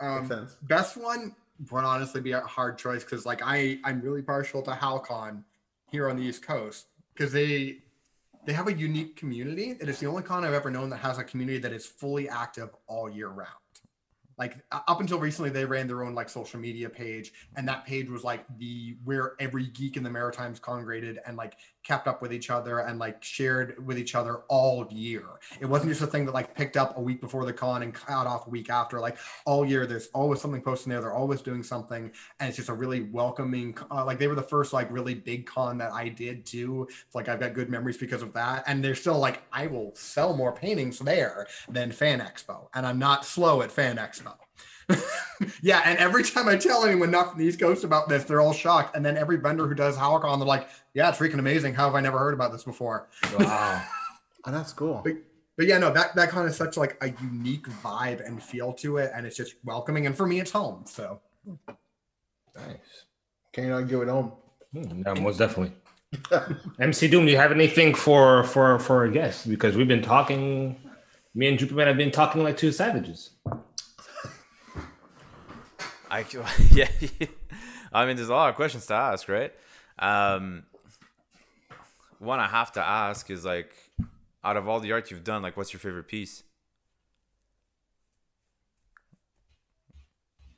Um, 0.00 0.48
best 0.64 0.98
one 0.98 1.34
would 1.70 1.84
honestly 1.84 2.20
be 2.20 2.32
a 2.32 2.40
hard 2.40 2.78
choice 2.78 3.04
because 3.04 3.26
like 3.26 3.40
I 3.42 3.78
I'm 3.84 4.00
really 4.00 4.22
partial 4.22 4.62
to 4.62 4.70
HalCon 4.72 5.42
here 5.90 6.08
on 6.08 6.16
the 6.16 6.22
East 6.22 6.42
Coast 6.42 6.88
because 7.14 7.32
they 7.32 7.78
they 8.44 8.52
have 8.52 8.68
a 8.68 8.72
unique 8.72 9.16
community. 9.16 9.76
It 9.80 9.88
is 9.88 9.98
the 9.98 10.06
only 10.06 10.22
con 10.22 10.44
I've 10.44 10.54
ever 10.54 10.70
known 10.70 10.90
that 10.90 10.98
has 10.98 11.18
a 11.18 11.24
community 11.24 11.58
that 11.58 11.72
is 11.72 11.84
fully 11.84 12.28
active 12.28 12.70
all 12.86 13.10
year 13.10 13.28
round. 13.28 13.57
Like 14.38 14.56
up 14.70 15.00
until 15.00 15.18
recently, 15.18 15.50
they 15.50 15.64
ran 15.64 15.88
their 15.88 16.04
own 16.04 16.14
like 16.14 16.28
social 16.28 16.60
media 16.60 16.88
page, 16.88 17.32
and 17.56 17.66
that 17.66 17.84
page 17.84 18.08
was 18.08 18.22
like 18.22 18.44
the 18.58 18.96
where 19.04 19.34
every 19.40 19.66
geek 19.66 19.96
in 19.96 20.04
the 20.04 20.10
Maritimes 20.10 20.60
congregated 20.60 21.18
and 21.26 21.36
like 21.36 21.54
kept 21.84 22.06
up 22.06 22.20
with 22.20 22.32
each 22.32 22.50
other 22.50 22.80
and 22.80 22.98
like 22.98 23.22
shared 23.22 23.84
with 23.86 23.98
each 23.98 24.14
other 24.14 24.42
all 24.48 24.86
year. 24.90 25.24
It 25.60 25.66
wasn't 25.66 25.90
just 25.90 26.02
a 26.02 26.06
thing 26.06 26.26
that 26.26 26.34
like 26.34 26.54
picked 26.54 26.76
up 26.76 26.98
a 26.98 27.00
week 27.00 27.20
before 27.20 27.44
the 27.44 27.52
con 27.52 27.82
and 27.82 27.94
cut 27.94 28.26
off 28.26 28.46
a 28.46 28.50
week 28.50 28.70
after. 28.70 29.00
Like 29.00 29.16
all 29.46 29.64
year, 29.64 29.86
there's 29.86 30.08
always 30.08 30.40
something 30.40 30.60
posted 30.60 30.92
there. 30.92 31.00
They're 31.00 31.12
always 31.12 31.40
doing 31.40 31.62
something, 31.62 32.10
and 32.40 32.48
it's 32.48 32.56
just 32.56 32.68
a 32.68 32.74
really 32.74 33.02
welcoming. 33.02 33.76
Uh, 33.90 34.04
like 34.04 34.18
they 34.18 34.28
were 34.28 34.34
the 34.34 34.42
first 34.42 34.72
like 34.72 34.90
really 34.92 35.14
big 35.14 35.46
con 35.46 35.78
that 35.78 35.92
I 35.92 36.08
did 36.08 36.44
too. 36.44 36.86
It's 36.90 37.14
like 37.14 37.28
I've 37.28 37.40
got 37.40 37.54
good 37.54 37.70
memories 37.70 37.96
because 37.96 38.22
of 38.22 38.32
that, 38.34 38.64
and 38.66 38.84
they're 38.84 38.94
still 38.94 39.18
like 39.18 39.42
I 39.52 39.66
will 39.66 39.94
sell 39.94 40.36
more 40.36 40.52
paintings 40.52 40.98
there 40.98 41.46
than 41.68 41.92
Fan 41.92 42.20
Expo, 42.20 42.68
and 42.74 42.86
I'm 42.86 42.98
not 42.98 43.24
slow 43.24 43.62
at 43.62 43.72
Fan 43.72 43.96
Expo. 43.96 44.34
yeah, 45.62 45.82
and 45.84 45.98
every 45.98 46.24
time 46.24 46.48
I 46.48 46.56
tell 46.56 46.84
anyone 46.84 47.10
not 47.10 47.30
from 47.30 47.38
the 47.38 47.44
East 47.44 47.60
Coast 47.60 47.84
about 47.84 48.08
this, 48.08 48.24
they're 48.24 48.40
all 48.40 48.52
shocked. 48.52 48.96
And 48.96 49.04
then 49.04 49.16
every 49.16 49.36
vendor 49.36 49.66
who 49.66 49.74
does 49.74 49.96
HowlCon, 49.96 50.38
they're 50.38 50.46
like, 50.46 50.68
"Yeah, 50.94 51.08
it's 51.08 51.18
freaking 51.18 51.38
amazing. 51.38 51.74
How 51.74 51.86
have 51.86 51.94
I 51.94 52.00
never 52.00 52.18
heard 52.18 52.34
about 52.34 52.52
this 52.52 52.64
before?" 52.64 53.08
Wow. 53.38 53.82
Oh, 54.44 54.52
that's 54.52 54.72
cool. 54.72 55.02
But, 55.04 55.14
but 55.56 55.66
yeah, 55.66 55.78
no, 55.78 55.92
that 55.92 56.14
that 56.14 56.30
con 56.30 56.46
is 56.46 56.56
such 56.56 56.76
like 56.76 56.96
a 57.02 57.08
unique 57.22 57.66
vibe 57.82 58.24
and 58.24 58.40
feel 58.40 58.72
to 58.74 58.98
it, 58.98 59.10
and 59.14 59.26
it's 59.26 59.36
just 59.36 59.56
welcoming. 59.64 60.06
And 60.06 60.16
for 60.16 60.26
me, 60.26 60.38
it's 60.40 60.52
home. 60.52 60.84
So 60.86 61.20
Nice. 62.66 63.04
Can 63.52 63.64
you 63.64 63.70
not 63.70 63.88
give 63.88 64.02
it 64.02 64.08
home? 64.08 64.32
Hmm, 64.72 65.02
no, 65.02 65.14
most 65.16 65.38
definitely. 65.38 65.74
MC 66.80 67.08
Doom, 67.08 67.26
do 67.26 67.32
you 67.32 67.38
have 67.38 67.52
anything 67.52 67.94
for 67.94 68.44
for 68.44 68.78
for 68.78 68.96
our 68.96 69.08
guests? 69.08 69.46
Because 69.46 69.76
we've 69.76 69.88
been 69.88 70.02
talking. 70.02 70.76
Me 71.34 71.46
and 71.46 71.58
Jupiter 71.58 71.86
have 71.86 71.96
been 71.96 72.10
talking 72.10 72.42
like 72.42 72.56
two 72.56 72.72
savages. 72.72 73.30
I 76.10 76.24
yeah, 76.72 76.88
I 77.92 78.06
mean, 78.06 78.16
there's 78.16 78.28
a 78.28 78.34
lot 78.34 78.50
of 78.50 78.56
questions 78.56 78.86
to 78.86 78.94
ask, 78.94 79.28
right? 79.28 79.52
Um, 79.98 80.64
one 82.18 82.40
I 82.40 82.46
have 82.46 82.72
to 82.72 82.80
ask 82.80 83.30
is 83.30 83.44
like, 83.44 83.74
out 84.44 84.56
of 84.56 84.68
all 84.68 84.80
the 84.80 84.92
art 84.92 85.10
you've 85.10 85.24
done, 85.24 85.42
like, 85.42 85.56
what's 85.56 85.72
your 85.72 85.80
favorite 85.80 86.08
piece? 86.08 86.42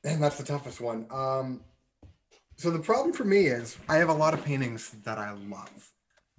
and 0.05 0.23
that's 0.23 0.37
the 0.37 0.45
toughest 0.45 0.81
one. 0.81 1.07
Um, 1.11 1.61
so 2.57 2.71
the 2.71 2.79
problem 2.79 3.13
for 3.13 3.25
me 3.25 3.47
is 3.47 3.79
I 3.89 3.97
have 3.97 4.09
a 4.09 4.15
lot 4.15 4.35
of 4.35 4.45
paintings 4.45 4.91
that 5.05 5.19
I 5.19 5.33
love, 5.33 5.93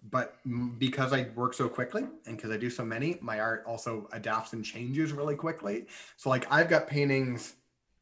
but 0.09 0.35
because 0.77 1.13
I 1.13 1.27
work 1.35 1.53
so 1.53 1.67
quickly 1.67 2.03
and 2.25 2.35
because 2.35 2.51
I 2.51 2.57
do 2.57 2.69
so 2.69 2.85
many, 2.85 3.17
my 3.21 3.39
art 3.39 3.63
also 3.67 4.07
adapts 4.13 4.53
and 4.53 4.63
changes 4.63 5.11
really 5.13 5.35
quickly. 5.35 5.85
So 6.17 6.29
like 6.29 6.51
I've 6.51 6.69
got 6.69 6.88
paintings 6.88 7.53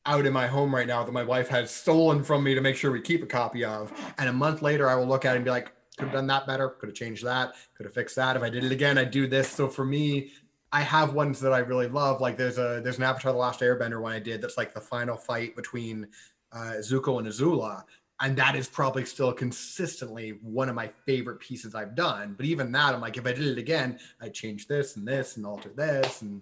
out 0.06 0.26
in 0.26 0.34
my 0.34 0.48
home 0.48 0.74
right 0.74 0.88
now 0.88 1.04
that 1.04 1.12
my 1.12 1.24
wife 1.24 1.48
has 1.50 1.72
stolen 1.72 2.24
from 2.24 2.44
me 2.44 2.56
to 2.56 2.62
make 2.62 2.76
sure 2.76 2.92
we 2.92 3.02
keep 3.02 3.22
a 3.24 3.28
copy 3.28 3.64
of, 3.64 3.92
and 4.18 4.30
a 4.30 4.34
month 4.34 4.62
later 4.62 4.90
I 4.90 4.96
will 4.96 5.08
look 5.08 5.26
at 5.26 5.34
it 5.34 5.38
and 5.38 5.46
be 5.46 5.52
like, 5.52 5.72
could 6.00 6.08
have 6.08 6.14
done 6.14 6.28
that 6.28 6.48
better. 6.48 6.70
Could 6.70 6.88
have 6.88 6.96
changed 6.96 7.26
that. 7.26 7.56
Could 7.76 7.86
have 7.86 7.94
fixed 7.94 8.16
that. 8.16 8.38
If 8.38 8.42
I 8.42 8.50
did 8.50 8.64
it 8.64 8.72
again, 8.72 8.98
I'd 8.98 9.12
do 9.12 9.28
this. 9.28 9.50
So 9.50 9.68
for 9.68 9.84
me, 9.84 10.32
I 10.72 10.82
have 10.82 11.14
ones 11.14 11.42
that 11.42 11.52
I 11.52 11.60
really 11.60 11.88
love. 11.88 12.22
Like 12.22 12.38
there's 12.38 12.58
a 12.58 12.80
there's 12.82 12.98
an 12.98 13.04
Avatar: 13.04 13.34
The 13.34 13.38
Last 13.38 13.60
Airbender 13.60 14.02
one 14.02 14.14
I 14.14 14.20
did 14.20 14.42
that's 14.42 14.58
like 14.58 14.74
the 14.74 14.80
final 14.80 15.18
fight 15.18 15.58
between 15.58 16.08
uh, 16.54 16.76
Zuko 16.80 17.20
and 17.20 17.28
Azula, 17.28 17.84
and 18.22 18.38
that 18.38 18.56
is 18.56 18.68
probably 18.68 19.04
still 19.04 19.34
consistently 19.34 20.40
one 20.42 20.70
of 20.70 20.76
my 20.76 20.88
favorite 21.06 21.42
pieces 21.42 21.76
I've 21.76 21.96
done. 21.96 22.34
But 22.38 22.46
even 22.46 22.72
that, 22.72 22.94
I'm 22.94 23.02
like, 23.02 23.18
if 23.18 23.26
I 23.26 23.34
did 23.34 23.48
it 23.48 23.58
again, 23.58 24.00
I'd 24.22 24.34
change 24.34 24.68
this 24.68 24.96
and 24.96 25.06
this 25.06 25.36
and 25.36 25.46
alter 25.46 25.70
this, 25.76 26.22
and 26.22 26.42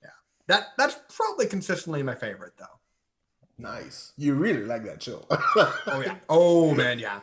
yeah, 0.00 0.10
that 0.46 0.68
that's 0.78 1.00
probably 1.12 1.46
consistently 1.46 2.04
my 2.04 2.14
favorite 2.14 2.52
though. 2.56 2.78
Nice. 3.58 4.12
You 4.16 4.34
really 4.34 4.64
like 4.64 4.84
that 4.84 5.02
show. 5.02 5.24
Oh 5.30 6.02
yeah. 6.04 6.16
Oh 6.28 6.74
man, 6.82 6.98
yeah. 6.98 7.20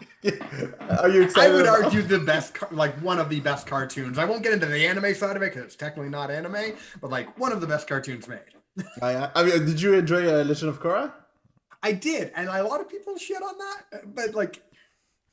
Are 0.99 1.09
you 1.09 1.23
excited? 1.23 1.51
I 1.51 1.53
would 1.53 1.65
about- 1.65 1.83
argue 1.85 2.01
the 2.01 2.19
best, 2.19 2.55
like 2.71 2.95
one 3.01 3.19
of 3.19 3.29
the 3.29 3.39
best 3.41 3.67
cartoons. 3.67 4.17
I 4.17 4.25
won't 4.25 4.43
get 4.43 4.53
into 4.53 4.67
the 4.67 4.85
anime 4.87 5.13
side 5.15 5.35
of 5.35 5.41
it 5.41 5.51
because 5.53 5.63
it's 5.65 5.75
technically 5.75 6.09
not 6.09 6.31
anime, 6.31 6.77
but 7.01 7.09
like 7.09 7.37
one 7.37 7.51
of 7.51 7.61
the 7.61 7.67
best 7.67 7.87
cartoons 7.87 8.27
made. 8.27 8.39
I, 9.01 9.29
I 9.35 9.43
mean, 9.43 9.65
did 9.65 9.81
you 9.81 9.93
enjoy 9.95 10.27
uh, 10.29 10.43
Legend 10.45 10.69
of 10.69 10.79
Korra? 10.79 11.11
I 11.83 11.91
did, 11.93 12.31
and 12.35 12.47
a 12.47 12.63
lot 12.63 12.79
of 12.81 12.89
people 12.89 13.17
shit 13.17 13.41
on 13.41 13.57
that, 13.57 14.13
but 14.15 14.33
like, 14.35 14.61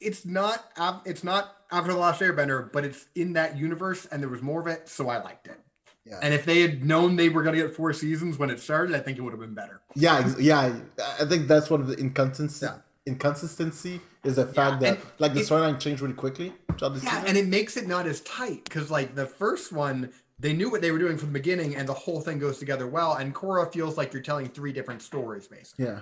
it's 0.01 0.25
not, 0.25 0.65
it's 1.05 1.23
not 1.25 1.57
After 1.71 1.93
the 1.93 1.99
Last 1.99 2.21
Airbender, 2.21 2.73
but 2.73 2.85
it's 2.85 3.07
in 3.15 3.33
that 3.35 3.57
universe, 3.57 4.07
and 4.07 4.23
there 4.23 4.29
was 4.29 4.43
more 4.43 4.61
of 4.61 4.67
it, 4.67 4.89
so 4.89 5.09
I 5.09 5.23
liked 5.23 5.47
it. 5.49 5.61
Yeah. 6.07 6.21
And 6.23 6.33
if 6.33 6.45
they 6.45 6.61
had 6.61 6.85
known 6.85 7.17
they 7.17 7.29
were 7.29 7.43
gonna 7.43 7.57
get 7.57 7.75
four 7.75 7.93
seasons 7.93 8.39
when 8.39 8.49
it 8.49 8.61
started, 8.61 8.95
I 8.95 9.01
think 9.01 9.19
it 9.19 9.23
would 9.23 9.33
have 9.33 9.41
been 9.41 9.55
better. 9.55 9.81
Yeah, 9.97 10.33
yeah. 10.39 10.79
I 11.21 11.25
think 11.25 11.49
that's 11.49 11.69
one 11.69 11.81
of 11.81 11.89
the 11.89 11.95
inconsistency. 11.97 12.67
Yeah. 12.67 12.79
Inconsistency 13.07 14.01
is 14.25 14.37
the 14.37 14.47
fact 14.47 14.83
Yeah, 14.83 14.91
that 14.93 14.99
and 14.99 15.07
like 15.19 15.35
the 15.35 15.41
storyline 15.41 15.79
changed 15.81 16.03
really 16.03 16.15
quickly 16.15 16.53
Yeah, 16.81 16.95
season. 16.95 17.09
and 17.27 17.37
it 17.37 17.47
makes 17.47 17.77
it 17.77 17.87
not 17.87 18.07
as 18.07 18.21
tight 18.23 18.65
because 18.65 18.91
like 18.91 19.15
the 19.15 19.27
first 19.27 19.73
one, 19.73 20.13
they 20.39 20.53
knew 20.53 20.71
what 20.71 20.81
they 20.81 20.91
were 20.93 20.99
doing 20.99 21.17
from 21.19 21.29
the 21.29 21.33
beginning, 21.41 21.75
and 21.77 21.89
the 21.89 21.95
whole 21.95 22.21
thing 22.21 22.39
goes 22.39 22.59
together 22.59 22.87
well. 22.87 23.15
And 23.15 23.35
Korra 23.35 23.73
feels 23.73 23.97
like 23.97 24.13
you're 24.13 24.23
telling 24.23 24.49
three 24.49 24.73
different 24.73 25.03
stories, 25.03 25.47
basically. 25.49 25.87
yeah. 25.87 26.01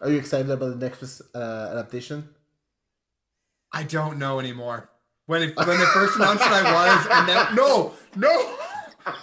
Are 0.00 0.10
you 0.10 0.18
excited 0.18 0.50
about 0.50 0.78
the 0.78 0.86
next 0.88 1.22
uh, 1.34 1.68
adaptation? 1.72 2.28
I 3.72 3.82
don't 3.82 4.18
know 4.18 4.38
anymore. 4.40 4.90
When 5.26 5.42
it, 5.42 5.56
when 5.56 5.66
they 5.78 5.84
first 5.86 6.16
announced 6.16 6.44
it, 6.44 6.52
I 6.52 6.72
was, 6.96 7.06
and 7.10 7.28
then 7.28 7.54
no, 7.54 7.92
no. 8.14 8.54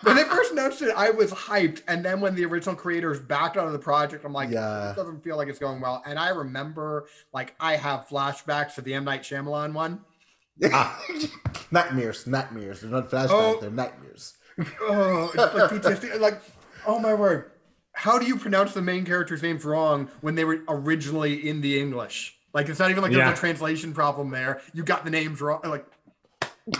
When 0.03 0.15
they 0.15 0.23
first 0.23 0.51
announced 0.53 0.81
it, 0.81 0.93
I 0.95 1.09
was 1.11 1.31
hyped, 1.31 1.81
and 1.89 2.03
then 2.05 2.21
when 2.21 2.35
the 2.35 2.45
original 2.45 2.75
creators 2.75 3.19
backed 3.19 3.57
out 3.57 3.67
of 3.67 3.73
the 3.73 3.79
project, 3.79 4.23
I'm 4.25 4.31
like, 4.33 4.49
Yeah. 4.49 4.91
it 4.91 4.95
doesn't 4.95 5.23
feel 5.23 5.35
like 5.37 5.47
it's 5.49 5.59
going 5.59 5.81
well. 5.81 6.01
And 6.05 6.17
I 6.17 6.29
remember, 6.29 7.07
like, 7.33 7.53
I 7.59 7.75
have 7.75 8.07
flashbacks 8.07 8.75
to 8.75 8.81
the 8.81 8.93
M 8.93 9.03
Night 9.05 9.23
Shyamalan 9.23 9.73
one. 9.73 10.01
Yeah, 10.57 10.93
nightmares, 11.71 12.27
nightmares. 12.27 12.81
They're 12.81 12.91
not 12.91 13.09
flashbacks. 13.09 13.27
Oh. 13.31 13.57
They're 13.59 13.71
nightmares. 13.71 14.33
Oh, 14.81 15.25
it's 15.33 15.35
like 15.37 15.71
PTSD. 15.71 16.19
Like, 16.19 16.41
oh 16.85 16.99
my 16.99 17.13
word. 17.13 17.51
How 17.93 18.17
do 18.19 18.25
you 18.25 18.37
pronounce 18.37 18.73
the 18.73 18.81
main 18.81 19.05
characters' 19.05 19.41
names 19.43 19.63
wrong 19.65 20.09
when 20.21 20.35
they 20.35 20.45
were 20.45 20.59
originally 20.67 21.47
in 21.47 21.61
the 21.61 21.79
English? 21.79 22.37
Like, 22.53 22.69
it's 22.69 22.79
not 22.79 22.91
even 22.91 23.01
like 23.03 23.11
Yeah. 23.11 23.25
there's 23.25 23.37
a 23.37 23.39
translation 23.41 23.93
problem 23.93 24.29
there. 24.29 24.61
You 24.73 24.83
got 24.83 25.03
the 25.03 25.09
names 25.11 25.41
wrong. 25.41 25.61
Like, 25.63 25.85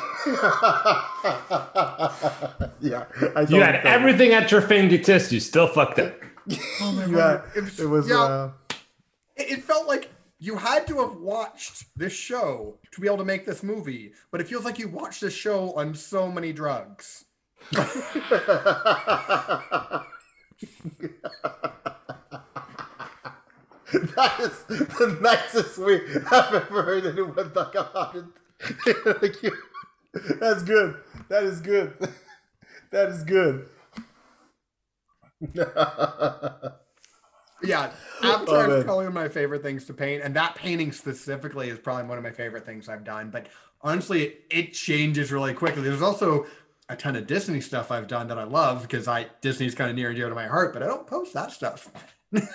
yeah, 2.80 3.06
I 3.36 3.46
You 3.50 3.60
had 3.62 3.82
felt 3.82 3.86
everything 3.86 4.32
at 4.34 4.50
your 4.52 4.62
fingertips. 4.62 5.32
You 5.32 5.40
still 5.40 5.68
fucked 5.68 6.00
up. 6.00 6.14
oh 6.82 6.92
my 6.92 7.06
Yeah. 7.18 7.42
It 7.56 7.64
was, 7.64 7.80
it 7.80 7.86
was. 7.88 8.08
yeah, 8.10 8.16
Uh, 8.22 8.52
it, 9.36 9.52
it 9.60 9.64
felt 9.64 9.88
like 9.88 10.10
you 10.40 10.56
had 10.58 10.86
to 10.88 11.00
have 11.02 11.16
watched 11.18 11.86
this 11.98 12.14
show 12.14 12.78
to 12.92 13.02
be 13.02 13.08
able 13.08 13.18
to 13.18 13.26
make 13.26 13.46
this 13.46 13.64
movie, 13.64 14.14
but 14.32 14.40
it 14.42 14.48
feels 14.48 14.64
like 14.66 14.78
you 14.80 14.88
watched 14.90 15.22
this 15.22 15.34
show 15.34 15.74
on 15.74 15.96
so 15.96 16.30
many 16.32 16.54
drugs. 16.54 17.26
that 24.16 24.40
is 24.40 24.64
the 24.66 25.18
nicest 25.22 25.78
way 25.78 26.02
I've 26.32 26.54
ever 26.54 26.82
heard 26.84 27.06
anyone 27.06 27.52
talk 27.52 27.76
about 27.76 28.16
it. 28.16 28.26
Like 29.22 29.44
you- 29.44 29.58
That's 30.40 30.64
good. 30.64 30.98
That 31.30 31.44
is 31.44 31.62
good. 31.62 31.94
That 32.92 33.10
is 33.10 33.24
good. 33.24 33.66
Yeah, 37.64 37.92
Avatar 38.22 38.66
oh, 38.66 38.68
man. 38.68 38.78
is 38.78 38.84
probably 38.84 39.06
one 39.06 39.08
of 39.08 39.14
my 39.14 39.30
favorite 39.30 39.64
things 39.64 39.86
to 39.86 39.94
paint, 39.94 40.22
and 40.22 40.36
that 40.36 40.56
painting 40.56 40.92
specifically 40.92 41.70
is 41.70 41.80
probably 41.80 42.04
one 42.04 42.18
of 42.18 42.24
my 42.24 42.32
favorite 42.32 42.66
things 42.66 42.90
I've 42.90 43.06
done. 43.06 43.30
But 43.30 43.48
honestly, 43.82 44.24
it, 44.24 44.42
it 44.52 44.74
changes 44.74 45.32
really 45.32 45.54
quickly. 45.54 45.82
There's 45.82 46.02
also 46.02 46.46
a 46.90 46.96
ton 46.96 47.16
of 47.16 47.26
Disney 47.26 47.62
stuff 47.62 47.90
I've 47.90 48.08
done 48.08 48.28
that 48.28 48.38
I 48.38 48.44
love 48.44 48.82
because 48.82 49.08
I 49.08 49.28
Disney's 49.42 49.76
kind 49.76 49.90
of 49.90 49.96
near 49.96 50.10
and 50.10 50.18
dear 50.18 50.28
to 50.30 50.36
my 50.36 50.48
heart, 50.48 50.74
but 50.74 50.84
I 50.84 50.88
don't 50.88 51.08
post 51.08 51.34
that 51.34 51.52
stuff. 51.52 51.90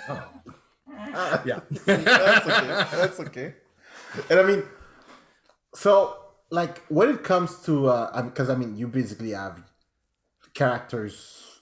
Oh. 0.08 0.24
Yeah, 1.44 1.60
That's 1.84 2.46
okay. 2.46 2.96
That's 2.96 3.20
okay. 3.20 3.54
And 4.30 4.40
I 4.40 4.42
mean, 4.42 4.62
so 5.74 6.16
like 6.50 6.84
when 6.88 7.10
it 7.10 7.22
comes 7.24 7.60
to, 7.62 7.88
uh, 7.88 8.22
because 8.22 8.50
I 8.50 8.54
mean, 8.54 8.76
you 8.76 8.88
basically 8.88 9.30
have 9.30 9.62
characters 10.54 11.60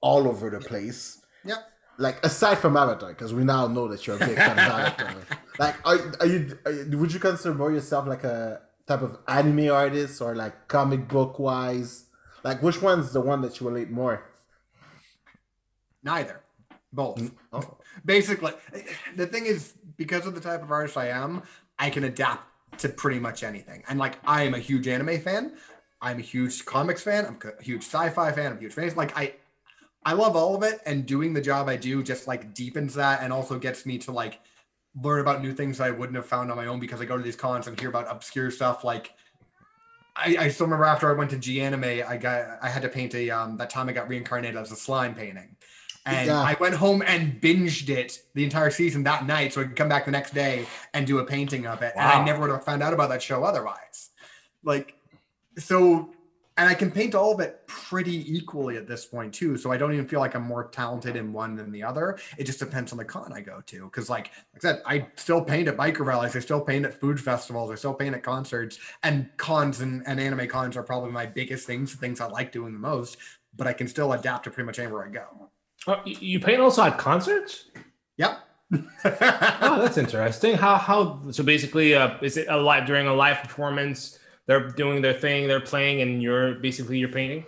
all 0.00 0.28
over 0.28 0.50
the 0.50 0.60
place. 0.60 1.20
Yeah. 1.44 1.56
Like 1.98 2.24
aside 2.24 2.58
from 2.58 2.76
Avatar, 2.76 3.10
because 3.10 3.32
we 3.32 3.44
now 3.44 3.66
know 3.66 3.88
that 3.88 4.06
you're 4.06 4.16
a 4.16 4.18
big 4.18 4.36
fan 4.36 4.52
of 4.52 4.58
Avatar. 4.58 5.14
Like, 5.58 5.76
are, 5.86 5.98
are, 6.20 6.26
you, 6.26 6.58
are 6.66 6.72
you? 6.72 6.98
Would 6.98 7.14
you 7.14 7.18
consider 7.18 7.54
more 7.54 7.72
yourself 7.72 8.06
like 8.06 8.24
a 8.24 8.60
type 8.86 9.00
of 9.00 9.16
anime 9.26 9.70
artist 9.70 10.20
or 10.20 10.34
like 10.34 10.68
comic 10.68 11.08
book 11.08 11.38
wise? 11.38 12.04
Like, 12.44 12.62
which 12.62 12.82
one's 12.82 13.14
the 13.14 13.22
one 13.22 13.40
that 13.40 13.58
you 13.58 13.66
relate 13.66 13.90
more? 13.90 14.22
Neither, 16.02 16.42
both. 16.96 17.30
Oh. 17.52 17.76
Basically, 18.04 18.52
the 19.14 19.26
thing 19.26 19.46
is 19.46 19.74
because 19.96 20.26
of 20.26 20.34
the 20.34 20.40
type 20.40 20.62
of 20.62 20.70
artist 20.70 20.96
I 20.96 21.08
am, 21.08 21.42
I 21.78 21.90
can 21.90 22.04
adapt 22.04 22.78
to 22.78 22.88
pretty 22.88 23.20
much 23.20 23.42
anything. 23.42 23.84
And 23.88 23.98
like, 23.98 24.18
I 24.26 24.42
am 24.42 24.54
a 24.54 24.58
huge 24.58 24.88
anime 24.88 25.20
fan. 25.20 25.52
I'm 26.00 26.18
a 26.18 26.22
huge 26.22 26.64
comics 26.64 27.02
fan. 27.02 27.26
I'm 27.26 27.38
a 27.58 27.62
huge 27.62 27.82
sci-fi 27.82 28.32
fan. 28.32 28.52
I'm 28.52 28.58
a 28.58 28.60
huge 28.60 28.74
fan. 28.74 28.92
Like 28.96 29.16
I, 29.16 29.34
I 30.04 30.12
love 30.12 30.36
all 30.36 30.54
of 30.54 30.62
it, 30.62 30.80
and 30.86 31.06
doing 31.06 31.32
the 31.32 31.40
job 31.40 31.68
I 31.68 31.76
do 31.76 32.02
just 32.02 32.26
like 32.26 32.54
deepens 32.54 32.94
that, 32.94 33.22
and 33.22 33.32
also 33.32 33.58
gets 33.58 33.86
me 33.86 33.98
to 33.98 34.12
like 34.12 34.40
learn 35.02 35.20
about 35.20 35.42
new 35.42 35.52
things 35.52 35.80
I 35.80 35.90
wouldn't 35.90 36.16
have 36.16 36.26
found 36.26 36.50
on 36.50 36.56
my 36.56 36.66
own 36.66 36.80
because 36.80 37.00
I 37.00 37.04
go 37.04 37.16
to 37.16 37.22
these 37.22 37.36
cons 37.36 37.66
and 37.66 37.78
hear 37.78 37.88
about 37.88 38.10
obscure 38.10 38.50
stuff. 38.50 38.84
Like, 38.84 39.12
I, 40.14 40.36
I 40.38 40.48
still 40.48 40.66
remember 40.66 40.84
after 40.84 41.10
I 41.10 41.12
went 41.14 41.30
to 41.30 41.38
G 41.38 41.60
Anime, 41.60 42.02
I 42.06 42.16
got 42.16 42.58
I 42.62 42.68
had 42.68 42.82
to 42.82 42.88
paint 42.88 43.14
a 43.14 43.30
um 43.30 43.56
that 43.56 43.70
time 43.70 43.88
I 43.88 43.92
got 43.92 44.08
reincarnated 44.08 44.56
as 44.56 44.70
a 44.70 44.76
slime 44.76 45.14
painting. 45.14 45.56
And 46.06 46.28
Yeah. 46.28 46.40
I 46.40 46.56
went 46.60 46.76
home 46.76 47.02
and 47.04 47.40
binged 47.40 47.88
it 47.88 48.22
the 48.34 48.44
entire 48.44 48.70
season 48.70 49.02
that 49.02 49.26
night 49.26 49.52
so 49.52 49.60
I 49.60 49.64
could 49.64 49.76
come 49.76 49.88
back 49.88 50.04
the 50.04 50.12
next 50.12 50.32
day 50.32 50.64
and 50.94 51.04
do 51.06 51.18
a 51.18 51.24
painting 51.24 51.66
of 51.66 51.82
it. 51.82 51.92
And 51.96 52.02
I 52.08 52.24
never 52.24 52.40
would 52.40 52.50
have 52.50 52.64
found 52.64 52.82
out 52.82 52.92
about 52.94 53.08
that 53.10 53.20
show 53.20 53.42
otherwise. 53.42 54.10
Like, 54.62 54.94
so, 55.58 56.10
and 56.58 56.68
I 56.68 56.74
can 56.74 56.90
paint 56.92 57.14
all 57.16 57.34
of 57.34 57.40
it 57.40 57.66
pretty 57.66 58.32
equally 58.32 58.76
at 58.76 58.86
this 58.86 59.04
point 59.04 59.34
too. 59.34 59.56
So 59.58 59.72
I 59.72 59.76
don't 59.76 59.92
even 59.92 60.06
feel 60.06 60.20
like 60.20 60.34
I'm 60.36 60.42
more 60.42 60.68
talented 60.68 61.16
in 61.16 61.32
one 61.32 61.56
than 61.56 61.72
the 61.72 61.82
other. 61.82 62.18
It 62.38 62.44
just 62.44 62.60
depends 62.60 62.92
on 62.92 62.98
the 62.98 63.04
con 63.04 63.32
I 63.32 63.40
go 63.40 63.60
to. 63.66 63.90
Cause 63.90 64.08
like, 64.08 64.30
like 64.54 64.64
I 64.64 64.68
said, 64.68 64.82
I 64.86 65.06
still 65.16 65.42
paint 65.42 65.66
at 65.66 65.76
biker 65.76 66.04
rallies. 66.06 66.36
I 66.36 66.40
still 66.40 66.60
paint 66.60 66.86
at 66.86 66.98
food 67.00 67.20
festivals. 67.20 67.70
I 67.70 67.74
still 67.74 67.94
paint 67.94 68.14
at 68.14 68.22
concerts 68.22 68.78
and 69.02 69.28
cons 69.38 69.80
and, 69.80 70.02
and 70.06 70.20
anime 70.20 70.46
cons 70.48 70.76
are 70.76 70.82
probably 70.84 71.10
my 71.10 71.26
biggest 71.26 71.66
things, 71.66 71.90
the 71.90 71.98
things 71.98 72.20
I 72.20 72.26
like 72.28 72.52
doing 72.52 72.72
the 72.72 72.78
most, 72.78 73.16
but 73.56 73.66
I 73.66 73.72
can 73.72 73.88
still 73.88 74.12
adapt 74.12 74.44
to 74.44 74.50
pretty 74.50 74.66
much 74.66 74.78
anywhere 74.78 75.04
I 75.04 75.10
go. 75.10 75.45
You 76.04 76.16
you 76.20 76.40
paint 76.40 76.60
also 76.60 76.82
at 76.82 76.98
concerts? 76.98 77.66
Yep. 78.16 78.38
Oh, 79.04 79.80
that's 79.80 79.98
interesting. 79.98 80.56
How 80.56 80.76
how 80.76 81.20
so 81.30 81.42
basically 81.44 81.94
uh, 81.94 82.16
is 82.22 82.36
it 82.36 82.46
a 82.48 82.56
live 82.56 82.86
during 82.86 83.06
a 83.06 83.14
live 83.14 83.38
performance? 83.38 84.18
They're 84.46 84.68
doing 84.70 85.02
their 85.02 85.12
thing, 85.12 85.48
they're 85.48 85.60
playing, 85.60 86.02
and 86.02 86.22
you're 86.22 86.54
basically 86.54 86.98
you're 86.98 87.08
painting. 87.08 87.44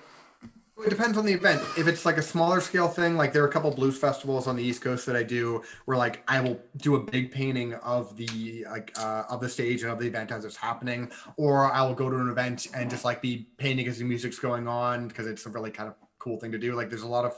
It 0.85 0.90
depends 0.90 1.19
on 1.19 1.27
the 1.27 1.32
event. 1.32 1.60
If 1.77 1.89
it's 1.89 2.06
like 2.06 2.19
a 2.19 2.23
smaller 2.23 2.60
scale 2.60 2.86
thing, 2.86 3.16
like 3.16 3.32
there 3.32 3.43
are 3.43 3.48
a 3.48 3.51
couple 3.51 3.70
blues 3.73 3.98
festivals 3.98 4.47
on 4.47 4.55
the 4.55 4.62
East 4.62 4.81
Coast 4.81 5.06
that 5.06 5.16
I 5.16 5.24
do, 5.24 5.62
where 5.86 5.97
like 5.97 6.23
I 6.28 6.40
will 6.40 6.60
do 6.77 6.94
a 6.94 7.01
big 7.01 7.32
painting 7.32 7.74
of 7.74 8.16
the 8.16 8.65
like 8.70 8.93
uh, 8.97 9.24
of 9.28 9.40
the 9.40 9.48
stage 9.48 9.82
and 9.82 9.90
of 9.90 9.98
the 9.98 10.06
event 10.06 10.31
as 10.31 10.44
it's 10.44 10.56
happening, 10.56 11.10
or 11.36 11.73
I 11.73 11.82
will 11.82 11.94
go 11.94 12.09
to 12.09 12.16
an 12.16 12.28
event 12.28 12.69
and 12.74 12.89
just 12.89 13.05
like 13.05 13.20
be 13.20 13.48
painting 13.56 13.89
as 13.89 13.98
the 13.98 14.05
music's 14.05 14.39
going 14.39 14.69
on 14.69 15.09
because 15.09 15.27
it's 15.27 15.47
a 15.47 15.51
really 15.51 15.73
kind 15.73 15.89
of 15.89 15.97
cool 16.20 16.39
thing 16.39 16.52
to 16.52 16.59
do. 16.59 16.74
Like 16.74 16.90
there's 16.90 17.02
a 17.02 17.09
lot 17.09 17.24
of 17.24 17.36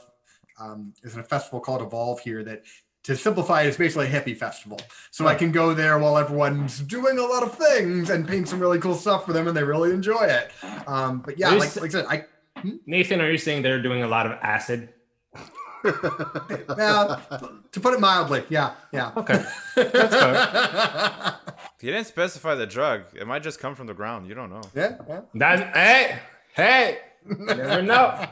um, 0.59 0.93
there's 1.01 1.15
a 1.15 1.23
festival 1.23 1.59
called 1.59 1.81
Evolve 1.81 2.19
here 2.19 2.43
that. 2.43 2.63
To 3.05 3.15
simplify, 3.17 3.63
it, 3.63 3.67
it's 3.69 3.77
basically 3.77 4.05
a 4.05 4.09
hippie 4.11 4.37
festival. 4.37 4.79
So 5.09 5.25
I 5.25 5.33
can 5.33 5.51
go 5.51 5.73
there 5.73 5.97
while 5.97 6.19
everyone's 6.19 6.81
doing 6.81 7.17
a 7.17 7.23
lot 7.23 7.41
of 7.41 7.55
things 7.57 8.11
and 8.11 8.27
paint 8.27 8.47
some 8.47 8.59
really 8.59 8.77
cool 8.77 8.93
stuff 8.93 9.25
for 9.25 9.33
them, 9.33 9.47
and 9.47 9.57
they 9.57 9.63
really 9.63 9.89
enjoy 9.89 10.21
it. 10.25 10.51
Um, 10.85 11.17
but 11.21 11.39
yeah, 11.39 11.49
like, 11.49 11.63
s- 11.69 11.77
like 11.77 11.89
I 11.89 11.91
said, 11.93 12.05
I 12.07 12.25
Nathan, 12.85 13.19
are 13.19 13.31
you 13.31 13.39
saying 13.39 13.63
they're 13.63 13.81
doing 13.81 14.03
a 14.03 14.07
lot 14.07 14.27
of 14.27 14.33
acid? 14.43 14.89
Yeah, 16.77 17.19
to 17.71 17.79
put 17.79 17.95
it 17.95 17.99
mildly, 17.99 18.43
yeah, 18.49 18.73
yeah. 18.91 19.11
Okay. 19.17 19.43
That's 19.75 21.35
He 21.79 21.87
didn't 21.91 22.05
specify 22.05 22.53
the 22.53 22.67
drug. 22.67 23.05
It 23.15 23.25
might 23.25 23.41
just 23.41 23.59
come 23.59 23.73
from 23.73 23.87
the 23.87 23.95
ground. 23.95 24.27
You 24.27 24.35
don't 24.35 24.51
know. 24.51 24.61
Yeah, 24.75 24.97
yeah. 25.09 25.21
That's 25.33 25.75
hey, 25.75 26.19
hey. 26.53 26.99
You 27.27 27.45
never 27.45 27.81
know. 27.81 28.27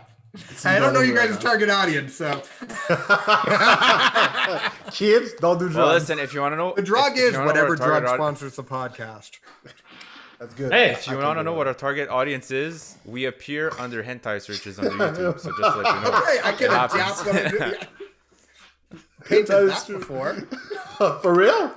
I 0.63 0.79
don't 0.79 0.93
know 0.93 1.01
you 1.01 1.15
guys' 1.15 1.37
target 1.39 1.69
audience, 1.69 2.13
so 2.15 2.41
Kids, 4.91 5.33
don't 5.39 5.57
do 5.57 5.65
drugs. 5.69 5.75
Well, 5.75 5.87
listen, 5.93 6.19
if 6.19 6.33
you 6.33 6.41
want 6.41 6.53
to 6.53 6.57
know, 6.57 6.73
the 6.75 6.81
drug 6.81 7.13
if- 7.13 7.19
if 7.19 7.23
is 7.29 7.33
you 7.33 7.39
whatever 7.45 7.69
what 7.69 7.81
our 7.81 7.87
target 7.87 8.01
drug 8.03 8.13
aud- 8.13 8.15
sponsors 8.15 8.55
the 8.55 8.63
podcast. 8.63 9.31
That's 10.39 10.53
good. 10.53 10.71
Hey, 10.71 10.91
If 10.91 11.07
you 11.07 11.17
want 11.17 11.37
to 11.39 11.43
know 11.43 11.53
what 11.53 11.67
our 11.67 11.73
target 11.73 12.09
audience 12.09 12.49
is, 12.51 12.95
we 13.05 13.25
appear 13.25 13.71
under 13.77 14.03
hentai 14.03 14.41
searches 14.41 14.79
on 14.79 14.85
YouTube. 14.85 15.39
So 15.39 15.51
just 15.59 15.75
to 15.75 15.81
let 15.81 15.95
you 15.95 16.01
know. 16.01 16.11
Hey, 16.25 16.39
I 16.43 16.51
can 16.53 16.63
It 16.63 16.67
adapt 16.67 16.93
happens. 16.93 17.25
what 17.25 17.35
I 17.35 17.49
do. 17.49 17.59
Painted 19.25 19.47
That 19.47 19.65
that, 19.65 19.77
is 19.77 19.83
true. 19.85 19.99
before. 19.99 20.33
For 21.21 21.33
real? 21.33 21.73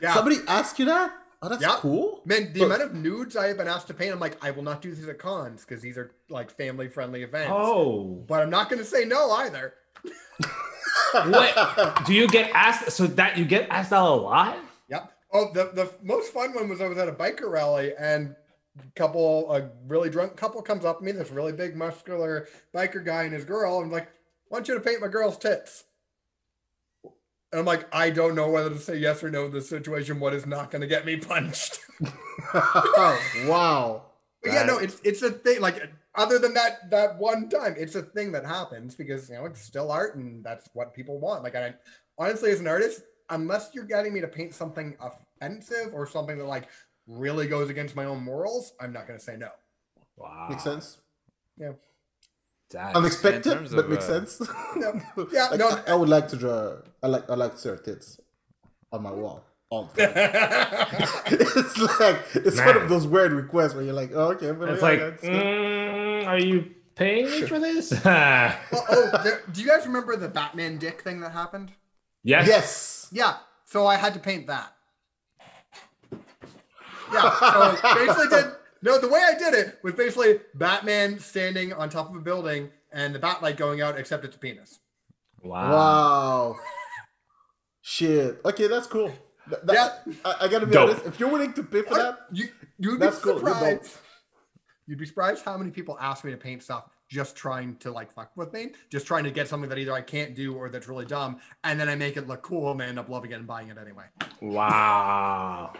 Yeah. 0.00 0.14
Somebody 0.14 0.36
asked 0.46 0.78
you 0.78 0.84
that? 0.84 1.12
Oh, 1.44 1.48
that's 1.50 1.60
Yeah. 1.60 1.76
cool. 1.80 2.22
Man, 2.24 2.54
the 2.54 2.60
But- 2.60 2.66
amount 2.66 2.82
of 2.82 2.94
nudes 2.94 3.36
I 3.36 3.48
have 3.48 3.58
been 3.58 3.68
asked 3.68 3.88
to 3.88 3.94
paint, 3.94 4.12
I'm 4.14 4.18
like, 4.20 4.42
I 4.42 4.50
will 4.50 4.62
not 4.62 4.80
do 4.80 4.94
these 4.94 5.06
at 5.06 5.18
cons 5.18 5.60
because 5.60 5.82
these 5.82 5.98
are 5.98 6.10
like 6.30 6.50
family 6.50 6.88
friendly 6.88 7.22
events. 7.22 7.52
Oh, 7.54 8.24
But 8.26 8.42
I'm 8.42 8.48
not 8.48 8.70
going 8.70 8.78
to 8.78 8.84
say 8.84 9.04
no 9.04 9.30
either. 9.30 9.74
what? 11.12 12.04
Do 12.06 12.14
you 12.14 12.26
get 12.28 12.50
asked? 12.54 12.90
So 12.92 13.06
that 13.06 13.36
you 13.36 13.44
get 13.44 13.68
asked 13.68 13.92
out 13.92 14.08
a 14.10 14.14
lot? 14.14 14.56
Yep. 14.88 15.12
Oh, 15.34 15.52
the, 15.52 15.64
the 15.74 15.90
most 16.02 16.32
fun 16.32 16.54
one 16.54 16.68
was 16.68 16.80
I 16.80 16.88
was 16.88 16.96
at 16.96 17.08
a 17.08 17.12
biker 17.12 17.50
rally 17.50 17.92
and 17.98 18.34
a 18.78 18.90
couple, 18.98 19.52
a 19.52 19.70
really 19.86 20.08
drunk 20.08 20.36
couple 20.36 20.62
comes 20.62 20.86
up 20.86 21.00
to 21.00 21.04
me, 21.04 21.12
this 21.12 21.30
really 21.30 21.52
big 21.52 21.76
muscular 21.76 22.48
biker 22.74 23.04
guy 23.04 23.24
and 23.24 23.34
his 23.34 23.44
girl, 23.44 23.80
and 23.82 23.92
like, 23.92 24.04
I 24.06 24.08
want 24.50 24.66
you 24.68 24.74
to 24.74 24.80
paint 24.80 25.00
my 25.02 25.08
girl's 25.08 25.36
tits. 25.36 25.84
And 27.54 27.60
I'm 27.60 27.66
like, 27.66 27.86
I 27.94 28.10
don't 28.10 28.34
know 28.34 28.50
whether 28.50 28.68
to 28.68 28.80
say 28.80 28.96
yes 28.96 29.22
or 29.22 29.30
no 29.30 29.44
in 29.44 29.52
this 29.52 29.68
situation. 29.68 30.18
What 30.18 30.34
is 30.34 30.44
not 30.44 30.72
going 30.72 30.80
to 30.80 30.88
get 30.88 31.06
me 31.06 31.16
punched? 31.16 31.78
Oh, 32.52 33.22
wow. 33.46 34.06
But 34.42 34.54
yeah, 34.54 34.64
no, 34.64 34.78
it's 34.78 35.00
it's 35.04 35.22
a 35.22 35.30
thing. 35.30 35.60
Like 35.60 35.88
other 36.16 36.40
than 36.40 36.52
that 36.54 36.90
that 36.90 37.16
one 37.16 37.48
time, 37.48 37.76
it's 37.78 37.94
a 37.94 38.02
thing 38.02 38.32
that 38.32 38.44
happens 38.44 38.96
because 38.96 39.28
you 39.28 39.36
know 39.36 39.44
it's 39.44 39.60
still 39.60 39.92
art 39.92 40.16
and 40.16 40.42
that's 40.42 40.68
what 40.72 40.92
people 40.94 41.20
want. 41.20 41.44
Like 41.44 41.54
I 41.54 41.74
honestly, 42.18 42.50
as 42.50 42.58
an 42.58 42.66
artist, 42.66 43.02
unless 43.30 43.70
you're 43.72 43.84
getting 43.84 44.12
me 44.12 44.20
to 44.20 44.26
paint 44.26 44.52
something 44.52 44.96
offensive 45.00 45.94
or 45.94 46.08
something 46.08 46.36
that 46.38 46.46
like 46.46 46.66
really 47.06 47.46
goes 47.46 47.70
against 47.70 47.94
my 47.94 48.06
own 48.06 48.20
morals, 48.20 48.72
I'm 48.80 48.92
not 48.92 49.06
going 49.06 49.16
to 49.16 49.24
say 49.24 49.36
no. 49.36 49.50
Wow, 50.16 50.48
Makes 50.50 50.64
sense. 50.64 50.98
That's- 52.74 52.96
Unexpected, 52.96 53.44
terms 53.52 53.70
but 53.70 53.84
of, 53.86 53.90
makes 53.90 54.04
uh, 54.08 54.26
sense. 54.26 54.40
No. 54.76 55.00
Yeah, 55.32 55.46
Like, 55.48 55.60
no. 55.60 55.68
I, 55.86 55.92
I 55.92 55.94
would 55.94 56.08
like 56.08 56.28
to 56.28 56.36
draw. 56.36 56.76
I 57.02 57.06
like. 57.06 57.30
I 57.30 57.34
like 57.34 57.52
to 57.52 57.58
see 57.58 57.68
her 57.70 57.76
tits 57.76 58.20
on 58.92 59.02
my 59.02 59.10
wall. 59.12 59.44
All 59.70 59.90
the 59.94 60.02
it's 61.26 61.78
like 62.00 62.18
it's 62.34 62.58
one 62.60 62.76
of 62.76 62.88
those 62.88 63.06
weird 63.06 63.32
requests 63.32 63.74
where 63.74 63.82
you're 63.82 63.94
like, 63.94 64.10
oh, 64.14 64.32
okay, 64.32 64.50
but 64.52 64.68
It's 64.68 64.82
yeah, 64.82 64.88
like, 64.88 64.98
that's 65.00 65.22
good. 65.22 65.32
mm, 65.32 66.26
are 66.26 66.38
you 66.38 66.70
paying 66.94 67.26
me 67.30 67.42
for 67.42 67.58
this? 67.58 67.90
well, 68.04 68.54
oh, 68.90 69.20
there, 69.24 69.42
do 69.52 69.60
you 69.62 69.66
guys 69.66 69.86
remember 69.86 70.16
the 70.16 70.28
Batman 70.28 70.78
dick 70.78 71.00
thing 71.02 71.20
that 71.20 71.32
happened? 71.32 71.72
yes. 72.22 72.46
yes. 72.46 73.08
Yeah, 73.12 73.36
so 73.64 73.86
I 73.86 73.96
had 73.96 74.12
to 74.14 74.20
paint 74.20 74.46
that. 74.48 74.72
Yeah, 77.12 77.30
so 77.40 77.94
basically 77.94 78.28
did 78.28 78.46
no. 78.84 79.00
The 79.00 79.08
way 79.08 79.20
I 79.26 79.36
did 79.36 79.54
it 79.54 79.78
was 79.82 79.94
basically 79.94 80.38
Batman 80.54 81.18
standing 81.18 81.72
on 81.72 81.88
top 81.90 82.08
of 82.10 82.14
a 82.16 82.20
building 82.20 82.70
and 82.92 83.12
the 83.14 83.18
bat 83.18 83.42
light 83.42 83.56
going 83.56 83.80
out, 83.82 83.98
except 83.98 84.24
it's 84.24 84.36
a 84.36 84.38
penis. 84.38 84.78
Wow. 85.42 85.70
Wow. 85.72 86.56
Shit. 87.82 88.40
Okay, 88.44 88.66
that's 88.68 88.86
cool. 88.86 89.08
Th- 89.48 89.60
that- 89.64 90.02
I, 90.24 90.34
I 90.42 90.48
gotta 90.48 90.66
be 90.66 90.72
Dope. 90.72 90.90
honest. 90.90 91.06
If 91.06 91.20
you're 91.20 91.28
willing 91.28 91.52
to 91.54 91.62
pay 91.62 91.82
for 91.82 91.94
that, 91.94 92.20
You 92.32 92.48
you'd 92.78 93.00
That's 93.00 93.18
be 93.18 93.28
surprised. 93.34 93.82
dope. 93.82 93.90
You'd 94.86 94.98
be 94.98 95.06
surprised 95.06 95.44
how 95.44 95.56
many 95.58 95.70
people 95.70 95.96
ask 96.00 96.24
me 96.24 96.30
to 96.30 96.36
paint 96.36 96.62
stuff 96.62 96.84
just 97.10 97.36
trying 97.36 97.76
to 97.76 97.90
like 97.92 98.10
fuck 98.10 98.30
with 98.36 98.52
me, 98.54 98.72
just 98.90 99.06
trying 99.06 99.24
to 99.24 99.30
get 99.30 99.46
something 99.48 99.68
that 99.68 99.78
either 99.78 99.92
I 99.92 100.00
can't 100.00 100.34
do 100.34 100.54
or 100.54 100.68
that's 100.70 100.88
really 100.88 101.04
dumb, 101.04 101.38
and 101.64 101.78
then 101.78 101.88
I 101.88 101.94
make 101.94 102.16
it 102.16 102.26
look 102.26 102.42
cool 102.42 102.70
and 102.70 102.80
they 102.80 102.86
end 102.86 102.98
up 102.98 103.08
loving 103.10 103.30
it 103.32 103.34
and 103.34 103.46
buying 103.46 103.68
it 103.68 103.76
anyway. 103.78 104.04
Wow. 104.40 105.74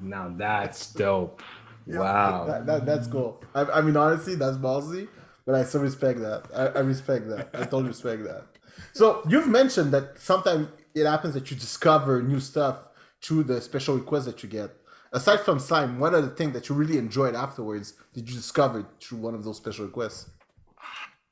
Now 0.00 0.32
that's 0.36 0.92
dope. 0.92 1.40
Wow. 1.86 2.46
that, 2.46 2.66
that 2.66 2.86
that's 2.86 3.06
cool. 3.06 3.42
I, 3.54 3.64
I 3.64 3.80
mean, 3.80 3.96
honestly, 3.96 4.34
that's 4.34 4.56
ballsy, 4.56 5.08
but 5.44 5.54
I 5.54 5.64
still 5.64 5.82
respect 5.82 6.20
that. 6.20 6.44
I, 6.54 6.78
I 6.78 6.80
respect 6.80 7.28
that. 7.28 7.50
I 7.54 7.64
totally 7.64 7.88
respect 7.88 8.24
that. 8.24 8.46
So 8.92 9.22
you've 9.28 9.48
mentioned 9.48 9.92
that 9.92 10.18
sometimes 10.18 10.68
it 10.94 11.06
happens 11.06 11.34
that 11.34 11.50
you 11.50 11.56
discover 11.56 12.22
new 12.22 12.40
stuff 12.40 12.78
through 13.22 13.44
the 13.44 13.60
special 13.60 13.96
requests 13.96 14.26
that 14.26 14.42
you 14.42 14.48
get. 14.48 14.70
Aside 15.12 15.40
from 15.40 15.60
slime, 15.60 16.00
what 16.00 16.12
are 16.12 16.20
the 16.20 16.30
things 16.30 16.52
that 16.54 16.68
you 16.68 16.74
really 16.74 16.98
enjoyed 16.98 17.34
afterwards? 17.34 17.94
Did 18.12 18.28
you 18.28 18.34
discover 18.34 18.86
through 19.00 19.18
one 19.18 19.34
of 19.34 19.44
those 19.44 19.56
special 19.56 19.84
requests? 19.84 20.28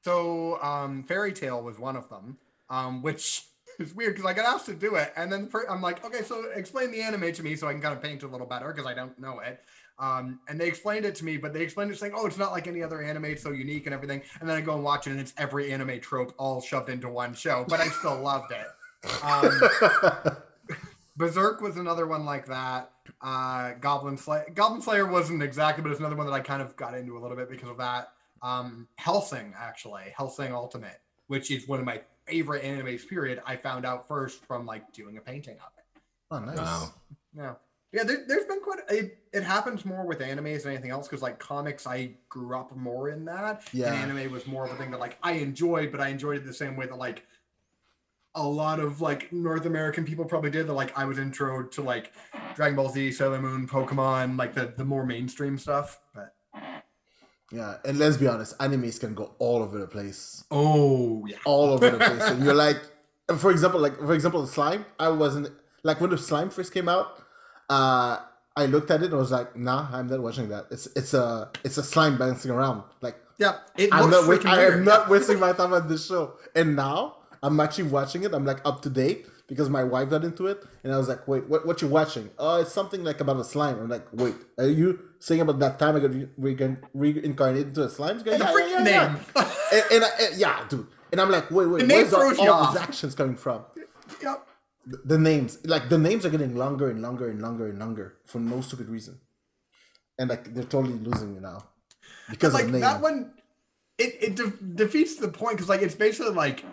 So 0.02 0.62
um, 0.62 1.04
Fairy 1.04 1.32
Tale 1.32 1.62
was 1.62 1.78
one 1.78 1.96
of 1.96 2.08
them, 2.08 2.38
um, 2.70 3.02
which 3.02 3.44
is 3.78 3.94
weird 3.94 4.14
because 4.14 4.28
I 4.28 4.34
got 4.34 4.46
asked 4.46 4.66
to 4.66 4.74
do 4.74 4.96
it, 4.96 5.12
and 5.16 5.32
then 5.32 5.48
I'm 5.68 5.82
like, 5.82 6.04
okay, 6.04 6.22
so 6.22 6.50
explain 6.54 6.90
the 6.90 7.02
anime 7.02 7.32
to 7.32 7.42
me 7.42 7.56
so 7.56 7.66
I 7.68 7.72
can 7.72 7.82
kind 7.82 7.94
of 7.94 8.02
paint 8.02 8.22
it 8.22 8.26
a 8.26 8.28
little 8.28 8.46
better 8.46 8.68
because 8.72 8.86
I 8.86 8.94
don't 8.94 9.18
know 9.18 9.40
it. 9.40 9.60
Um, 9.98 10.40
and 10.48 10.60
they 10.60 10.66
explained 10.66 11.04
it 11.04 11.14
to 11.16 11.24
me, 11.24 11.36
but 11.36 11.52
they 11.52 11.62
explained 11.62 11.90
it 11.90 11.98
saying, 11.98 12.12
"Oh, 12.16 12.26
it's 12.26 12.38
not 12.38 12.52
like 12.52 12.66
any 12.66 12.82
other 12.82 13.02
anime; 13.02 13.26
it's 13.26 13.42
so 13.42 13.52
unique 13.52 13.86
and 13.86 13.94
everything." 13.94 14.22
And 14.40 14.48
then 14.48 14.56
I 14.56 14.60
go 14.60 14.74
and 14.74 14.82
watch 14.82 15.06
it, 15.06 15.10
and 15.10 15.20
it's 15.20 15.34
every 15.38 15.72
anime 15.72 16.00
trope 16.00 16.34
all 16.38 16.60
shoved 16.60 16.88
into 16.88 17.08
one 17.08 17.34
show. 17.34 17.64
But 17.68 17.80
I 17.80 17.88
still 17.88 18.20
loved 18.20 18.52
it. 18.52 18.66
Um, 19.22 20.32
Berserk 21.16 21.60
was 21.60 21.76
another 21.76 22.06
one 22.06 22.24
like 22.24 22.46
that. 22.46 22.90
Uh, 23.20 23.72
Goblin 23.80 24.16
Slayer, 24.16 24.46
Goblin 24.54 24.80
Slayer 24.80 25.06
wasn't 25.06 25.42
exactly, 25.42 25.82
but 25.82 25.90
it's 25.90 26.00
another 26.00 26.16
one 26.16 26.26
that 26.26 26.32
I 26.32 26.40
kind 26.40 26.62
of 26.62 26.74
got 26.76 26.94
into 26.94 27.16
a 27.16 27.20
little 27.20 27.36
bit 27.36 27.50
because 27.50 27.68
of 27.68 27.76
that. 27.78 28.12
Um, 28.42 28.88
Helsing, 28.96 29.54
actually, 29.56 30.12
Helsing 30.16 30.52
Ultimate, 30.52 31.00
which 31.26 31.50
is 31.50 31.68
one 31.68 31.78
of 31.78 31.84
my 31.84 32.00
favorite 32.26 32.64
animes. 32.64 33.06
Period. 33.06 33.40
I 33.46 33.56
found 33.56 33.84
out 33.84 34.08
first 34.08 34.44
from 34.46 34.66
like 34.66 34.92
doing 34.92 35.16
a 35.16 35.20
painting 35.20 35.56
of 35.56 35.70
it. 35.78 36.02
Oh, 36.30 36.38
nice. 36.38 36.56
Wow. 36.56 36.94
Yeah, 37.34 37.54
yeah. 37.92 38.04
There, 38.04 38.24
there's 38.26 38.44
been 38.44 38.60
quite. 38.60 38.80
It, 38.88 39.18
it 39.32 39.42
happens 39.42 39.84
more 39.84 40.06
with 40.06 40.20
animes 40.20 40.62
than 40.62 40.72
anything 40.72 40.90
else 40.90 41.08
because 41.08 41.22
like 41.22 41.38
comics, 41.38 41.86
I 41.86 42.12
grew 42.28 42.56
up 42.56 42.74
more 42.76 43.10
in 43.10 43.24
that. 43.26 43.62
Yeah. 43.72 43.92
And 43.92 44.10
anime 44.10 44.32
was 44.32 44.46
more 44.46 44.64
of 44.64 44.72
a 44.72 44.76
thing 44.76 44.90
that 44.90 45.00
like 45.00 45.18
I 45.22 45.32
enjoyed, 45.32 45.92
but 45.92 46.00
I 46.00 46.08
enjoyed 46.08 46.36
it 46.36 46.44
the 46.44 46.54
same 46.54 46.76
way 46.76 46.86
that 46.86 46.96
like 46.96 47.24
a 48.34 48.42
lot 48.42 48.80
of 48.80 49.00
like 49.00 49.32
North 49.32 49.66
American 49.66 50.04
people 50.04 50.24
probably 50.24 50.50
did. 50.50 50.66
That 50.66 50.72
like 50.72 50.96
I 50.96 51.04
was 51.04 51.18
intro 51.18 51.64
to 51.64 51.82
like 51.82 52.12
Dragon 52.54 52.76
Ball 52.76 52.88
Z, 52.88 53.12
Sailor 53.12 53.40
Moon, 53.40 53.66
Pokemon, 53.66 54.38
like 54.38 54.54
the 54.54 54.72
the 54.76 54.84
more 54.84 55.04
mainstream 55.04 55.58
stuff. 55.58 56.00
But 56.14 56.34
Yeah, 57.50 57.76
and 57.84 57.98
let's 57.98 58.16
be 58.16 58.26
honest, 58.26 58.56
animes 58.58 58.98
can 58.98 59.14
go 59.14 59.34
all 59.38 59.62
over 59.62 59.78
the 59.78 59.86
place. 59.86 60.44
oh 60.50 61.26
yeah, 61.26 61.36
all 61.44 61.70
over 61.70 61.90
the 61.90 61.98
place. 61.98 62.22
and 62.22 62.42
you're 62.42 62.54
like, 62.54 62.80
for 63.36 63.50
example, 63.50 63.80
like 63.80 63.98
for 63.98 64.14
example, 64.14 64.40
the 64.40 64.48
slime. 64.48 64.86
I 64.98 65.08
wasn't 65.10 65.50
like 65.82 66.00
when 66.00 66.10
the 66.10 66.18
slime 66.18 66.50
first 66.50 66.72
came 66.72 66.88
out. 66.88 67.21
Uh, 67.72 68.20
I 68.54 68.66
looked 68.66 68.90
at 68.90 69.00
it 69.02 69.06
and 69.06 69.14
I 69.14 69.22
was 69.26 69.32
like, 69.38 69.56
Nah, 69.56 69.88
I'm 69.96 70.08
not 70.08 70.20
watching 70.20 70.48
that. 70.50 70.64
It's 70.70 70.86
it's 71.00 71.14
a 71.14 71.50
it's 71.64 71.78
a 71.78 71.82
slime 71.92 72.18
bouncing 72.18 72.50
around. 72.50 72.82
Like 73.00 73.16
yeah. 73.38 73.54
It 73.78 73.88
I'm 73.92 74.10
not 74.10 74.28
wa- 74.28 74.38
I 74.44 74.64
am 74.66 74.84
not 74.84 75.08
wasting 75.08 75.38
my 75.40 75.52
time 75.52 75.72
on 75.72 75.88
this 75.88 76.06
show. 76.06 76.34
And 76.54 76.76
now 76.76 76.96
I'm 77.42 77.58
actually 77.60 77.88
watching 77.98 78.24
it. 78.24 78.34
I'm 78.34 78.44
like 78.44 78.60
up 78.70 78.82
to 78.82 78.90
date 78.90 79.26
because 79.48 79.68
my 79.70 79.84
wife 79.84 80.08
got 80.10 80.22
into 80.24 80.46
it, 80.46 80.58
and 80.84 80.92
I 80.94 80.96
was 80.98 81.08
like, 81.08 81.26
Wait, 81.26 81.48
what 81.48 81.66
what 81.66 81.80
you 81.82 81.88
watching? 81.88 82.30
Oh, 82.38 82.60
it's 82.60 82.72
something 82.72 83.02
like 83.04 83.20
about 83.24 83.38
a 83.40 83.44
slime. 83.44 83.78
I'm 83.80 83.88
like, 83.88 84.06
Wait, 84.12 84.34
are 84.58 84.68
you 84.68 84.88
saying 85.18 85.40
about 85.40 85.58
that 85.60 85.78
time 85.78 85.96
I 85.96 86.00
got 86.00 86.12
re- 86.12 86.28
re- 86.36 86.76
reincarnated 86.94 87.68
into 87.68 87.84
a 87.84 87.88
slime? 87.88 88.18
The 88.18 88.30
"Yeah, 88.32 88.38
yeah, 88.38 88.68
yeah." 88.68 88.82
name. 88.90 89.12
and, 89.76 89.84
and, 89.94 90.04
I, 90.04 90.08
and- 90.24 90.36
yeah, 90.36 90.66
dude. 90.68 90.86
And 91.10 91.20
I'm 91.20 91.30
like, 91.30 91.50
wait, 91.50 91.66
wait, 91.66 91.86
where's 91.86 92.12
all, 92.14 92.50
all 92.50 92.72
these 92.72 92.80
actions 92.80 93.14
coming 93.14 93.36
from? 93.36 93.64
Yep. 94.22 94.48
The, 94.86 95.18
names, 95.18 95.58
like 95.64 95.88
the 95.88 95.98
names 95.98 96.26
are 96.26 96.30
getting 96.30 96.56
longer 96.56 96.90
and 96.90 97.02
longer 97.02 97.30
and 97.30 97.40
longer 97.40 97.68
and 97.68 97.78
longer 97.78 98.16
for 98.24 98.40
no 98.40 98.60
stupid 98.60 98.88
reason, 98.88 99.20
and 100.18 100.28
like 100.28 100.52
they're 100.54 100.64
totally 100.64 100.98
losing 100.98 101.34
me 101.34 101.40
now 101.40 101.68
because 102.30 102.52
like 102.52 102.64
of 102.64 102.72
the 102.72 102.72
name. 102.72 102.80
that 102.80 103.00
one 103.00 103.32
it, 103.98 104.16
it 104.20 104.36
de- 104.36 104.74
defeats 104.74 105.16
the 105.16 105.28
point 105.28 105.56
because 105.56 105.68
like 105.68 105.82
it's 105.82 105.94
basically 105.94 106.32
like 106.32 106.64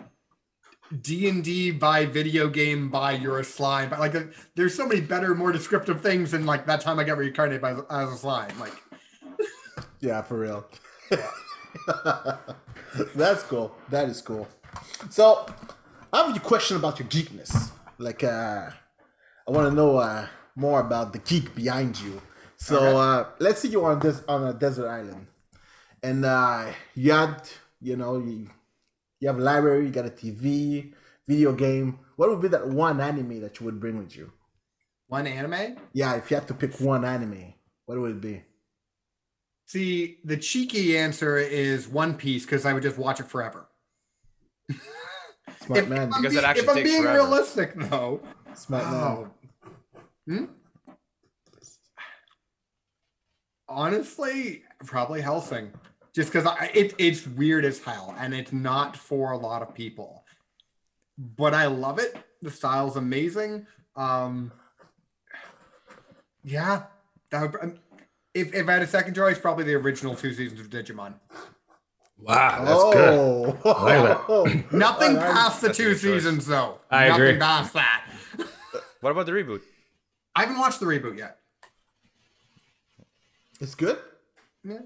d&d 1.02 1.70
by 1.70 2.04
video 2.04 2.48
game 2.48 2.90
by 2.90 3.12
you're 3.12 3.38
a 3.38 3.44
slime 3.44 3.88
but 3.88 4.00
like 4.00 4.16
there's 4.56 4.74
so 4.74 4.84
many 4.84 5.00
better 5.00 5.36
more 5.36 5.52
descriptive 5.52 6.00
things 6.00 6.32
than 6.32 6.44
like 6.44 6.66
that 6.66 6.80
time 6.80 6.98
i 6.98 7.04
got 7.04 7.16
reincarnated 7.16 7.60
by, 7.62 7.70
as 7.90 8.10
a 8.10 8.16
slime 8.16 8.58
like 8.58 8.72
Yeah, 10.00 10.22
for 10.22 10.38
real. 10.38 10.66
That's 13.14 13.42
cool. 13.44 13.74
That 13.90 14.08
is 14.08 14.22
cool. 14.22 14.48
So, 15.10 15.46
I 16.12 16.26
have 16.26 16.34
a 16.34 16.40
question 16.40 16.76
about 16.76 16.98
your 16.98 17.08
geekness. 17.08 17.70
Like, 18.00 18.24
uh, 18.24 18.70
I 19.46 19.50
want 19.50 19.68
to 19.68 19.74
know 19.74 19.98
uh, 19.98 20.26
more 20.56 20.80
about 20.80 21.12
the 21.12 21.18
geek 21.18 21.54
behind 21.54 22.00
you. 22.00 22.20
So, 22.56 22.96
uh, 22.96 23.26
let's 23.38 23.60
say 23.60 23.68
you're 23.68 23.84
on 23.84 24.00
this 24.00 24.22
on 24.26 24.46
a 24.46 24.54
desert 24.54 24.88
island, 24.88 25.26
and 26.02 26.24
uh, 26.24 26.72
you 26.94 27.12
had, 27.12 27.42
you 27.80 27.96
know, 27.96 28.16
you, 28.16 28.48
you 29.20 29.28
have 29.28 29.38
a 29.38 29.42
library, 29.42 29.84
you 29.84 29.90
got 29.90 30.06
a 30.06 30.10
TV, 30.10 30.94
video 31.28 31.52
game. 31.52 31.98
What 32.16 32.30
would 32.30 32.40
be 32.40 32.48
that 32.48 32.68
one 32.68 33.02
anime 33.02 33.42
that 33.42 33.60
you 33.60 33.66
would 33.66 33.78
bring 33.78 33.98
with 33.98 34.16
you? 34.16 34.32
One 35.08 35.26
anime. 35.26 35.76
Yeah, 35.92 36.14
if 36.16 36.30
you 36.30 36.36
had 36.36 36.48
to 36.48 36.54
pick 36.54 36.80
one 36.80 37.04
anime, 37.04 37.52
what 37.84 37.98
would 37.98 38.12
it 38.12 38.20
be? 38.22 38.42
See, 39.66 40.20
the 40.24 40.38
cheeky 40.38 40.96
answer 40.96 41.36
is 41.36 41.86
One 41.86 42.14
Piece 42.14 42.44
because 42.44 42.64
I 42.64 42.72
would 42.72 42.82
just 42.82 42.96
watch 42.98 43.20
it 43.20 43.26
forever. 43.26 43.68
Smart 45.70 45.84
if, 45.84 45.88
man. 45.88 46.12
I'm, 46.12 46.22
Because 46.22 46.34
it 46.36 46.40
being, 46.40 46.44
actually 46.44 46.62
if 46.62 46.68
I'm 46.68 46.74
takes 46.76 46.90
being 46.90 47.02
forever. 47.02 47.18
realistic, 47.18 47.74
though, 47.76 48.20
Smart 48.54 48.84
man. 48.90 49.30
Hmm? 50.26 50.44
honestly, 53.68 54.64
probably 54.84 55.20
Helsing, 55.20 55.70
just 56.12 56.32
because 56.32 56.48
it, 56.74 56.92
it's 56.98 57.24
weird 57.26 57.64
as 57.64 57.78
hell 57.78 58.14
and 58.18 58.34
it's 58.34 58.52
not 58.52 58.96
for 58.96 59.30
a 59.30 59.36
lot 59.36 59.62
of 59.62 59.72
people. 59.72 60.24
But 61.36 61.54
I 61.54 61.66
love 61.66 61.98
it. 62.00 62.16
The 62.42 62.50
style's 62.50 62.96
amazing. 62.96 63.66
Um, 63.94 64.50
yeah, 66.42 66.84
that 67.30 67.42
would. 67.52 67.60
um, 67.62 67.78
If, 68.34 68.52
if 68.54 68.68
I 68.68 68.72
had 68.72 68.82
a 68.82 68.86
second 68.88 69.14
choice, 69.14 69.38
probably 69.38 69.64
the 69.64 69.74
original 69.74 70.16
two 70.16 70.32
seasons 70.34 70.58
of 70.60 70.68
Digimon. 70.70 71.14
Wow, 72.22 72.64
that's 72.64 72.80
oh. 72.82 72.92
good. 72.92 73.58
oh. 73.64 74.42
Like 74.42 74.72
Nothing 74.72 75.16
Alright. 75.16 75.32
past 75.32 75.60
the 75.62 75.72
two 75.72 75.94
seasons, 75.94 76.46
though. 76.46 76.78
I 76.90 77.08
Nothing 77.08 77.22
agree. 77.26 77.38
past 77.38 77.72
that. 77.74 78.06
What 79.00 79.12
about 79.12 79.24
the 79.24 79.32
reboot? 79.32 79.62
I 80.36 80.42
haven't 80.42 80.58
watched 80.58 80.78
the 80.78 80.84
reboot 80.84 81.16
yet. 81.16 81.38
It's 83.60 83.74
good. 83.74 83.98
Yeah. 84.62 84.80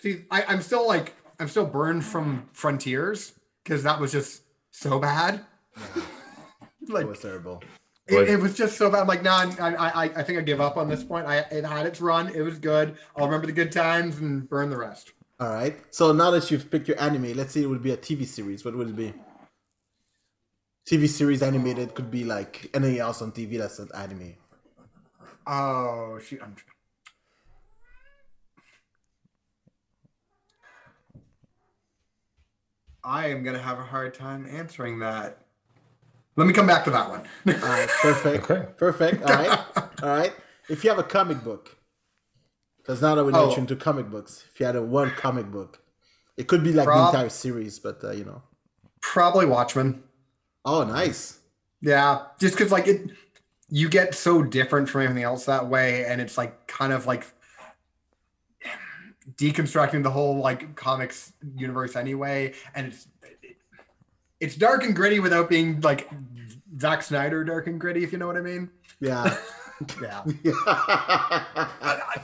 See, 0.00 0.24
I, 0.32 0.42
I'm 0.48 0.60
still 0.62 0.86
like 0.86 1.14
I'm 1.38 1.46
still 1.48 1.66
burned 1.66 2.04
from 2.04 2.48
Frontiers 2.52 3.34
because 3.62 3.84
that 3.84 4.00
was 4.00 4.10
just 4.10 4.42
so 4.72 4.98
bad. 4.98 5.44
like 6.88 7.04
It 7.04 7.08
was 7.08 7.20
terrible. 7.20 7.62
it, 8.08 8.30
it 8.30 8.36
was 8.40 8.56
just 8.56 8.76
so 8.76 8.90
bad. 8.90 9.02
I'm 9.02 9.06
like, 9.06 9.22
nah, 9.22 9.46
I, 9.60 9.74
I 9.74 10.04
I 10.16 10.22
think 10.24 10.38
I 10.40 10.42
give 10.42 10.60
up 10.60 10.76
on 10.76 10.88
this 10.88 11.04
point. 11.04 11.26
I 11.26 11.38
it 11.38 11.64
had 11.64 11.86
its 11.86 12.00
run. 12.00 12.34
It 12.34 12.42
was 12.42 12.58
good. 12.58 12.96
I'll 13.16 13.26
remember 13.26 13.46
the 13.46 13.52
good 13.52 13.70
times 13.70 14.18
and 14.18 14.48
burn 14.48 14.70
the 14.70 14.76
rest. 14.76 15.12
All 15.42 15.52
right. 15.52 15.76
So 15.90 16.12
now 16.12 16.30
that 16.30 16.52
you've 16.52 16.70
picked 16.70 16.86
your 16.86 17.00
anime, 17.02 17.32
let's 17.34 17.52
say 17.52 17.62
it 17.62 17.66
would 17.66 17.82
be 17.82 17.90
a 17.90 17.96
TV 17.96 18.24
series. 18.24 18.64
What 18.64 18.76
would 18.76 18.90
it 18.90 18.96
be? 18.96 19.12
TV 20.88 21.08
series 21.08 21.42
animated 21.42 21.96
could 21.96 22.12
be 22.12 22.22
like 22.22 22.70
anything 22.72 23.00
else 23.00 23.20
on 23.20 23.32
TV 23.32 23.58
that's 23.58 23.80
an 23.80 23.88
anime. 23.92 24.36
Oh 25.44 26.20
shoot! 26.24 26.40
I'm... 26.40 26.54
I 33.02 33.26
am 33.26 33.42
gonna 33.42 33.58
have 33.58 33.80
a 33.80 33.82
hard 33.82 34.14
time 34.14 34.46
answering 34.48 35.00
that. 35.00 35.38
Let 36.36 36.46
me 36.46 36.52
come 36.52 36.68
back 36.68 36.84
to 36.84 36.92
that 36.92 37.10
one. 37.10 37.22
All 37.48 37.68
right. 37.68 37.88
Perfect. 38.00 38.48
Okay. 38.48 38.68
Perfect. 38.76 39.24
All 39.24 39.34
right. 39.34 39.58
All 40.04 40.08
right. 40.08 40.32
If 40.68 40.84
you 40.84 40.90
have 40.90 41.00
a 41.00 41.02
comic 41.02 41.42
book, 41.42 41.76
because 42.82 43.00
now 43.00 43.14
that 43.14 43.24
we 43.24 43.32
know 43.32 43.50
Oh. 43.50 43.54
into 43.54 43.76
comic 43.76 44.10
books, 44.10 44.44
if 44.52 44.58
you 44.60 44.66
had 44.66 44.76
a 44.76 44.82
one 44.82 45.10
comic 45.12 45.50
book, 45.50 45.80
it 46.36 46.48
could 46.48 46.64
be 46.64 46.72
like 46.72 46.86
Prob- 46.86 47.12
the 47.12 47.18
entire 47.18 47.28
series, 47.30 47.78
but 47.78 48.02
uh, 48.02 48.10
you 48.10 48.24
know. 48.24 48.42
Probably 49.00 49.46
Watchmen. 49.46 50.02
Oh, 50.64 50.84
nice. 50.84 51.38
Yeah, 51.80 52.26
just 52.38 52.56
because 52.56 52.70
like 52.72 52.86
it, 52.86 53.10
you 53.68 53.88
get 53.88 54.14
so 54.14 54.42
different 54.42 54.88
from 54.88 55.02
everything 55.02 55.24
else 55.24 55.46
that 55.46 55.66
way, 55.68 56.04
and 56.06 56.20
it's 56.20 56.38
like 56.38 56.66
kind 56.68 56.92
of 56.92 57.06
like 57.06 57.26
deconstructing 59.36 60.02
the 60.02 60.10
whole 60.10 60.36
like 60.38 60.74
comics 60.76 61.32
universe 61.56 61.96
anyway, 61.96 62.54
and 62.74 62.88
it's 62.88 63.08
it's 64.40 64.56
dark 64.56 64.84
and 64.84 64.94
gritty 64.94 65.20
without 65.20 65.48
being 65.48 65.80
like 65.80 66.08
Zack 66.80 67.02
Snyder 67.02 67.44
dark 67.44 67.66
and 67.66 67.80
gritty, 67.80 68.02
if 68.04 68.12
you 68.12 68.18
know 68.18 68.26
what 68.26 68.36
I 68.36 68.40
mean. 68.42 68.70
Yeah. 69.00 69.36
Yeah, 70.00 70.22
yeah. 70.44 72.14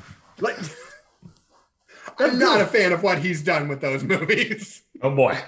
Like 0.40 0.56
I'm 2.18 2.38
not 2.38 2.60
a 2.60 2.66
fan 2.76 2.92
of 2.92 3.02
what 3.02 3.18
he's 3.18 3.42
done 3.42 3.68
with 3.68 3.80
those 3.80 4.02
movies. 4.04 4.82
Oh 5.00 5.14
boy. 5.14 5.38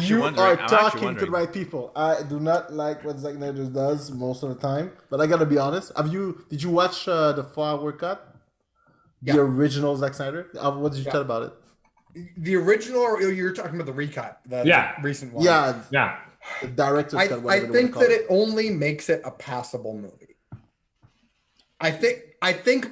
you 0.00 0.24
are 0.24 0.56
talking 0.56 1.14
to 1.14 1.24
the 1.26 1.30
right 1.30 1.52
people. 1.52 1.92
I 1.94 2.24
do 2.24 2.40
not 2.40 2.72
like 2.72 3.04
what 3.04 3.16
Zack 3.20 3.34
Snyder 3.34 3.64
does 3.66 4.10
most 4.10 4.42
of 4.42 4.48
the 4.48 4.56
time, 4.56 4.90
but 5.08 5.20
I 5.20 5.28
gotta 5.28 5.46
be 5.46 5.56
honest. 5.56 5.92
Have 5.96 6.12
you? 6.12 6.44
Did 6.50 6.60
you 6.64 6.70
watch 6.70 7.06
uh, 7.06 7.30
the 7.30 7.44
four-hour 7.44 7.92
cut? 7.92 8.34
The 9.22 9.34
Yeah. 9.34 9.40
original 9.40 9.94
Zack 9.96 10.14
Snyder. 10.14 10.48
Uh, 10.58 10.72
what 10.72 10.90
did 10.90 10.98
you 10.98 11.04
Yeah. 11.04 11.12
tell 11.12 11.20
about 11.20 11.42
it? 11.44 11.52
The 12.38 12.56
original, 12.56 13.02
or 13.02 13.20
you're 13.22 13.52
talking 13.52 13.76
about 13.76 13.86
the 13.86 13.92
recut, 13.92 14.40
the, 14.46 14.62
the 14.62 14.66
Yeah. 14.66 14.96
recent 15.00 15.32
one. 15.32 15.44
Yeah, 15.44 15.80
Yeah. 15.92 16.18
the 16.60 16.66
director's 16.68 17.20
I, 17.20 17.28
cut. 17.28 17.46
I 17.46 17.60
think 17.60 17.92
that 17.92 17.92
call 17.92 18.02
it 18.02 18.26
only 18.28 18.70
makes 18.70 19.08
it 19.08 19.22
a 19.24 19.30
passable 19.30 19.94
movie. 19.94 20.34
I 21.80 21.92
think 21.92 22.18
I 22.42 22.52
think 22.52 22.90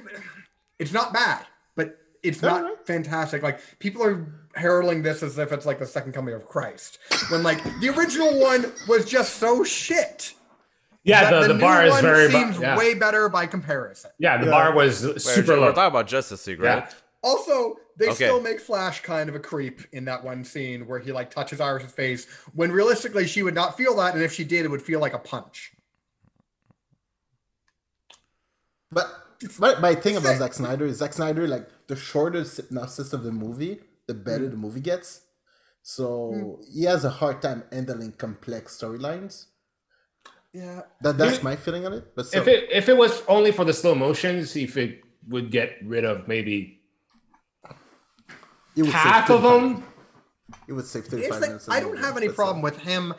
it's 0.79 0.93
not 0.93 1.13
bad, 1.13 1.45
but 1.75 1.97
it's 2.23 2.41
not 2.41 2.63
Alright. 2.63 2.85
fantastic. 2.87 3.43
Like 3.43 3.59
people 3.79 4.03
are 4.03 4.27
heralding 4.55 5.01
this 5.03 5.23
as 5.23 5.37
if 5.37 5.51
it's 5.51 5.65
like 5.65 5.79
the 5.79 5.85
second 5.85 6.13
coming 6.13 6.33
of 6.33 6.45
Christ, 6.45 6.99
when 7.29 7.43
like 7.43 7.63
the 7.79 7.89
original 7.89 8.39
one 8.39 8.71
was 8.87 9.05
just 9.05 9.35
so 9.35 9.63
shit. 9.63 10.33
Yeah, 11.03 11.29
that 11.31 11.41
the, 11.41 11.47
the, 11.47 11.53
new 11.53 11.59
bar 11.61 11.85
is 11.85 11.91
one 11.91 12.03
very. 12.03 12.29
seems 12.29 12.59
yeah. 12.59 12.77
way 12.77 12.93
better 12.93 13.29
by 13.29 13.45
comparison. 13.47 14.11
yeah, 14.19 14.37
the 14.37 14.45
Yeah. 14.45 14.51
bar 14.51 14.73
was 14.75 15.05
Wait, 15.05 15.21
super 15.21 15.57
we're 15.59 15.71
talking 15.71 15.85
about 15.85 16.07
Justice 16.07 16.45
League, 16.47 16.59
right? 16.59 16.83
Yeah. 16.83 16.89
Also, 17.23 17.77
they 17.97 18.07
Okay. 18.07 18.15
still 18.25 18.41
make 18.41 18.59
Flash 18.59 19.01
kind 19.01 19.29
of 19.29 19.35
a 19.35 19.39
creep 19.39 19.81
in 19.93 20.03
that 20.05 20.23
one 20.23 20.43
scene 20.43 20.85
where 20.85 20.99
he 20.99 21.11
like 21.13 21.31
touches 21.31 21.61
Iris's 21.61 21.91
face 21.91 22.27
when 22.53 22.71
realistically 22.71 23.25
she 23.25 23.41
would 23.41 23.55
not 23.55 23.77
feel 23.77 23.95
that, 23.95 24.15
and 24.15 24.23
if 24.23 24.33
she 24.33 24.43
did, 24.43 24.65
it 24.65 24.67
would 24.69 24.81
feel 24.81 24.99
like 24.99 25.13
a 25.13 25.19
punch. 25.19 25.71
But 28.91 29.07
but 29.59 29.81
my 29.81 29.93
thing 29.95 30.15
about 30.17 30.29
sick. 30.29 30.39
Zack 30.39 30.53
Snyder 30.53 30.85
is 30.85 30.97
Zack 30.97 31.13
Snyder 31.13 31.47
like 31.47 31.67
the 31.87 31.95
shorter 31.95 32.43
synopsis 32.43 33.13
of 33.13 33.23
the 33.23 33.31
movie, 33.31 33.79
the 34.07 34.13
better 34.13 34.45
Hmm. 34.45 34.51
the 34.51 34.57
movie 34.57 34.79
gets. 34.81 35.21
So 35.83 36.59
he 36.73 36.83
has 36.83 37.05
a 37.05 37.09
hard 37.09 37.41
time 37.41 37.63
handling 37.71 38.11
complex 38.13 38.77
storylines. 38.77 39.45
Yeah, 40.53 40.81
That 41.01 41.17
that's 41.17 41.37
If- 41.37 41.43
my 41.43 41.55
feeling 41.55 41.85
on 41.85 41.93
it. 41.93 42.13
But 42.15 42.27
so, 42.27 42.39
If 42.39 42.47
it 42.47 42.69
if 42.71 42.89
it 42.89 42.97
was 42.97 43.21
only 43.27 43.51
for 43.51 43.63
the 43.63 43.73
slow 43.73 43.95
motions, 43.95 44.55
if 44.55 44.75
it 44.77 45.01
would 45.27 45.51
get 45.51 45.77
rid 45.83 46.03
of 46.05 46.27
maybe 46.27 46.81
it 48.75 48.81
would 48.83 48.85
save 48.85 48.93
half 48.93 49.29
of 49.29 49.43
them. 49.43 49.83
It 50.67 50.73
would 50.73 50.85
save 50.85 51.03
Here's 51.07 51.27
35 51.27 51.39
the- 51.41 51.47
minutes. 51.47 51.67
of 51.67 51.73
I 51.73 51.79
don't 51.79 51.91
movie, 51.95 52.03
have 52.03 52.17
any 52.17 52.27
but, 52.27 52.35
problem 52.35 52.61
with 52.61 52.77
him 52.77 53.13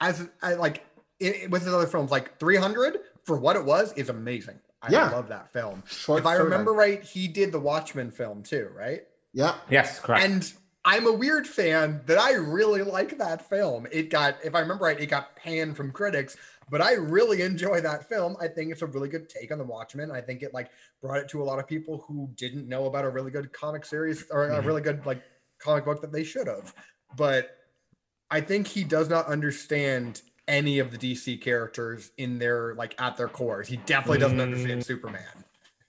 as 0.00 0.28
I 0.42 0.54
like 0.54 0.84
it, 1.20 1.50
with 1.50 1.62
his 1.64 1.72
other 1.72 1.86
films. 1.86 2.10
Like 2.10 2.38
300 2.38 2.98
for 3.24 3.38
what 3.38 3.56
it 3.56 3.64
was 3.64 3.92
is 3.94 4.08
amazing. 4.08 4.58
I 4.86 4.90
Yeah. 4.90 5.10
love 5.10 5.28
that 5.28 5.52
film. 5.52 5.82
Short 5.86 6.20
if 6.20 6.26
I 6.26 6.36
storyline. 6.36 6.44
remember 6.44 6.72
right, 6.72 7.02
he 7.02 7.26
did 7.28 7.52
the 7.52 7.60
Watchmen 7.60 8.10
film 8.10 8.42
too, 8.42 8.70
right? 8.74 9.02
Yeah. 9.32 9.54
Yes, 9.70 9.98
correct. 10.00 10.22
And 10.24 10.52
I'm 10.84 11.06
a 11.06 11.12
weird 11.12 11.46
fan 11.46 12.02
that 12.06 12.18
I 12.18 12.32
really 12.34 12.82
like 12.82 13.16
that 13.18 13.48
film. 13.48 13.86
It 13.90 14.10
got, 14.10 14.36
if 14.44 14.54
I 14.54 14.60
remember 14.60 14.84
right, 14.84 15.00
it 15.00 15.06
got 15.06 15.34
panned 15.36 15.76
from 15.76 15.90
critics, 15.92 16.36
but 16.70 16.82
I 16.82 16.92
really 16.94 17.40
enjoy 17.40 17.80
that 17.80 18.06
film. 18.08 18.36
I 18.40 18.48
think 18.48 18.70
it's 18.70 18.82
a 18.82 18.86
really 18.86 19.08
good 19.08 19.28
take 19.30 19.50
on 19.50 19.56
the 19.58 19.64
Watchmen. 19.64 20.10
I 20.10 20.20
think 20.20 20.42
it 20.42 20.52
like 20.52 20.70
brought 21.00 21.18
it 21.18 21.28
to 21.30 21.42
a 21.42 21.44
lot 21.44 21.58
of 21.58 21.66
people 21.66 22.04
who 22.06 22.28
didn't 22.36 22.68
know 22.68 22.84
about 22.84 23.06
a 23.06 23.08
really 23.08 23.30
good 23.30 23.52
comic 23.52 23.86
series 23.86 24.24
or 24.30 24.48
a 24.50 24.60
Mhm. 24.60 24.66
really 24.66 24.82
good 24.82 25.06
like 25.06 25.22
comic 25.58 25.86
book 25.86 26.02
that 26.02 26.12
they 26.12 26.24
should 26.24 26.46
have. 26.46 26.74
But 27.16 27.56
I 28.30 28.40
think 28.42 28.66
he 28.66 28.84
does 28.84 29.08
not 29.08 29.26
understand 29.26 30.20
any 30.48 30.78
of 30.78 30.90
the 30.90 30.98
DC 30.98 31.40
characters 31.40 32.10
in 32.18 32.38
their 32.38 32.74
like 32.74 32.94
at 33.00 33.16
their 33.16 33.28
cores. 33.28 33.68
He 33.68 33.76
definitely 33.78 34.18
doesn't 34.18 34.40
understand 34.40 34.80
Mm. 34.82 34.84
Superman. 34.84 35.22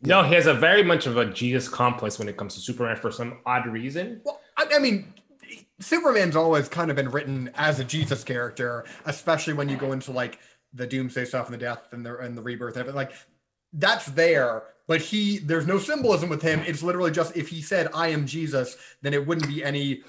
no, 0.02 0.24
he 0.24 0.34
has 0.36 0.46
a 0.48 0.54
very 0.54 0.84
much 0.84 1.08
of 1.08 1.18
a 1.18 1.26
Jesus 1.26 1.68
complex 1.68 2.20
when 2.20 2.28
it 2.30 2.38
comes 2.38 2.54
to 2.56 2.62
Superman 2.62 2.96
for 2.96 3.12
some 3.12 3.40
odd 3.46 3.68
reason. 3.68 4.22
Well, 4.24 4.40
I, 4.58 4.68
I 4.76 4.80
mean, 4.80 5.14
Superman's 5.80 6.36
always 6.36 6.70
kind 6.70 6.90
of 6.90 6.96
been 6.96 7.10
written 7.12 7.50
as 7.56 7.80
a 7.80 7.84
Jesus 7.84 8.24
character, 8.24 8.86
especially 9.06 9.54
when 9.54 9.68
you 9.70 9.78
go 9.78 9.92
into 9.92 10.12
like 10.12 10.40
the 10.74 10.88
Doomsday 10.88 11.26
stuff 11.26 11.46
and 11.48 11.54
the 11.54 11.58
death 11.58 11.88
and 11.92 12.06
the 12.06 12.18
and 12.18 12.38
the 12.38 12.42
rebirth 12.42 12.76
and 12.76 12.82
everything. 12.82 12.96
Like 12.96 13.14
that's 13.74 14.06
there, 14.08 14.64
but 14.88 15.02
he 15.02 15.40
there's 15.40 15.68
no 15.68 15.80
symbolism 15.80 16.30
with 16.30 16.42
him. 16.42 16.62
It's 16.66 16.82
literally 16.84 17.12
just 17.12 17.36
if 17.36 17.50
he 17.50 17.62
said 17.62 17.90
I 17.94 18.08
am 18.10 18.26
Jesus, 18.26 18.78
then 19.02 19.14
it 19.14 19.26
wouldn't 19.28 19.48
be 19.48 19.64
any 19.64 20.04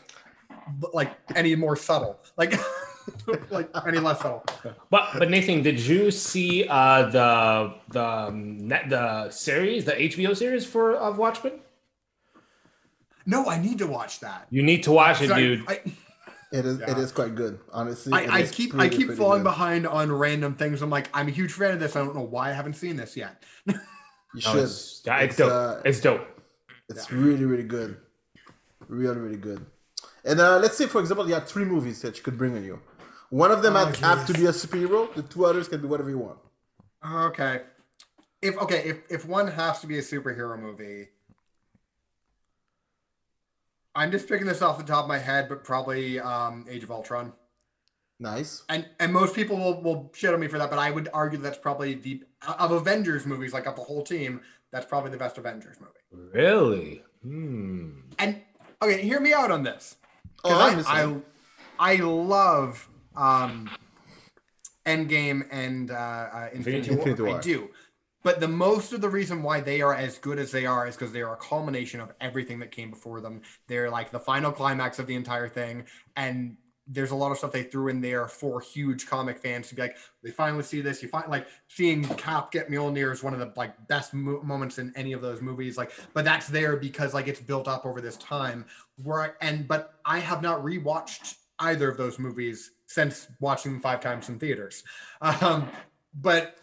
like 0.93 1.13
any 1.35 1.55
more 1.57 1.75
subtle, 1.77 2.21
like 2.37 2.55
like 3.51 3.69
any 3.87 3.99
less 3.99 4.21
subtle. 4.21 4.45
But 4.91 5.19
but 5.19 5.31
Nathan, 5.31 5.63
did 5.63 5.81
you 5.81 6.11
see 6.11 6.67
uh, 6.69 7.09
the 7.11 7.75
the 7.91 8.05
um, 8.05 8.67
net, 8.69 8.89
the 8.89 9.31
series, 9.31 9.85
the 9.85 9.93
HBO 9.93 10.37
series 10.37 10.65
for 10.67 10.95
of 10.97 11.19
Watchmen? 11.19 11.61
No, 13.25 13.47
I 13.47 13.59
need 13.59 13.79
to 13.79 13.87
watch 13.87 14.21
that. 14.21 14.47
You 14.51 14.63
need 14.63 14.83
to 14.85 14.93
watch 14.93 15.21
it, 15.21 15.29
Sorry, 15.29 15.57
dude. 15.57 15.65
I, 15.69 15.81
It 16.53 16.65
is 16.65 16.79
Yeah. 16.79 16.97
is 16.99 17.11
quite 17.11 17.35
good, 17.35 17.59
honestly. 17.73 18.13
I, 18.13 18.37
I 18.37 18.39
is 18.41 18.53
keep 18.53 18.75
I 18.75 18.89
keep 18.89 19.11
falling 19.13 19.43
good. 19.43 19.51
behind 19.51 19.87
on 19.87 20.13
random 20.13 20.55
things. 20.55 20.81
I'm 20.81 20.91
like, 20.91 21.11
I'm 21.13 21.27
a 21.27 21.33
huge 21.33 21.53
fan 21.53 21.73
of 21.73 21.81
this. 21.81 21.97
I 21.97 22.05
don't 22.05 22.15
know 22.15 22.23
why 22.23 22.51
I 22.51 22.53
haven't 22.53 22.75
seen 22.75 22.97
this 22.97 23.17
yet. 23.17 23.43
You 23.67 23.75
No, 24.35 24.41
should. 24.53 24.65
it's, 24.65 25.03
yeah, 25.05 25.19
it's, 25.19 25.31
It's, 25.33 25.39
dope. 25.39 25.53
uh, 25.53 25.81
it's 25.85 26.01
dope. 26.01 26.27
It's 26.89 27.11
really, 27.11 27.45
really 27.47 27.65
good. 27.65 27.97
Really, 28.87 29.19
really 29.19 29.37
good. 29.39 29.67
And 30.25 30.39
uh, 30.41 30.59
let's 30.59 30.77
say, 30.77 30.87
for 30.87 31.01
example, 31.01 31.27
you 31.27 31.35
have 31.35 31.49
three 31.49 31.65
movies 31.65 32.01
that 32.03 32.17
you 32.17 32.23
could 32.23 32.37
bring 32.39 32.55
on 32.57 32.63
you. 32.63 32.79
One 33.31 33.51
of 33.51 33.63
them 33.63 33.77
Oh, 33.77 33.87
have, 33.87 33.97
have 33.97 34.27
to 34.29 34.33
be 34.35 34.47
a 34.47 34.51
superhero. 34.51 35.13
The 35.15 35.23
two 35.23 35.45
others 35.47 35.69
can 35.69 35.81
be 35.81 35.89
whatever 35.89 36.11
you 36.11 36.19
want. 36.19 36.39
Okay. 37.05 37.63
if 38.43 38.57
okay, 38.59 38.83
if 38.85 38.99
if 39.11 39.25
one 39.27 39.47
has 39.49 39.81
to 39.81 39.87
be 39.87 39.99
a 39.99 40.03
superhero 40.03 40.59
movie, 40.61 41.09
I'm 43.95 44.11
just 44.11 44.29
picking 44.29 44.47
this 44.47 44.63
off 44.63 44.79
the 44.79 44.85
top 44.85 45.05
of 45.05 45.09
my 45.09 45.19
head, 45.19 45.49
but 45.49 45.65
probably 45.65 46.21
um, 46.21 46.67
Age 46.69 46.83
of 46.85 46.91
Ultron. 46.91 47.33
Nice. 48.19 48.63
And 48.69 48.87
and 49.01 49.13
most 49.13 49.35
people 49.35 49.57
will, 49.57 49.83
will 49.83 50.13
shit 50.15 50.33
on 50.33 50.41
me 50.41 50.49
for 50.49 50.59
that, 50.59 50.71
but 50.71 50.79
I 50.79 50.91
would 50.91 51.09
argue 51.13 51.39
that's 51.39 51.59
probably 51.59 51.95
the 51.95 52.23
of 52.59 52.71
Avengers 52.73 53.27
movies, 53.27 53.53
like 53.53 53.67
of 53.67 53.77
the 53.77 53.83
whole 53.83 54.03
team, 54.03 54.41
that's 54.73 54.87
probably 54.87 55.11
the 55.11 55.17
best 55.19 55.37
Avengers 55.39 55.77
movie. 55.81 56.31
Really? 56.33 57.03
Hmm. 57.23 57.91
And 58.19 58.41
okay, 58.83 59.03
hear 59.03 59.21
me 59.21 59.33
out 59.33 59.51
on 59.51 59.63
this. 59.63 59.97
Oh, 60.45 60.51
'Cause 60.51 60.85
I'm 60.89 61.25
I 61.79 61.93
I 61.95 61.97
love 61.97 62.89
um 63.17 63.71
Endgame 64.87 65.47
and 65.51 65.91
uh, 65.91 65.95
uh 65.95 66.49
Infinity, 66.53 66.93
Infinity 66.93 67.23
War. 67.23 67.31
War. 67.33 67.39
I 67.39 67.43
do. 67.43 67.71
But 68.27 68.41
the 68.41 68.49
most 68.49 68.93
of 68.93 69.01
the 69.01 69.09
reason 69.09 69.41
why 69.45 69.61
they 69.61 69.81
are 69.81 69.95
as 69.95 70.19
good 70.19 70.41
as 70.41 70.51
they 70.51 70.67
are 70.67 70.89
is 70.89 70.97
because 70.97 71.13
they 71.13 71.23
are 71.23 71.35
a 71.35 71.37
culmination 71.37 72.01
of 72.01 72.13
everything 72.21 72.59
that 72.59 72.73
came 72.73 72.91
before 72.91 73.21
them. 73.21 73.43
They're 73.69 73.89
like 73.89 74.11
the 74.11 74.19
final 74.19 74.51
climax 74.51 74.99
of 74.99 75.07
the 75.07 75.15
entire 75.15 75.49
thing. 75.49 75.85
And 76.17 76.57
there's 76.89 77.13
a 77.13 77.15
lot 77.15 77.31
of 77.31 77.39
stuff 77.39 77.53
they 77.53 77.63
threw 77.63 77.87
in 77.87 78.01
there 78.01 78.27
for 78.27 78.61
huge 78.61 79.07
comic 79.07 79.39
fans 79.39 79.69
to 79.69 79.77
be 79.77 79.83
like, 79.83 79.97
they 80.25 80.33
finally 80.33 80.65
see 80.65 80.81
this. 80.81 81.05
You 81.05 81.09
find 81.09 81.29
like 81.29 81.47
seeing 81.69 82.03
Cap 82.03 82.51
get 82.51 82.69
Mjolnir 82.69 83.13
is 83.13 83.23
one 83.23 83.33
of 83.33 83.39
the 83.39 83.53
like 83.57 83.87
best 83.87 84.13
mo- 84.13 84.43
moments 84.43 84.79
in 84.79 84.93
any 84.97 85.13
of 85.13 85.21
those 85.21 85.41
movies. 85.41 85.77
Like, 85.77 85.93
but 86.13 86.25
that's 86.25 86.49
there 86.49 86.77
because 86.77 87.15
like 87.15 87.29
it's 87.29 87.41
built 87.41 87.69
up 87.69 87.87
over 87.87 88.01
this 88.01 88.17
time. 88.17 88.65
Where 89.05 89.23
I, 89.23 89.31
and 89.41 89.69
but 89.69 89.95
I 90.05 90.19
have 90.19 90.43
not 90.43 90.65
rewatched 90.65 91.37
either 91.61 91.89
of 91.89 91.97
those 91.97 92.19
movies 92.19 92.73
since 92.87 93.29
watching 93.41 93.73
them 93.73 93.81
five 93.81 94.01
times 94.01 94.29
in 94.29 94.39
theaters. 94.39 94.85
Um, 95.21 95.69
but 96.15 96.57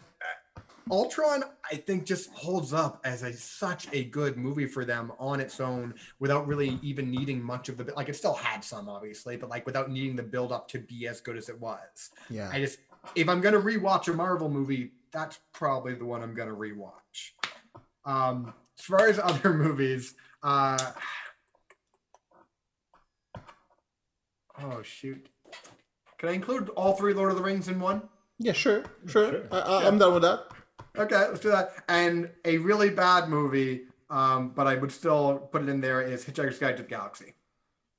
uh, 0.56 0.60
Ultron, 0.90 1.44
I 1.70 1.76
think, 1.76 2.04
just 2.04 2.30
holds 2.32 2.72
up 2.72 3.00
as 3.04 3.22
a 3.22 3.32
such 3.32 3.86
a 3.92 4.04
good 4.04 4.36
movie 4.36 4.66
for 4.66 4.84
them 4.84 5.12
on 5.18 5.40
its 5.40 5.60
own, 5.60 5.94
without 6.18 6.46
really 6.46 6.78
even 6.82 7.10
needing 7.10 7.42
much 7.42 7.68
of 7.68 7.76
the 7.76 7.92
like. 7.94 8.08
It 8.08 8.16
still 8.16 8.34
had 8.34 8.64
some, 8.64 8.88
obviously, 8.88 9.36
but 9.36 9.48
like 9.48 9.66
without 9.66 9.90
needing 9.90 10.16
the 10.16 10.22
build 10.22 10.52
up 10.52 10.68
to 10.68 10.78
be 10.78 11.06
as 11.06 11.20
good 11.20 11.36
as 11.36 11.48
it 11.48 11.60
was. 11.60 12.10
Yeah. 12.28 12.50
I 12.52 12.58
just, 12.58 12.78
if 13.14 13.28
I'm 13.28 13.40
gonna 13.40 13.60
rewatch 13.60 14.08
a 14.08 14.12
Marvel 14.12 14.48
movie, 14.48 14.92
that's 15.12 15.38
probably 15.52 15.94
the 15.94 16.04
one 16.04 16.22
I'm 16.22 16.34
gonna 16.34 16.54
rewatch. 16.54 17.32
Um, 18.04 18.52
as 18.78 18.84
far 18.84 19.08
as 19.08 19.18
other 19.22 19.54
movies, 19.54 20.14
uh, 20.42 20.92
oh 24.60 24.82
shoot, 24.82 25.28
can 26.18 26.28
I 26.28 26.32
include 26.32 26.68
all 26.70 26.94
three 26.94 27.14
Lord 27.14 27.30
of 27.30 27.36
the 27.36 27.42
Rings 27.42 27.68
in 27.68 27.80
one? 27.80 28.02
Yeah, 28.38 28.52
sure, 28.52 28.84
sure. 29.06 29.30
Sure. 29.30 29.42
I, 29.50 29.58
I, 29.58 29.86
I'm 29.86 29.98
done 29.98 30.14
with 30.14 30.22
that. 30.22 30.46
Okay, 30.96 31.16
let's 31.16 31.40
do 31.40 31.50
that. 31.50 31.72
And 31.88 32.30
a 32.44 32.58
really 32.58 32.90
bad 32.90 33.28
movie, 33.28 33.82
um, 34.10 34.50
but 34.50 34.66
I 34.66 34.76
would 34.76 34.92
still 34.92 35.48
put 35.52 35.62
it 35.62 35.68
in 35.68 35.80
there 35.80 36.02
is 36.02 36.24
Hitchhiker's 36.24 36.58
Guide 36.58 36.76
to 36.76 36.82
the 36.82 36.88
Galaxy. 36.88 37.34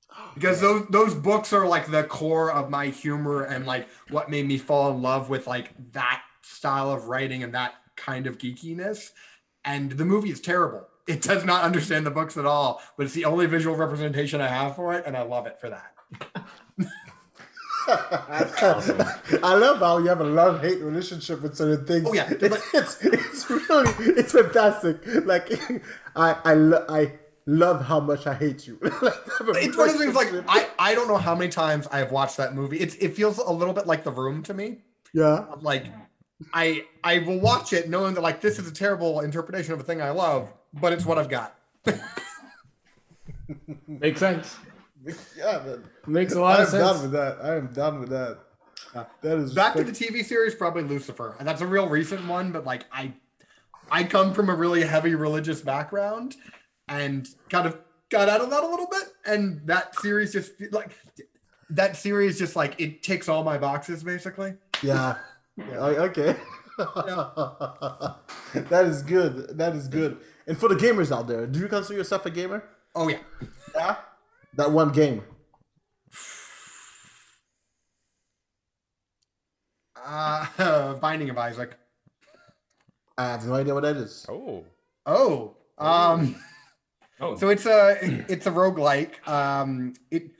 Because 0.34 0.62
those 0.62 0.88
those 0.90 1.14
books 1.14 1.52
are 1.52 1.68
like 1.68 1.92
the 1.92 2.04
core 2.04 2.52
of 2.52 2.70
my 2.70 2.88
humor 2.88 3.44
and 3.44 3.66
like 3.66 3.88
what 4.10 4.30
made 4.30 4.48
me 4.48 4.58
fall 4.58 4.92
in 4.92 5.02
love 5.02 5.30
with 5.30 5.46
like 5.46 5.72
that 5.92 6.22
style 6.42 6.90
of 6.90 7.06
writing 7.06 7.44
and 7.44 7.54
that 7.54 7.74
kind 7.98 8.28
of 8.28 8.38
geekiness. 8.38 9.12
And 9.66 9.92
the 9.92 10.06
movie 10.06 10.30
is 10.30 10.40
terrible. 10.40 10.88
It 11.08 11.22
does 11.22 11.44
not 11.44 11.64
understand 11.64 12.06
the 12.06 12.12
books 12.12 12.38
at 12.38 12.46
all, 12.46 12.82
but 12.98 13.06
it's 13.06 13.16
the 13.16 13.26
only 13.26 13.46
visual 13.46 13.76
representation 13.76 14.42
I 14.42 14.48
have 14.48 14.76
for 14.76 14.94
it, 14.94 15.06
and 15.06 15.16
I 15.18 15.22
love 15.24 15.48
it 15.48 15.60
for 15.60 15.70
that. 15.70 15.94
I 19.44 19.53
love 19.56 19.80
how 19.80 19.98
you 19.99 20.07
have 20.07 20.22
a 20.22 20.24
love 20.26 20.62
hate 20.62 20.82
relationship 20.82 21.41
with 21.41 21.56
certain 21.56 21.86
things. 21.86 22.07
Oh, 22.07 22.14
yeah. 22.14 22.30
it's, 22.32 22.74
it's 22.74 22.98
it's 23.02 23.49
really 23.49 23.91
it's 24.18 24.32
fantastic. 24.32 24.98
Like 25.26 25.52
I 26.16 26.36
I 26.44 26.53
lo- 26.53 26.86
I 26.90 27.14
love 27.45 27.86
how 27.86 27.99
much 27.99 28.26
I 28.28 28.34
hate 28.34 28.66
you. 28.68 28.80
Like, 29.02 29.14
It's 29.64 29.78
one 29.78 29.90
of 29.90 29.98
the 29.98 29.99
things 29.99 30.16
like 30.16 30.30
I, 30.48 30.68
I 30.80 30.95
don't 30.95 31.07
know 31.07 31.18
how 31.18 31.36
many 31.36 31.49
times 31.52 31.88
I've 31.91 32.12
watched 32.12 32.38
that 32.38 32.56
movie. 32.56 32.80
It's 32.80 32.95
it 32.95 33.10
feels 33.16 33.38
a 33.38 33.52
little 33.52 33.74
bit 33.74 33.86
like 33.86 34.03
the 34.03 34.12
room 34.12 34.41
to 34.44 34.53
me. 34.53 34.80
yeah. 35.14 35.45
like 35.62 35.86
I 36.53 36.86
I 37.03 37.20
will 37.20 37.40
watch 37.40 37.72
it 37.74 37.90
knowing 37.90 38.14
that 38.16 38.22
like 38.22 38.41
this 38.41 38.57
is 38.60 38.68
a 38.68 38.74
terrible 38.74 39.20
interpretation 39.22 39.74
of 39.74 39.80
a 39.80 39.84
thing 39.84 40.02
I 40.02 40.10
love, 40.10 40.52
but 40.74 40.91
it's 40.94 41.06
what 41.06 41.18
I've 41.18 41.30
got. 41.30 41.56
Makes 43.88 44.20
sense. 44.20 44.56
Yeah, 45.38 45.62
man. 45.66 45.84
Makes 46.07 46.34
a 46.34 46.41
lot 46.41 46.57
I'm 46.60 46.64
of 46.65 46.69
sense. 46.69 46.84
done 46.84 47.02
with 47.02 47.11
that. 47.14 47.38
I 47.44 47.56
am 47.56 47.68
done 47.68 47.99
with 47.99 48.10
that. 48.10 48.40
That 49.22 49.38
is 49.38 49.53
Back 49.53 49.73
to 49.76 49.84
the 49.84 49.91
TV 49.91 50.23
series, 50.23 50.56
probably 50.56 50.84
Lucifer. 50.84 51.36
And 51.40 51.48
that's 51.48 51.61
a 51.61 51.68
real 51.68 51.90
recent 51.90 52.26
one, 52.27 52.52
but 52.52 52.65
like 52.65 52.86
I 52.91 53.14
I 53.91 54.03
come 54.03 54.34
from 54.34 54.49
a 54.49 54.56
really 54.56 54.84
heavy 54.84 55.15
religious 55.15 55.61
background 55.61 56.36
and 56.88 57.27
kind 57.49 57.68
of 57.68 57.77
got 58.10 58.30
out 58.30 58.40
of 58.41 58.49
that 58.52 58.64
a 58.64 58.68
little 58.68 58.88
bit. 58.88 59.03
And 59.26 59.61
that 59.68 59.99
series 59.99 60.32
just 60.32 60.52
like 60.72 60.91
that 61.72 61.98
series 61.98 62.38
just 62.40 62.56
like 62.56 62.80
it 62.80 63.03
ticks 63.03 63.27
all 63.27 63.44
my 63.44 63.57
boxes 63.57 64.03
basically. 64.03 64.53
Yeah. 64.82 65.18
yeah. 65.57 65.65
o- 65.77 66.03
Okay. 66.10 66.36
that 68.53 68.86
is 68.86 69.02
good. 69.03 69.57
That 69.57 69.76
is 69.76 69.88
good. 69.88 70.18
And 70.48 70.57
for 70.57 70.69
the 70.69 70.76
gamers 70.76 71.15
out 71.15 71.27
there, 71.27 71.45
do 71.48 71.60
you 71.60 71.68
consider 71.68 71.98
yourself 71.98 72.26
a 72.26 72.30
gamer? 72.32 72.64
Oh 72.95 73.07
yeah. 73.10 73.19
Yeah. 73.76 73.98
That 74.56 74.72
one 74.72 74.91
game. 74.91 75.23
Uh 80.06 80.94
Binding 81.02 81.30
of 81.30 81.38
Isaac. 81.38 81.77
I 83.18 83.30
have 83.30 83.45
no 83.45 83.56
idea 83.56 83.73
what 83.73 83.84
that 83.84 83.98
is. 83.98 84.26
Oh. 84.30 84.64
Oh. 85.06 85.56
Um 85.77 86.36
Oh, 87.19 87.36
So 87.38 87.49
it's 87.49 87.65
a 87.65 87.98
it's 88.30 88.45
a 88.45 88.52
roguelike. 88.52 89.26
Um 89.27 89.94
it 90.11 90.32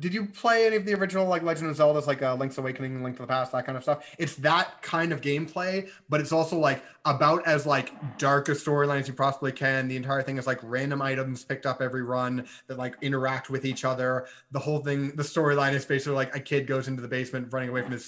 did 0.00 0.14
you 0.14 0.26
play 0.26 0.66
any 0.66 0.76
of 0.76 0.84
the 0.84 0.94
original 0.94 1.26
like 1.26 1.42
Legend 1.42 1.70
of 1.70 1.76
Zelda's 1.76 2.06
like 2.06 2.22
uh, 2.22 2.34
Link's 2.34 2.56
Awakening, 2.56 3.02
Link 3.02 3.16
to 3.16 3.22
the 3.22 3.26
Past, 3.26 3.50
that 3.52 3.66
kind 3.66 3.76
of 3.76 3.82
stuff? 3.82 4.14
It's 4.16 4.36
that 4.36 4.80
kind 4.80 5.12
of 5.12 5.20
gameplay, 5.20 5.90
but 6.08 6.20
it's 6.20 6.30
also 6.30 6.56
like 6.56 6.84
about 7.04 7.44
as 7.46 7.66
like 7.66 7.92
dark 8.16 8.48
a 8.48 8.52
storyline 8.52 9.00
as 9.00 9.08
you 9.08 9.14
possibly 9.14 9.50
can. 9.50 9.88
The 9.88 9.96
entire 9.96 10.22
thing 10.22 10.38
is 10.38 10.46
like 10.46 10.60
random 10.62 11.02
items 11.02 11.44
picked 11.44 11.66
up 11.66 11.82
every 11.82 12.02
run 12.02 12.46
that 12.68 12.78
like 12.78 12.94
interact 13.02 13.50
with 13.50 13.64
each 13.64 13.84
other. 13.84 14.26
The 14.52 14.60
whole 14.60 14.78
thing, 14.78 15.16
the 15.16 15.24
storyline 15.24 15.72
is 15.72 15.84
basically 15.84 16.14
like 16.14 16.34
a 16.34 16.40
kid 16.40 16.68
goes 16.68 16.86
into 16.86 17.02
the 17.02 17.08
basement 17.08 17.52
running 17.52 17.70
away 17.70 17.82
from 17.82 17.92
his 17.92 18.06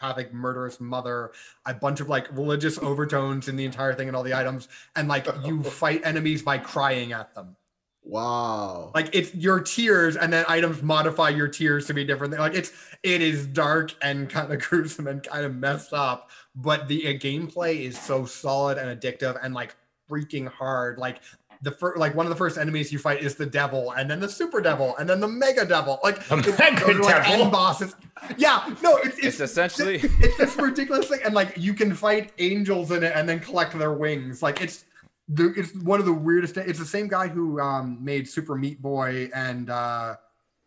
psychopathic 0.00 0.32
murderous 0.32 0.80
mother, 0.80 1.32
a 1.66 1.74
bunch 1.74 2.00
of 2.00 2.08
like 2.08 2.26
religious 2.36 2.78
overtones 2.78 3.48
in 3.48 3.56
the 3.56 3.64
entire 3.64 3.94
thing 3.94 4.08
and 4.08 4.16
all 4.16 4.22
the 4.22 4.34
items, 4.34 4.68
and 4.96 5.08
like 5.08 5.26
you 5.44 5.62
fight 5.62 6.02
enemies 6.04 6.42
by 6.42 6.58
crying 6.58 7.12
at 7.12 7.34
them. 7.34 7.56
Wow. 8.02 8.92
Like 8.94 9.10
it's 9.14 9.34
your 9.34 9.60
tears, 9.60 10.16
and 10.16 10.32
then 10.32 10.44
items 10.48 10.82
modify 10.82 11.30
your 11.30 11.48
tears 11.48 11.86
to 11.86 11.94
be 11.94 12.04
different. 12.04 12.34
Like 12.34 12.54
it's 12.54 12.72
it 13.02 13.22
is 13.22 13.46
dark 13.46 13.94
and 14.02 14.28
kind 14.28 14.52
of 14.52 14.60
gruesome 14.68 15.06
and 15.06 15.22
kind 15.22 15.44
of 15.44 15.54
messed 15.54 15.92
up, 15.92 16.30
but 16.54 16.86
the 16.88 17.08
uh, 17.08 17.12
gameplay 17.12 17.80
is 17.80 17.98
so 17.98 18.26
solid 18.26 18.78
and 18.78 19.00
addictive 19.00 19.38
and 19.42 19.54
like 19.54 19.74
freaking 20.10 20.48
hard. 20.48 20.98
Like 20.98 21.20
the 21.64 21.70
first, 21.72 21.98
like 21.98 22.14
one 22.14 22.26
of 22.26 22.30
the 22.30 22.36
first 22.36 22.56
enemies 22.58 22.92
you 22.92 22.98
fight 22.98 23.20
is 23.22 23.34
the 23.34 23.46
devil, 23.46 23.90
and 23.92 24.08
then 24.10 24.20
the 24.20 24.28
super 24.28 24.60
devil, 24.60 24.96
and 24.98 25.08
then 25.08 25.18
the 25.18 25.28
mega 25.28 25.64
devil. 25.64 25.98
Like 26.04 26.24
The 26.28 26.38
it's- 26.38 26.58
mega 26.58 26.84
those 26.86 27.00
like, 27.04 27.24
devil? 27.24 27.42
end 27.44 27.52
bosses. 27.52 27.96
Yeah, 28.36 28.74
no, 28.82 28.96
it's, 28.98 29.18
It's 29.18 29.40
essentially 29.40 29.96
it's 30.20 30.36
this 30.38 30.56
ridiculous 30.56 31.08
thing, 31.08 31.20
and 31.24 31.34
like 31.34 31.54
you 31.56 31.74
can 31.74 31.94
fight 31.94 32.32
angels 32.38 32.90
in 32.92 33.02
it 33.02 33.12
and 33.14 33.28
then 33.28 33.40
collect 33.40 33.76
their 33.78 33.92
wings. 33.92 34.42
Like 34.42 34.60
it's 34.62 34.84
the 35.28 35.52
it's 35.56 35.74
one 35.76 35.98
of 36.00 36.06
the 36.06 36.12
weirdest. 36.12 36.56
It's 36.56 36.78
the 36.78 36.84
same 36.84 37.08
guy 37.08 37.28
who 37.28 37.58
um 37.60 37.98
made 38.02 38.28
Super 38.28 38.54
Meat 38.54 38.80
Boy 38.80 39.30
and 39.34 39.70
uh 39.70 40.16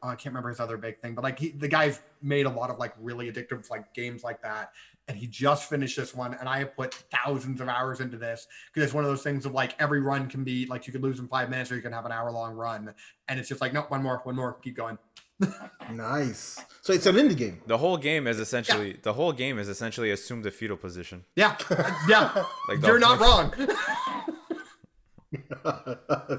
oh, 0.04 0.08
I 0.10 0.16
can't 0.16 0.28
remember 0.28 0.50
his 0.50 0.60
other 0.60 0.78
big 0.78 1.00
thing, 1.00 1.16
but 1.16 1.24
like 1.24 1.40
he 1.40 1.50
the 1.52 1.68
guy's 1.68 2.02
made 2.22 2.46
a 2.46 2.50
lot 2.50 2.70
of 2.70 2.78
like 2.80 2.94
really 3.00 3.32
addictive 3.32 3.70
like 3.70 3.94
games 3.94 4.24
like 4.24 4.42
that. 4.44 4.72
And 5.10 5.18
he 5.18 5.26
just 5.26 5.70
finished 5.70 5.96
this 5.96 6.14
one, 6.14 6.34
and 6.34 6.50
I 6.50 6.60
have 6.60 6.76
put 6.76 6.94
thousands 6.94 7.62
of 7.62 7.70
hours 7.70 8.02
into 8.02 8.18
this 8.18 8.46
because 8.74 8.86
it's 8.86 8.94
one 8.94 9.06
of 9.06 9.10
those 9.10 9.24
things 9.24 9.46
of 9.46 9.54
like 9.54 9.74
every 9.80 10.02
run 10.02 10.28
can 10.28 10.44
be 10.44 10.66
like 10.66 10.86
you 10.86 10.92
could 10.92 11.02
lose 11.02 11.20
in 11.20 11.28
five 11.30 11.50
minutes 11.50 11.72
or 11.72 11.76
you 11.78 11.82
can 11.82 11.94
have 11.94 12.06
an 12.06 12.12
hour 12.12 12.30
long 12.30 12.54
run, 12.56 12.94
and 13.30 13.40
it's 13.40 13.48
just 13.48 13.62
like 13.62 13.72
no, 13.72 13.82
one 13.84 14.04
more, 14.04 14.20
one 14.26 14.36
more, 14.36 14.54
keep 14.62 14.76
going. 14.76 14.98
Nice. 15.94 16.60
So 16.82 16.92
it's 16.92 17.06
an 17.06 17.16
indie 17.16 17.38
game. 17.38 17.62
the 17.68 17.78
whole 17.78 17.96
game 17.96 18.28
is 18.28 18.40
essentially 18.40 18.98
the 19.02 19.14
whole 19.14 19.32
game 19.32 19.58
is 19.60 19.70
essentially 19.70 20.12
assumed 20.12 20.46
a 20.46 20.52
fetal 20.52 20.76
position. 20.76 21.24
Yeah, 21.38 21.56
yeah, 22.10 22.44
Like 22.68 22.82
the 22.82 22.88
you're 22.88 23.00
not 23.00 23.18
whole- 23.20 23.44
wrong. 23.54 23.54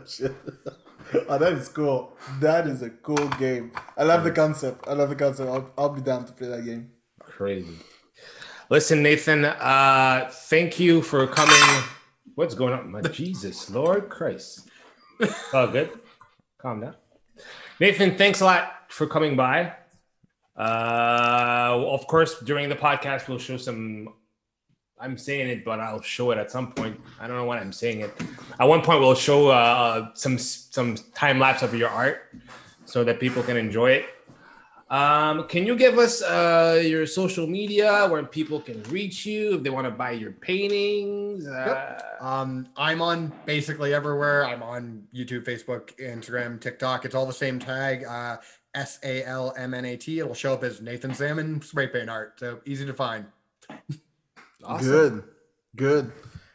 Shit. 0.06 0.34
Oh, 1.28 1.38
that 1.38 1.52
is 1.54 1.68
cool. 1.68 2.16
That 2.40 2.66
is 2.66 2.82
a 2.82 2.90
cool 2.90 3.28
game. 3.38 3.72
I 3.96 4.02
love 4.04 4.24
the 4.24 4.30
concept. 4.32 4.86
I 4.86 4.92
love 4.92 5.08
the 5.08 5.16
concept. 5.16 5.48
I'll, 5.48 5.70
I'll 5.78 5.88
be 5.88 6.02
down 6.02 6.26
to 6.26 6.32
play 6.32 6.48
that 6.48 6.64
game. 6.66 6.90
crazy. 7.20 7.76
Listen, 8.70 9.02
Nathan, 9.02 9.46
uh, 9.46 10.28
thank 10.30 10.78
you 10.78 11.00
for 11.00 11.26
coming. 11.26 11.84
What's 12.34 12.54
going 12.54 12.74
on? 12.74 12.90
My 12.90 13.00
Jesus, 13.20 13.70
Lord 13.70 14.10
Christ. 14.10 14.68
Oh, 15.52 15.66
good. 15.66 15.90
Calm 16.58 16.80
down. 16.80 16.94
Nathan, 17.80 18.16
thanks 18.18 18.40
a 18.40 18.44
lot 18.44 18.72
for 18.88 19.06
coming 19.06 19.36
by. 19.36 19.72
Uh, 20.56 21.82
of 21.86 22.06
course, 22.06 22.40
during 22.40 22.68
the 22.68 22.74
podcast, 22.74 23.28
we'll 23.28 23.38
show 23.38 23.56
some 23.56 24.10
I'm 25.00 25.16
saying 25.16 25.48
it, 25.48 25.64
but 25.64 25.80
I'll 25.80 26.02
show 26.02 26.32
it 26.32 26.38
at 26.38 26.50
some 26.50 26.72
point. 26.72 27.00
I 27.20 27.26
don't 27.26 27.36
know 27.36 27.44
when 27.44 27.58
I'm 27.58 27.72
saying 27.72 28.00
it. 28.00 28.12
At 28.58 28.68
one 28.68 28.82
point, 28.82 29.00
we'll 29.00 29.14
show 29.14 29.48
uh, 29.48 30.10
some 30.14 30.38
some 30.38 30.96
time 31.14 31.38
lapse 31.38 31.62
of 31.62 31.72
your 31.74 31.88
art 31.88 32.34
so 32.84 33.04
that 33.04 33.20
people 33.20 33.42
can 33.42 33.56
enjoy 33.56 33.92
it. 33.92 34.06
Um, 34.90 35.46
can 35.48 35.66
you 35.66 35.76
give 35.76 35.98
us 35.98 36.22
uh, 36.22 36.82
your 36.82 37.06
social 37.06 37.46
media 37.46 38.06
where 38.08 38.22
people 38.22 38.58
can 38.58 38.82
reach 38.84 39.26
you 39.26 39.56
if 39.56 39.62
they 39.62 39.68
want 39.70 39.86
to 39.86 39.90
buy 39.90 40.12
your 40.12 40.32
paintings? 40.32 41.46
Uh, 41.46 42.00
Um, 42.20 42.68
I'm 42.76 43.02
on 43.02 43.32
basically 43.44 43.92
everywhere. 43.92 44.46
I'm 44.46 44.62
on 44.62 45.06
YouTube, 45.14 45.44
Facebook, 45.44 45.94
Instagram, 45.98 46.60
TikTok. 46.60 47.04
It's 47.04 47.14
all 47.14 47.26
the 47.26 47.32
same 47.32 47.58
tag. 47.58 48.04
Uh, 48.04 48.38
S 48.74 48.98
A 49.02 49.24
L 49.24 49.54
M 49.56 49.74
N 49.74 49.84
A 49.84 49.96
T. 49.96 50.20
It'll 50.20 50.34
show 50.34 50.54
up 50.54 50.64
as 50.64 50.80
Nathan 50.80 51.14
Salmon 51.14 51.60
spray 51.60 51.86
paint 51.88 52.08
art. 52.08 52.38
So 52.40 52.60
easy 52.64 52.86
to 52.86 52.94
find. 52.94 53.26
awesome. 54.64 54.88
Good, 54.88 55.24
good. 55.76 56.12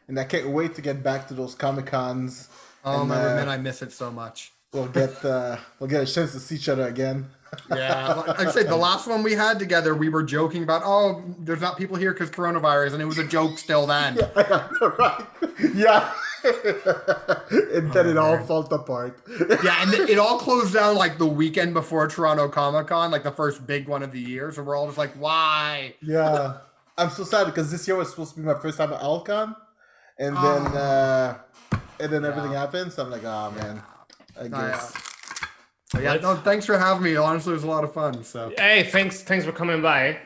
And 0.07 0.19
I 0.19 0.23
can't 0.23 0.49
wait 0.49 0.75
to 0.75 0.81
get 0.81 1.03
back 1.03 1.27
to 1.29 1.33
those 1.33 1.55
comic 1.55 1.85
cons. 1.85 2.49
Oh 2.83 3.01
And, 3.01 3.09
my 3.09 3.15
uh, 3.15 3.35
man, 3.35 3.49
I 3.49 3.57
miss 3.57 3.81
it 3.81 3.91
so 3.91 4.11
much. 4.11 4.51
We'll 4.73 4.87
get 4.87 5.23
uh, 5.23 5.57
we'll 5.79 5.89
get 5.89 6.03
a 6.03 6.11
chance 6.11 6.31
to 6.33 6.39
see 6.39 6.55
each 6.55 6.67
other 6.69 6.87
again. 6.87 7.27
Yeah, 7.69 8.13
like 8.13 8.39
I 8.39 8.51
said, 8.51 8.67
the 8.67 8.75
last 8.75 9.07
one 9.07 9.23
we 9.23 9.33
had 9.33 9.59
together, 9.59 9.95
we 9.95 10.09
were 10.09 10.23
joking 10.23 10.63
about, 10.63 10.81
oh, 10.85 11.23
there's 11.39 11.61
not 11.61 11.77
people 11.77 11.95
here 11.95 12.13
because 12.13 12.29
coronavirus, 12.29 12.93
and 12.93 13.01
it 13.01 13.05
was 13.05 13.17
a 13.17 13.27
joke 13.27 13.57
still 13.57 13.87
then. 13.87 14.17
Yeah, 14.35 14.69
right. 14.97 15.25
Yeah. 15.73 16.13
and 16.43 17.93
then 17.93 18.07
it 18.07 18.17
all 18.17 18.37
fell 18.45 18.61
apart. 18.71 19.19
Yeah, 19.63 19.81
and 19.81 19.93
it 20.09 20.19
all 20.19 20.37
closed 20.37 20.73
down 20.73 20.95
like 20.95 21.17
the 21.17 21.25
weekend 21.25 21.73
before 21.73 22.07
Toronto 22.07 22.49
Comic 22.49 22.87
Con, 22.87 23.11
like 23.11 23.23
the 23.23 23.31
first 23.31 23.65
big 23.65 23.87
one 23.87 24.03
of 24.03 24.11
the 24.11 24.19
year. 24.19 24.51
So 24.51 24.61
we're 24.63 24.75
all 24.75 24.87
just 24.87 24.97
like, 24.97 25.13
why? 25.13 25.95
Yeah. 26.01 26.57
I'm 26.97 27.09
so 27.09 27.23
sad 27.23 27.45
because 27.45 27.71
this 27.71 27.87
year 27.87 27.95
was 27.95 28.09
supposed 28.09 28.35
to 28.35 28.41
be 28.41 28.45
my 28.45 28.59
first 28.59 28.77
time 28.77 28.91
at 28.93 29.01
Alcon. 29.01 29.55
And 30.19 30.35
then 30.35 30.67
uh 30.77 31.37
and 31.99 32.11
then 32.11 32.25
everything 32.25 32.51
happened. 32.51 32.91
So 32.91 33.03
I'm 33.03 33.09
like, 33.09 33.23
oh 33.23 33.51
man. 33.51 33.81
I 34.39 34.47
guess. 34.47 34.91
But 34.91 35.01
yeah, 35.01 35.12
no, 35.93 36.35
thanks 36.43 36.65
for 36.65 36.77
having 36.77 37.03
me. 37.03 37.15
Honestly, 37.15 37.51
it 37.51 37.55
was 37.55 37.63
a 37.63 37.67
lot 37.67 37.83
of 37.83 37.93
fun. 37.93 38.23
So 38.23 38.51
Hey, 38.57 38.83
thanks, 38.83 39.21
thanks 39.23 39.45
for 39.45 39.51
coming 39.51 39.81
by. 39.81 40.17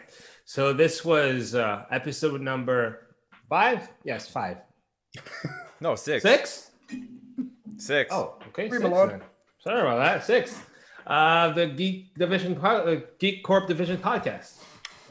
So 0.46 0.74
this 0.74 1.04
was 1.04 1.56
uh, 1.56 1.86
episode 1.92 2.42
number 2.42 3.08
five. 3.50 3.90
Yes, 4.04 4.28
five, 4.30 4.58
No, 5.82 5.96
six. 5.96 6.24
six. 6.24 6.72
Six. 7.78 8.12
Oh, 8.14 8.36
okay. 8.50 8.70
Three, 8.70 8.78
Six, 8.80 8.84
my 8.84 8.90
lord. 8.90 9.12
then. 9.12 9.22
Sorry 9.60 9.82
about 9.82 9.98
that. 9.98 10.26
Six. 10.26 10.58
Uh, 11.06 11.52
the 11.54 11.68
Geek 11.68 12.16
Division, 12.16 12.58
uh, 12.58 12.96
Geek 13.20 13.44
Corp 13.44 13.68
Division 13.68 13.98
podcast, 13.98 14.56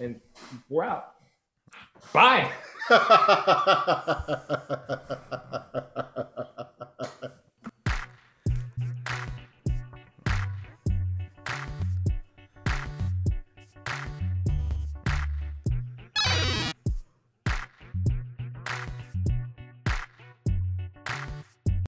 and 0.01 0.21
we're 0.69 0.85
out. 0.85 1.13
Bye. 2.13 2.51